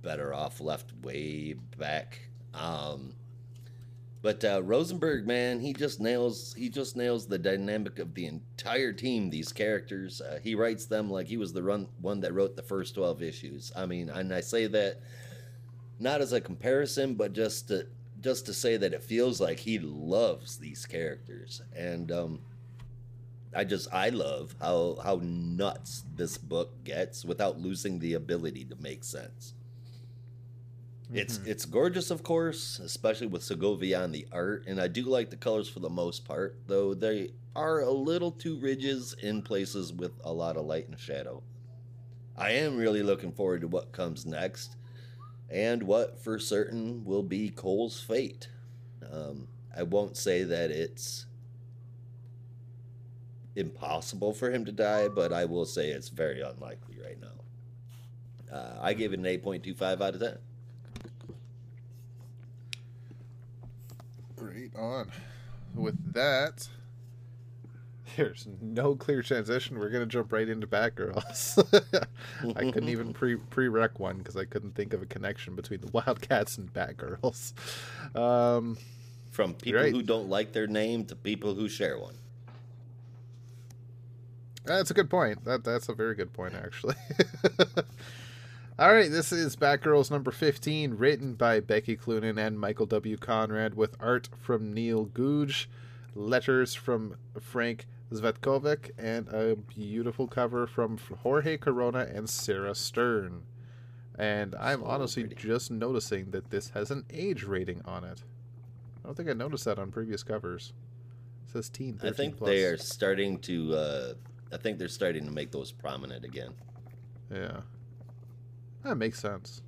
better 0.01 0.33
off 0.33 0.61
left 0.61 0.93
way 1.01 1.53
back. 1.77 2.19
Um, 2.53 3.13
but 4.27 4.43
uh, 4.43 4.61
Rosenberg, 4.61 5.25
man, 5.25 5.61
he 5.61 5.71
just 5.71 6.01
nails 6.01 6.53
he 6.53 6.67
just 6.67 6.97
nails 6.97 7.27
the 7.27 7.37
dynamic 7.37 7.97
of 7.97 8.13
the 8.13 8.25
entire 8.25 8.91
team. 8.91 9.29
These 9.29 9.53
characters, 9.53 10.19
uh, 10.19 10.39
he 10.43 10.53
writes 10.53 10.85
them 10.85 11.09
like 11.09 11.27
he 11.27 11.37
was 11.37 11.53
the 11.53 11.63
run, 11.63 11.87
one 12.01 12.19
that 12.19 12.33
wrote 12.33 12.57
the 12.57 12.61
first 12.61 12.95
twelve 12.95 13.23
issues. 13.23 13.71
I 13.73 13.85
mean, 13.85 14.09
and 14.09 14.33
I 14.33 14.41
say 14.41 14.67
that 14.67 14.99
not 15.97 16.19
as 16.19 16.33
a 16.33 16.41
comparison, 16.41 17.13
but 17.13 17.31
just 17.31 17.69
to 17.69 17.87
just 18.19 18.45
to 18.47 18.53
say 18.53 18.75
that 18.75 18.93
it 18.93 19.01
feels 19.01 19.39
like 19.39 19.59
he 19.59 19.79
loves 19.79 20.57
these 20.57 20.85
characters, 20.85 21.61
and 21.73 22.11
um, 22.11 22.41
I 23.55 23.63
just 23.63 23.87
I 23.93 24.09
love 24.09 24.55
how 24.59 24.97
how 25.01 25.21
nuts 25.23 26.03
this 26.17 26.37
book 26.37 26.83
gets 26.83 27.23
without 27.23 27.61
losing 27.61 27.99
the 27.99 28.15
ability 28.15 28.65
to 28.65 28.75
make 28.81 29.05
sense. 29.05 29.53
It's 31.13 31.37
it's 31.45 31.63
gorgeous, 31.63 32.11
of 32.11 32.21
course, 32.21 32.79
especially 32.79 33.27
with 33.27 33.41
Segovia 33.41 34.03
on 34.03 34.11
the 34.11 34.27
art, 34.31 34.65
and 34.67 34.79
I 34.79 34.89
do 34.89 35.03
like 35.03 35.29
the 35.29 35.37
colors 35.37 35.69
for 35.69 35.79
the 35.79 35.89
most 35.89 36.25
part, 36.25 36.59
though 36.67 36.93
they 36.93 37.29
are 37.55 37.79
a 37.79 37.91
little 37.91 38.31
too 38.31 38.57
ridges 38.59 39.15
in 39.21 39.41
places 39.41 39.93
with 39.93 40.11
a 40.25 40.33
lot 40.33 40.57
of 40.57 40.65
light 40.65 40.89
and 40.89 40.99
shadow. 40.99 41.41
I 42.35 42.51
am 42.51 42.77
really 42.77 43.03
looking 43.03 43.31
forward 43.31 43.61
to 43.61 43.67
what 43.67 43.93
comes 43.93 44.25
next, 44.25 44.75
and 45.49 45.83
what 45.83 46.19
for 46.19 46.39
certain 46.39 47.05
will 47.05 47.23
be 47.23 47.49
Cole's 47.49 48.01
fate. 48.01 48.49
Um, 49.09 49.47
I 49.75 49.83
won't 49.83 50.17
say 50.17 50.43
that 50.43 50.71
it's 50.71 51.25
impossible 53.55 54.33
for 54.33 54.51
him 54.51 54.65
to 54.65 54.73
die, 54.73 55.07
but 55.07 55.31
I 55.31 55.45
will 55.45 55.65
say 55.65 55.89
it's 55.89 56.09
very 56.09 56.41
unlikely 56.41 56.97
right 57.01 57.17
now. 57.21 58.55
Uh, 58.55 58.77
I 58.81 58.93
give 58.93 59.13
it 59.13 59.19
an 59.19 59.25
8.25 59.25 60.01
out 60.01 60.15
of 60.15 60.19
10. 60.19 60.37
Right 64.47 64.71
on. 64.75 65.11
With 65.75 66.13
that, 66.13 66.67
there's 68.15 68.47
no 68.61 68.95
clear 68.95 69.21
transition. 69.21 69.77
We're 69.77 69.89
gonna 69.89 70.05
jump 70.05 70.31
right 70.31 70.47
into 70.47 70.65
Batgirls. 70.67 71.57
I 72.55 72.71
couldn't 72.71 72.89
even 72.89 73.13
pre 73.13 73.35
pre-rec 73.35 73.99
one 73.99 74.17
because 74.19 74.37
I 74.37 74.45
couldn't 74.45 74.75
think 74.75 74.93
of 74.93 75.01
a 75.01 75.05
connection 75.05 75.55
between 75.55 75.81
the 75.81 75.87
Wildcats 75.93 76.57
and 76.57 76.71
Batgirls. 76.73 77.53
Um, 78.15 78.77
From 79.31 79.53
people 79.53 79.81
Right. 79.81 79.91
who 79.91 80.01
don't 80.01 80.29
like 80.29 80.53
their 80.53 80.67
name 80.67 81.05
to 81.05 81.15
people 81.15 81.53
who 81.53 81.67
share 81.69 81.99
one. 81.99 82.15
That's 84.65 84.91
a 84.91 84.93
good 84.93 85.09
point. 85.09 85.45
That 85.45 85.63
that's 85.63 85.87
a 85.89 85.93
very 85.93 86.15
good 86.15 86.33
point, 86.33 86.53
actually. 86.55 86.95
All 88.79 88.93
right, 88.93 89.09
this 89.09 89.31
is 89.31 89.55
Batgirls 89.55 90.11
number 90.11 90.29
fifteen, 90.31 90.97
written 90.97 91.33
by 91.33 91.59
Becky 91.59 91.97
Cloonan 91.97 92.37
and 92.37 92.59
Michael 92.59 92.85
W. 92.85 93.17
Conrad, 93.17 93.73
with 93.73 93.95
art 93.99 94.29
from 94.39 94.71
Neil 94.71 95.05
Googe, 95.07 95.65
letters 96.13 96.75
from 96.75 97.15
Frank 97.39 97.87
Cvetkovic, 98.13 98.91
and 98.97 99.27
a 99.29 99.55
beautiful 99.55 100.27
cover 100.27 100.67
from 100.67 100.99
Jorge 101.23 101.57
Corona 101.57 102.07
and 102.13 102.29
Sarah 102.29 102.75
Stern. 102.75 103.43
And 104.15 104.53
I'm 104.59 104.81
So 104.81 104.85
honestly 104.87 105.23
pretty. 105.23 105.41
just 105.47 105.71
noticing 105.71 106.29
that 106.31 106.51
this 106.51 106.69
has 106.69 106.91
an 106.91 107.05
age 107.11 107.43
rating 107.43 107.81
on 107.83 108.03
it. 108.03 108.23
I 109.03 109.07
don't 109.07 109.15
think 109.15 109.29
I 109.29 109.33
noticed 109.33 109.65
that 109.65 109.79
on 109.79 109.91
previous 109.91 110.21
covers. 110.21 110.73
It 111.47 111.51
says 111.53 111.69
teen. 111.69 111.93
13 111.95 112.09
I 112.09 112.15
think 112.15 112.37
plus. 112.37 112.47
they 112.49 112.63
are 112.65 112.77
starting 112.77 113.39
to. 113.39 113.73
Uh, 113.73 114.13
I 114.53 114.57
think 114.57 114.77
they're 114.77 114.87
starting 114.87 115.25
to 115.25 115.31
make 115.31 115.49
those 115.51 115.71
prominent 115.71 116.23
again. 116.25 116.53
Yeah. 117.33 117.61
That 118.87 118.95
makes 118.95 119.19
sense. 119.19 119.61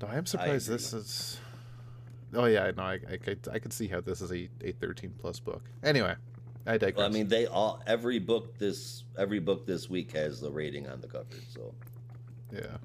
No, 0.00 0.06
I 0.06 0.14
am 0.14 0.26
surprised 0.26 0.68
this 0.68 0.92
is. 0.92 1.40
Oh 2.32 2.44
yeah, 2.44 2.70
no, 2.76 2.84
I, 2.84 3.00
I, 3.10 3.16
could, 3.16 3.48
I 3.52 3.58
could 3.58 3.72
see 3.72 3.88
how 3.88 4.00
this 4.00 4.20
is 4.20 4.30
a, 4.30 4.48
a 4.62 4.70
thirteen 4.72 5.12
plus 5.18 5.40
book. 5.40 5.64
Anyway, 5.82 6.14
I 6.66 6.78
digress. 6.78 6.98
Well, 6.98 7.06
I 7.06 7.10
mean, 7.10 7.26
they 7.26 7.46
all 7.46 7.82
every 7.84 8.20
book 8.20 8.58
this 8.58 9.02
every 9.18 9.40
book 9.40 9.66
this 9.66 9.90
week 9.90 10.12
has 10.12 10.40
the 10.40 10.52
rating 10.52 10.88
on 10.88 11.00
the 11.00 11.08
cover. 11.08 11.26
So 11.52 11.74
yeah. 12.52 12.76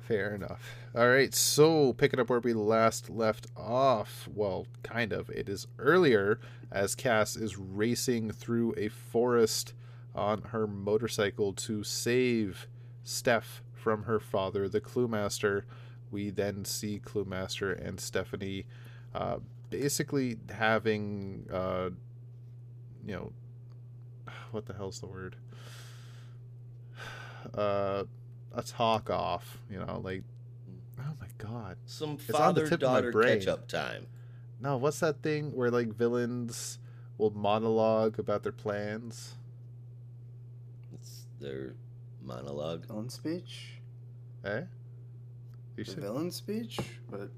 Fair 0.00 0.34
enough. 0.34 0.76
All 0.94 1.08
right, 1.08 1.34
so 1.34 1.92
picking 1.94 2.20
up 2.20 2.30
where 2.30 2.40
we 2.40 2.54
last 2.54 3.10
left 3.10 3.48
off. 3.54 4.28
Well, 4.34 4.66
kind 4.82 5.12
of. 5.12 5.28
It 5.28 5.48
is 5.50 5.66
earlier 5.78 6.40
as 6.72 6.94
Cass 6.94 7.36
is 7.36 7.58
racing 7.58 8.32
through 8.32 8.74
a 8.78 8.88
forest 8.88 9.74
on 10.14 10.42
her 10.42 10.66
motorcycle 10.66 11.52
to 11.54 11.82
save 11.82 12.66
Steph 13.04 13.62
from 13.72 14.04
her 14.04 14.18
father, 14.18 14.68
the 14.68 14.80
Clue 14.80 15.06
Master. 15.06 15.66
We 16.10 16.30
then 16.30 16.64
see 16.64 16.98
Clue 16.98 17.24
Master 17.24 17.72
and 17.72 18.00
Stephanie 18.00 18.66
uh, 19.14 19.36
basically 19.70 20.38
having, 20.50 21.46
uh, 21.52 21.90
you 23.06 23.14
know, 23.14 23.32
what 24.50 24.66
the 24.66 24.74
hell's 24.74 25.00
the 25.00 25.06
word? 25.06 25.36
Uh, 27.52 28.04
a 28.54 28.62
talk 28.62 29.10
off, 29.10 29.58
you 29.70 29.78
know, 29.78 30.00
like, 30.02 30.22
oh 30.98 31.12
my 31.20 31.26
god. 31.36 31.76
some 31.84 32.16
father 32.16 32.62
tip 32.64 32.72
of 32.72 32.80
my 32.80 32.86
daughter 32.86 33.12
brain. 33.12 33.38
catch 33.38 33.46
up 33.46 33.68
time. 33.68 34.06
No, 34.60 34.78
what's 34.78 35.00
that 35.00 35.22
thing 35.22 35.54
where 35.54 35.70
like 35.70 35.88
villains 35.88 36.78
will 37.18 37.30
monologue 37.30 38.18
about 38.18 38.42
their 38.44 38.50
plans? 38.50 39.34
It's 40.94 41.26
their 41.38 41.74
monologue. 42.24 42.86
Villain 42.86 43.08
speech? 43.08 43.72
Eh? 44.44 44.62
You 45.76 45.84
The 45.84 45.90
said, 45.90 46.00
villain 46.00 46.30
speech? 46.30 46.78
But, 47.10 47.30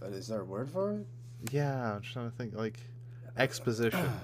but 0.00 0.10
is 0.10 0.28
there 0.28 0.40
a 0.40 0.44
word 0.44 0.70
for 0.70 0.92
it? 0.94 1.06
yeah, 1.50 1.94
I'm 1.94 2.02
trying 2.02 2.30
to 2.30 2.36
think 2.36 2.54
like 2.54 2.78
exposition. 3.36 4.10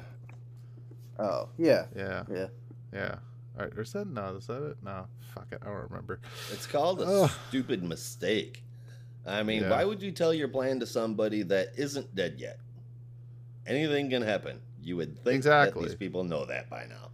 Oh, 1.19 1.49
yeah. 1.57 1.87
yeah, 1.97 2.24
Yeah. 2.31 2.47
yeah. 2.93 3.15
All 3.59 3.65
right, 3.65 3.73
or 3.74 3.81
is 3.81 3.93
that 3.95 4.07
no? 4.07 4.37
Is 4.37 4.49
that 4.49 4.62
it? 4.62 4.77
No, 4.85 5.07
fuck 5.35 5.47
it, 5.51 5.61
I 5.62 5.65
don't 5.65 5.89
remember. 5.89 6.20
It's 6.53 6.66
called 6.66 7.01
a 7.01 7.05
Ugh. 7.07 7.31
stupid 7.49 7.83
mistake. 7.83 8.62
I 9.27 9.43
mean, 9.43 9.62
Yeah. 9.62 9.70
why 9.70 9.85
would 9.85 10.03
you 10.03 10.12
tell 10.12 10.35
your 10.35 10.49
plan 10.49 10.78
to 10.81 10.87
somebody 10.87 11.43
that 11.45 11.69
isn't 11.78 12.15
dead 12.15 12.35
yet? 12.39 12.59
Anything 13.66 14.11
can 14.11 14.20
happen. 14.20 14.61
You 14.83 14.97
would 14.99 15.16
think 15.24 15.37
Exactly. 15.37 15.83
that 15.85 15.89
these 15.89 15.97
people 15.97 16.23
know 16.23 16.45
that 16.45 16.69
by 16.69 16.85
now. 16.85 17.09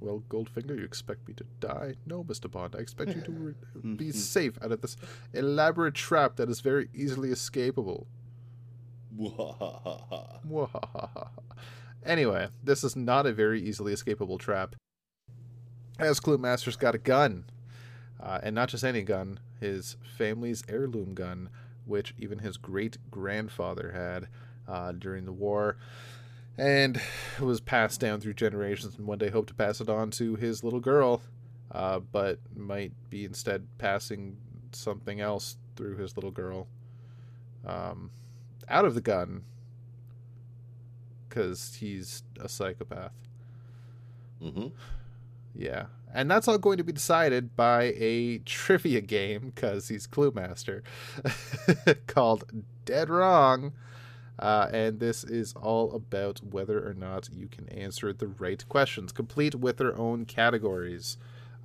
Well, 0.00 0.22
Goldfinger, 0.28 0.78
you 0.78 0.84
expect 0.84 1.26
me 1.26 1.34
to 1.34 1.44
die? 1.60 1.94
No, 2.06 2.22
Mr. 2.22 2.50
Bond. 2.50 2.76
I 2.76 2.80
expect 2.80 3.14
you 3.16 3.20
to 3.22 3.30
be 3.96 4.08
Mhm. 4.10 4.14
safe 4.14 4.56
out 4.62 4.70
of 4.72 4.80
this 4.80 4.96
elaborate 5.32 5.94
trap 5.94 6.36
that 6.36 6.48
is 6.48 6.60
very 6.60 6.88
easily 6.94 7.30
escapable. 7.30 8.06
Anyway, 12.04 12.48
this 12.62 12.84
is 12.84 12.94
not 12.94 13.26
a 13.26 13.32
very 13.32 13.60
easily 13.60 13.92
escapable 13.92 14.38
trap. 14.38 14.76
As 15.98 16.20
Clue 16.20 16.38
Master's 16.38 16.76
got 16.76 16.94
a 16.94 16.98
gun. 16.98 17.44
Uh, 18.20 18.40
and 18.42 18.54
not 18.54 18.68
just 18.68 18.84
any 18.84 19.02
gun, 19.02 19.38
his 19.60 19.96
family's 20.16 20.62
heirloom 20.68 21.14
gun, 21.14 21.48
which 21.86 22.14
even 22.18 22.38
his 22.40 22.56
great 22.56 22.98
grandfather 23.10 23.92
had 23.92 24.28
uh, 24.68 24.92
during 24.92 25.24
the 25.24 25.32
war. 25.32 25.76
And 26.58 26.96
it 26.96 27.40
was 27.42 27.60
passed 27.60 28.00
down 28.00 28.20
through 28.20 28.34
generations, 28.34 28.96
and 28.98 29.06
one 29.06 29.18
day 29.18 29.30
hoped 29.30 29.48
to 29.48 29.54
pass 29.54 29.80
it 29.80 29.88
on 29.88 30.10
to 30.12 30.34
his 30.36 30.64
little 30.64 30.80
girl, 30.80 31.22
uh, 31.72 32.00
but 32.00 32.40
might 32.56 32.92
be 33.10 33.24
instead 33.24 33.66
passing 33.78 34.36
something 34.72 35.20
else 35.20 35.56
through 35.76 35.96
his 35.96 36.16
little 36.16 36.32
girl. 36.32 36.66
Um, 37.66 38.10
out 38.68 38.84
of 38.84 38.94
the 38.94 39.00
gun, 39.00 39.44
because 41.28 41.76
he's 41.80 42.22
a 42.40 42.48
psychopath. 42.48 43.12
hmm 44.42 44.68
Yeah. 45.54 45.86
And 46.14 46.30
that's 46.30 46.48
all 46.48 46.56
going 46.56 46.78
to 46.78 46.84
be 46.84 46.92
decided 46.92 47.54
by 47.54 47.92
a 47.96 48.38
trivia 48.38 49.02
game, 49.02 49.52
because 49.54 49.88
he's 49.88 50.06
Clue 50.06 50.32
Master, 50.34 50.82
called 52.06 52.44
Dead 52.86 53.10
Wrong. 53.10 53.72
Uh, 54.38 54.68
and 54.72 55.00
this 55.00 55.24
is 55.24 55.52
all 55.54 55.92
about 55.92 56.40
whether 56.44 56.86
or 56.86 56.94
not 56.94 57.28
you 57.32 57.48
can 57.48 57.68
answer 57.70 58.12
the 58.12 58.28
right 58.28 58.68
questions, 58.68 59.10
complete 59.12 59.54
with 59.56 59.78
their 59.78 59.96
own 59.98 60.24
categories. 60.24 61.16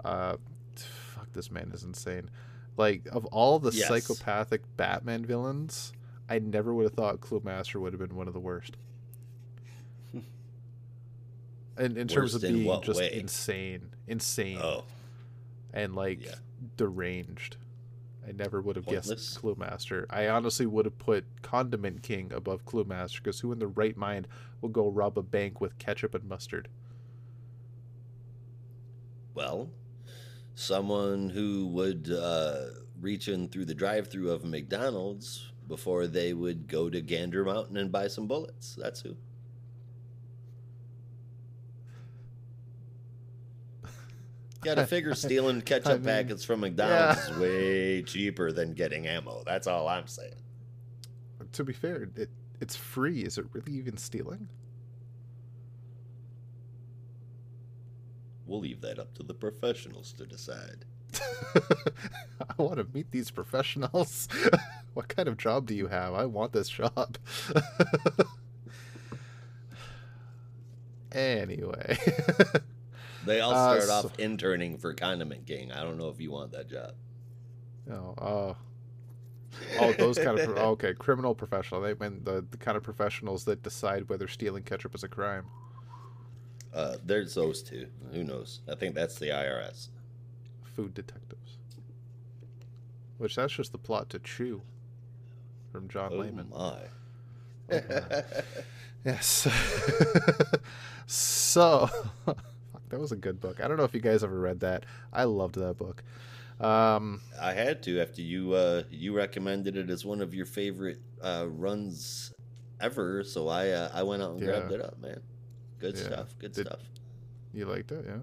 Uh, 0.03 0.37
fuck, 0.75 1.31
this 1.33 1.51
man 1.51 1.71
is 1.73 1.83
insane. 1.83 2.29
Like, 2.75 3.07
of 3.11 3.25
all 3.25 3.59
the 3.59 3.71
Yes. 3.71 3.87
psychopathic 3.87 4.61
Batman 4.77 5.25
villains, 5.25 5.93
I 6.27 6.39
never 6.39 6.73
would 6.73 6.83
have 6.85 6.93
thought 6.93 7.21
Clue 7.21 7.41
Master 7.43 7.79
would 7.79 7.93
have 7.93 7.99
been 7.99 8.15
one 8.15 8.27
of 8.27 8.33
the 8.33 8.39
worst. 8.39 8.75
In, 11.77 11.97
in 11.97 12.07
terms 12.07 12.33
Worst 12.33 12.35
of 12.35 12.41
being 12.53 12.81
just 12.81 12.99
way? 12.99 13.13
insane, 13.13 13.89
insane, 14.07 14.59
Oh, 14.61 14.83
and 15.73 15.95
like 15.95 16.23
Yeah. 16.23 16.35
deranged. 16.77 17.57
I 18.27 18.31
never 18.31 18.61
would 18.61 18.75
have 18.77 18.85
Pointless. 18.85 19.09
guessed 19.09 19.39
Clue 19.39 19.55
Master. 19.57 20.05
I 20.09 20.27
honestly 20.27 20.65
would 20.65 20.85
have 20.85 20.97
put 20.97 21.25
Condiment 21.41 22.03
King 22.03 22.31
above 22.33 22.65
Clue 22.65 22.83
Master 22.85 23.19
because 23.21 23.39
who 23.41 23.51
in 23.51 23.59
the 23.59 23.67
right 23.67 23.97
mind 23.97 24.27
will 24.61 24.69
go 24.69 24.87
rob 24.89 25.17
a 25.17 25.21
bank 25.21 25.59
with 25.59 25.77
ketchup 25.77 26.15
and 26.15 26.23
mustard? 26.25 26.69
well, 29.35 29.69
someone 30.55 31.29
who 31.29 31.65
would 31.67 32.11
uh, 32.11 32.65
reach 33.01 33.27
in 33.27 33.47
through 33.47 33.65
the 33.65 33.73
drive-through 33.73 34.29
of 34.29 34.45
McDonald's 34.45 35.51
before 35.67 36.05
they 36.05 36.33
would 36.33 36.67
go 36.67 36.89
to 36.89 37.01
Gander 37.01 37.43
Mountain 37.43 37.77
and 37.77 37.91
buy 37.91 38.07
some 38.07 38.27
bullets. 38.27 38.75
That's 38.79 39.01
who. 39.01 39.15
Got 44.63 44.75
to 44.75 44.87
figure 44.87 45.13
stealing 45.15 45.61
ketchup 45.65 45.93
mean, 45.93 46.03
packets 46.03 46.43
from 46.43 46.61
McDonald's 46.61 47.29
is 47.29 47.37
way 47.37 48.01
cheaper 48.03 48.51
than 48.51 48.73
getting 48.73 49.07
ammo. 49.07 49.43
That's 49.45 49.67
all 49.67 49.87
I'm 49.87 50.07
saying. 50.07 50.33
To 51.53 51.63
be 51.63 51.73
fair, 51.73 52.09
it 52.15 52.29
it's 52.61 52.75
free. 52.75 53.21
Is 53.21 53.37
it 53.37 53.45
really 53.51 53.73
even 53.73 53.97
stealing? 53.97 54.47
We'll 58.45 58.61
leave 58.61 58.81
that 58.81 58.99
up 58.99 59.13
to 59.15 59.23
the 59.23 59.33
professionals 59.33 60.13
to 60.13 60.25
decide. 60.25 60.85
I 61.55 62.61
want 62.61 62.77
to 62.77 62.87
meet 62.93 63.11
these 63.11 63.31
professionals. 63.31 64.27
what 64.93 65.07
kind 65.07 65.27
of 65.27 65.37
job 65.37 65.67
do 65.67 65.75
you 65.75 65.87
have? 65.87 66.13
I 66.13 66.25
want 66.25 66.53
this 66.53 66.69
job. 66.69 67.17
anyway. 71.11 71.97
They 73.25 73.39
all 73.41 73.53
Uh, 73.53 73.79
start 73.81 73.83
so- 74.03 74.07
off 74.09 74.19
interning 74.19 74.77
for 74.77 74.93
Condiment 74.93 75.45
King. 75.45 75.71
I 75.71 75.83
don't 75.83 75.97
know 75.97 76.09
if 76.09 76.19
you 76.19 76.31
want 76.31 76.51
that 76.51 76.69
job. 76.69 76.93
Oh, 77.91 78.13
oh, 78.17 78.57
oh, 79.79 79.93
those 79.93 80.17
kind 80.17 80.39
of 80.39 80.45
pro- 80.55 80.63
okay, 80.71 80.93
criminal 80.93 81.35
professional. 81.35 81.81
They 81.81 81.93
mean 81.95 82.21
the, 82.23 82.45
the 82.49 82.57
kind 82.57 82.77
of 82.77 82.83
professionals 82.83 83.43
that 83.45 83.61
decide 83.63 84.07
whether 84.09 84.27
stealing 84.27 84.63
ketchup 84.63 84.95
is 84.95 85.03
a 85.03 85.07
crime. 85.07 85.45
Uh, 86.73 86.97
there's 87.05 87.35
those 87.35 87.61
two. 87.61 87.87
Who 88.13 88.23
knows? 88.23 88.61
I 88.69 88.75
think 88.75 88.95
that's 88.95 89.19
the 89.19 89.27
IRS. 89.29 89.89
Food 90.75 90.93
detectives. 90.93 91.57
Which 93.19 93.35
that's 93.35 93.53
just 93.53 93.71
the 93.71 93.77
plot 93.77 94.09
to 94.09 94.19
Chew 94.19 94.61
from 95.71 95.87
John 95.87 96.11
Oh 96.13 96.17
Layman. 96.17 96.49
my. 96.49 96.77
Yes. 99.05 99.47
so, 101.07 101.89
that 102.93 102.99
was 102.99 103.11
a 103.11 103.15
good 103.15 103.39
book. 103.41 103.59
I 103.59 103.67
don't 103.67 103.77
know 103.77 103.83
if 103.83 103.93
you 103.95 103.99
guys 103.99 104.23
ever 104.23 104.39
read 104.39 104.59
that. 104.59 104.85
I 105.11 105.23
loved 105.23 105.55
that 105.55 105.77
book. 105.77 106.03
Um, 106.59 107.21
I 107.41 107.53
had 107.53 107.81
to 107.83 107.99
after 107.99 108.21
you 108.21 108.53
uh, 108.53 108.83
you 108.91 109.15
recommended 109.15 109.75
it 109.75 109.89
as 109.89 110.05
one 110.05 110.21
of 110.21 110.33
your 110.35 110.45
favorite 110.45 110.99
uh, 111.21 111.47
runs 111.49 112.33
ever. 112.79 113.23
So 113.23 113.47
I 113.47 113.69
uh, 113.69 113.89
I 113.93 114.03
went 114.03 114.21
out 114.21 114.33
and 114.33 114.41
grabbed 114.41 114.71
it 114.71 114.79
up, 114.81 114.99
man. 115.01 115.19
Good 115.79 115.97
Yeah. 115.97 116.03
stuff. 116.03 116.35
Good 116.37 116.53
Did- 116.53 116.67
stuff. 116.67 116.79
you 117.53 117.65
liked 117.65 117.91
it, 117.91 118.05
yeah? 118.07 118.19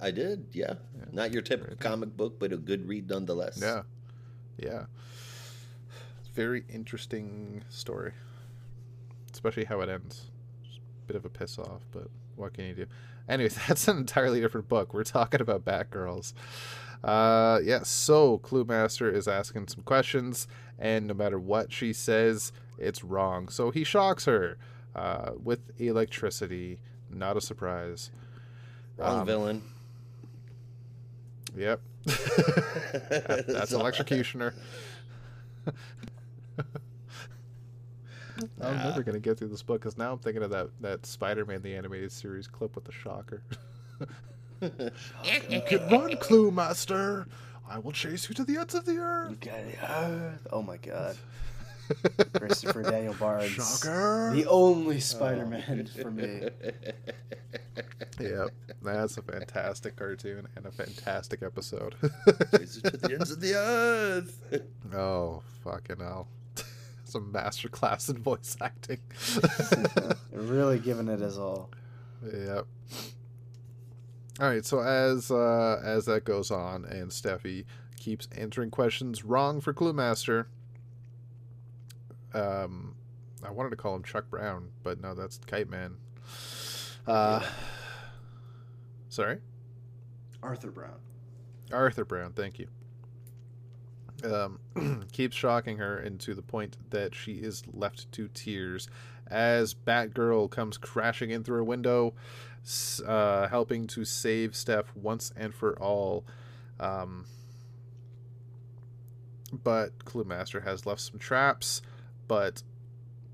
I 0.00 0.12
did. 0.12 0.46
Yeah. 0.52 0.74
Yeah. 0.96 1.04
Not 1.12 1.32
your 1.32 1.42
typical 1.42 1.72
Right. 1.74 1.80
comic 1.80 2.16
book, 2.16 2.38
but 2.38 2.52
a 2.52 2.56
good 2.56 2.86
read 2.88 3.08
nonetheless. 3.10 3.58
Yeah, 3.60 3.82
yeah. 4.56 4.86
Very 6.34 6.64
interesting 6.68 7.64
story, 7.68 8.12
especially 9.32 9.64
how 9.64 9.80
it 9.80 9.88
ends. 9.88 10.26
Just 10.64 10.78
a 10.78 11.06
bit 11.08 11.16
of 11.16 11.24
a 11.24 11.28
piss 11.28 11.58
off, 11.58 11.82
but 11.90 12.06
what 12.36 12.54
can 12.54 12.66
you 12.66 12.74
do? 12.74 12.86
Anyways, 13.28 13.58
that's 13.68 13.86
an 13.88 13.96
entirely 13.98 14.40
different 14.40 14.68
book. 14.68 14.94
We're 14.94 15.04
talking 15.04 15.40
about 15.40 15.64
Batgirls. 15.64 16.32
Uh, 17.04 17.60
yeah. 17.62 17.82
So 17.84 18.38
Clue 18.38 18.64
Master 18.64 19.10
is 19.10 19.28
asking 19.28 19.68
some 19.68 19.82
questions, 19.84 20.48
and 20.78 21.06
no 21.06 21.14
matter 21.14 21.38
what 21.38 21.72
she 21.72 21.92
says, 21.92 22.52
it's 22.78 23.04
wrong. 23.04 23.48
So 23.48 23.70
he 23.70 23.84
shocks 23.84 24.24
her 24.24 24.56
uh, 24.96 25.32
with 25.42 25.60
electricity. 25.80 26.78
Not 27.10 27.36
a 27.36 27.40
surprise. 27.40 28.10
Wrong 28.96 29.20
Um, 29.20 29.26
villain. 29.26 29.62
Yep. 31.56 31.80
That's 32.04 33.72
electrocutioner. 33.72 34.54
I'm 38.60 38.76
Nah. 38.76 38.84
never 38.90 39.02
gonna 39.02 39.18
get 39.20 39.38
through 39.38 39.48
this 39.48 39.62
book 39.62 39.80
because 39.80 39.96
now 39.98 40.12
I'm 40.12 40.18
thinking 40.18 40.42
of 40.42 40.50
that 40.50 40.68
that 40.80 41.06
Spider-Man 41.06 41.62
the 41.62 41.74
animated 41.74 42.12
series 42.12 42.46
clip 42.46 42.74
with 42.74 42.84
the 42.84 42.92
shocker. 42.92 43.42
you 44.60 45.62
can 45.66 45.88
run, 45.90 46.16
Clue 46.18 46.50
Master. 46.50 47.26
I 47.68 47.78
will 47.78 47.92
chase 47.92 48.28
you 48.28 48.34
to 48.36 48.44
the 48.44 48.56
ends 48.58 48.74
of 48.74 48.84
the 48.86 48.96
earth. 48.98 49.32
Okay, 49.32 49.76
uh, 49.82 50.30
oh 50.52 50.62
my 50.62 50.76
god. 50.78 51.16
Christopher 52.34 52.82
Daniel 52.82 53.14
Barnes. 53.14 53.50
Shocker. 53.50 54.32
The 54.34 54.46
only 54.46 55.00
Spider-Man 55.00 55.86
for 56.00 56.10
me. 56.10 56.48
Yep, 58.20 58.48
that's 58.82 59.16
a 59.18 59.22
fantastic 59.22 59.94
cartoon 59.94 60.48
and 60.56 60.66
a 60.66 60.72
fantastic 60.72 61.40
episode. 61.44 61.94
Chase 62.50 62.78
it 62.78 62.90
to 62.90 62.96
the 62.96 63.12
ends 63.14 63.30
of 63.30 63.40
the 63.40 63.54
earth. 63.54 64.62
oh 64.92 65.42
fucking 65.62 66.00
hell! 66.00 66.26
Some 67.08 67.32
masterclass 67.32 68.10
in 68.10 68.22
voice 68.22 68.56
acting. 68.60 68.98
really 70.32 70.78
giving 70.78 71.08
it 71.08 71.20
his 71.20 71.38
all. 71.38 71.70
Yep. 72.22 72.66
All 74.40 74.48
right. 74.48 74.64
So 74.64 74.80
as 74.80 75.30
uh, 75.30 75.80
as 75.82 76.04
that 76.04 76.24
goes 76.24 76.50
on, 76.50 76.84
and 76.84 77.10
Steffi 77.10 77.64
keeps 77.96 78.28
answering 78.36 78.70
questions 78.70 79.24
wrong 79.24 79.60
for 79.60 79.72
Clue 79.72 79.94
Master. 79.94 80.48
Um, 82.34 82.94
I 83.42 83.50
wanted 83.50 83.70
to 83.70 83.76
call 83.76 83.96
him 83.96 84.02
Chuck 84.02 84.28
Brown, 84.28 84.68
but 84.82 85.00
no, 85.00 85.14
that's 85.14 85.38
Kite 85.46 85.70
Man. 85.70 85.96
Uh, 87.06 87.42
sorry, 89.08 89.38
Arthur 90.42 90.70
Brown. 90.70 90.98
Arthur 91.72 92.04
Brown. 92.04 92.32
Thank 92.32 92.58
you. 92.58 92.68
Um, 94.24 94.58
keeps 95.12 95.36
shocking 95.36 95.78
her 95.78 96.00
into 96.00 96.34
the 96.34 96.42
point 96.42 96.76
that 96.90 97.14
she 97.14 97.34
is 97.34 97.62
left 97.72 98.10
to 98.12 98.28
tears 98.34 98.88
as 99.28 99.74
Batgirl 99.74 100.50
comes 100.50 100.76
crashing 100.76 101.30
in 101.30 101.44
through 101.44 101.60
a 101.60 101.64
window, 101.64 102.14
uh, 103.06 103.48
helping 103.48 103.86
to 103.88 104.04
save 104.04 104.56
Steph 104.56 104.94
once 104.96 105.32
and 105.36 105.54
for 105.54 105.78
all. 105.78 106.24
Um, 106.80 107.26
but 109.52 110.04
Clue 110.04 110.24
Master 110.24 110.60
has 110.60 110.84
left 110.84 111.00
some 111.00 111.18
traps, 111.18 111.82
but 112.26 112.62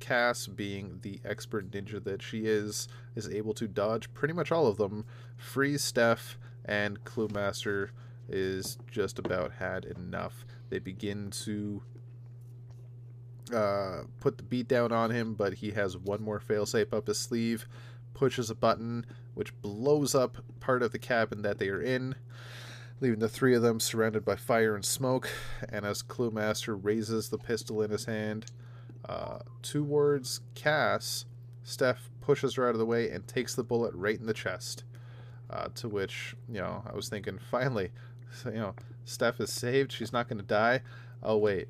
Cass, 0.01 0.47
being 0.47 0.98
the 1.02 1.20
expert 1.24 1.70
ninja 1.70 2.02
that 2.05 2.23
she 2.23 2.40
is, 2.40 2.89
is 3.16 3.28
able 3.28 3.55
to 3.55 3.66
dodge 3.66 4.12
pretty 4.12 4.35
much 4.35 4.52
all 4.52 4.66
of 4.66 4.77
them, 4.77 5.06
freeze 5.36 5.82
Steph, 5.82 6.39
and 6.65 7.02
Cluemaster 7.05 7.90
is 8.28 8.78
just 8.90 9.19
about 9.19 9.52
had 9.52 9.85
enough. 9.85 10.44
They 10.75 10.81
begin 10.81 11.31
to 11.45 11.83
uh, 13.55 14.03
put 14.19 14.39
the 14.39 14.43
beat 14.43 14.67
down 14.67 14.91
on 14.91 15.13
him, 15.13 15.35
but 15.35 15.55
he 15.55 15.71
has 15.71 15.97
one 15.97 16.21
more 16.21 16.41
failsafe 16.41 16.93
up 16.93 17.07
his 17.07 17.17
sleeve, 17.17 17.69
pushes 18.13 18.51
a 18.51 18.57
button, 18.57 19.07
which 19.35 19.57
blows 19.63 20.17
up 20.17 20.39
part 20.59 20.83
of 20.83 20.91
the 20.91 20.99
cabin 20.99 21.43
that 21.43 21.59
they 21.59 21.69
are 21.69 21.81
in, 21.81 22.17
leaving 23.01 23.21
the 23.21 23.29
three 23.29 23.55
of 23.55 23.63
them 23.63 23.79
surrounded 23.79 24.25
by 24.25 24.35
fire 24.35 24.75
and 24.75 24.85
smoke. 24.85 25.31
And 25.69 25.87
as 25.87 26.03
Cluemaster 26.03 26.77
raises 26.77 27.29
the 27.29 27.39
pistol 27.39 27.81
in 27.81 27.93
his 27.93 28.07
hand 28.07 28.47
uh, 29.09 29.39
towards 29.63 30.41
Cass, 30.57 31.25
Steph 31.63 32.11
pushes 32.21 32.57
her 32.57 32.67
out 32.67 32.75
of 32.75 32.81
the 32.81 32.85
way 32.85 33.11
and 33.11 33.29
takes 33.29 33.55
the 33.55 33.63
bullet 33.63 33.95
right 33.95 34.19
in 34.19 34.27
the 34.27 34.35
chest. 34.35 34.83
Uh, 35.49 35.69
to 35.77 35.89
which, 35.89 36.35
you 36.49 36.59
know, 36.59 36.83
I 36.85 36.97
was 36.97 37.09
thinking, 37.09 37.39
finally, 37.49 37.93
you 38.45 38.55
know, 38.55 38.75
Steph 39.05 39.40
is 39.40 39.52
saved. 39.52 39.93
She's 39.93 40.12
not 40.12 40.28
going 40.28 40.39
to 40.39 40.44
die. 40.44 40.81
Oh, 41.22 41.36
wait. 41.36 41.68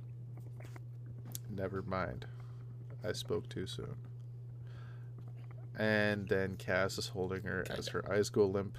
Never 1.51 1.83
mind. 1.83 2.27
I 3.05 3.13
spoke 3.13 3.49
too 3.49 3.67
soon. 3.67 3.97
And 5.77 6.29
then 6.29 6.57
Cass 6.57 6.99
is 6.99 7.09
holding 7.09 7.43
her 7.43 7.65
as 7.69 7.89
her 7.89 8.11
eyes 8.11 8.31
go 8.31 8.47
limp, 8.47 8.79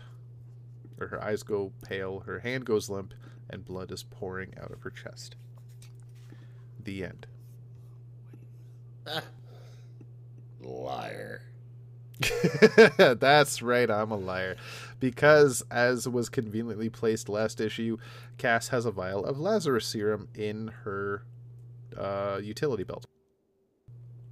or 0.99 1.07
her 1.07 1.22
eyes 1.22 1.44
go 1.44 1.73
pale, 1.84 2.22
her 2.22 2.40
hand 2.40 2.65
goes 2.65 2.90
limp, 2.90 3.14
and 3.49 3.65
blood 3.65 3.91
is 3.91 4.03
pouring 4.03 4.53
out 4.60 4.72
of 4.72 4.82
her 4.82 4.90
chest. 4.90 5.36
The 6.82 7.03
end. 7.03 7.27
Ah. 9.06 9.23
Liar. 10.61 11.41
That's 12.98 13.62
right, 13.62 13.90
I'm 13.90 14.12
a 14.12 14.18
liar. 14.18 14.56
Because, 15.00 15.64
as 15.70 16.08
was 16.08 16.30
conveniently 16.30 16.90
placed 16.90 17.30
last 17.30 17.60
issue, 17.60 17.98
Cass 18.38 18.70
has 18.70 18.86
a 18.86 18.92
vial 18.92 19.26
of 19.26 19.40
Lazarus 19.40 19.86
serum 19.86 20.30
in 20.34 20.70
her 20.84 21.24
uh, 21.98 22.40
utility 22.42 22.84
belt. 22.84 23.06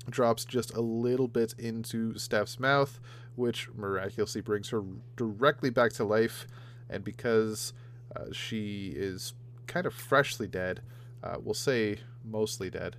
Drops 0.10 0.46
just 0.46 0.74
a 0.74 0.82
little 0.82 1.28
bit 1.28 1.54
into 1.58 2.18
Steph's 2.18 2.60
mouth, 2.60 3.00
which 3.36 3.70
miraculously 3.76 4.42
brings 4.42 4.70
her 4.70 4.84
directly 5.16 5.70
back 5.70 5.92
to 5.94 6.04
life. 6.04 6.48
And 6.90 7.04
because 7.04 7.74
uh, 8.16 8.26
she 8.32 8.94
is 8.96 9.34
kind 9.68 9.86
of 9.86 9.94
freshly 9.94 10.48
dead, 10.48 10.82
uh, 11.24 11.38
we'll 11.42 11.54
say 11.54 12.00
mostly 12.24 12.70
dead, 12.70 12.96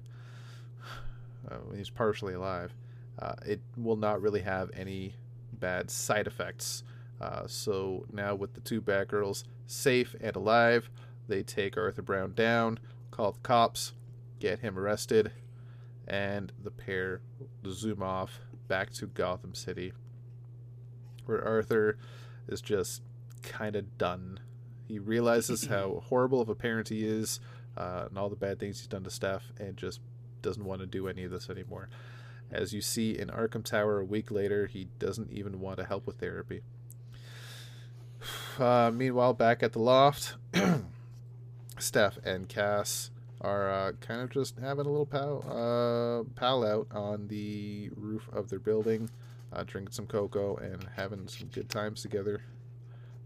uh, 1.50 1.74
he's 1.74 1.90
partially 1.90 2.34
alive 2.34 2.74
uh, 3.18 3.34
it 3.46 3.60
will 3.76 3.96
not 3.96 4.20
really 4.20 4.40
have 4.42 4.70
any 4.74 5.14
bad 5.52 5.90
side 5.90 6.26
effects. 6.26 6.82
Uh, 7.20 7.46
so 7.46 8.04
now 8.12 8.34
with 8.34 8.54
the 8.54 8.60
two 8.60 8.80
Batgirls 8.82 9.44
safe 9.66 10.14
and 10.20 10.34
alive, 10.36 10.90
they 11.28 11.42
take 11.42 11.76
Arthur 11.76 12.02
Brown 12.02 12.34
down, 12.34 12.78
call 13.10 13.32
the 13.32 13.40
cops, 13.40 13.92
get 14.40 14.58
him 14.60 14.78
arrested, 14.78 15.32
and 16.06 16.52
the 16.62 16.70
pair 16.70 17.20
zoom 17.66 18.02
off 18.02 18.40
back 18.68 18.90
to 18.94 19.06
Gotham 19.06 19.54
City, 19.54 19.92
where 21.24 21.42
Arthur 21.42 21.98
is 22.48 22.60
just 22.60 23.02
kind 23.42 23.76
of 23.76 23.96
done. 23.96 24.40
He 24.86 24.98
realizes 24.98 25.66
how 25.68 26.02
horrible 26.08 26.40
of 26.40 26.48
a 26.48 26.54
parent 26.54 26.88
he 26.88 27.06
is 27.06 27.40
uh, 27.76 28.06
and 28.08 28.18
all 28.18 28.28
the 28.28 28.36
bad 28.36 28.58
things 28.58 28.78
he's 28.78 28.86
done 28.86 29.04
to 29.04 29.10
Steph, 29.10 29.52
and 29.58 29.76
just 29.76 30.00
doesn't 30.42 30.64
want 30.64 30.80
to 30.80 30.86
do 30.86 31.08
any 31.08 31.24
of 31.24 31.30
this 31.30 31.48
anymore. 31.48 31.88
As 32.54 32.72
you 32.72 32.80
see 32.80 33.18
in 33.18 33.28
Arkham 33.28 33.64
Tower 33.64 33.98
a 33.98 34.04
week 34.04 34.30
later, 34.30 34.66
he 34.66 34.86
doesn't 35.00 35.32
even 35.32 35.60
want 35.60 35.78
to 35.78 35.84
help 35.84 36.06
with 36.06 36.18
therapy. 36.18 36.62
Uh, 38.56 38.88
meanwhile, 38.94 39.34
back 39.34 39.64
at 39.64 39.72
the 39.72 39.80
loft, 39.80 40.36
Steph 41.78 42.18
and 42.24 42.48
Cass 42.48 43.10
are 43.40 43.68
uh, 43.68 43.92
kind 44.00 44.20
of 44.20 44.30
just 44.30 44.56
having 44.60 44.86
a 44.86 44.88
little 44.88 45.04
pal, 45.04 45.44
uh, 45.48 46.22
pal 46.38 46.64
out 46.64 46.86
on 46.92 47.26
the 47.26 47.90
roof 47.96 48.28
of 48.32 48.48
their 48.48 48.60
building, 48.60 49.10
uh, 49.52 49.64
drinking 49.64 49.92
some 49.92 50.06
cocoa 50.06 50.54
and 50.56 50.86
having 50.94 51.26
some 51.26 51.48
good 51.48 51.68
times 51.68 52.00
together. 52.00 52.42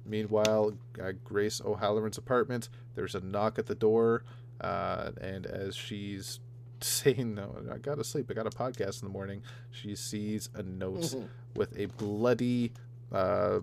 Meanwhile, 0.06 0.72
at 0.98 1.22
Grace 1.22 1.60
O'Halloran's 1.60 2.16
apartment, 2.16 2.70
there's 2.94 3.14
a 3.14 3.20
knock 3.20 3.58
at 3.58 3.66
the 3.66 3.74
door, 3.74 4.24
uh, 4.62 5.10
and 5.20 5.44
as 5.44 5.76
she's 5.76 6.40
saying 6.84 7.34
no 7.34 7.56
i 7.72 7.78
gotta 7.78 8.04
sleep. 8.04 8.30
I 8.30 8.34
got 8.34 8.46
a 8.46 8.50
podcast 8.50 9.02
in 9.02 9.08
the 9.08 9.12
morning. 9.12 9.42
She 9.70 9.94
sees 9.94 10.48
a 10.54 10.62
note 10.62 11.00
mm-hmm. 11.00 11.26
with 11.54 11.76
a 11.78 11.86
bloody 11.86 12.72
uh, 13.12 13.60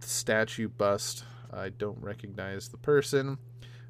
statue 0.00 0.68
bust. 0.68 1.24
I 1.52 1.70
don't 1.70 2.00
recognize 2.00 2.68
the 2.68 2.76
person. 2.76 3.38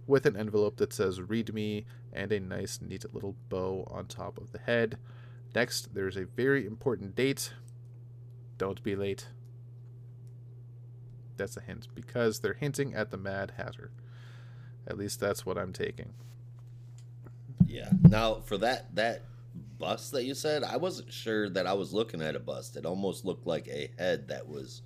With 0.06 0.26
an 0.26 0.36
envelope 0.36 0.78
that 0.78 0.92
says 0.92 1.20
read 1.20 1.54
me 1.54 1.84
and 2.12 2.32
a 2.32 2.40
nice 2.40 2.80
neat 2.80 3.04
little 3.14 3.36
bow 3.48 3.86
on 3.90 4.06
top 4.06 4.38
of 4.38 4.52
the 4.52 4.58
head. 4.58 4.98
Next 5.54 5.94
there's 5.94 6.16
a 6.16 6.24
very 6.24 6.66
important 6.66 7.14
date. 7.14 7.52
Don't 8.58 8.82
be 8.82 8.96
late. 8.96 9.28
That's 11.36 11.56
a 11.56 11.60
hint 11.60 11.88
because 11.94 12.40
they're 12.40 12.54
hinting 12.54 12.94
at 12.94 13.10
the 13.10 13.16
mad 13.16 13.52
hatter. 13.56 13.90
At 14.86 14.98
least 14.98 15.20
that's 15.20 15.46
what 15.46 15.58
i'm 15.58 15.72
taking 15.72 16.14
yeah. 17.70 17.90
Now 18.08 18.40
for 18.40 18.58
that 18.58 18.94
that 18.96 19.22
bust 19.78 20.12
that 20.12 20.24
you 20.24 20.34
said, 20.34 20.64
I 20.64 20.76
wasn't 20.76 21.12
sure 21.12 21.48
that 21.50 21.66
I 21.66 21.72
was 21.72 21.92
looking 21.92 22.20
at 22.20 22.36
a 22.36 22.40
bust. 22.40 22.76
It 22.76 22.84
almost 22.84 23.24
looked 23.24 23.46
like 23.46 23.68
a 23.68 23.90
head 23.98 24.28
that 24.28 24.48
was 24.48 24.82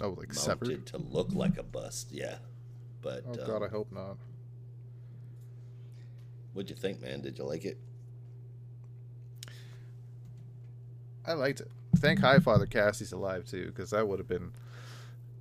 oh 0.00 0.10
like 0.10 0.28
mounted 0.28 0.36
severed 0.36 0.86
to 0.86 0.98
look 0.98 1.32
like 1.32 1.58
a 1.58 1.62
bust. 1.62 2.08
Yeah. 2.10 2.36
But 3.02 3.24
oh 3.28 3.34
god, 3.34 3.56
um, 3.56 3.62
I 3.62 3.68
hope 3.68 3.92
not. 3.92 4.16
What'd 6.54 6.70
you 6.70 6.76
think, 6.76 7.00
man? 7.00 7.20
Did 7.20 7.38
you 7.38 7.44
like 7.44 7.64
it? 7.64 7.78
I 11.24 11.34
liked 11.34 11.60
it. 11.60 11.70
Thank 11.96 12.20
High 12.20 12.38
Father 12.38 12.66
Cassie's 12.66 13.12
alive 13.12 13.44
too, 13.46 13.66
because 13.66 13.90
that 13.90 14.08
would 14.08 14.18
have 14.18 14.28
been 14.28 14.52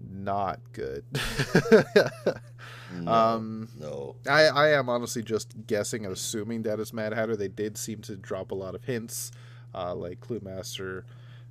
not 0.02 0.60
good. 0.74 1.06
no, 2.94 3.12
um, 3.12 3.70
no. 3.80 4.16
I, 4.30 4.44
I 4.46 4.70
am 4.70 4.90
honestly 4.90 5.22
just 5.22 5.68
guessing 5.68 6.06
and 6.06 6.14
assuming 6.14 6.64
that 6.64 6.80
it's 6.80 6.94
Mad 6.94 7.14
Hatter. 7.14 7.36
They 7.36 7.48
did 7.48 7.78
seem 7.78 8.02
to 8.04 8.16
drop 8.16 8.52
a 8.52 8.56
lot 8.56 8.76
of 8.76 8.84
hints, 8.84 9.32
uh, 9.74 9.96
like 9.96 10.20
Cluemaster 10.22 11.04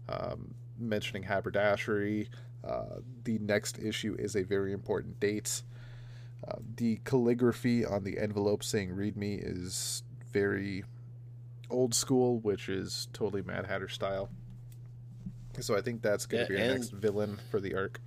um, 0.09 0.55
mentioning 0.79 1.23
haberdashery. 1.23 2.29
Uh, 2.67 3.01
the 3.25 3.39
next 3.39 3.79
issue 3.79 4.17
is 4.19 4.35
a 4.35 4.43
very 4.43 4.73
important 4.73 5.21
date. 5.21 5.63
Uh, 6.47 6.57
the 6.77 6.97
calligraphy 7.05 7.85
on 7.85 8.05
the 8.05 8.19
envelope 8.19 8.63
saying 8.63 8.95
"Read 8.95 9.17
me" 9.17 9.35
is 9.35 10.03
very 10.33 10.85
old 11.71 11.95
school, 11.95 12.39
which 12.41 12.69
is 12.69 13.09
totally 13.13 13.43
Mad 13.43 13.67
Hatter 13.67 13.89
style. 13.89 14.29
So 15.61 15.77
I 15.77 15.81
think 15.81 16.03
that's 16.03 16.27
going 16.27 16.47
to 16.47 16.53
yeah, 16.53 16.59
be 16.59 16.69
our 16.69 16.75
next 16.75 16.91
villain 16.91 17.39
for 17.51 17.61
the 17.61 17.75
arc. 17.75 18.01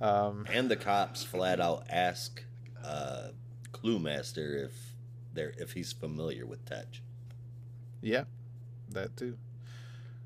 Um, 0.00 0.46
and 0.50 0.70
the 0.70 0.76
cops 0.76 1.22
flat 1.22 1.60
out 1.60 1.84
ask 1.90 2.42
uh, 2.84 3.28
Clue 3.72 3.98
Master 3.98 4.64
if 4.64 4.72
they're 5.32 5.52
if 5.58 5.72
he's 5.72 5.92
familiar 5.92 6.46
with 6.46 6.64
Tetch. 6.64 7.02
Yeah, 8.02 8.24
that 8.90 9.16
too. 9.16 9.36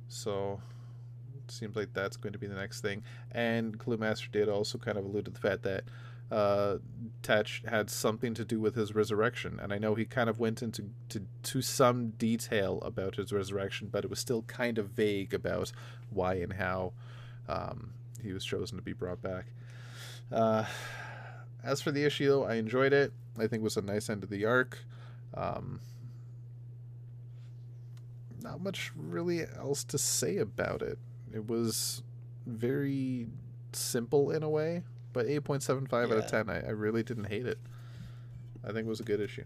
So 0.09 0.61
seems 1.49 1.77
like 1.77 1.93
that's 1.93 2.17
going 2.17 2.33
to 2.33 2.39
be 2.39 2.47
the 2.47 2.55
next 2.55 2.81
thing. 2.81 3.03
And 3.33 3.79
Clue 3.79 3.97
Master 3.97 4.29
did 4.31 4.49
also 4.49 4.79
kind 4.79 4.97
of 4.97 5.05
allude 5.05 5.27
to 5.27 5.31
the 5.31 5.41
fact 5.41 5.63
that 5.63 5.85
uh, 6.31 6.79
Tetch 7.23 7.63
had 7.69 7.91
something 7.91 8.35
to 8.35 8.45
do 8.45 8.59
with 8.59 8.75
his 8.75 8.95
resurrection, 8.95 9.61
and 9.63 9.73
I 9.73 9.79
know 9.79 9.95
he 9.95 10.05
kind 10.05 10.31
of 10.31 10.39
went 10.39 10.63
into 10.63 10.91
to, 11.11 11.23
to 11.43 11.63
some 11.63 12.11
detail 12.11 12.81
about 12.83 13.17
his 13.17 13.33
resurrection, 13.33 13.89
but 13.93 14.05
it 14.05 14.11
was 14.11 14.19
still 14.19 14.43
kind 14.43 14.79
of 14.79 14.89
vague 14.89 15.35
about 15.35 15.71
why 16.11 16.35
and 16.35 16.55
how 16.55 16.93
um, 17.49 17.93
he 18.23 18.33
was 18.33 18.45
chosen 18.45 18.77
to 18.77 18.83
be 18.83 18.95
brought 18.95 19.21
back. 19.21 19.47
Uh, 20.33 20.65
as 21.65 21.81
for 21.81 21.91
the 21.91 22.05
issue, 22.05 22.29
though, 22.29 22.45
I 22.45 22.55
enjoyed 22.55 22.93
it. 22.93 23.13
I 23.37 23.47
think 23.47 23.61
it 23.61 23.63
was 23.63 23.77
a 23.77 23.83
nice 23.83 24.09
end 24.09 24.23
of 24.23 24.31
the 24.31 24.45
arc. 24.45 24.79
Um, 25.35 25.81
not 28.43 28.61
much 28.61 28.93
really 28.95 29.45
else 29.57 29.83
to 29.85 29.99
say 29.99 30.37
about 30.39 30.83
it. 30.83 30.99
It 31.33 31.49
was 31.49 32.03
very 32.47 33.27
simple 33.73 34.31
in 34.31 34.43
a 34.43 34.49
way, 34.49 34.83
but 35.13 35.27
8.75 35.27 35.91
yeah. 35.91 35.99
out 35.99 36.11
of 36.13 36.27
10, 36.27 36.51
I, 36.51 36.67
I, 36.67 36.71
really 36.71 37.03
didn't 37.03 37.25
hate 37.25 37.47
it. 37.47 37.59
I 38.63 38.69
think 38.69 38.87
it 38.87 38.87
was 38.87 39.01
a 39.01 39.05
good 39.05 39.21
issue. 39.21 39.45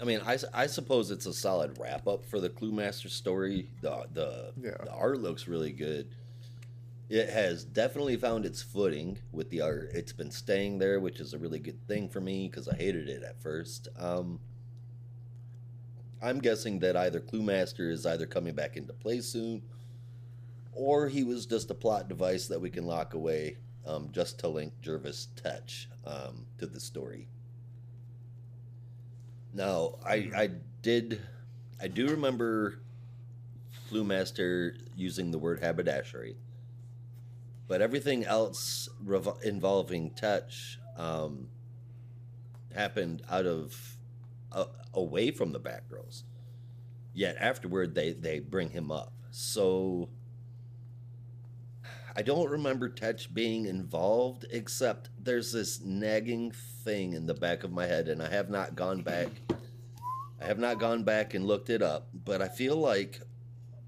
I 0.00 0.04
mean, 0.04 0.20
I, 0.24 0.38
I 0.52 0.66
suppose 0.66 1.10
it's 1.10 1.26
a 1.26 1.34
solid 1.34 1.78
wrap 1.78 2.08
up 2.08 2.24
for 2.24 2.40
the 2.40 2.48
Cluemaster 2.48 3.10
story. 3.10 3.68
The 3.80 4.06
the, 4.12 4.52
yeah. 4.60 4.76
the 4.82 4.90
art 4.90 5.20
looks 5.20 5.46
really 5.46 5.72
good 5.72 6.08
it 7.08 7.28
has 7.30 7.64
definitely 7.64 8.16
found 8.16 8.46
its 8.46 8.62
footing 8.62 9.18
with 9.30 9.50
the 9.50 9.60
art. 9.60 9.90
It's 9.92 10.12
been 10.12 10.30
staying 10.30 10.78
there, 10.78 11.00
which 11.00 11.20
is 11.20 11.34
a 11.34 11.38
really 11.38 11.58
good 11.58 11.86
thing 11.86 12.08
for 12.08 12.20
me 12.20 12.48
because 12.48 12.68
I 12.68 12.76
hated 12.76 13.08
it 13.08 13.22
at 13.22 13.40
first. 13.42 13.88
Um, 13.98 14.40
I'm 16.22 16.38
guessing 16.38 16.78
that 16.78 16.96
either 16.96 17.20
Cluemaster 17.20 17.90
is 17.90 18.06
either 18.06 18.26
coming 18.26 18.54
back 18.54 18.76
into 18.76 18.94
play 18.94 19.20
soon, 19.20 19.62
or 20.72 21.08
he 21.08 21.22
was 21.22 21.44
just 21.44 21.70
a 21.70 21.74
plot 21.74 22.08
device 22.08 22.46
that 22.48 22.60
we 22.60 22.70
can 22.70 22.86
lock 22.86 23.14
away 23.14 23.58
um, 23.86 24.08
just 24.10 24.38
to 24.40 24.48
link 24.48 24.72
Jervis 24.80 25.28
Tetch 25.36 25.88
um, 26.06 26.46
to 26.58 26.66
the 26.66 26.80
story. 26.80 27.28
Now, 29.52 29.96
I 30.04 30.30
I 30.34 30.50
did 30.82 31.20
I 31.80 31.88
do 31.88 32.08
remember 32.08 32.80
Cluemaster 33.90 34.76
using 34.96 35.30
the 35.30 35.38
word 35.38 35.60
haberdashery, 35.60 36.36
but 37.66 37.80
everything 37.80 38.24
else 38.24 38.88
revo- 39.04 39.42
involving 39.42 40.10
Tetch 40.10 40.78
um, 40.96 41.48
happened 42.74 43.22
out 43.30 43.46
of 43.46 43.96
uh, 44.52 44.66
away 44.92 45.30
from 45.30 45.52
the 45.52 45.60
Batgirls. 45.60 46.22
Yet 47.12 47.36
afterward, 47.38 47.94
they 47.94 48.12
they 48.12 48.40
bring 48.40 48.70
him 48.70 48.90
up. 48.90 49.12
So 49.30 50.08
I 52.16 52.22
don't 52.22 52.50
remember 52.50 52.88
Tetch 52.88 53.32
being 53.34 53.66
involved, 53.66 54.46
except 54.50 55.10
there's 55.20 55.52
this 55.52 55.80
nagging 55.80 56.52
thing 56.52 57.12
in 57.12 57.26
the 57.26 57.34
back 57.34 57.64
of 57.64 57.72
my 57.72 57.86
head, 57.86 58.08
and 58.08 58.22
I 58.22 58.28
have 58.30 58.50
not 58.50 58.76
gone 58.76 59.02
back. 59.02 59.28
I 60.40 60.46
have 60.46 60.58
not 60.58 60.78
gone 60.78 61.02
back 61.02 61.34
and 61.34 61.46
looked 61.46 61.70
it 61.70 61.82
up, 61.82 62.08
but 62.24 62.42
I 62.42 62.48
feel 62.48 62.76
like 62.76 63.20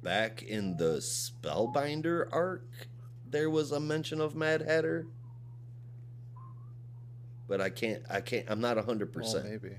back 0.02 0.42
in 0.42 0.76
the 0.76 0.98
Spellbinder 0.98 2.28
arc, 2.32 2.88
there 3.36 3.50
was 3.50 3.70
a 3.70 3.78
mention 3.78 4.18
of 4.22 4.34
Mad 4.34 4.62
Hatter. 4.62 5.06
But 7.46 7.60
I 7.60 7.68
can't. 7.68 8.02
I 8.08 8.22
can't. 8.22 8.46
I'm 8.48 8.62
not 8.62 8.82
hundred 8.82 9.14
Well, 9.14 9.22
percent 9.22 9.44
maybe. 9.44 9.76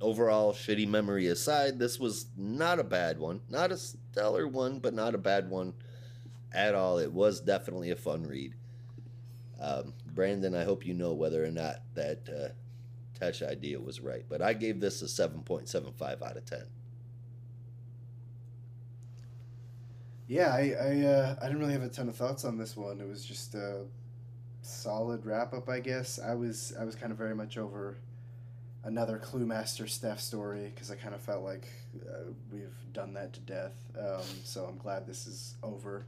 overall 0.00 0.52
shitty 0.52 0.86
memory 0.86 1.26
aside, 1.26 1.80
this 1.80 1.98
was 1.98 2.26
not 2.36 2.78
a 2.78 2.84
bad 2.84 3.18
one. 3.18 3.40
Not 3.50 3.72
a 3.72 3.76
stellar 3.76 4.46
one, 4.46 4.78
but 4.78 4.94
not 4.94 5.16
a 5.16 5.18
bad 5.18 5.50
one 5.50 5.74
at 6.52 6.76
all. 6.76 6.98
It 6.98 7.12
was 7.12 7.40
definitely 7.40 7.90
a 7.90 7.96
fun 7.96 8.22
read. 8.22 8.54
Um, 9.60 9.92
Brandon, 10.06 10.54
I 10.54 10.62
hope 10.62 10.86
you 10.86 10.94
know 10.94 11.14
whether 11.14 11.44
or 11.44 11.50
not 11.50 11.82
that 11.94 12.20
uh, 12.28 12.48
Tetch 13.18 13.42
idea 13.42 13.80
was 13.80 14.00
right, 14.00 14.24
but 14.28 14.40
I 14.40 14.52
gave 14.52 14.80
this 14.80 15.02
a 15.02 15.06
7.75 15.06 16.22
out 16.22 16.36
of 16.36 16.44
10. 16.44 16.60
Yeah, 20.32 20.48
I 20.54 20.74
I, 20.80 21.04
uh, 21.04 21.36
I 21.42 21.46
didn't 21.46 21.58
really 21.60 21.74
have 21.74 21.82
a 21.82 21.88
ton 21.90 22.08
of 22.08 22.16
thoughts 22.16 22.46
on 22.46 22.56
this 22.56 22.74
one. 22.74 23.00
It 23.00 23.06
was 23.06 23.22
just 23.22 23.54
a 23.54 23.82
solid 24.62 25.26
wrap 25.26 25.52
up, 25.52 25.68
I 25.68 25.80
guess. 25.80 26.18
I 26.18 26.34
was 26.34 26.72
I 26.80 26.84
was 26.84 26.94
kind 26.94 27.12
of 27.12 27.18
very 27.18 27.34
much 27.34 27.58
over 27.58 27.98
another 28.84 29.18
Cluemaster 29.22 29.86
Steph 29.86 30.20
story 30.20 30.72
because 30.74 30.90
I 30.90 30.94
kind 30.96 31.14
of 31.14 31.20
felt 31.20 31.44
like 31.44 31.68
uh, 32.08 32.30
we've 32.50 32.74
done 32.94 33.12
that 33.12 33.34
to 33.34 33.40
death. 33.40 33.74
Um, 33.98 34.22
so 34.42 34.64
I'm 34.64 34.78
glad 34.78 35.06
this 35.06 35.26
is 35.26 35.54
over. 35.62 36.06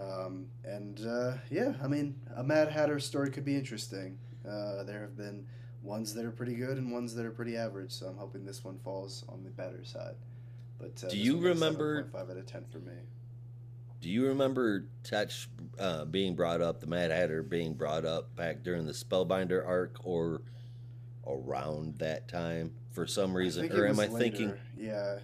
Um, 0.00 0.46
and 0.64 1.04
uh, 1.04 1.32
yeah, 1.50 1.72
I 1.82 1.88
mean, 1.88 2.14
a 2.36 2.44
Mad 2.44 2.68
Hatter 2.68 3.00
story 3.00 3.30
could 3.32 3.44
be 3.44 3.56
interesting. 3.56 4.18
Uh, 4.48 4.84
there 4.84 5.00
have 5.00 5.16
been 5.16 5.44
ones 5.82 6.14
that 6.14 6.24
are 6.24 6.30
pretty 6.30 6.54
good 6.54 6.78
and 6.78 6.92
ones 6.92 7.12
that 7.16 7.26
are 7.26 7.32
pretty 7.32 7.56
average. 7.56 7.90
So 7.90 8.06
I'm 8.06 8.18
hoping 8.18 8.44
this 8.44 8.62
one 8.62 8.78
falls 8.84 9.24
on 9.28 9.42
the 9.42 9.50
better 9.50 9.84
side. 9.84 10.14
But 10.78 11.02
uh, 11.04 11.08
Do 11.08 11.18
you 11.18 11.34
one 11.34 11.42
got 11.42 11.48
a 11.48 11.54
remember- 11.54 12.08
Five 12.12 12.30
out 12.30 12.36
of 12.36 12.46
ten 12.46 12.64
for 12.70 12.78
me. 12.78 12.92
Do 14.00 14.08
you 14.08 14.26
remember 14.28 14.84
Tetch 15.02 15.48
uh, 15.78 16.04
being 16.04 16.34
brought 16.36 16.60
up, 16.60 16.80
the 16.80 16.86
Mad 16.86 17.10
Hatter 17.10 17.42
being 17.42 17.74
brought 17.74 18.04
up 18.04 18.34
back 18.36 18.62
during 18.62 18.86
the 18.86 18.92
Spellbinder 18.92 19.66
arc 19.66 19.96
or 20.04 20.42
around 21.26 21.98
that 21.98 22.28
time 22.28 22.72
for 22.92 23.06
some 23.06 23.34
reason? 23.36 23.70
Or 23.72 23.86
am 23.86 23.98
I 23.98 24.06
was 24.08 24.18
thinking. 24.20 24.52
Yeah, 24.76 25.18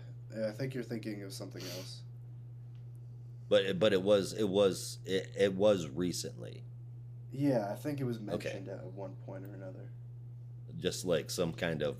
I 0.48 0.50
think 0.50 0.74
you're 0.74 0.82
thinking 0.82 1.22
of 1.22 1.32
something 1.32 1.62
else. 1.76 2.00
but 3.48 3.64
it- 3.64 3.78
but 3.78 3.92
it 3.92 4.02
was 4.02 4.32
it 4.32 4.48
was 4.48 4.98
it, 5.04 5.30
it 5.38 5.54
was 5.54 5.86
recently. 5.88 6.64
Yeah, 7.30 7.68
I 7.70 7.74
think 7.76 8.00
it 8.00 8.04
was 8.04 8.16
Okay. 8.18 8.54
mentioned 8.54 8.68
at 8.68 8.84
one 8.92 9.14
point 9.26 9.44
or 9.44 9.54
another. 9.54 9.90
just 10.78 11.04
like 11.04 11.30
some 11.30 11.52
kind 11.52 11.82
of 11.82 11.96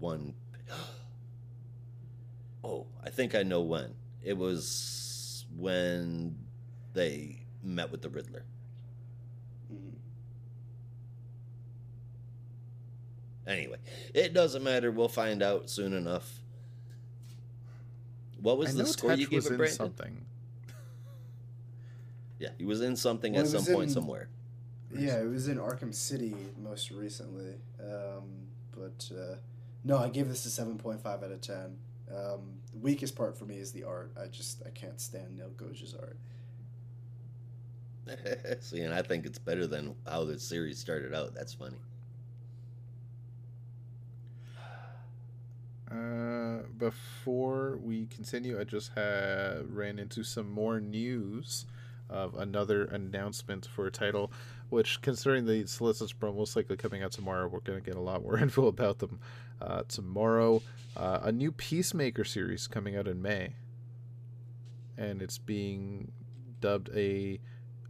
one 0.00 0.34
oh 2.64 2.86
i 3.04 3.08
think 3.10 3.34
i 3.34 3.42
know 3.42 3.62
when 3.62 3.94
it 4.22 4.36
was 4.36 4.66
when 5.56 6.36
they 6.94 7.38
met 7.62 7.90
with 7.90 8.02
the 8.02 8.08
riddler 8.08 8.44
Mhm. 9.72 9.92
anyway 13.46 13.76
it 14.14 14.32
doesn't 14.34 14.62
matter 14.62 14.90
we'll 14.90 15.08
find 15.08 15.42
out 15.42 15.68
soon 15.70 15.92
enough 15.92 16.40
what 18.40 18.56
was 18.58 18.70
I 18.70 18.82
the 18.82 18.86
score 18.86 19.10
Tetch 19.10 19.18
you 19.20 19.26
gave 19.26 19.36
was 19.38 19.46
it 19.46 19.50
in 19.52 19.56
brandon 19.58 19.76
something. 19.76 20.24
yeah 22.38 22.50
he 22.58 22.64
was 22.64 22.80
in 22.80 22.94
something 22.96 23.32
Well, 23.32 23.42
at 23.42 23.48
some 23.48 23.60
was 23.64 23.68
point 23.68 23.88
in- 23.88 23.94
somewhere 23.94 24.28
Yeah, 24.94 25.18
it 25.20 25.26
was 25.28 25.48
in 25.48 25.58
Arkham 25.58 25.92
City 25.94 26.34
most 26.62 26.90
recently. 26.90 27.56
Um, 27.78 28.48
but 28.72 29.10
uh, 29.14 29.34
no, 29.84 29.98
I 29.98 30.08
gave 30.08 30.28
this 30.30 30.46
a 30.46 30.50
seven 30.50 30.78
point 30.78 31.02
five 31.02 31.22
out 31.22 31.30
of 31.30 31.42
ten. 31.42 31.76
Um, 32.10 32.54
the 32.72 32.78
weakest 32.78 33.16
part 33.16 33.36
for 33.38 33.44
me 33.44 33.56
is 33.56 33.72
the 33.72 33.84
art. 33.84 34.12
I 34.20 34.26
just 34.28 34.62
I 34.66 34.70
can't 34.70 35.00
stand 35.00 35.36
Neil 35.36 35.50
Googe's 35.56 35.94
art. 35.94 36.18
see 38.60 38.80
and 38.80 38.94
i 38.94 39.02
think 39.02 39.26
it's 39.26 39.38
better 39.38 39.66
than 39.66 39.94
how 40.06 40.24
the 40.24 40.38
series 40.38 40.78
started 40.78 41.14
out 41.14 41.34
that's 41.34 41.52
funny 41.52 41.76
Uh, 45.90 46.58
before 46.76 47.78
we 47.82 48.06
continue, 48.06 48.60
I 48.60 48.64
just 48.64 48.92
had 48.94 49.74
ran 49.74 49.98
into 49.98 50.22
some 50.22 50.50
more 50.50 50.80
news 50.80 51.64
of 52.10 52.34
another 52.34 52.84
announcement 52.84 53.66
for 53.66 53.86
a 53.86 53.90
title, 53.90 54.30
which, 54.68 55.00
considering 55.00 55.46
the 55.46 55.66
solicits 55.66 56.14
are 56.20 56.32
most 56.32 56.56
likely 56.56 56.76
coming 56.76 57.02
out 57.02 57.12
tomorrow, 57.12 57.48
we're 57.48 57.60
going 57.60 57.78
to 57.78 57.84
get 57.84 57.96
a 57.96 58.00
lot 58.00 58.22
more 58.22 58.38
info 58.42 58.66
about 58.66 58.98
them 58.98 59.18
uh, 59.60 59.82
tomorrow. 59.88 60.62
Uh, 60.96 61.20
a 61.22 61.32
new 61.32 61.52
Peacemaker 61.52 62.24
series 62.24 62.66
coming 62.66 62.96
out 62.96 63.06
in 63.06 63.22
May, 63.22 63.54
and 64.96 65.22
it's 65.22 65.38
being 65.38 66.10
dubbed 66.60 66.90
a 66.94 67.40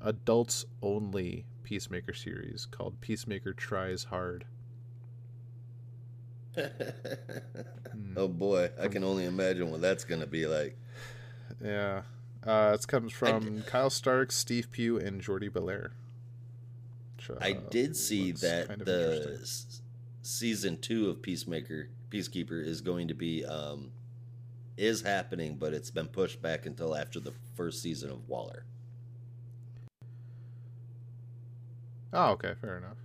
adults 0.01 0.66
only 0.82 1.47
Peacemaker 1.62 2.12
series 2.12 2.66
called 2.66 3.01
Peacemaker 3.01 3.53
Tries 3.53 4.05
Hard. 4.05 4.47
Hmm. 6.59 8.15
oh 8.16 8.28
boy, 8.28 8.70
I 8.78 8.89
can 8.89 9.03
only 9.03 9.24
imagine 9.24 9.70
what 9.70 9.81
that's 9.81 10.05
gonna 10.05 10.27
be 10.27 10.47
like. 10.47 10.77
Yeah. 11.65 12.03
Uh, 12.47 12.77
it 12.78 12.86
comes 12.86 13.12
from 13.12 13.62
Kyle 13.62 13.90
Stark, 13.90 14.31
Steve 14.31 14.70
Pugh, 14.70 14.99
and 14.99 15.20
Jordie 15.20 15.49
Bellaire. 15.49 15.93
which, 17.16 17.31
I 17.40 17.53
uh, 17.53 17.61
did 17.70 17.97
see 17.97 18.32
that 18.32 18.69
kind 18.69 18.81
of 18.81 18.86
the 18.86 19.39
season 20.23 20.78
two 20.81 21.09
of 21.11 21.23
Peacemaker, 21.23 21.89
Peacekeeper, 22.11 22.65
is 22.65 22.81
going 22.81 23.09
to 23.09 23.15
be 23.15 23.45
um, 23.45 23.90
is 24.77 25.03
happening, 25.03 25.57
but 25.57 25.73
it's 25.74 25.90
been 25.90 26.09
pushed 26.09 26.40
back 26.40 26.66
until 26.66 26.95
after 26.97 27.20
the 27.20 27.32
first 27.57 27.82
season 27.82 28.11
of 28.11 28.28
Waller. 28.28 28.65
Oh, 32.12 32.31
okay, 32.32 32.55
fair 32.61 32.78
enough. 32.78 32.97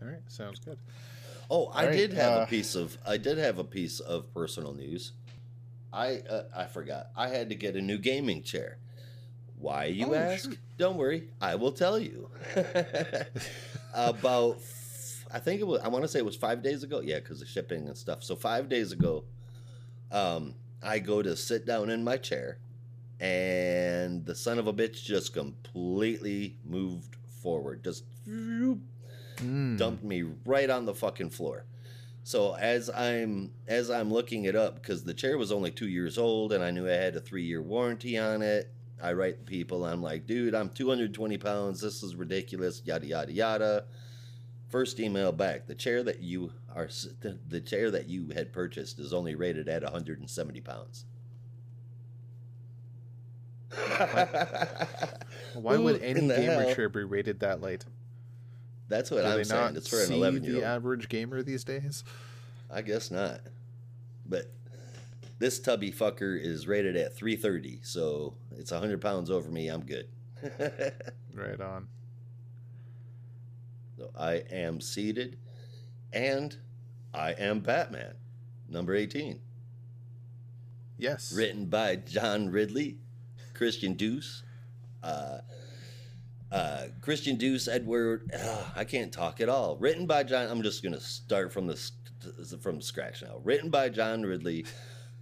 All 0.00 0.08
right, 0.08 0.20
sounds 0.28 0.60
good. 0.60 0.78
Oh, 1.50 1.70
I 1.74 1.86
right, 1.86 1.96
did 1.96 2.12
have 2.12 2.36
uh, 2.36 2.42
a 2.42 2.46
piece 2.46 2.74
of 2.74 2.96
I 3.06 3.16
did 3.16 3.38
have 3.38 3.58
a 3.58 3.64
piece 3.64 4.00
of 4.00 4.32
personal 4.34 4.72
news. 4.74 5.12
I 5.92 6.18
uh, 6.28 6.44
I 6.54 6.64
forgot. 6.66 7.08
I 7.16 7.28
had 7.28 7.48
to 7.48 7.54
get 7.54 7.76
a 7.76 7.80
new 7.80 7.98
gaming 7.98 8.42
chair. 8.42 8.78
Why 9.58 9.86
you 9.86 10.10
Oh, 10.10 10.14
ask? 10.14 10.50
shoot. 10.50 10.58
Don't 10.76 10.96
worry, 10.96 11.28
I 11.40 11.54
will 11.54 11.72
tell 11.72 11.98
you. 11.98 12.28
About 13.96 14.58
I 15.32 15.38
think 15.40 15.60
it 15.60 15.66
was 15.66 15.80
I 15.80 15.88
want 15.88 16.04
to 16.04 16.08
say 16.08 16.18
it 16.18 16.24
was 16.24 16.36
5 16.36 16.62
days 16.62 16.82
ago. 16.82 17.00
Yeah, 17.00 17.20
cuz 17.20 17.40
of 17.42 17.48
shipping 17.48 17.88
and 17.88 17.96
stuff. 17.96 18.22
So 18.22 18.36
5 18.36 18.68
days 18.68 18.92
ago 18.92 19.24
um 20.12 20.54
I 20.82 20.98
go 20.98 21.22
to 21.22 21.34
sit 21.36 21.66
down 21.66 21.90
in 21.90 22.04
my 22.04 22.16
chair 22.16 22.58
and 23.18 24.24
the 24.26 24.34
son 24.34 24.58
of 24.58 24.66
a 24.66 24.72
bitch 24.72 25.02
just 25.02 25.32
completely 25.32 26.56
moved 26.64 27.16
forward. 27.42 27.82
Just 27.82 28.04
Mm. 29.38 29.76
dumped 29.78 30.02
me 30.04 30.22
right 30.44 30.70
on 30.70 30.84
the 30.86 30.94
fucking 30.94 31.30
floor. 31.30 31.64
So 32.24 32.54
as 32.56 32.90
I'm 32.90 33.52
as 33.68 33.90
I'm 33.90 34.12
looking 34.12 34.44
it 34.44 34.56
up 34.56 34.74
because 34.76 35.04
the 35.04 35.14
chair 35.14 35.38
was 35.38 35.52
only 35.52 35.70
two 35.70 35.88
years 35.88 36.18
old 36.18 36.52
and 36.52 36.62
I 36.64 36.70
knew 36.70 36.86
I 36.88 36.92
had 36.92 37.14
a 37.16 37.20
three 37.20 37.44
year 37.44 37.62
warranty 37.62 38.18
on 38.18 38.42
it. 38.42 38.70
I 39.02 39.12
write 39.12 39.44
people. 39.46 39.84
I'm 39.84 40.02
like, 40.02 40.26
dude, 40.26 40.54
I'm 40.54 40.68
220 40.70 41.38
pounds. 41.38 41.80
This 41.80 42.02
is 42.02 42.14
ridiculous. 42.14 42.82
Yada 42.84 43.06
yada 43.06 43.32
yada. 43.32 43.84
First 44.68 44.98
email 45.00 45.32
back. 45.32 45.66
The 45.66 45.74
chair 45.74 46.02
that 46.02 46.20
you 46.20 46.52
are 46.74 46.88
the, 47.48 47.60
chair 47.60 47.90
that 47.90 48.08
you 48.08 48.30
had 48.34 48.52
purchased 48.52 48.98
is 48.98 49.12
only 49.12 49.34
rated 49.34 49.68
at 49.68 49.82
170 49.82 50.60
pounds. 50.60 51.04
Why 55.54 55.76
would 55.76 56.02
any 56.02 56.20
gamer 56.28 56.62
hell- 56.62 56.74
chair 56.74 56.88
be 56.88 57.04
rated 57.04 57.40
that 57.40 57.60
late? 57.60 57.84
That's 58.88 59.10
what 59.10 59.22
Do 59.22 59.28
I'm 59.28 59.44
saying. 59.44 59.76
It's 59.76 59.88
for 59.88 60.00
an 60.00 60.06
see 60.06 60.16
11 60.16 60.44
year 60.44 60.52
the 60.54 60.64
average 60.64 61.08
gamer 61.08 61.42
these 61.42 61.64
days? 61.64 62.04
I 62.70 62.82
guess 62.82 63.10
not. 63.10 63.40
But 64.28 64.50
this 65.38 65.58
tubby 65.60 65.92
fucker 65.92 66.40
is 66.40 66.66
rated 66.66 66.96
at 66.96 67.16
330, 67.16 67.80
so 67.82 68.34
it's 68.56 68.70
100 68.70 69.00
pounds 69.00 69.30
over 69.30 69.50
me. 69.50 69.68
I'm 69.68 69.84
good. 69.84 70.08
Right 71.34 71.60
on. 71.60 71.88
so 73.98 74.10
I 74.18 74.36
am 74.50 74.80
seated, 74.80 75.36
and 76.12 76.56
I 77.12 77.32
am 77.32 77.60
Batman, 77.60 78.14
number 78.70 78.94
18. 78.94 79.40
Yes. 80.96 81.30
Written 81.36 81.66
by 81.66 81.96
John 81.96 82.48
Ridley, 82.48 82.96
Christian 83.52 83.94
Duce, 83.94 84.44
uh, 85.02 85.40
uh, 86.50 86.84
Christian 87.02 87.36
Duce, 87.36 87.68
Edward. 87.68 88.30
Uh, 88.34 88.64
I 88.74 88.84
can't 88.84 89.12
talk 89.12 89.42
at 89.42 89.50
all. 89.50 89.76
Written 89.76 90.06
by 90.06 90.22
John. 90.22 90.48
I'm 90.48 90.62
just 90.62 90.82
gonna 90.82 91.00
start 91.00 91.52
from 91.52 91.66
the 91.66 91.78
from 92.62 92.80
scratch 92.80 93.22
now. 93.22 93.40
Written 93.44 93.68
by 93.68 93.90
John 93.90 94.22
Ridley, 94.22 94.64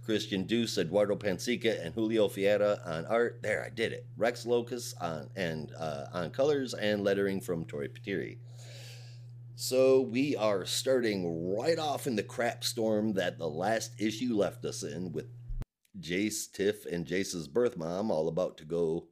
Christian 0.05 0.43
Duce, 0.43 0.77
Eduardo 0.77 1.15
Pansica, 1.15 1.83
and 1.83 1.93
Julio 1.93 2.27
Ferreira 2.27 2.79
on 2.85 3.05
art. 3.07 3.39
There, 3.41 3.65
I 3.65 3.69
did 3.69 3.91
it. 3.91 4.05
Rex 4.15 4.45
Lokus 4.45 4.93
on 5.01 5.29
and 5.35 5.71
uh, 5.77 6.05
on 6.13 6.29
colors 6.29 6.73
and 6.75 7.03
lettering 7.03 7.41
from 7.41 7.65
Troy 7.65 7.87
Peteri. 7.87 8.37
So 9.55 10.01
we 10.01 10.35
are 10.35 10.65
starting 10.65 11.55
right 11.57 11.79
off 11.79 12.07
in 12.07 12.15
the 12.15 12.23
crap 12.23 12.63
storm 12.63 13.13
that 13.13 13.39
the 13.39 13.49
last 13.49 13.99
issue 13.99 14.35
left 14.35 14.63
us 14.65 14.83
in 14.83 15.11
with 15.11 15.27
Jace, 15.99 16.51
Tiff, 16.51 16.85
and 16.85 17.05
Jace's 17.05 17.47
birth 17.47 17.77
mom 17.77 18.11
all 18.11 18.27
about 18.27 18.57
to 18.57 18.65
go 18.65 19.07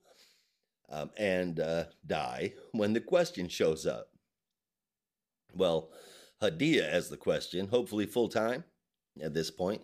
um, 0.89 1.09
and 1.17 1.59
uh, 1.59 1.85
die 2.05 2.53
when 2.71 2.93
the 2.93 2.99
question 2.99 3.47
shows 3.47 3.85
up. 3.85 4.09
Well, 5.55 5.91
Hadia 6.41 6.87
as 6.87 7.09
the 7.09 7.17
question, 7.17 7.67
hopefully 7.69 8.05
full 8.05 8.27
time 8.27 8.65
at 9.21 9.33
this 9.33 9.49
point. 9.49 9.81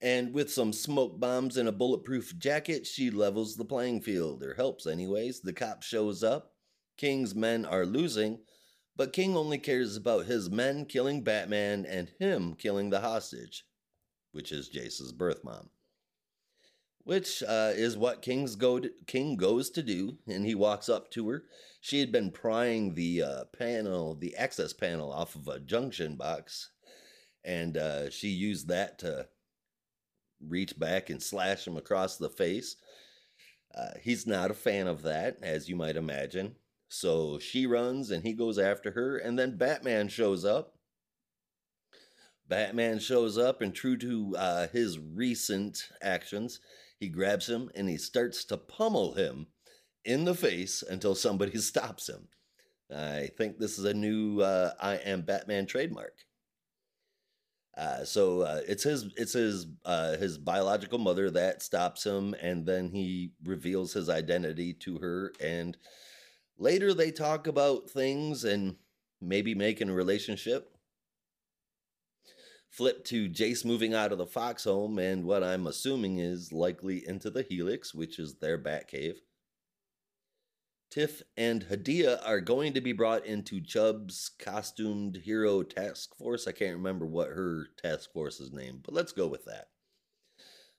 And 0.00 0.34
with 0.34 0.52
some 0.52 0.72
smoke 0.72 1.18
bombs 1.18 1.56
and 1.56 1.68
a 1.68 1.72
bulletproof 1.72 2.36
jacket, 2.38 2.86
she 2.86 3.10
levels 3.10 3.56
the 3.56 3.64
playing 3.64 4.02
field, 4.02 4.42
or 4.42 4.54
helps, 4.54 4.86
anyways. 4.86 5.40
The 5.40 5.52
cop 5.52 5.82
shows 5.82 6.22
up. 6.22 6.52
King's 6.96 7.34
men 7.34 7.64
are 7.64 7.86
losing, 7.86 8.40
but 8.96 9.12
King 9.12 9.36
only 9.36 9.58
cares 9.58 9.96
about 9.96 10.26
his 10.26 10.50
men 10.50 10.86
killing 10.86 11.22
Batman 11.22 11.84
and 11.86 12.12
him 12.18 12.54
killing 12.54 12.90
the 12.90 13.00
hostage, 13.00 13.64
which 14.32 14.52
is 14.52 14.68
Jace's 14.68 15.12
birth 15.12 15.44
mom 15.44 15.70
which 17.06 17.40
uh, 17.44 17.70
is 17.72 17.96
what 17.96 18.20
King's 18.20 18.56
go 18.56 18.80
to, 18.80 18.90
King 19.06 19.36
goes 19.36 19.70
to 19.70 19.80
do, 19.80 20.18
and 20.26 20.44
he 20.44 20.56
walks 20.56 20.88
up 20.88 21.08
to 21.12 21.28
her. 21.28 21.44
She 21.80 22.00
had 22.00 22.10
been 22.10 22.32
prying 22.32 22.94
the 22.94 23.22
uh, 23.22 23.44
panel, 23.56 24.16
the 24.16 24.34
access 24.34 24.72
panel, 24.72 25.12
off 25.12 25.36
of 25.36 25.46
a 25.46 25.60
junction 25.60 26.16
box, 26.16 26.72
and 27.44 27.76
uh, 27.76 28.10
she 28.10 28.26
used 28.30 28.66
that 28.68 28.98
to 28.98 29.28
reach 30.40 30.78
back 30.78 31.10
and 31.10 31.22
slash 31.22 31.66
him 31.66 31.76
across 31.76 32.16
the 32.16 32.30
face. 32.30 32.76
Uh, 33.74 33.90
he's 34.02 34.26
not 34.26 34.50
a 34.50 34.54
fan 34.54 34.86
of 34.86 35.02
that, 35.02 35.38
as 35.42 35.68
you 35.68 35.76
might 35.76 35.96
imagine. 35.96 36.56
So 36.88 37.38
she 37.38 37.66
runs, 37.66 38.10
and 38.10 38.24
he 38.24 38.32
goes 38.32 38.58
after 38.58 38.92
her, 38.92 39.18
and 39.18 39.38
then 39.38 39.58
Batman 39.58 40.08
shows 40.08 40.44
up. 40.44 40.74
Batman 42.48 43.00
shows 43.00 43.36
up, 43.36 43.60
and 43.60 43.74
true 43.74 43.96
to 43.98 44.34
uh, 44.38 44.66
his 44.68 44.98
recent 44.98 45.88
actions, 46.00 46.60
he 46.98 47.08
grabs 47.08 47.48
him 47.48 47.70
and 47.74 47.88
he 47.88 47.98
starts 47.98 48.44
to 48.46 48.56
pummel 48.56 49.14
him 49.14 49.48
in 50.04 50.24
the 50.24 50.34
face 50.34 50.82
until 50.82 51.14
somebody 51.14 51.58
stops 51.58 52.08
him. 52.08 52.28
I 52.94 53.30
think 53.36 53.58
this 53.58 53.78
is 53.78 53.84
a 53.84 53.94
new 53.94 54.40
uh, 54.40 54.72
I 54.80 54.96
am 54.96 55.22
Batman 55.22 55.66
trademark. 55.66 56.14
Uh, 57.76 58.04
so 58.04 58.40
uh, 58.40 58.60
it's 58.66 58.84
his 58.84 59.10
it's 59.16 59.34
his 59.34 59.66
uh, 59.84 60.16
his 60.16 60.38
biological 60.38 60.98
mother 60.98 61.30
that 61.30 61.62
stops 61.62 62.04
him, 62.04 62.34
and 62.40 62.64
then 62.64 62.90
he 62.90 63.32
reveals 63.44 63.92
his 63.92 64.08
identity 64.08 64.72
to 64.72 64.98
her. 64.98 65.32
And 65.40 65.76
later 66.56 66.94
they 66.94 67.10
talk 67.10 67.46
about 67.46 67.90
things 67.90 68.44
and 68.44 68.76
maybe 69.20 69.54
making 69.54 69.90
a 69.90 69.94
relationship. 69.94 70.70
Flip 72.70 73.04
to 73.04 73.28
Jace 73.28 73.64
moving 73.64 73.94
out 73.94 74.12
of 74.12 74.18
the 74.18 74.26
Fox 74.26 74.64
home, 74.64 74.98
and 74.98 75.24
what 75.24 75.42
I'm 75.42 75.66
assuming 75.66 76.18
is 76.18 76.52
likely 76.52 77.06
into 77.06 77.30
the 77.30 77.42
Helix, 77.42 77.94
which 77.94 78.18
is 78.18 78.36
their 78.36 78.58
Batcave. 78.58 79.16
Tiff 80.96 81.22
and 81.36 81.66
Hadia 81.66 82.26
are 82.26 82.40
going 82.40 82.72
to 82.72 82.80
be 82.80 82.94
brought 82.94 83.26
into 83.26 83.60
Chubb's 83.60 84.30
costumed 84.38 85.16
hero 85.24 85.62
task 85.62 86.16
force. 86.16 86.48
I 86.48 86.52
can't 86.52 86.78
remember 86.78 87.04
what 87.04 87.28
her 87.28 87.66
task 87.76 88.14
force 88.14 88.40
is 88.40 88.50
named, 88.50 88.80
but 88.82 88.94
let's 88.94 89.12
go 89.12 89.26
with 89.26 89.44
that. 89.44 89.68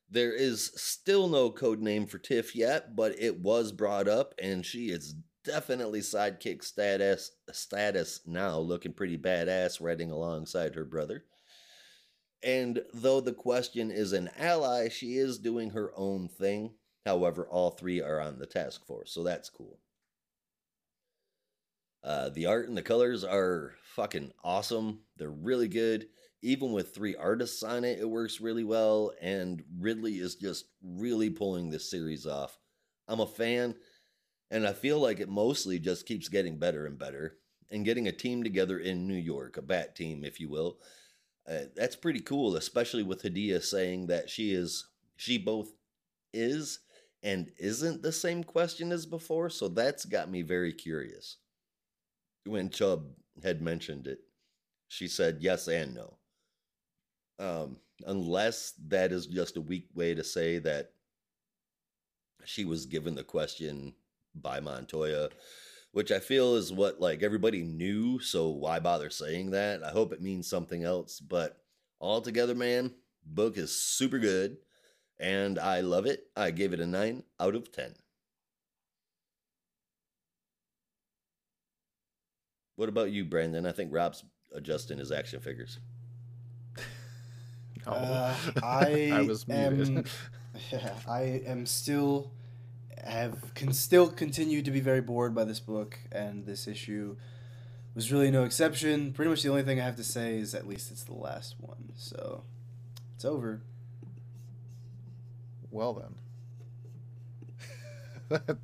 There 0.10 0.34
is 0.34 0.72
still 0.76 1.28
no 1.28 1.52
code 1.52 1.82
name 1.82 2.08
for 2.08 2.18
Tiff 2.18 2.56
yet, 2.56 2.96
but 2.96 3.14
it 3.20 3.42
was 3.42 3.72
brought 3.72 4.08
up, 4.08 4.34
and 4.42 4.66
she 4.66 4.90
is 4.90 5.14
definitely 5.44 6.00
sidekick 6.00 6.64
status 6.64 7.34
status 7.52 8.22
now, 8.26 8.58
looking 8.58 8.94
pretty 8.94 9.20
badass, 9.20 9.80
riding 9.80 10.10
alongside 10.10 10.74
her 10.74 10.86
brother. 10.86 11.26
And 12.42 12.82
though 12.92 13.22
the 13.22 13.34
question 13.34 13.92
is 13.92 14.14
an 14.14 14.32
ally, 14.36 14.90
she 14.90 15.18
is 15.18 15.38
doing 15.38 15.70
her 15.70 15.92
own 15.96 16.28
thing. 16.28 16.74
However, 17.06 17.48
all 17.48 17.70
three 17.70 18.02
are 18.02 18.20
on 18.20 18.40
the 18.40 18.48
task 18.48 18.84
force, 18.88 19.12
so 19.12 19.22
that's 19.22 19.52
cool. 19.52 19.78
Uh, 22.08 22.30
the 22.30 22.46
art 22.46 22.70
and 22.70 22.78
the 22.78 22.82
colors 22.82 23.26
are 23.26 23.74
fucking 23.94 24.32
awesome. 24.42 25.02
They're 25.18 25.30
really 25.30 25.68
good. 25.68 26.08
Even 26.42 26.72
with 26.72 26.96
three 26.96 27.18
artists 27.18 27.64
on 27.64 27.84
it, 27.84 28.00
it 28.00 28.10
works 28.10 28.40
really 28.40 28.64
well. 28.64 29.12
And 29.22 29.62
Ridley 29.78 30.14
is 30.14 30.36
just 30.36 30.68
really 30.82 31.30
pulling 31.30 31.70
this 31.70 31.92
series 31.92 32.26
off. 32.26 32.58
I'm 33.10 33.20
a 33.20 33.28
fan, 33.28 33.76
and 34.50 34.66
I 34.66 34.72
feel 34.72 35.00
like 35.00 35.20
it 35.20 35.28
mostly 35.28 35.80
just 35.80 36.06
keeps 36.06 36.30
getting 36.30 36.58
better 36.58 36.86
and 36.86 36.98
better. 36.98 37.40
And 37.70 37.84
getting 37.84 38.08
a 38.08 38.14
team 38.14 38.42
together 38.42 38.80
in 38.80 39.06
New 39.06 39.18
York, 39.18 39.58
a 39.58 39.62
bat 39.62 39.94
team, 39.94 40.24
if 40.24 40.40
you 40.40 40.48
will, 40.48 40.78
uh, 41.46 41.64
that's 41.76 41.98
pretty 41.98 42.22
cool, 42.22 42.56
especially 42.56 43.04
with 43.04 43.24
Hadia 43.24 43.62
saying 43.62 44.08
that 44.08 44.30
she 44.30 44.54
is 44.54 44.88
she 45.18 45.38
both 45.38 45.74
is 46.34 46.80
and 47.22 47.52
isn't 47.58 48.02
the 48.02 48.14
same 48.14 48.46
question 48.46 48.94
as 48.94 49.06
before. 49.06 49.50
So 49.50 49.68
that's 49.68 50.06
got 50.06 50.32
me 50.32 50.42
very 50.44 50.72
curious. 50.72 51.36
When 52.48 52.70
Chubb 52.70 53.06
had 53.44 53.62
mentioned 53.62 54.08
it, 54.08 54.20
she 54.88 55.08
said 55.08 55.38
yes 55.42 55.68
and 55.68 55.94
no. 55.96 56.18
Um, 57.40 57.78
unless 58.06 58.74
that 58.88 59.12
is 59.12 59.28
just 59.28 59.58
a 59.58 59.62
weak 59.62 59.88
way 59.94 60.16
to 60.16 60.24
say 60.24 60.60
that 60.60 60.92
she 62.46 62.66
was 62.66 62.86
given 62.86 63.16
the 63.16 63.24
question 63.24 63.94
by 64.34 64.60
Montoya, 64.60 65.30
which 65.92 66.12
I 66.12 66.20
feel 66.20 66.56
is 66.56 66.72
what 66.72 67.00
like 67.02 67.22
everybody 67.22 67.64
knew. 67.64 68.20
So 68.20 68.50
why 68.50 68.80
bother 68.80 69.10
saying 69.10 69.52
that? 69.52 69.84
I 69.84 69.90
hope 69.90 70.14
it 70.14 70.22
means 70.22 70.50
something 70.50 70.84
else. 70.84 71.20
But 71.20 71.58
altogether, 72.00 72.56
man, 72.56 72.92
book 73.26 73.58
is 73.58 73.80
super 73.80 74.20
good, 74.20 74.58
and 75.20 75.60
I 75.60 75.82
love 75.82 76.06
it. 76.06 76.28
I 76.36 76.52
gave 76.52 76.74
it 76.74 76.80
a 76.80 76.88
nine 76.88 77.24
out 77.40 77.56
of 77.56 77.72
ten. 77.72 77.94
What 82.78 82.90
about 82.90 83.12
you, 83.12 83.26
Brandon? 83.26 83.66
I 83.66 83.72
think 83.72 83.92
Rob's 83.92 84.24
adjusting 84.54 85.00
his 85.00 85.12
action 85.12 85.42
figures. 85.42 85.80
No. 86.78 86.84
Uh, 87.88 88.36
I, 88.64 89.12
I 89.14 89.22
was 89.22 89.46
am, 89.50 90.04
yeah, 90.74 90.94
I 91.08 91.42
am 91.46 91.66
still 91.66 92.32
have 93.02 93.54
can 93.54 93.72
still 93.72 94.10
continue 94.10 94.62
to 94.62 94.72
be 94.72 94.82
very 94.82 95.00
bored 95.00 95.34
by 95.34 95.46
this 95.46 95.62
book, 95.62 95.98
and 96.12 96.46
this 96.46 96.68
issue 96.68 97.16
was 97.96 98.12
really 98.12 98.30
no 98.30 98.44
exception. 98.44 99.14
Pretty 99.14 99.30
much 99.30 99.42
the 99.42 99.48
only 99.50 99.64
thing 99.64 99.80
I 99.80 99.86
have 99.86 99.96
to 99.96 100.04
say 100.04 100.38
is 100.38 100.54
at 100.54 100.68
least 100.68 100.92
it's 100.92 101.04
the 101.06 101.14
last 101.14 101.56
one, 101.62 101.94
so 101.96 102.44
it's 103.16 103.24
over. 103.24 103.62
Well 105.72 105.94
then. 105.94 106.16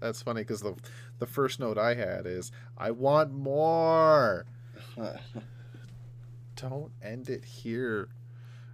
That's 0.01 0.21
funny 0.21 0.41
because 0.41 0.59
the 0.61 0.75
the 1.23 1.31
first 1.31 1.57
note 1.57 1.77
I 1.77 1.93
had 1.93 2.25
is 2.25 2.51
I 2.77 2.91
want 2.91 3.31
more. 3.31 4.45
Don't 6.57 6.91
end 7.01 7.29
it 7.29 7.45
here. 7.45 8.09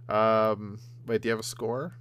Um, 0.08 0.80
wait, 1.06 1.22
do 1.22 1.28
you 1.28 1.30
have 1.30 1.38
a 1.38 1.44
score? 1.44 1.94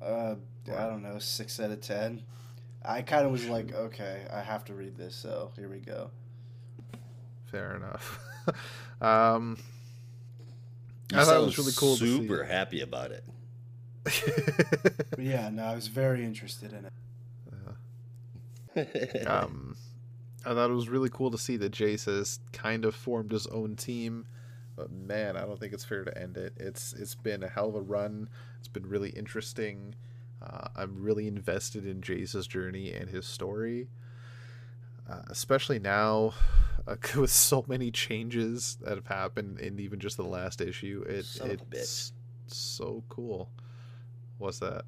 Uh, 0.00 0.36
I 0.66 0.86
don't 0.86 1.02
know, 1.02 1.18
six 1.18 1.60
out 1.60 1.70
of 1.70 1.82
ten. 1.82 2.22
I 2.82 3.02
kind 3.02 3.26
of 3.26 3.32
was 3.32 3.46
like, 3.48 3.74
okay, 3.74 4.26
I 4.32 4.40
have 4.40 4.64
to 4.66 4.74
read 4.74 4.96
this, 4.96 5.14
so 5.14 5.50
here 5.54 5.68
we 5.68 5.80
go. 5.80 6.10
Fair 7.50 7.76
enough. 7.76 8.18
um, 9.02 9.58
You 11.12 11.18
I 11.18 11.24
thought 11.24 11.42
it 11.42 11.44
was 11.44 11.58
really 11.58 11.72
cool 11.76 11.96
to 11.98 12.06
see. 12.06 12.16
Super 12.16 12.44
happy 12.44 12.80
about 12.80 13.10
it. 13.10 13.24
Yeah, 15.18 15.50
no, 15.50 15.64
I 15.64 15.74
was 15.74 15.88
very 15.88 16.24
interested 16.24 16.72
in 16.72 16.84
it. 16.86 16.92
Um, 19.26 19.76
I 20.44 20.54
thought 20.54 20.70
it 20.70 20.74
was 20.74 20.88
really 20.88 21.10
cool 21.10 21.30
to 21.30 21.38
see 21.38 21.56
that 21.58 21.72
Jace 21.72 22.06
has 22.06 22.40
kind 22.52 22.84
of 22.84 22.94
formed 22.94 23.32
his 23.32 23.46
own 23.48 23.76
team 23.76 24.26
But 24.76 24.92
man, 24.92 25.36
I 25.36 25.40
don't 25.42 25.58
think 25.58 25.72
it's 25.72 25.84
fair 25.84 26.04
to 26.04 26.16
end 26.16 26.36
it. 26.36 26.52
It's 26.56 26.92
it's 26.92 27.14
been 27.14 27.42
a 27.42 27.48
hell 27.48 27.68
of 27.68 27.74
a 27.74 27.80
run. 27.80 28.28
It's 28.60 28.68
been 28.68 28.86
really 28.88 29.10
interesting. 29.10 29.96
Uh, 30.40 30.68
I'm 30.76 31.02
really 31.02 31.26
invested 31.26 31.84
in 31.84 32.00
Jace's 32.00 32.46
journey 32.46 32.92
and 32.92 33.10
his 33.10 33.26
story, 33.26 33.88
uh, 35.10 35.22
especially 35.30 35.78
now 35.80 36.34
uh, 36.86 36.96
with 37.20 37.30
so 37.30 37.64
many 37.68 37.90
changes 37.90 38.78
that 38.82 38.96
have 38.96 39.06
happened 39.08 39.58
in 39.60 39.80
even 39.80 39.98
just 40.00 40.16
the 40.16 40.24
last 40.24 40.60
issue. 40.60 41.04
It 41.08 41.24
Son 41.26 41.50
of 41.50 41.60
a 41.62 41.64
it's 41.66 42.12
so 42.46 43.04
cool. 43.08 43.50
What's 44.38 44.60
that? 44.60 44.84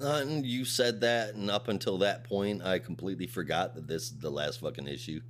Uh, 0.00 0.20
and 0.22 0.44
you 0.44 0.64
said 0.64 1.00
that, 1.00 1.34
and 1.34 1.50
up 1.50 1.68
until 1.68 1.98
that 1.98 2.24
point, 2.24 2.62
I 2.62 2.78
completely 2.78 3.26
forgot 3.26 3.74
that 3.76 3.86
this 3.88 4.04
is 4.04 4.18
the 4.18 4.30
last 4.30 4.60
fucking 4.60 4.86
issue. 4.86 5.20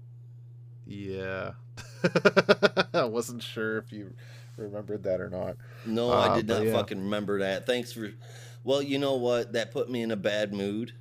Yeah, 0.86 1.52
I 2.94 3.04
wasn't 3.04 3.42
sure 3.42 3.78
if 3.78 3.92
you 3.92 4.12
remembered 4.56 5.02
that 5.04 5.20
or 5.20 5.28
not. 5.30 5.56
No, 5.84 6.10
Uh, 6.10 6.16
I 6.30 6.36
did 6.36 6.48
not 6.48 6.64
yeah. 6.64 6.72
fucking 6.72 6.98
remember 6.98 7.40
that. 7.40 7.66
Thanks 7.66 7.92
for. 7.92 8.10
Well, 8.64 8.82
you 8.82 8.98
know 8.98 9.14
what? 9.14 9.52
That 9.52 9.70
put 9.72 9.88
me 9.90 10.02
in 10.02 10.10
a 10.10 10.16
bad 10.16 10.52
mood, 10.52 10.92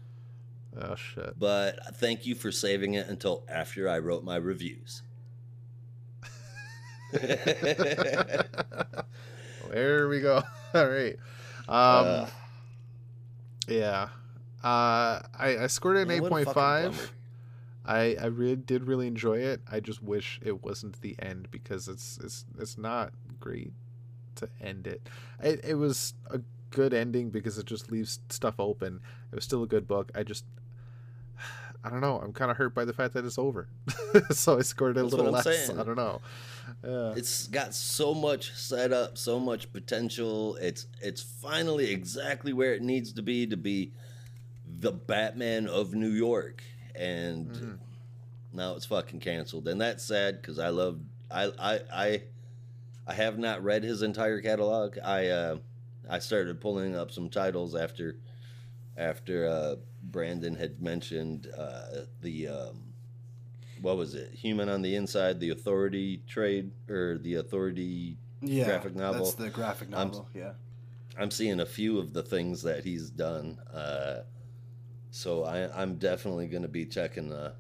Oh 0.80 0.96
shit. 0.96 1.40
but 1.40 1.96
thank 1.98 2.26
you 2.28 2.36
for 2.36 2.52
saving 2.52 2.94
it 2.94 3.08
until 3.08 3.44
after 3.50 3.90
I 3.90 3.98
wrote 4.00 4.24
my 4.24 4.36
reviews. 4.36 5.02
there 9.72 10.08
we 10.10 10.20
go. 10.22 10.44
All 10.74 10.88
right. 10.88 11.18
Um, 11.68 12.06
Uh, 12.08 12.28
yeah. 13.68 14.10
Uh, 14.64 15.22
I, 15.38 15.58
I 15.62 15.68
scored 15.68 15.98
it 15.98 16.02
an 16.02 16.08
man, 16.08 16.18
eight 16.18 16.22
what 16.22 16.28
a 16.28 16.32
point 16.32 16.46
fucking 16.46 16.62
five. 16.62 16.92
bummer. 16.92 17.10
I 17.88 18.18
I 18.20 18.26
really 18.28 18.56
did 18.56 18.86
really 18.86 19.08
enjoy 19.08 19.38
it. 19.38 19.62
I 19.72 19.80
just 19.80 20.02
wish 20.02 20.40
it 20.44 20.64
wasn't 20.64 21.02
the 21.02 21.16
end 21.20 21.50
because 21.52 21.88
it's 21.88 22.18
it's 22.24 22.46
it's 22.58 22.78
not 22.78 23.14
great 23.40 23.74
to 24.36 24.50
end 24.60 24.88
it. 24.88 25.08
It 25.42 25.62
it 25.64 25.76
was 25.76 26.14
a 26.32 26.42
good 26.72 26.94
ending 26.94 27.30
because 27.30 27.58
it 27.58 27.66
just 27.66 27.92
leaves 27.92 28.20
stuff 28.30 28.56
open. 28.60 29.02
It 29.32 29.36
was 29.36 29.44
still 29.44 29.64
a 29.64 29.68
good 29.68 29.88
book. 29.88 30.12
I 30.16 30.24
just 30.24 30.46
I 31.84 31.90
don't 31.90 32.02
know. 32.02 32.20
I'm 32.20 32.34
kind 32.34 32.50
of 32.50 32.58
hurt 32.58 32.74
by 32.74 32.86
the 32.86 32.94
fact 32.94 33.14
that 33.14 33.24
it's 33.24 33.38
over. 33.38 33.68
so 34.32 34.58
I 34.58 34.62
scored 34.62 34.98
it 34.98 35.02
a 35.02 35.04
That's 35.04 35.14
little 35.14 35.32
less. 35.32 35.70
I 35.70 35.84
don't 35.84 35.96
know. 35.96 36.22
Yeah. 36.84 37.14
It's 37.16 37.48
got 37.48 37.74
so 37.74 38.14
much 38.14 38.54
set 38.56 38.92
up, 38.94 39.18
so 39.18 39.40
much 39.40 39.72
potential. 39.74 40.56
It's 40.58 40.88
it's 41.02 41.22
finally 41.22 41.92
exactly 41.92 42.54
where 42.54 42.74
it 42.74 42.82
needs 42.82 43.14
to 43.14 43.22
be 43.22 43.48
to 43.48 43.58
be 43.58 43.92
the 44.80 44.92
Batman 44.92 45.68
of 45.68 45.94
New 45.94 46.10
York, 46.10 46.64
and 46.96 47.50
Mhm. 47.52 47.78
now 48.54 48.76
it's 48.76 48.86
fucking 48.86 49.20
canceled, 49.20 49.68
and 49.68 49.80
that's 49.80 50.04
sad 50.04 50.42
because 50.42 50.60
I 50.60 50.70
love 50.70 51.00
I 51.32 51.46
I 51.58 51.80
I 51.92 52.24
I 53.08 53.14
have 53.14 53.38
not 53.40 53.64
read 53.64 53.84
his 53.84 54.02
entire 54.02 54.42
catalog. 54.42 54.98
I 55.04 55.28
uh, 55.30 55.58
I 56.10 56.20
started 56.20 56.62
pulling 56.62 56.96
up 56.96 57.12
some 57.12 57.30
titles 57.30 57.74
after 57.76 58.18
after 58.98 59.48
uh, 59.48 59.76
Brandon 60.04 60.56
had 60.56 60.82
mentioned 60.82 61.48
uh, 61.58 62.06
the 62.22 62.48
um, 62.48 62.85
what 63.82 63.98
was 63.98 64.16
it? 64.16 64.32
Human 64.34 64.70
on 64.70 64.82
the 64.82 64.96
Inside, 64.96 65.40
the 65.40 65.50
Authority 65.52 66.22
trade 66.28 66.72
or 66.90 67.18
the 67.18 67.36
Authority. 67.36 68.18
Yeah, 68.42 68.66
Graphic 68.66 68.96
novel. 68.96 69.24
That's 69.26 69.36
the 69.36 69.50
graphic 69.50 69.90
I'm- 69.94 70.08
novel. 70.10 70.30
yeah. 70.34 70.52
I'm 71.18 71.32
seeing 71.32 71.62
a 71.62 71.66
few 71.66 71.98
of 71.98 72.12
the 72.14 72.22
things 72.24 72.62
that 72.64 72.84
he's 72.84 73.10
done. 73.10 73.58
Uh, 73.74 74.24
so 75.12 75.46
I, 75.46 75.70
I'm 75.82 75.96
definitely 75.96 76.48
going 76.48 76.64
to 76.64 76.68
be 76.68 76.86
checking 76.86 77.32
uh, 77.32 77.54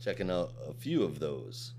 checking 0.00 0.30
out 0.30 0.52
a 0.68 0.72
few 0.72 1.02
of 1.02 1.18
those. 1.18 1.72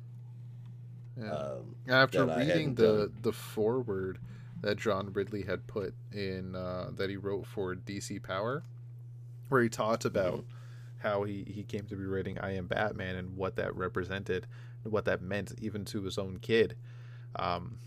yeah. 1.17 1.31
Um, 1.31 1.75
After 1.87 2.25
reading 2.25 2.75
the 2.75 2.97
done. 3.07 3.13
the 3.21 3.31
foreword 3.31 4.19
that 4.61 4.77
John 4.77 5.11
Ridley 5.13 5.43
had 5.43 5.67
put 5.67 5.93
in 6.11 6.53
uh, 6.55 6.91
that 6.95 7.09
he 7.09 7.15
wrote 7.17 7.45
for 7.47 7.75
DC 7.75 8.21
Power, 8.21 8.63
where 9.49 9.61
he 9.63 9.69
talked 9.69 10.03
about 10.05 10.33
Mm-hmm. 10.39 10.47
How 11.03 11.23
he, 11.23 11.43
he 11.45 11.63
came 11.63 11.85
to 11.85 11.95
be 11.95 12.05
writing 12.05 12.39
I 12.39 12.55
Am 12.55 12.65
Batman 12.65 13.17
and 13.17 13.35
what 13.35 13.57
that 13.57 13.75
represented 13.75 14.47
what 14.83 15.05
that 15.05 15.21
meant 15.21 15.53
even 15.61 15.85
to 15.85 16.01
his 16.01 16.17
own 16.17 16.39
kid. 16.39 16.75
Um, 17.35 17.77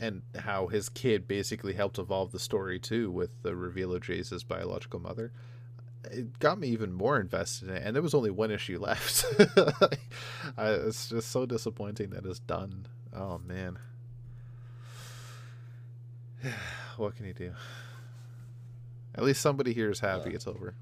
and 0.00 0.22
how 0.36 0.68
his 0.68 0.88
kid 0.88 1.26
basically 1.26 1.72
helped 1.72 1.98
evolve 1.98 2.30
the 2.30 2.38
story 2.38 2.78
too 2.78 3.10
with 3.10 3.30
the 3.42 3.56
reveal 3.56 3.92
of 3.94 4.02
Jace's 4.02 4.44
biological 4.44 5.00
mother. 5.00 5.32
It 6.10 6.38
got 6.38 6.60
me 6.60 6.68
even 6.68 6.92
more 6.92 7.18
invested 7.18 7.68
in 7.68 7.76
it, 7.76 7.82
and 7.84 7.96
there 7.96 8.02
was 8.02 8.14
only 8.14 8.30
one 8.30 8.52
issue 8.52 8.78
left. 8.80 9.24
I, 10.56 10.70
it's 10.70 11.08
just 11.08 11.30
so 11.30 11.46
disappointing 11.46 12.10
that 12.10 12.24
it's 12.24 12.38
done. 12.38 12.86
Oh 13.12 13.40
man. 13.44 13.78
what 16.96 17.16
can 17.16 17.26
you 17.26 17.34
do? 17.34 17.52
At 19.14 19.24
least 19.24 19.40
somebody 19.40 19.72
here 19.72 19.90
is 19.90 19.98
happy 20.00 20.30
Uh, 20.30 20.34
it's 20.34 20.46
over. 20.46 20.74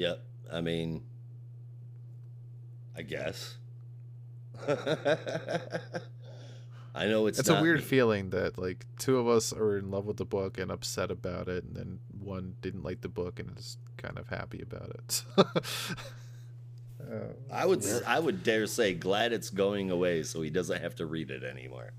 Yep. 0.00 0.22
I 0.50 0.60
mean, 0.62 1.02
I 2.96 3.02
guess. 3.02 3.58
I 6.94 7.06
know 7.06 7.26
it's 7.26 7.38
It's, 7.38 7.48
not 7.50 7.58
a 7.58 7.62
weird 7.62 7.80
me. 7.80 7.84
feeling 7.84 8.30
that 8.30 8.56
like 8.58 8.86
two 8.98 9.18
of 9.18 9.28
us 9.28 9.52
are 9.52 9.76
in 9.76 9.90
love 9.90 10.06
with 10.06 10.16
the 10.16 10.24
book 10.24 10.56
and 10.58 10.70
upset 10.72 11.10
about 11.10 11.48
it, 11.48 11.64
and 11.64 11.76
then 11.76 11.98
one 12.18 12.54
didn't 12.62 12.82
like 12.82 13.02
the 13.02 13.10
book 13.10 13.38
and 13.38 13.56
is 13.58 13.76
kind 13.98 14.18
of 14.18 14.28
happy 14.28 14.62
about 14.62 14.88
it. 14.88 15.22
Uh, 15.36 17.28
I 17.52 17.66
would 17.66 17.84
I 18.06 18.18
would 18.18 18.42
dare 18.42 18.66
say 18.66 18.94
glad 18.94 19.34
it's 19.34 19.50
going 19.50 19.90
away 19.90 20.22
so 20.22 20.40
he 20.40 20.48
doesn't 20.48 20.80
have 20.80 20.94
to 20.96 21.04
read 21.06 21.30
it 21.30 21.44
anymore. 21.44 21.92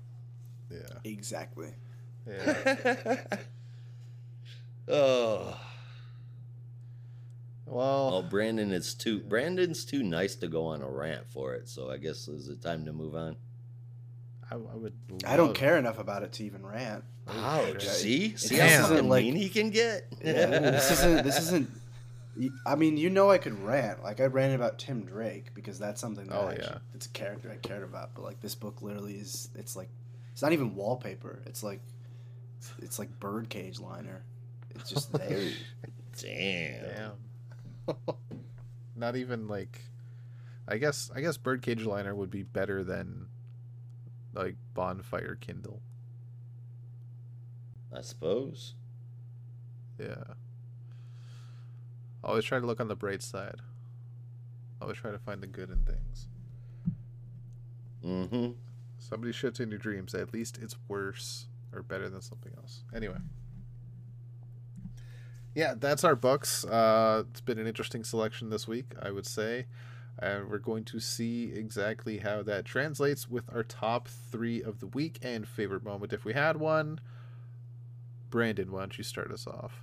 yeah, 0.70 0.98
Exactly. 1.04 1.70
yeah. 2.26 3.16
oh. 4.88 5.56
Well, 7.72 8.10
Well, 8.10 8.22
Brandon 8.22 8.72
is 8.72 8.94
too 8.94 9.20
Brandon's 9.20 9.84
too 9.84 10.02
nice 10.02 10.34
to 10.36 10.48
go 10.48 10.66
on 10.66 10.82
a 10.82 10.88
rant 10.88 11.28
for 11.30 11.54
it, 11.54 11.68
so 11.68 11.90
I 11.90 11.96
guess 11.98 12.28
is 12.28 12.48
it 12.48 12.60
time 12.62 12.84
to 12.86 12.92
move 12.92 13.14
on? 13.14 13.36
I, 14.50 14.54
I 14.56 14.58
would. 14.76 14.92
I 15.26 15.36
don't 15.36 15.48
love- 15.48 15.56
care 15.56 15.78
enough 15.78 15.98
about 15.98 16.22
it 16.22 16.32
to 16.32 16.44
even 16.44 16.64
rant. 16.66 17.04
Ouch! 17.28 17.36
Oh, 17.36 17.72
shit. 17.78 17.82
See, 17.82 18.36
see 18.36 18.56
Damn. 18.56 18.82
how 18.82 18.88
fucking 18.88 19.08
Like- 19.08 19.24
mean 19.24 19.36
he 19.36 19.48
can 19.48 19.70
get. 19.70 20.12
Yeah, 20.24 20.46
this 20.46 20.90
isn't. 20.90 21.24
This 21.24 21.38
isn't. 21.40 21.70
I 22.66 22.76
mean, 22.76 22.96
you 22.96 23.10
know, 23.10 23.30
I 23.30 23.36
could 23.38 23.58
rant. 23.62 24.02
Like 24.02 24.20
I 24.20 24.24
ranted 24.24 24.58
about 24.58 24.78
Tim 24.78 25.04
Drake 25.04 25.54
because 25.54 25.78
that's 25.78 26.00
something 26.00 26.26
that 26.28 26.34
Oh, 26.36 26.46
I 26.46 26.52
actually, 26.52 26.66
yeah. 26.66 26.78
it's 26.94 27.06
a 27.06 27.10
character 27.10 27.50
I 27.50 27.56
cared 27.66 27.82
about. 27.82 28.14
But 28.14 28.24
like 28.24 28.40
this 28.40 28.54
book, 28.54 28.80
literally 28.82 29.14
is. 29.14 29.48
It's 29.54 29.76
like, 29.76 29.88
it's 30.32 30.40
not 30.42 30.52
even 30.52 30.74
wallpaper. 30.74 31.42
It's 31.46 31.62
like, 31.62 31.80
it's 32.80 32.98
like 32.98 33.18
birdcage 33.20 33.80
liner. 33.80 34.24
It's 34.74 34.88
just 34.90 35.12
there. 35.12 35.50
Damn. 36.20 36.82
Damn. 36.84 37.12
Not 38.96 39.16
even 39.16 39.48
like. 39.48 39.80
I 40.68 40.78
guess 40.78 41.10
I 41.14 41.20
guess 41.20 41.36
birdcage 41.36 41.84
liner 41.84 42.14
would 42.14 42.30
be 42.30 42.44
better 42.44 42.84
than 42.84 43.26
like 44.32 44.56
bonfire 44.74 45.36
kindle. 45.40 45.82
I 47.94 48.00
suppose. 48.00 48.74
Yeah. 49.98 50.34
Always 52.24 52.44
try 52.44 52.60
to 52.60 52.66
look 52.66 52.80
on 52.80 52.88
the 52.88 52.96
bright 52.96 53.22
side. 53.22 53.60
Always 54.80 54.96
try 54.96 55.10
to 55.10 55.18
find 55.18 55.42
the 55.42 55.46
good 55.46 55.70
in 55.70 55.84
things. 55.84 56.28
Mm-hmm. 58.04 58.52
Somebody 58.98 59.32
shits 59.32 59.60
in 59.60 59.70
your 59.70 59.78
dreams. 59.78 60.14
At 60.14 60.32
least 60.32 60.58
it's 60.62 60.76
worse 60.88 61.46
or 61.72 61.82
better 61.82 62.08
than 62.08 62.22
something 62.22 62.52
else. 62.56 62.84
Anyway. 62.94 63.18
Yeah, 65.54 65.74
that's 65.78 66.04
our 66.04 66.16
books. 66.16 66.64
Uh, 66.64 67.24
it's 67.30 67.40
been 67.40 67.58
an 67.58 67.66
interesting 67.66 68.04
selection 68.04 68.50
this 68.50 68.66
week, 68.66 68.94
I 69.00 69.10
would 69.10 69.26
say. 69.26 69.66
And 70.18 70.50
we're 70.50 70.58
going 70.58 70.84
to 70.84 71.00
see 71.00 71.52
exactly 71.54 72.18
how 72.18 72.42
that 72.42 72.64
translates 72.64 73.28
with 73.28 73.44
our 73.52 73.62
top 73.62 74.08
three 74.08 74.62
of 74.62 74.80
the 74.80 74.86
week 74.86 75.18
and 75.22 75.46
favorite 75.46 75.84
moment 75.84 76.12
if 76.12 76.24
we 76.24 76.32
had 76.32 76.56
one. 76.58 77.00
Brandon, 78.30 78.70
why 78.70 78.80
don't 78.80 78.96
you 78.96 79.04
start 79.04 79.30
us 79.30 79.46
off? 79.46 79.82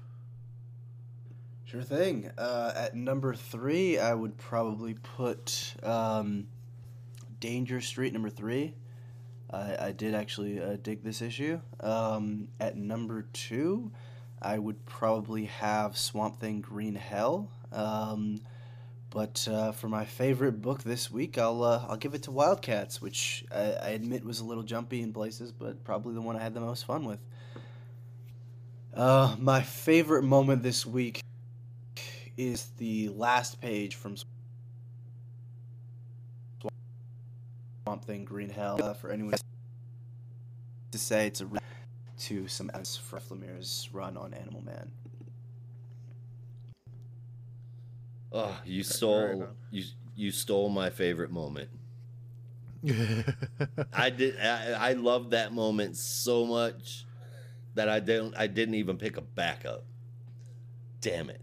Sure 1.66 1.84
thing. 1.84 2.32
Uh, 2.36 2.74
at 2.76 2.96
number 2.96 3.36
three, 3.36 4.00
I 4.00 4.14
would 4.14 4.38
probably 4.38 4.96
put 4.96 5.76
um, 5.84 6.48
Danger 7.40 7.80
Street 7.80 8.12
number 8.12 8.30
three. 8.30 8.74
I, 9.52 9.88
I 9.88 9.92
did 9.92 10.16
actually 10.16 10.60
uh, 10.62 10.78
dig 10.82 11.04
this 11.04 11.22
issue. 11.22 11.60
Um, 11.80 12.48
at 12.60 12.76
number 12.76 13.28
two, 13.34 13.92
I 14.42 14.58
would 14.58 14.86
probably 14.86 15.46
have 15.46 15.98
Swamp 15.98 16.40
Thing 16.40 16.62
Green 16.62 16.96
Hell. 16.96 17.50
Um, 17.72 18.42
but 19.10 19.48
uh, 19.50 19.72
for 19.72 19.90
my 19.90 20.06
favorite 20.06 20.62
book 20.62 20.84
this 20.84 21.10
week, 21.10 21.38
I'll 21.38 21.64
uh, 21.64 21.86
I'll 21.90 21.98
give 21.98 22.14
it 22.14 22.24
to 22.24 22.32
Wildcats, 22.32 23.02
which 23.02 23.44
I, 23.52 23.74
I 23.74 23.90
admit 23.90 24.24
was 24.24 24.40
a 24.40 24.46
little 24.46 24.64
jumpy 24.64 25.02
in 25.02 25.14
places, 25.14 25.52
but 25.52 25.84
probably 25.84 26.14
the 26.14 26.22
one 26.22 26.36
I 26.36 26.44
had 26.44 26.54
the 26.54 26.60
most 26.60 26.86
fun 26.86 27.06
with. 27.06 27.20
Uh, 28.94 29.36
my 29.40 29.62
favorite 29.62 30.24
moment 30.24 30.62
this 30.64 30.86
week 30.86 31.22
is 32.38 32.68
the 32.78 33.10
last 33.10 33.60
page 33.60 33.96
from 33.96 34.16
Swamp 37.84 38.06
Thing, 38.06 38.26
Green 38.26 38.50
Hell. 38.50 38.80
Uh, 38.82 38.94
for 38.94 39.12
anyone 39.12 39.34
to 40.92 40.98
say, 40.98 41.28
it's 41.28 41.42
a 41.42 41.48
to 42.20 42.48
some 42.48 42.70
ends 42.74 42.98
for 42.98 43.20
Lemire's 43.20 43.90
run 43.94 44.18
on 44.18 44.34
Animal 44.34 44.62
Man. 44.64 44.92
Oh, 48.32 48.56
you 48.66 48.84
stole 48.84 49.48
you 49.72 49.84
you 50.16 50.32
stole 50.32 50.70
my 50.70 50.90
favorite 50.90 51.32
moment. 51.32 51.70
I 53.94 54.10
did 54.10 54.40
I, 54.40 54.90
I 54.90 54.94
loved 54.94 55.32
that 55.32 55.54
moment 55.54 55.98
so 55.98 56.46
much 56.46 57.06
that 57.76 57.90
I 57.90 58.00
didn't 58.00 58.36
I 58.38 58.48
didn't 58.48 58.76
even 58.76 58.98
pick 58.98 59.18
a 59.18 59.22
backup. 59.22 59.86
Damn 61.02 61.30
it. 61.30 61.42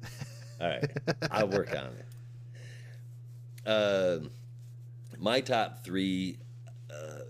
All 0.60 0.68
right. 0.68 0.90
I'll 1.30 1.48
work 1.48 1.70
on 1.70 1.90
it. 3.66 3.68
Um 3.68 4.30
my 5.18 5.40
top 5.40 5.84
three 5.84 6.38
uh, 6.90 7.20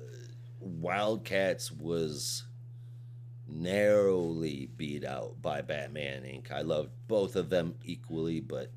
Wildcats 0.61 1.71
was 1.71 2.46
narrowly 3.49 4.69
beat 4.77 5.05
out 5.05 5.41
by 5.41 5.61
Batman 5.61 6.23
Inc. 6.23 6.51
I 6.51 6.63
loved 6.63 6.91
both 7.09 7.37
of 7.37 7.49
them 7.49 7.75
equally, 7.85 8.41
but 8.41 8.71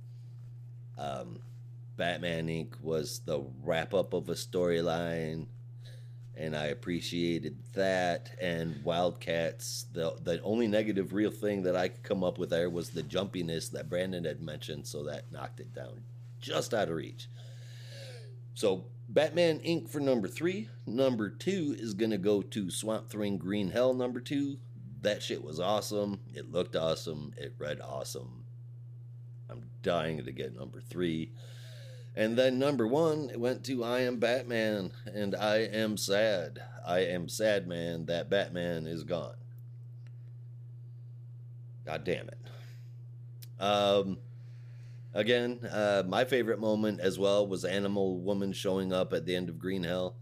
um, 0.97 1.39
Batman 1.97 2.47
Inc. 2.47 2.79
was 2.81 3.19
the 3.25 3.43
wrap 3.63 3.93
up 3.93 4.13
of 4.13 4.29
a 4.29 4.33
storyline, 4.33 5.47
and 6.35 6.55
I 6.55 6.67
appreciated 6.67 7.57
that. 7.73 8.31
And 8.41 8.83
Wildcats, 8.83 9.85
the 9.91 10.15
the 10.21 10.41
only 10.41 10.67
negative 10.67 11.13
real 11.13 11.31
thing 11.31 11.63
that 11.63 11.75
I 11.75 11.87
could 11.89 12.03
come 12.03 12.23
up 12.23 12.37
with 12.37 12.49
there 12.49 12.69
was 12.69 12.91
the 12.91 13.03
jumpiness 13.03 13.71
that 13.71 13.89
Brandon 13.89 14.25
had 14.25 14.41
mentioned, 14.41 14.87
so 14.87 15.03
that 15.03 15.31
knocked 15.31 15.59
it 15.59 15.73
down 15.73 16.03
just 16.39 16.73
out 16.73 16.89
of 16.89 16.95
reach. 16.95 17.27
So 18.53 18.85
Batman 19.11 19.60
Inc. 19.61 19.90
for 19.90 19.99
number 19.99 20.27
three. 20.27 20.69
Number 20.86 21.30
two 21.30 21.76
is 21.77 21.95
gonna 21.95 22.19
go 22.19 22.44
to 22.44 22.69
Swamp 22.69 23.10
Thing 23.10 23.38
Green 23.38 23.72
Hell. 23.72 23.94
Number 23.94 24.19
two. 24.19 24.60
That 25.02 25.23
shit 25.23 25.44
was 25.44 25.60
awesome. 25.60 26.19
It 26.34 26.52
looked 26.52 26.76
awesome. 26.76 27.34
It 27.38 27.56
read 27.57 27.81
awesome. 27.81 28.45
I'm 29.49 29.64
dying 29.81 30.23
to 30.23 30.31
get 30.31 30.56
number 30.56 30.80
three. 30.80 31.31
And 32.15 32.38
then 32.38 32.60
number 32.60 32.86
one 32.86 33.30
it 33.31 33.40
went 33.40 33.64
to 33.65 33.84
I 33.84 34.02
Am 34.02 34.19
Batman, 34.19 34.91
and 35.06 35.36
I 35.36 35.57
am 35.57 35.98
sad. 35.98 36.61
I 36.86 36.99
am 36.99 37.30
sad, 37.30 37.68
man, 37.68 38.06
that 38.06 38.30
Batman 38.30 38.86
is 38.86 39.03
gone. 39.03 39.36
God 41.86 42.03
damn 42.03 42.27
it. 42.27 42.38
Um, 43.60 44.18
again, 45.14 45.60
uh, 45.72 46.03
my 46.07 46.26
favorite 46.26 46.60
moment 46.60 46.99
as 46.99 47.18
well 47.18 47.48
was 47.48 47.65
Animal 47.65 48.19
Woman 48.19 48.53
showing 48.53 48.94
up 48.94 49.14
at 49.14 49.26
the 49.26 49.36
end 49.36 49.49
of 49.49 49.60
Green 49.60 49.84
Hell. 49.84 50.15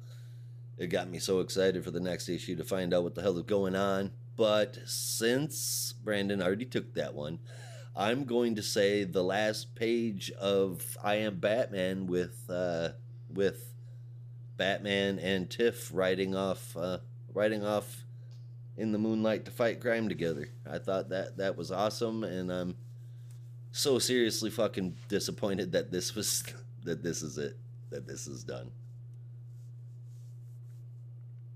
It 0.78 0.88
got 0.88 1.10
me 1.10 1.20
so 1.20 1.40
excited 1.40 1.84
for 1.84 1.92
the 1.92 2.00
next 2.00 2.30
issue 2.30 2.56
to 2.56 2.64
find 2.64 2.94
out 2.94 3.04
what 3.04 3.16
the 3.16 3.22
hell 3.22 3.38
is 3.38 3.44
going 3.44 3.76
on. 3.76 4.12
But 4.36 4.78
since 4.86 5.94
Brandon 6.04 6.42
already 6.42 6.66
took 6.66 6.94
that 6.94 7.16
one, 7.16 7.40
I'm 7.96 8.26
going 8.26 8.54
to 8.56 8.62
say 8.62 9.04
the 9.04 9.24
last 9.24 9.74
page 9.74 10.30
of 10.40 10.98
I 11.04 11.16
Am 11.16 11.40
Batman 11.40 12.06
with 12.06 12.44
uh, 12.48 12.90
with 13.28 13.74
Batman 14.56 15.18
and 15.18 15.50
Tiff 15.50 15.90
riding 15.92 16.36
off 16.36 16.78
uh, 16.78 17.00
riding 17.34 17.66
off 17.66 18.06
in 18.78 18.92
the 18.92 19.00
moonlight 19.00 19.46
to 19.46 19.52
fight 19.52 19.82
crime 19.82 20.08
together. 20.08 20.50
I 20.70 20.78
thought 20.78 21.10
that 21.10 21.38
that 21.38 21.58
was 21.58 21.72
awesome, 21.72 22.24
and 22.24 22.52
I'm 22.52 22.76
so 23.78 24.00
seriously 24.00 24.50
fucking 24.50 24.96
disappointed 25.08 25.72
that 25.72 25.92
this 25.92 26.16
was 26.16 26.44
that 26.84 27.04
this 27.04 27.22
is 27.22 27.38
it 27.38 27.58
that 27.90 28.08
this 28.08 28.28
is 28.28 28.44
done. 28.44 28.72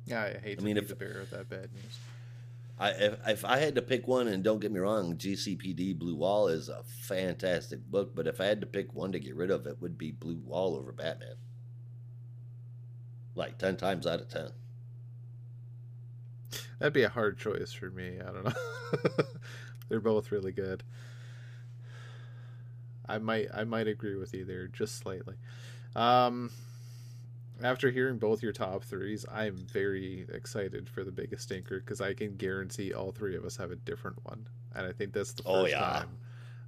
yeah, 0.05 0.23
I 0.23 0.39
hate 0.39 0.57
to 0.59 0.63
I 0.63 0.65
mean, 0.65 0.77
if- 0.77 0.87
the 0.87 0.95
bearer 0.95 1.21
of 1.21 1.29
that 1.31 1.49
bad 1.49 1.69
news. 1.73 1.99
I 2.79 2.89
if, 2.91 3.17
if 3.27 3.45
I 3.45 3.57
had 3.59 3.75
to 3.75 3.81
pick 3.81 4.07
one, 4.07 4.27
and 4.27 4.43
don't 4.43 4.59
get 4.59 4.71
me 4.71 4.79
wrong, 4.79 5.15
GCPD 5.15 5.97
Blue 5.99 6.15
Wall 6.15 6.47
is 6.47 6.67
a 6.69 6.81
fantastic 6.83 7.79
book, 7.91 8.15
but 8.15 8.27
if 8.27 8.41
I 8.41 8.45
had 8.45 8.61
to 8.61 8.67
pick 8.67 8.93
one 8.93 9.11
to 9.11 9.19
get 9.19 9.35
rid 9.35 9.51
of, 9.51 9.67
it 9.67 9.79
would 9.81 9.97
be 9.97 10.11
Blue 10.11 10.39
Wall 10.45 10.75
over 10.75 10.91
Batman. 10.91 11.35
Like 13.35 13.57
ten 13.57 13.77
times 13.77 14.07
out 14.07 14.19
of 14.21 14.29
ten. 14.29 14.49
That'd 16.79 16.93
be 16.93 17.03
a 17.03 17.09
hard 17.09 17.37
choice 17.37 17.71
for 17.71 17.91
me. 17.91 18.19
I 18.19 18.31
don't 18.31 18.45
know. 18.45 19.23
They're 19.89 19.99
both 19.99 20.31
really 20.31 20.51
good. 20.51 20.83
I 23.11 23.17
might 23.19 23.47
I 23.53 23.63
might 23.63 23.87
agree 23.87 24.15
with 24.15 24.33
you 24.33 24.45
there 24.45 24.67
just 24.67 24.97
slightly. 24.97 25.35
Um 25.95 26.51
after 27.63 27.91
hearing 27.91 28.17
both 28.17 28.41
your 28.41 28.53
top 28.53 28.83
threes, 28.83 29.23
I'm 29.31 29.55
very 29.55 30.25
excited 30.33 30.89
for 30.89 31.03
the 31.03 31.11
biggest 31.11 31.43
stinker 31.43 31.79
because 31.79 32.01
I 32.01 32.13
can 32.15 32.35
guarantee 32.35 32.91
all 32.91 33.11
three 33.11 33.35
of 33.35 33.45
us 33.45 33.57
have 33.57 33.69
a 33.69 33.75
different 33.75 34.17
one, 34.25 34.47
and 34.73 34.87
I 34.87 34.91
think 34.91 35.13
that's 35.13 35.33
the 35.33 35.43
first 35.43 35.55
Oh, 35.55 35.65
yeah. 35.67 35.79
time. 35.79 36.17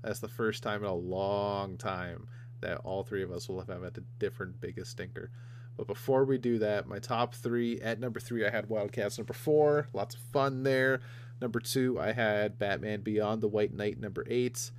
That's 0.03 0.19
the 0.19 0.27
first 0.27 0.61
time 0.61 0.83
in 0.83 0.89
a 0.89 0.93
long 0.93 1.77
time 1.77 2.27
that 2.61 2.77
all 2.83 3.03
three 3.03 3.23
of 3.23 3.31
us 3.31 3.49
will 3.49 3.59
have 3.59 3.69
had 3.83 3.97
a 3.97 4.01
different 4.19 4.61
biggest 4.61 4.91
stinker. 4.91 5.31
But 5.75 5.87
before 5.87 6.25
we 6.25 6.37
do 6.37 6.59
that, 6.59 6.87
my 6.87 6.99
top 6.99 7.33
three 7.33 7.81
at 7.81 7.99
number 7.99 8.19
three, 8.19 8.45
I 8.45 8.51
had 8.51 8.69
Wildcats. 8.69 9.17
Number 9.17 9.33
four, 9.33 9.87
lots 9.93 10.13
of 10.13 10.21
fun 10.21 10.61
there. 10.61 10.99
Number 11.41 11.59
two, 11.59 11.99
I 11.99 12.11
had 12.11 12.59
Batman 12.59 13.01
Beyond 13.01 13.41
the 13.41 13.47
White 13.47 13.73
Knight. 13.73 13.99
Number 13.99 14.23
eight, 14.29 14.69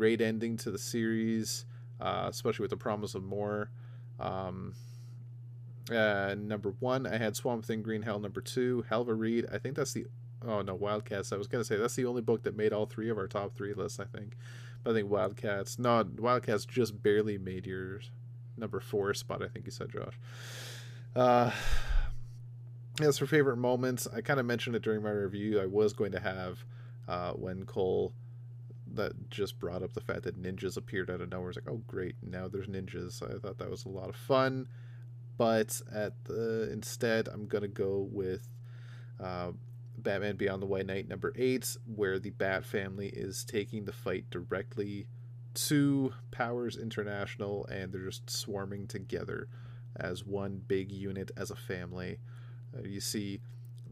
great 0.00 0.22
ending 0.22 0.56
to 0.56 0.70
the 0.70 0.78
series, 0.78 1.66
uh, 2.00 2.26
especially 2.30 2.62
with 2.62 2.70
the 2.70 2.76
promise 2.76 3.14
of 3.14 3.22
more. 3.22 3.68
Um, 4.18 4.72
uh, 5.90 6.34
number 6.38 6.74
one, 6.80 7.06
I 7.06 7.18
had 7.18 7.36
Swamp 7.36 7.66
Thing 7.66 7.82
Green 7.82 8.00
Hell. 8.00 8.18
Number 8.18 8.40
two, 8.40 8.82
Hell 8.88 9.02
of 9.02 9.08
a 9.10 9.14
Read. 9.14 9.44
I 9.52 9.58
think 9.58 9.76
that's 9.76 9.92
the. 9.92 10.06
Oh 10.42 10.62
no, 10.62 10.74
Wildcats. 10.74 11.34
I 11.34 11.36
was 11.36 11.48
gonna 11.48 11.64
say 11.64 11.76
that's 11.76 11.96
the 11.96 12.06
only 12.06 12.22
book 12.22 12.44
that 12.44 12.56
made 12.56 12.72
all 12.72 12.86
three 12.86 13.10
of 13.10 13.18
our 13.18 13.26
top 13.26 13.54
three 13.54 13.74
lists. 13.74 14.00
I 14.00 14.06
think, 14.06 14.38
but 14.82 14.92
I 14.92 14.94
think 14.94 15.10
Wildcats. 15.10 15.78
No, 15.78 16.02
Wildcats 16.16 16.64
just 16.64 17.02
barely 17.02 17.36
made 17.36 17.66
your 17.66 18.00
number 18.56 18.80
four 18.80 19.12
spot. 19.12 19.42
I 19.42 19.48
think 19.48 19.66
you 19.66 19.70
said, 19.70 19.92
Josh. 19.92 20.18
Uh, 21.14 21.50
as 23.02 23.18
for 23.18 23.26
favorite 23.26 23.58
moments, 23.58 24.08
I 24.10 24.22
kind 24.22 24.40
of 24.40 24.46
mentioned 24.46 24.76
it 24.76 24.82
during 24.82 25.02
my 25.02 25.10
review. 25.10 25.60
I 25.60 25.66
was 25.66 25.92
going 25.92 26.12
to 26.12 26.20
have 26.20 26.64
uh, 27.06 27.32
when 27.32 27.66
Cole 27.66 28.14
that 28.94 29.30
just 29.30 29.58
brought 29.58 29.82
up 29.82 29.92
the 29.92 30.00
fact 30.00 30.22
that 30.22 30.40
ninjas 30.40 30.76
appeared 30.76 31.10
out 31.10 31.20
of 31.20 31.30
nowhere. 31.30 31.50
It's 31.50 31.58
like, 31.58 31.68
oh 31.68 31.82
great, 31.86 32.16
now 32.22 32.48
there's 32.48 32.66
ninjas. 32.66 33.22
I 33.22 33.38
thought 33.38 33.58
that 33.58 33.70
was 33.70 33.84
a 33.84 33.88
lot 33.88 34.08
of 34.08 34.16
fun, 34.16 34.68
but 35.36 35.80
at 35.94 36.24
the 36.24 36.70
instead, 36.72 37.28
I'm 37.28 37.46
gonna 37.46 37.68
go 37.68 38.08
with 38.10 38.48
uh, 39.22 39.52
Batman 39.98 40.36
Beyond 40.36 40.62
the 40.62 40.66
White 40.66 40.86
Knight 40.86 41.08
number 41.08 41.32
eight, 41.36 41.76
where 41.94 42.18
the 42.18 42.30
Bat 42.30 42.64
family 42.64 43.08
is 43.08 43.44
taking 43.44 43.84
the 43.84 43.92
fight 43.92 44.30
directly 44.30 45.06
to 45.52 46.12
Powers 46.30 46.76
International, 46.76 47.66
and 47.66 47.92
they're 47.92 48.06
just 48.06 48.30
swarming 48.30 48.86
together 48.86 49.48
as 49.96 50.24
one 50.24 50.62
big 50.66 50.92
unit 50.92 51.30
as 51.36 51.50
a 51.50 51.56
family. 51.56 52.18
Uh, 52.76 52.82
you 52.86 53.00
see 53.00 53.40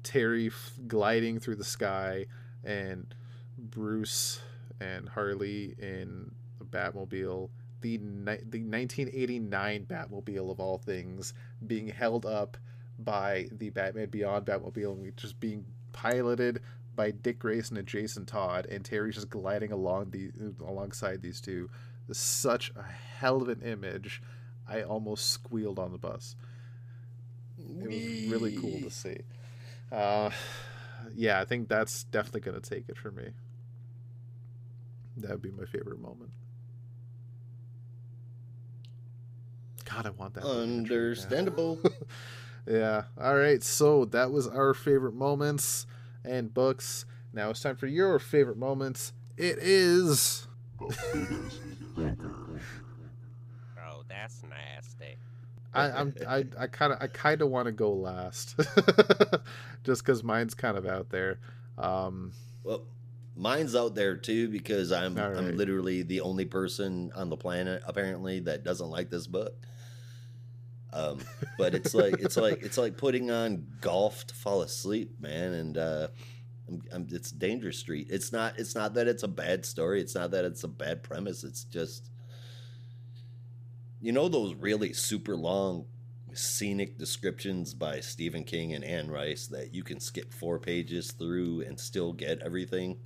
Terry 0.02 0.46
f- 0.46 0.72
gliding 0.86 1.40
through 1.40 1.56
the 1.56 1.64
sky, 1.64 2.26
and 2.64 3.14
Bruce 3.58 4.40
and 4.80 5.08
Harley 5.08 5.74
in 5.78 6.30
the 6.58 6.64
Batmobile, 6.64 7.50
the 7.80 7.98
ni- 7.98 8.44
the 8.48 8.62
1989 8.62 9.86
Batmobile 9.86 10.50
of 10.50 10.60
all 10.60 10.78
things, 10.78 11.34
being 11.66 11.88
held 11.88 12.26
up 12.26 12.56
by 12.98 13.48
the 13.52 13.70
Batman 13.70 14.08
Beyond 14.08 14.46
Batmobile 14.46 14.92
and 14.92 15.16
just 15.16 15.38
being 15.40 15.64
piloted 15.92 16.60
by 16.94 17.12
Dick 17.12 17.38
Grayson 17.38 17.76
and 17.76 17.86
Jason 17.86 18.26
Todd, 18.26 18.66
and 18.66 18.84
Terry's 18.84 19.14
just 19.14 19.30
gliding 19.30 19.70
along 19.70 20.10
the 20.10 20.30
alongside 20.66 21.22
these 21.22 21.40
two. 21.40 21.70
Such 22.10 22.72
a 22.74 22.82
hell 22.82 23.42
of 23.42 23.48
an 23.48 23.62
image. 23.62 24.22
I 24.66 24.82
almost 24.82 25.30
squealed 25.30 25.78
on 25.78 25.92
the 25.92 25.98
bus. 25.98 26.34
It 27.58 27.88
was 27.88 28.30
really 28.30 28.56
cool 28.56 28.80
to 28.80 28.90
see. 28.90 29.18
Uh, 29.92 30.30
yeah, 31.14 31.40
I 31.40 31.44
think 31.44 31.68
that's 31.68 32.04
definitely 32.04 32.40
going 32.40 32.60
to 32.60 32.70
take 32.70 32.88
it 32.88 32.96
for 32.96 33.10
me. 33.10 33.30
That 35.22 35.30
would 35.32 35.42
be 35.42 35.50
my 35.50 35.64
favorite 35.64 36.00
moment. 36.00 36.30
God, 39.84 40.06
I 40.06 40.10
want 40.10 40.34
that. 40.34 40.42
book 40.42 40.52
image 40.52 40.68
right 40.68 40.76
now. 40.88 40.94
Understandable. 40.94 41.78
yeah. 42.66 43.04
All 43.20 43.36
right. 43.36 43.62
So 43.62 44.04
that 44.06 44.30
was 44.30 44.46
our 44.46 44.74
favorite 44.74 45.14
moments 45.14 45.86
and 46.24 46.52
books. 46.52 47.06
Now 47.32 47.50
it's 47.50 47.60
time 47.60 47.76
for 47.76 47.86
your 47.86 48.18
favorite 48.18 48.58
moments. 48.58 49.12
It 49.36 49.58
is. 49.60 50.46
Oh, 53.90 54.02
that's 54.08 54.42
nasty. 54.48 55.16
I, 55.74 55.90
I'm 55.90 56.14
I 56.26 56.44
I 56.58 56.66
kind 56.68 56.92
of 56.92 56.98
I 57.02 57.06
kind 57.08 57.42
of 57.42 57.48
want 57.50 57.66
to 57.66 57.72
go 57.72 57.92
last, 57.92 58.54
just 59.84 60.02
because 60.04 60.22
mine's 60.22 60.54
kind 60.54 60.76
of 60.76 60.86
out 60.86 61.10
there. 61.10 61.38
Um, 61.76 62.32
Well, 62.64 62.82
mine's 63.38 63.76
out 63.76 63.94
there 63.94 64.16
too 64.16 64.48
because 64.48 64.90
I'm 64.92 65.14
right. 65.14 65.36
I'm 65.36 65.56
literally 65.56 66.02
the 66.02 66.20
only 66.20 66.44
person 66.44 67.12
on 67.14 67.30
the 67.30 67.36
planet 67.36 67.82
apparently 67.86 68.40
that 68.40 68.64
doesn't 68.64 68.90
like 68.90 69.10
this 69.10 69.26
book. 69.26 69.54
Um, 70.92 71.20
but 71.56 71.74
it's 71.74 71.94
like 71.94 72.14
it's 72.18 72.36
like 72.36 72.62
it's 72.62 72.76
like 72.76 72.96
putting 72.96 73.30
on 73.30 73.66
golf 73.80 74.26
to 74.26 74.34
fall 74.34 74.62
asleep, 74.62 75.20
man. 75.20 75.52
And 75.54 75.78
uh, 75.78 76.08
I'm, 76.66 76.82
I'm, 76.92 77.06
it's 77.10 77.30
Dangerous 77.30 77.78
Street. 77.78 78.08
It's 78.10 78.32
not. 78.32 78.58
It's 78.58 78.74
not 78.74 78.94
that 78.94 79.06
it's 79.06 79.22
a 79.22 79.28
bad 79.28 79.64
story. 79.64 80.00
It's 80.00 80.14
not 80.14 80.32
that 80.32 80.44
it's 80.44 80.64
a 80.64 80.68
bad 80.68 81.02
premise. 81.02 81.44
It's 81.44 81.64
just 81.64 82.10
you 84.00 84.12
know 84.12 84.28
those 84.28 84.54
really 84.54 84.92
super 84.92 85.36
long 85.36 85.86
scenic 86.34 86.98
descriptions 86.98 87.74
by 87.74 88.00
Stephen 88.00 88.44
King 88.44 88.74
and 88.74 88.84
Anne 88.84 89.10
Rice 89.10 89.46
that 89.48 89.74
you 89.74 89.82
can 89.82 89.98
skip 90.00 90.32
four 90.32 90.58
pages 90.58 91.12
through 91.12 91.62
and 91.62 91.78
still 91.78 92.12
get 92.12 92.40
everything. 92.42 92.98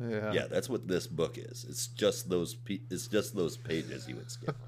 Yeah. 0.00 0.32
Yeah, 0.32 0.46
that's 0.48 0.68
what 0.68 0.86
this 0.86 1.06
book 1.06 1.38
is. 1.38 1.66
It's 1.68 1.88
just 1.88 2.28
those. 2.28 2.54
Pe- 2.54 2.80
it's 2.90 3.08
just 3.08 3.34
those 3.34 3.56
pages 3.56 4.08
you 4.08 4.16
would 4.16 4.30
skip. 4.30 4.56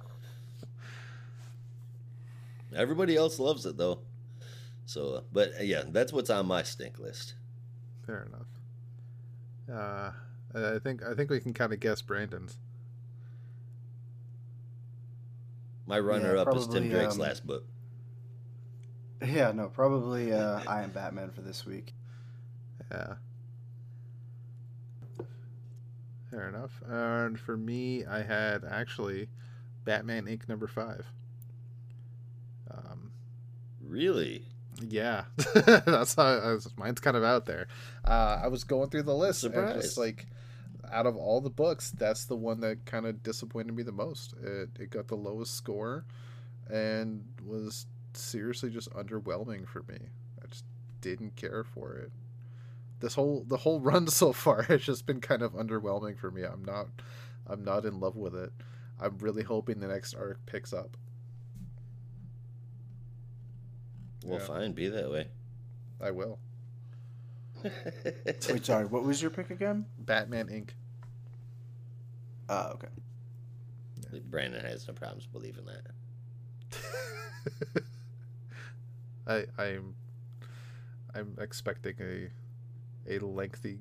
Everybody 2.75 3.17
else 3.17 3.39
loves 3.39 3.67
it 3.67 3.77
though. 3.77 4.01
So, 4.87 5.15
uh, 5.15 5.21
but 5.33 5.53
uh, 5.59 5.63
yeah, 5.63 5.83
that's 5.87 6.13
what's 6.13 6.31
on 6.31 6.47
my 6.47 6.63
stink 6.63 6.99
list. 6.99 7.35
Fair 8.07 8.27
enough. 8.29 8.49
Uh, 9.73 10.11
I 10.75 10.79
think 10.81 11.03
I 11.05 11.15
think 11.15 11.31
we 11.31 11.39
can 11.39 11.53
kind 11.53 11.73
of 11.73 11.79
guess 11.79 12.03
Brandon's. 12.03 12.57
My 15.87 15.99
runner-up 15.99 16.55
is 16.57 16.69
Tim 16.69 16.89
Drake's 16.89 17.15
um, 17.15 17.21
last 17.21 17.45
book. 17.47 17.65
Yeah, 19.25 19.51
no, 19.53 19.69
probably 19.69 20.33
uh, 20.33 20.61
I 20.67 20.83
am 20.83 20.91
Batman 20.91 21.31
for 21.31 21.43
this 21.43 21.65
week. 21.67 21.93
Yeah. 22.91 23.15
Fair 26.31 26.49
enough. 26.49 26.81
And 26.87 27.39
for 27.39 27.57
me, 27.57 28.05
I 28.07 28.23
had 28.23 28.65
actually 28.65 29.29
Batman 29.85 30.27
Inc. 30.27 30.49
number 30.49 30.67
five. 30.67 31.07
Um, 32.71 33.13
Really? 33.81 34.45
yeah, 34.89 35.25
that's 35.55 36.15
how 36.15 36.25
I 36.25 36.53
was, 36.53 36.69
mine's 36.77 37.01
kind 37.01 37.17
of 37.17 37.25
out 37.25 37.45
there. 37.45 37.67
Uh, 38.05 38.41
I 38.45 38.49
was 38.49 38.65
going 38.65 38.89
through 38.89 39.03
the 39.03 39.15
list 39.15 39.45
and 39.45 39.53
just 39.75 39.99
like 39.99 40.27
out 40.91 41.07
of 41.07 41.17
all 41.17 41.41
the 41.41 41.51
books, 41.51 41.91
that's 41.91 42.25
the 42.25 42.37
one 42.37 42.61
that 42.61 42.87
kind 42.87 43.05
of 43.07 43.23
disappointed 43.23 43.75
me 43.75 43.83
the 43.83 43.93
most. 43.93 44.33
It 44.43 44.71
it 44.79 44.91
got 44.91 45.09
the 45.09 45.17
lowest 45.17 45.55
score, 45.55 46.05
and 46.71 47.25
was 47.45 47.87
seriously 48.15 48.71
just 48.71 48.91
underwhelming 48.93 49.67
for 49.69 49.83
me. 49.83 49.99
I 50.43 50.47
just 50.49 50.65
didn't 51.01 51.37
care 51.37 51.65
for 51.65 51.95
it. 51.97 52.13
This 53.01 53.15
whole 53.15 53.45
the 53.49 53.57
whole 53.59 53.81
run 53.91 54.07
so 54.09 54.33
far 54.33 54.63
has 54.63 54.83
just 54.83 55.07
been 55.07 55.21
kind 55.21 55.43
of 55.43 55.53
underwhelming 55.55 56.19
for 56.19 56.31
me. 56.31 56.43
I'm 56.45 56.65
not 56.65 56.89
I'm 57.47 57.65
not 57.65 57.85
in 57.85 58.01
love 58.01 58.17
with 58.17 58.35
it. 58.35 58.53
I'm 59.01 59.17
really 59.19 59.43
hoping 59.43 59.81
the 59.81 59.89
next 59.89 60.15
arc 60.15 60.45
picks 60.47 60.73
up. 60.73 60.97
Well, 64.25 64.39
Yeah. 64.39 64.47
fine, 64.47 64.73
be 64.73 64.89
that 64.89 65.11
way. 65.11 65.29
I 66.01 66.11
will. 66.11 66.39
Wait, 67.65 68.65
sorry, 68.65 68.87
what 68.87 69.05
was 69.05 69.21
your 69.21 69.31
pick 69.31 69.51
again? 69.51 69.85
Batman 69.99 70.49
Inc. 70.49 70.71
Oh, 72.49 72.73
okay. 72.75 72.89
Brandon 74.29 74.65
has 74.65 74.89
no 74.89 74.95
problems 74.95 75.27
believing 75.27 75.65
that. 75.67 75.87
I 79.27 79.45
I'm 79.63 79.95
I'm 81.15 81.37
expecting 81.41 81.95
a 82.01 82.29
a 83.09 83.19
lengthy 83.19 83.79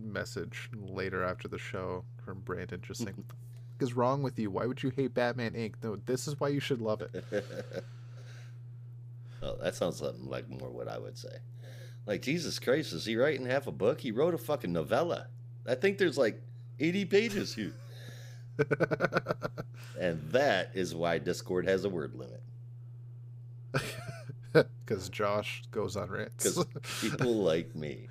message 0.00 0.70
later 0.74 1.24
after 1.24 1.48
the 1.48 1.58
show 1.58 2.04
from 2.24 2.40
Brandon 2.40 2.80
just 2.80 3.00
saying 3.00 3.12
mm-hmm. 3.12 3.20
what 3.20 3.28
the 3.28 3.34
fuck 3.34 3.82
is 3.88 3.94
wrong 3.94 4.22
with 4.22 4.38
you? 4.38 4.50
Why 4.50 4.66
would 4.66 4.82
you 4.82 4.90
hate 4.90 5.14
Batman 5.14 5.52
Inc? 5.52 5.74
No, 5.82 5.96
this 6.06 6.28
is 6.28 6.38
why 6.38 6.48
you 6.48 6.60
should 6.60 6.80
love 6.80 7.02
it. 7.02 7.24
oh, 9.42 9.56
that 9.62 9.74
sounds 9.74 10.00
like 10.00 10.48
more 10.48 10.70
what 10.70 10.88
I 10.88 10.98
would 10.98 11.16
say. 11.18 11.38
Like 12.06 12.22
Jesus 12.22 12.58
Christ, 12.58 12.92
is 12.92 13.04
he 13.04 13.16
writing 13.16 13.46
half 13.46 13.66
a 13.66 13.72
book? 13.72 14.00
He 14.00 14.10
wrote 14.10 14.34
a 14.34 14.38
fucking 14.38 14.72
novella. 14.72 15.26
I 15.66 15.74
think 15.74 15.98
there's 15.98 16.16
like 16.16 16.40
80 16.80 17.04
pages 17.06 17.54
here. 17.54 17.74
And 19.98 20.30
that 20.30 20.70
is 20.74 20.94
why 20.94 21.18
Discord 21.18 21.66
has 21.66 21.84
a 21.84 21.88
word 21.88 22.14
limit. 22.14 22.42
Because 24.84 25.08
Josh 25.08 25.62
goes 25.70 25.96
on 25.96 26.10
rants. 26.10 26.44
Because 26.44 26.64
people 27.00 27.34
like 27.44 27.74
me. 27.74 28.08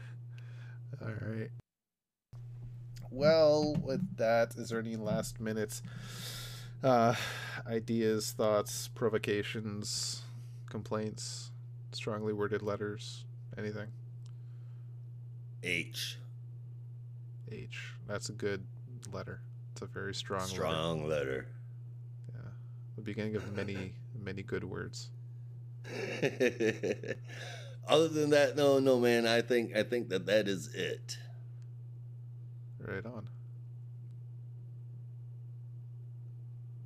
All 1.02 1.08
right. 1.08 1.50
Well, 3.10 3.76
with 3.84 4.18
that, 4.18 4.54
is 4.56 4.70
there 4.70 4.80
any 4.80 4.96
last 4.96 5.40
minute 5.40 5.82
uh, 6.84 7.16
ideas, 7.66 8.32
thoughts, 8.32 8.90
provocations, 8.90 10.22
complaints, 10.70 11.52
strongly 11.94 12.34
worded 12.34 12.62
letters, 12.62 13.26
anything? 13.58 13.88
H. 15.64 16.20
H. 17.52 17.94
That's 18.08 18.30
a 18.30 18.34
good 18.34 18.64
letter. 19.12 19.42
It's 19.72 19.82
a 19.82 19.86
very 19.86 20.14
strong, 20.14 20.42
letter. 20.42 20.52
Strong 20.54 21.08
letter. 21.08 21.48
Yeah. 22.34 22.50
The 22.96 23.02
beginning 23.02 23.36
of 23.36 23.56
many, 23.56 23.94
many 24.24 24.44
good 24.44 24.64
words. 24.64 25.10
Other 27.88 28.10
than 28.10 28.32
that, 28.32 28.58
no, 28.58 28.80
no, 28.80 29.00
man. 29.00 29.26
I 29.26 29.42
think 29.42 29.76
I 29.76 29.84
think 29.84 30.10
that 30.10 30.26
that 30.26 30.48
is 30.48 30.74
it. 30.74 31.18
Right 32.80 33.06
on. 33.06 33.30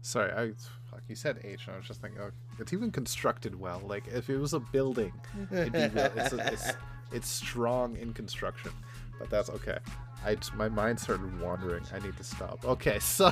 Sorry, 0.01 0.31
I 0.31 0.51
fuck. 0.89 1.01
You 1.07 1.15
said 1.15 1.39
H, 1.43 1.67
and 1.67 1.75
I 1.75 1.77
was 1.77 1.87
just 1.87 2.01
thinking, 2.01 2.19
oh, 2.21 2.31
it's 2.59 2.73
even 2.73 2.91
constructed 2.91 3.59
well. 3.59 3.81
Like 3.83 4.03
if 4.07 4.29
it 4.29 4.37
was 4.37 4.53
a 4.53 4.59
building, 4.59 5.13
it'd 5.51 5.73
be. 5.73 5.79
It's, 5.79 6.33
it's 6.33 6.71
it's 7.11 7.27
strong 7.27 7.95
in 7.97 8.13
construction, 8.13 8.71
but 9.19 9.29
that's 9.29 9.49
okay. 9.49 9.77
I 10.25 10.37
my 10.55 10.69
mind 10.69 10.99
started 10.99 11.39
wandering. 11.41 11.83
I 11.93 11.99
need 11.99 12.15
to 12.17 12.23
stop. 12.23 12.63
Okay, 12.65 12.99
so 12.99 13.31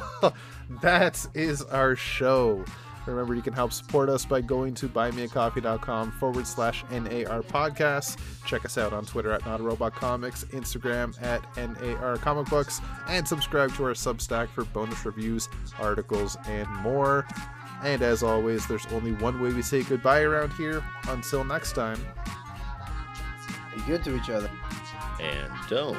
that 0.82 1.26
is 1.34 1.62
our 1.64 1.96
show. 1.96 2.66
Remember, 3.10 3.36
you 3.36 3.42
can 3.42 3.54
help 3.54 3.74
support 3.74 4.10
us 4.10 4.26
by 4.26 4.42
going 4.42 4.74
to 4.76 4.88
buymeacoffee.com 4.88 6.12
forward 6.14 6.48
slash 6.48 6.84
NAR 6.92 7.42
podcast. 7.42 8.18
Check 8.46 8.66
us 8.66 8.78
out 8.78 8.94
on 8.94 9.06
Twitter 9.06 9.32
at 9.32 9.46
Not 9.46 9.62
Robot 9.62 9.94
Comics, 9.96 10.44
Instagram 10.46 11.20
at 11.22 11.44
NAR 11.58 12.18
Comic 12.18 12.50
Books, 12.50 12.82
and 13.08 13.28
subscribe 13.28 13.74
to 13.76 13.86
our 13.86 13.94
Substack 13.94 14.50
for 14.50 14.66
bonus 14.66 15.06
reviews, 15.06 15.50
articles, 15.80 16.38
and 16.48 16.68
more. 16.78 17.26
And 17.84 18.02
as 18.02 18.24
always, 18.24 18.68
there's 18.68 18.86
only 18.88 19.14
one 19.14 19.42
way 19.42 19.54
we 19.54 19.62
say 19.62 19.84
goodbye 19.84 20.22
around 20.22 20.52
here. 20.54 20.84
Until 21.08 21.44
next 21.44 21.74
time, 21.74 22.00
be 23.76 23.82
good 23.84 24.04
to 24.04 24.16
each 24.16 24.30
other. 24.30 24.50
And 25.22 25.52
don't 25.70 25.98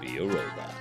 be 0.00 0.18
a 0.18 0.24
robot. 0.24 0.74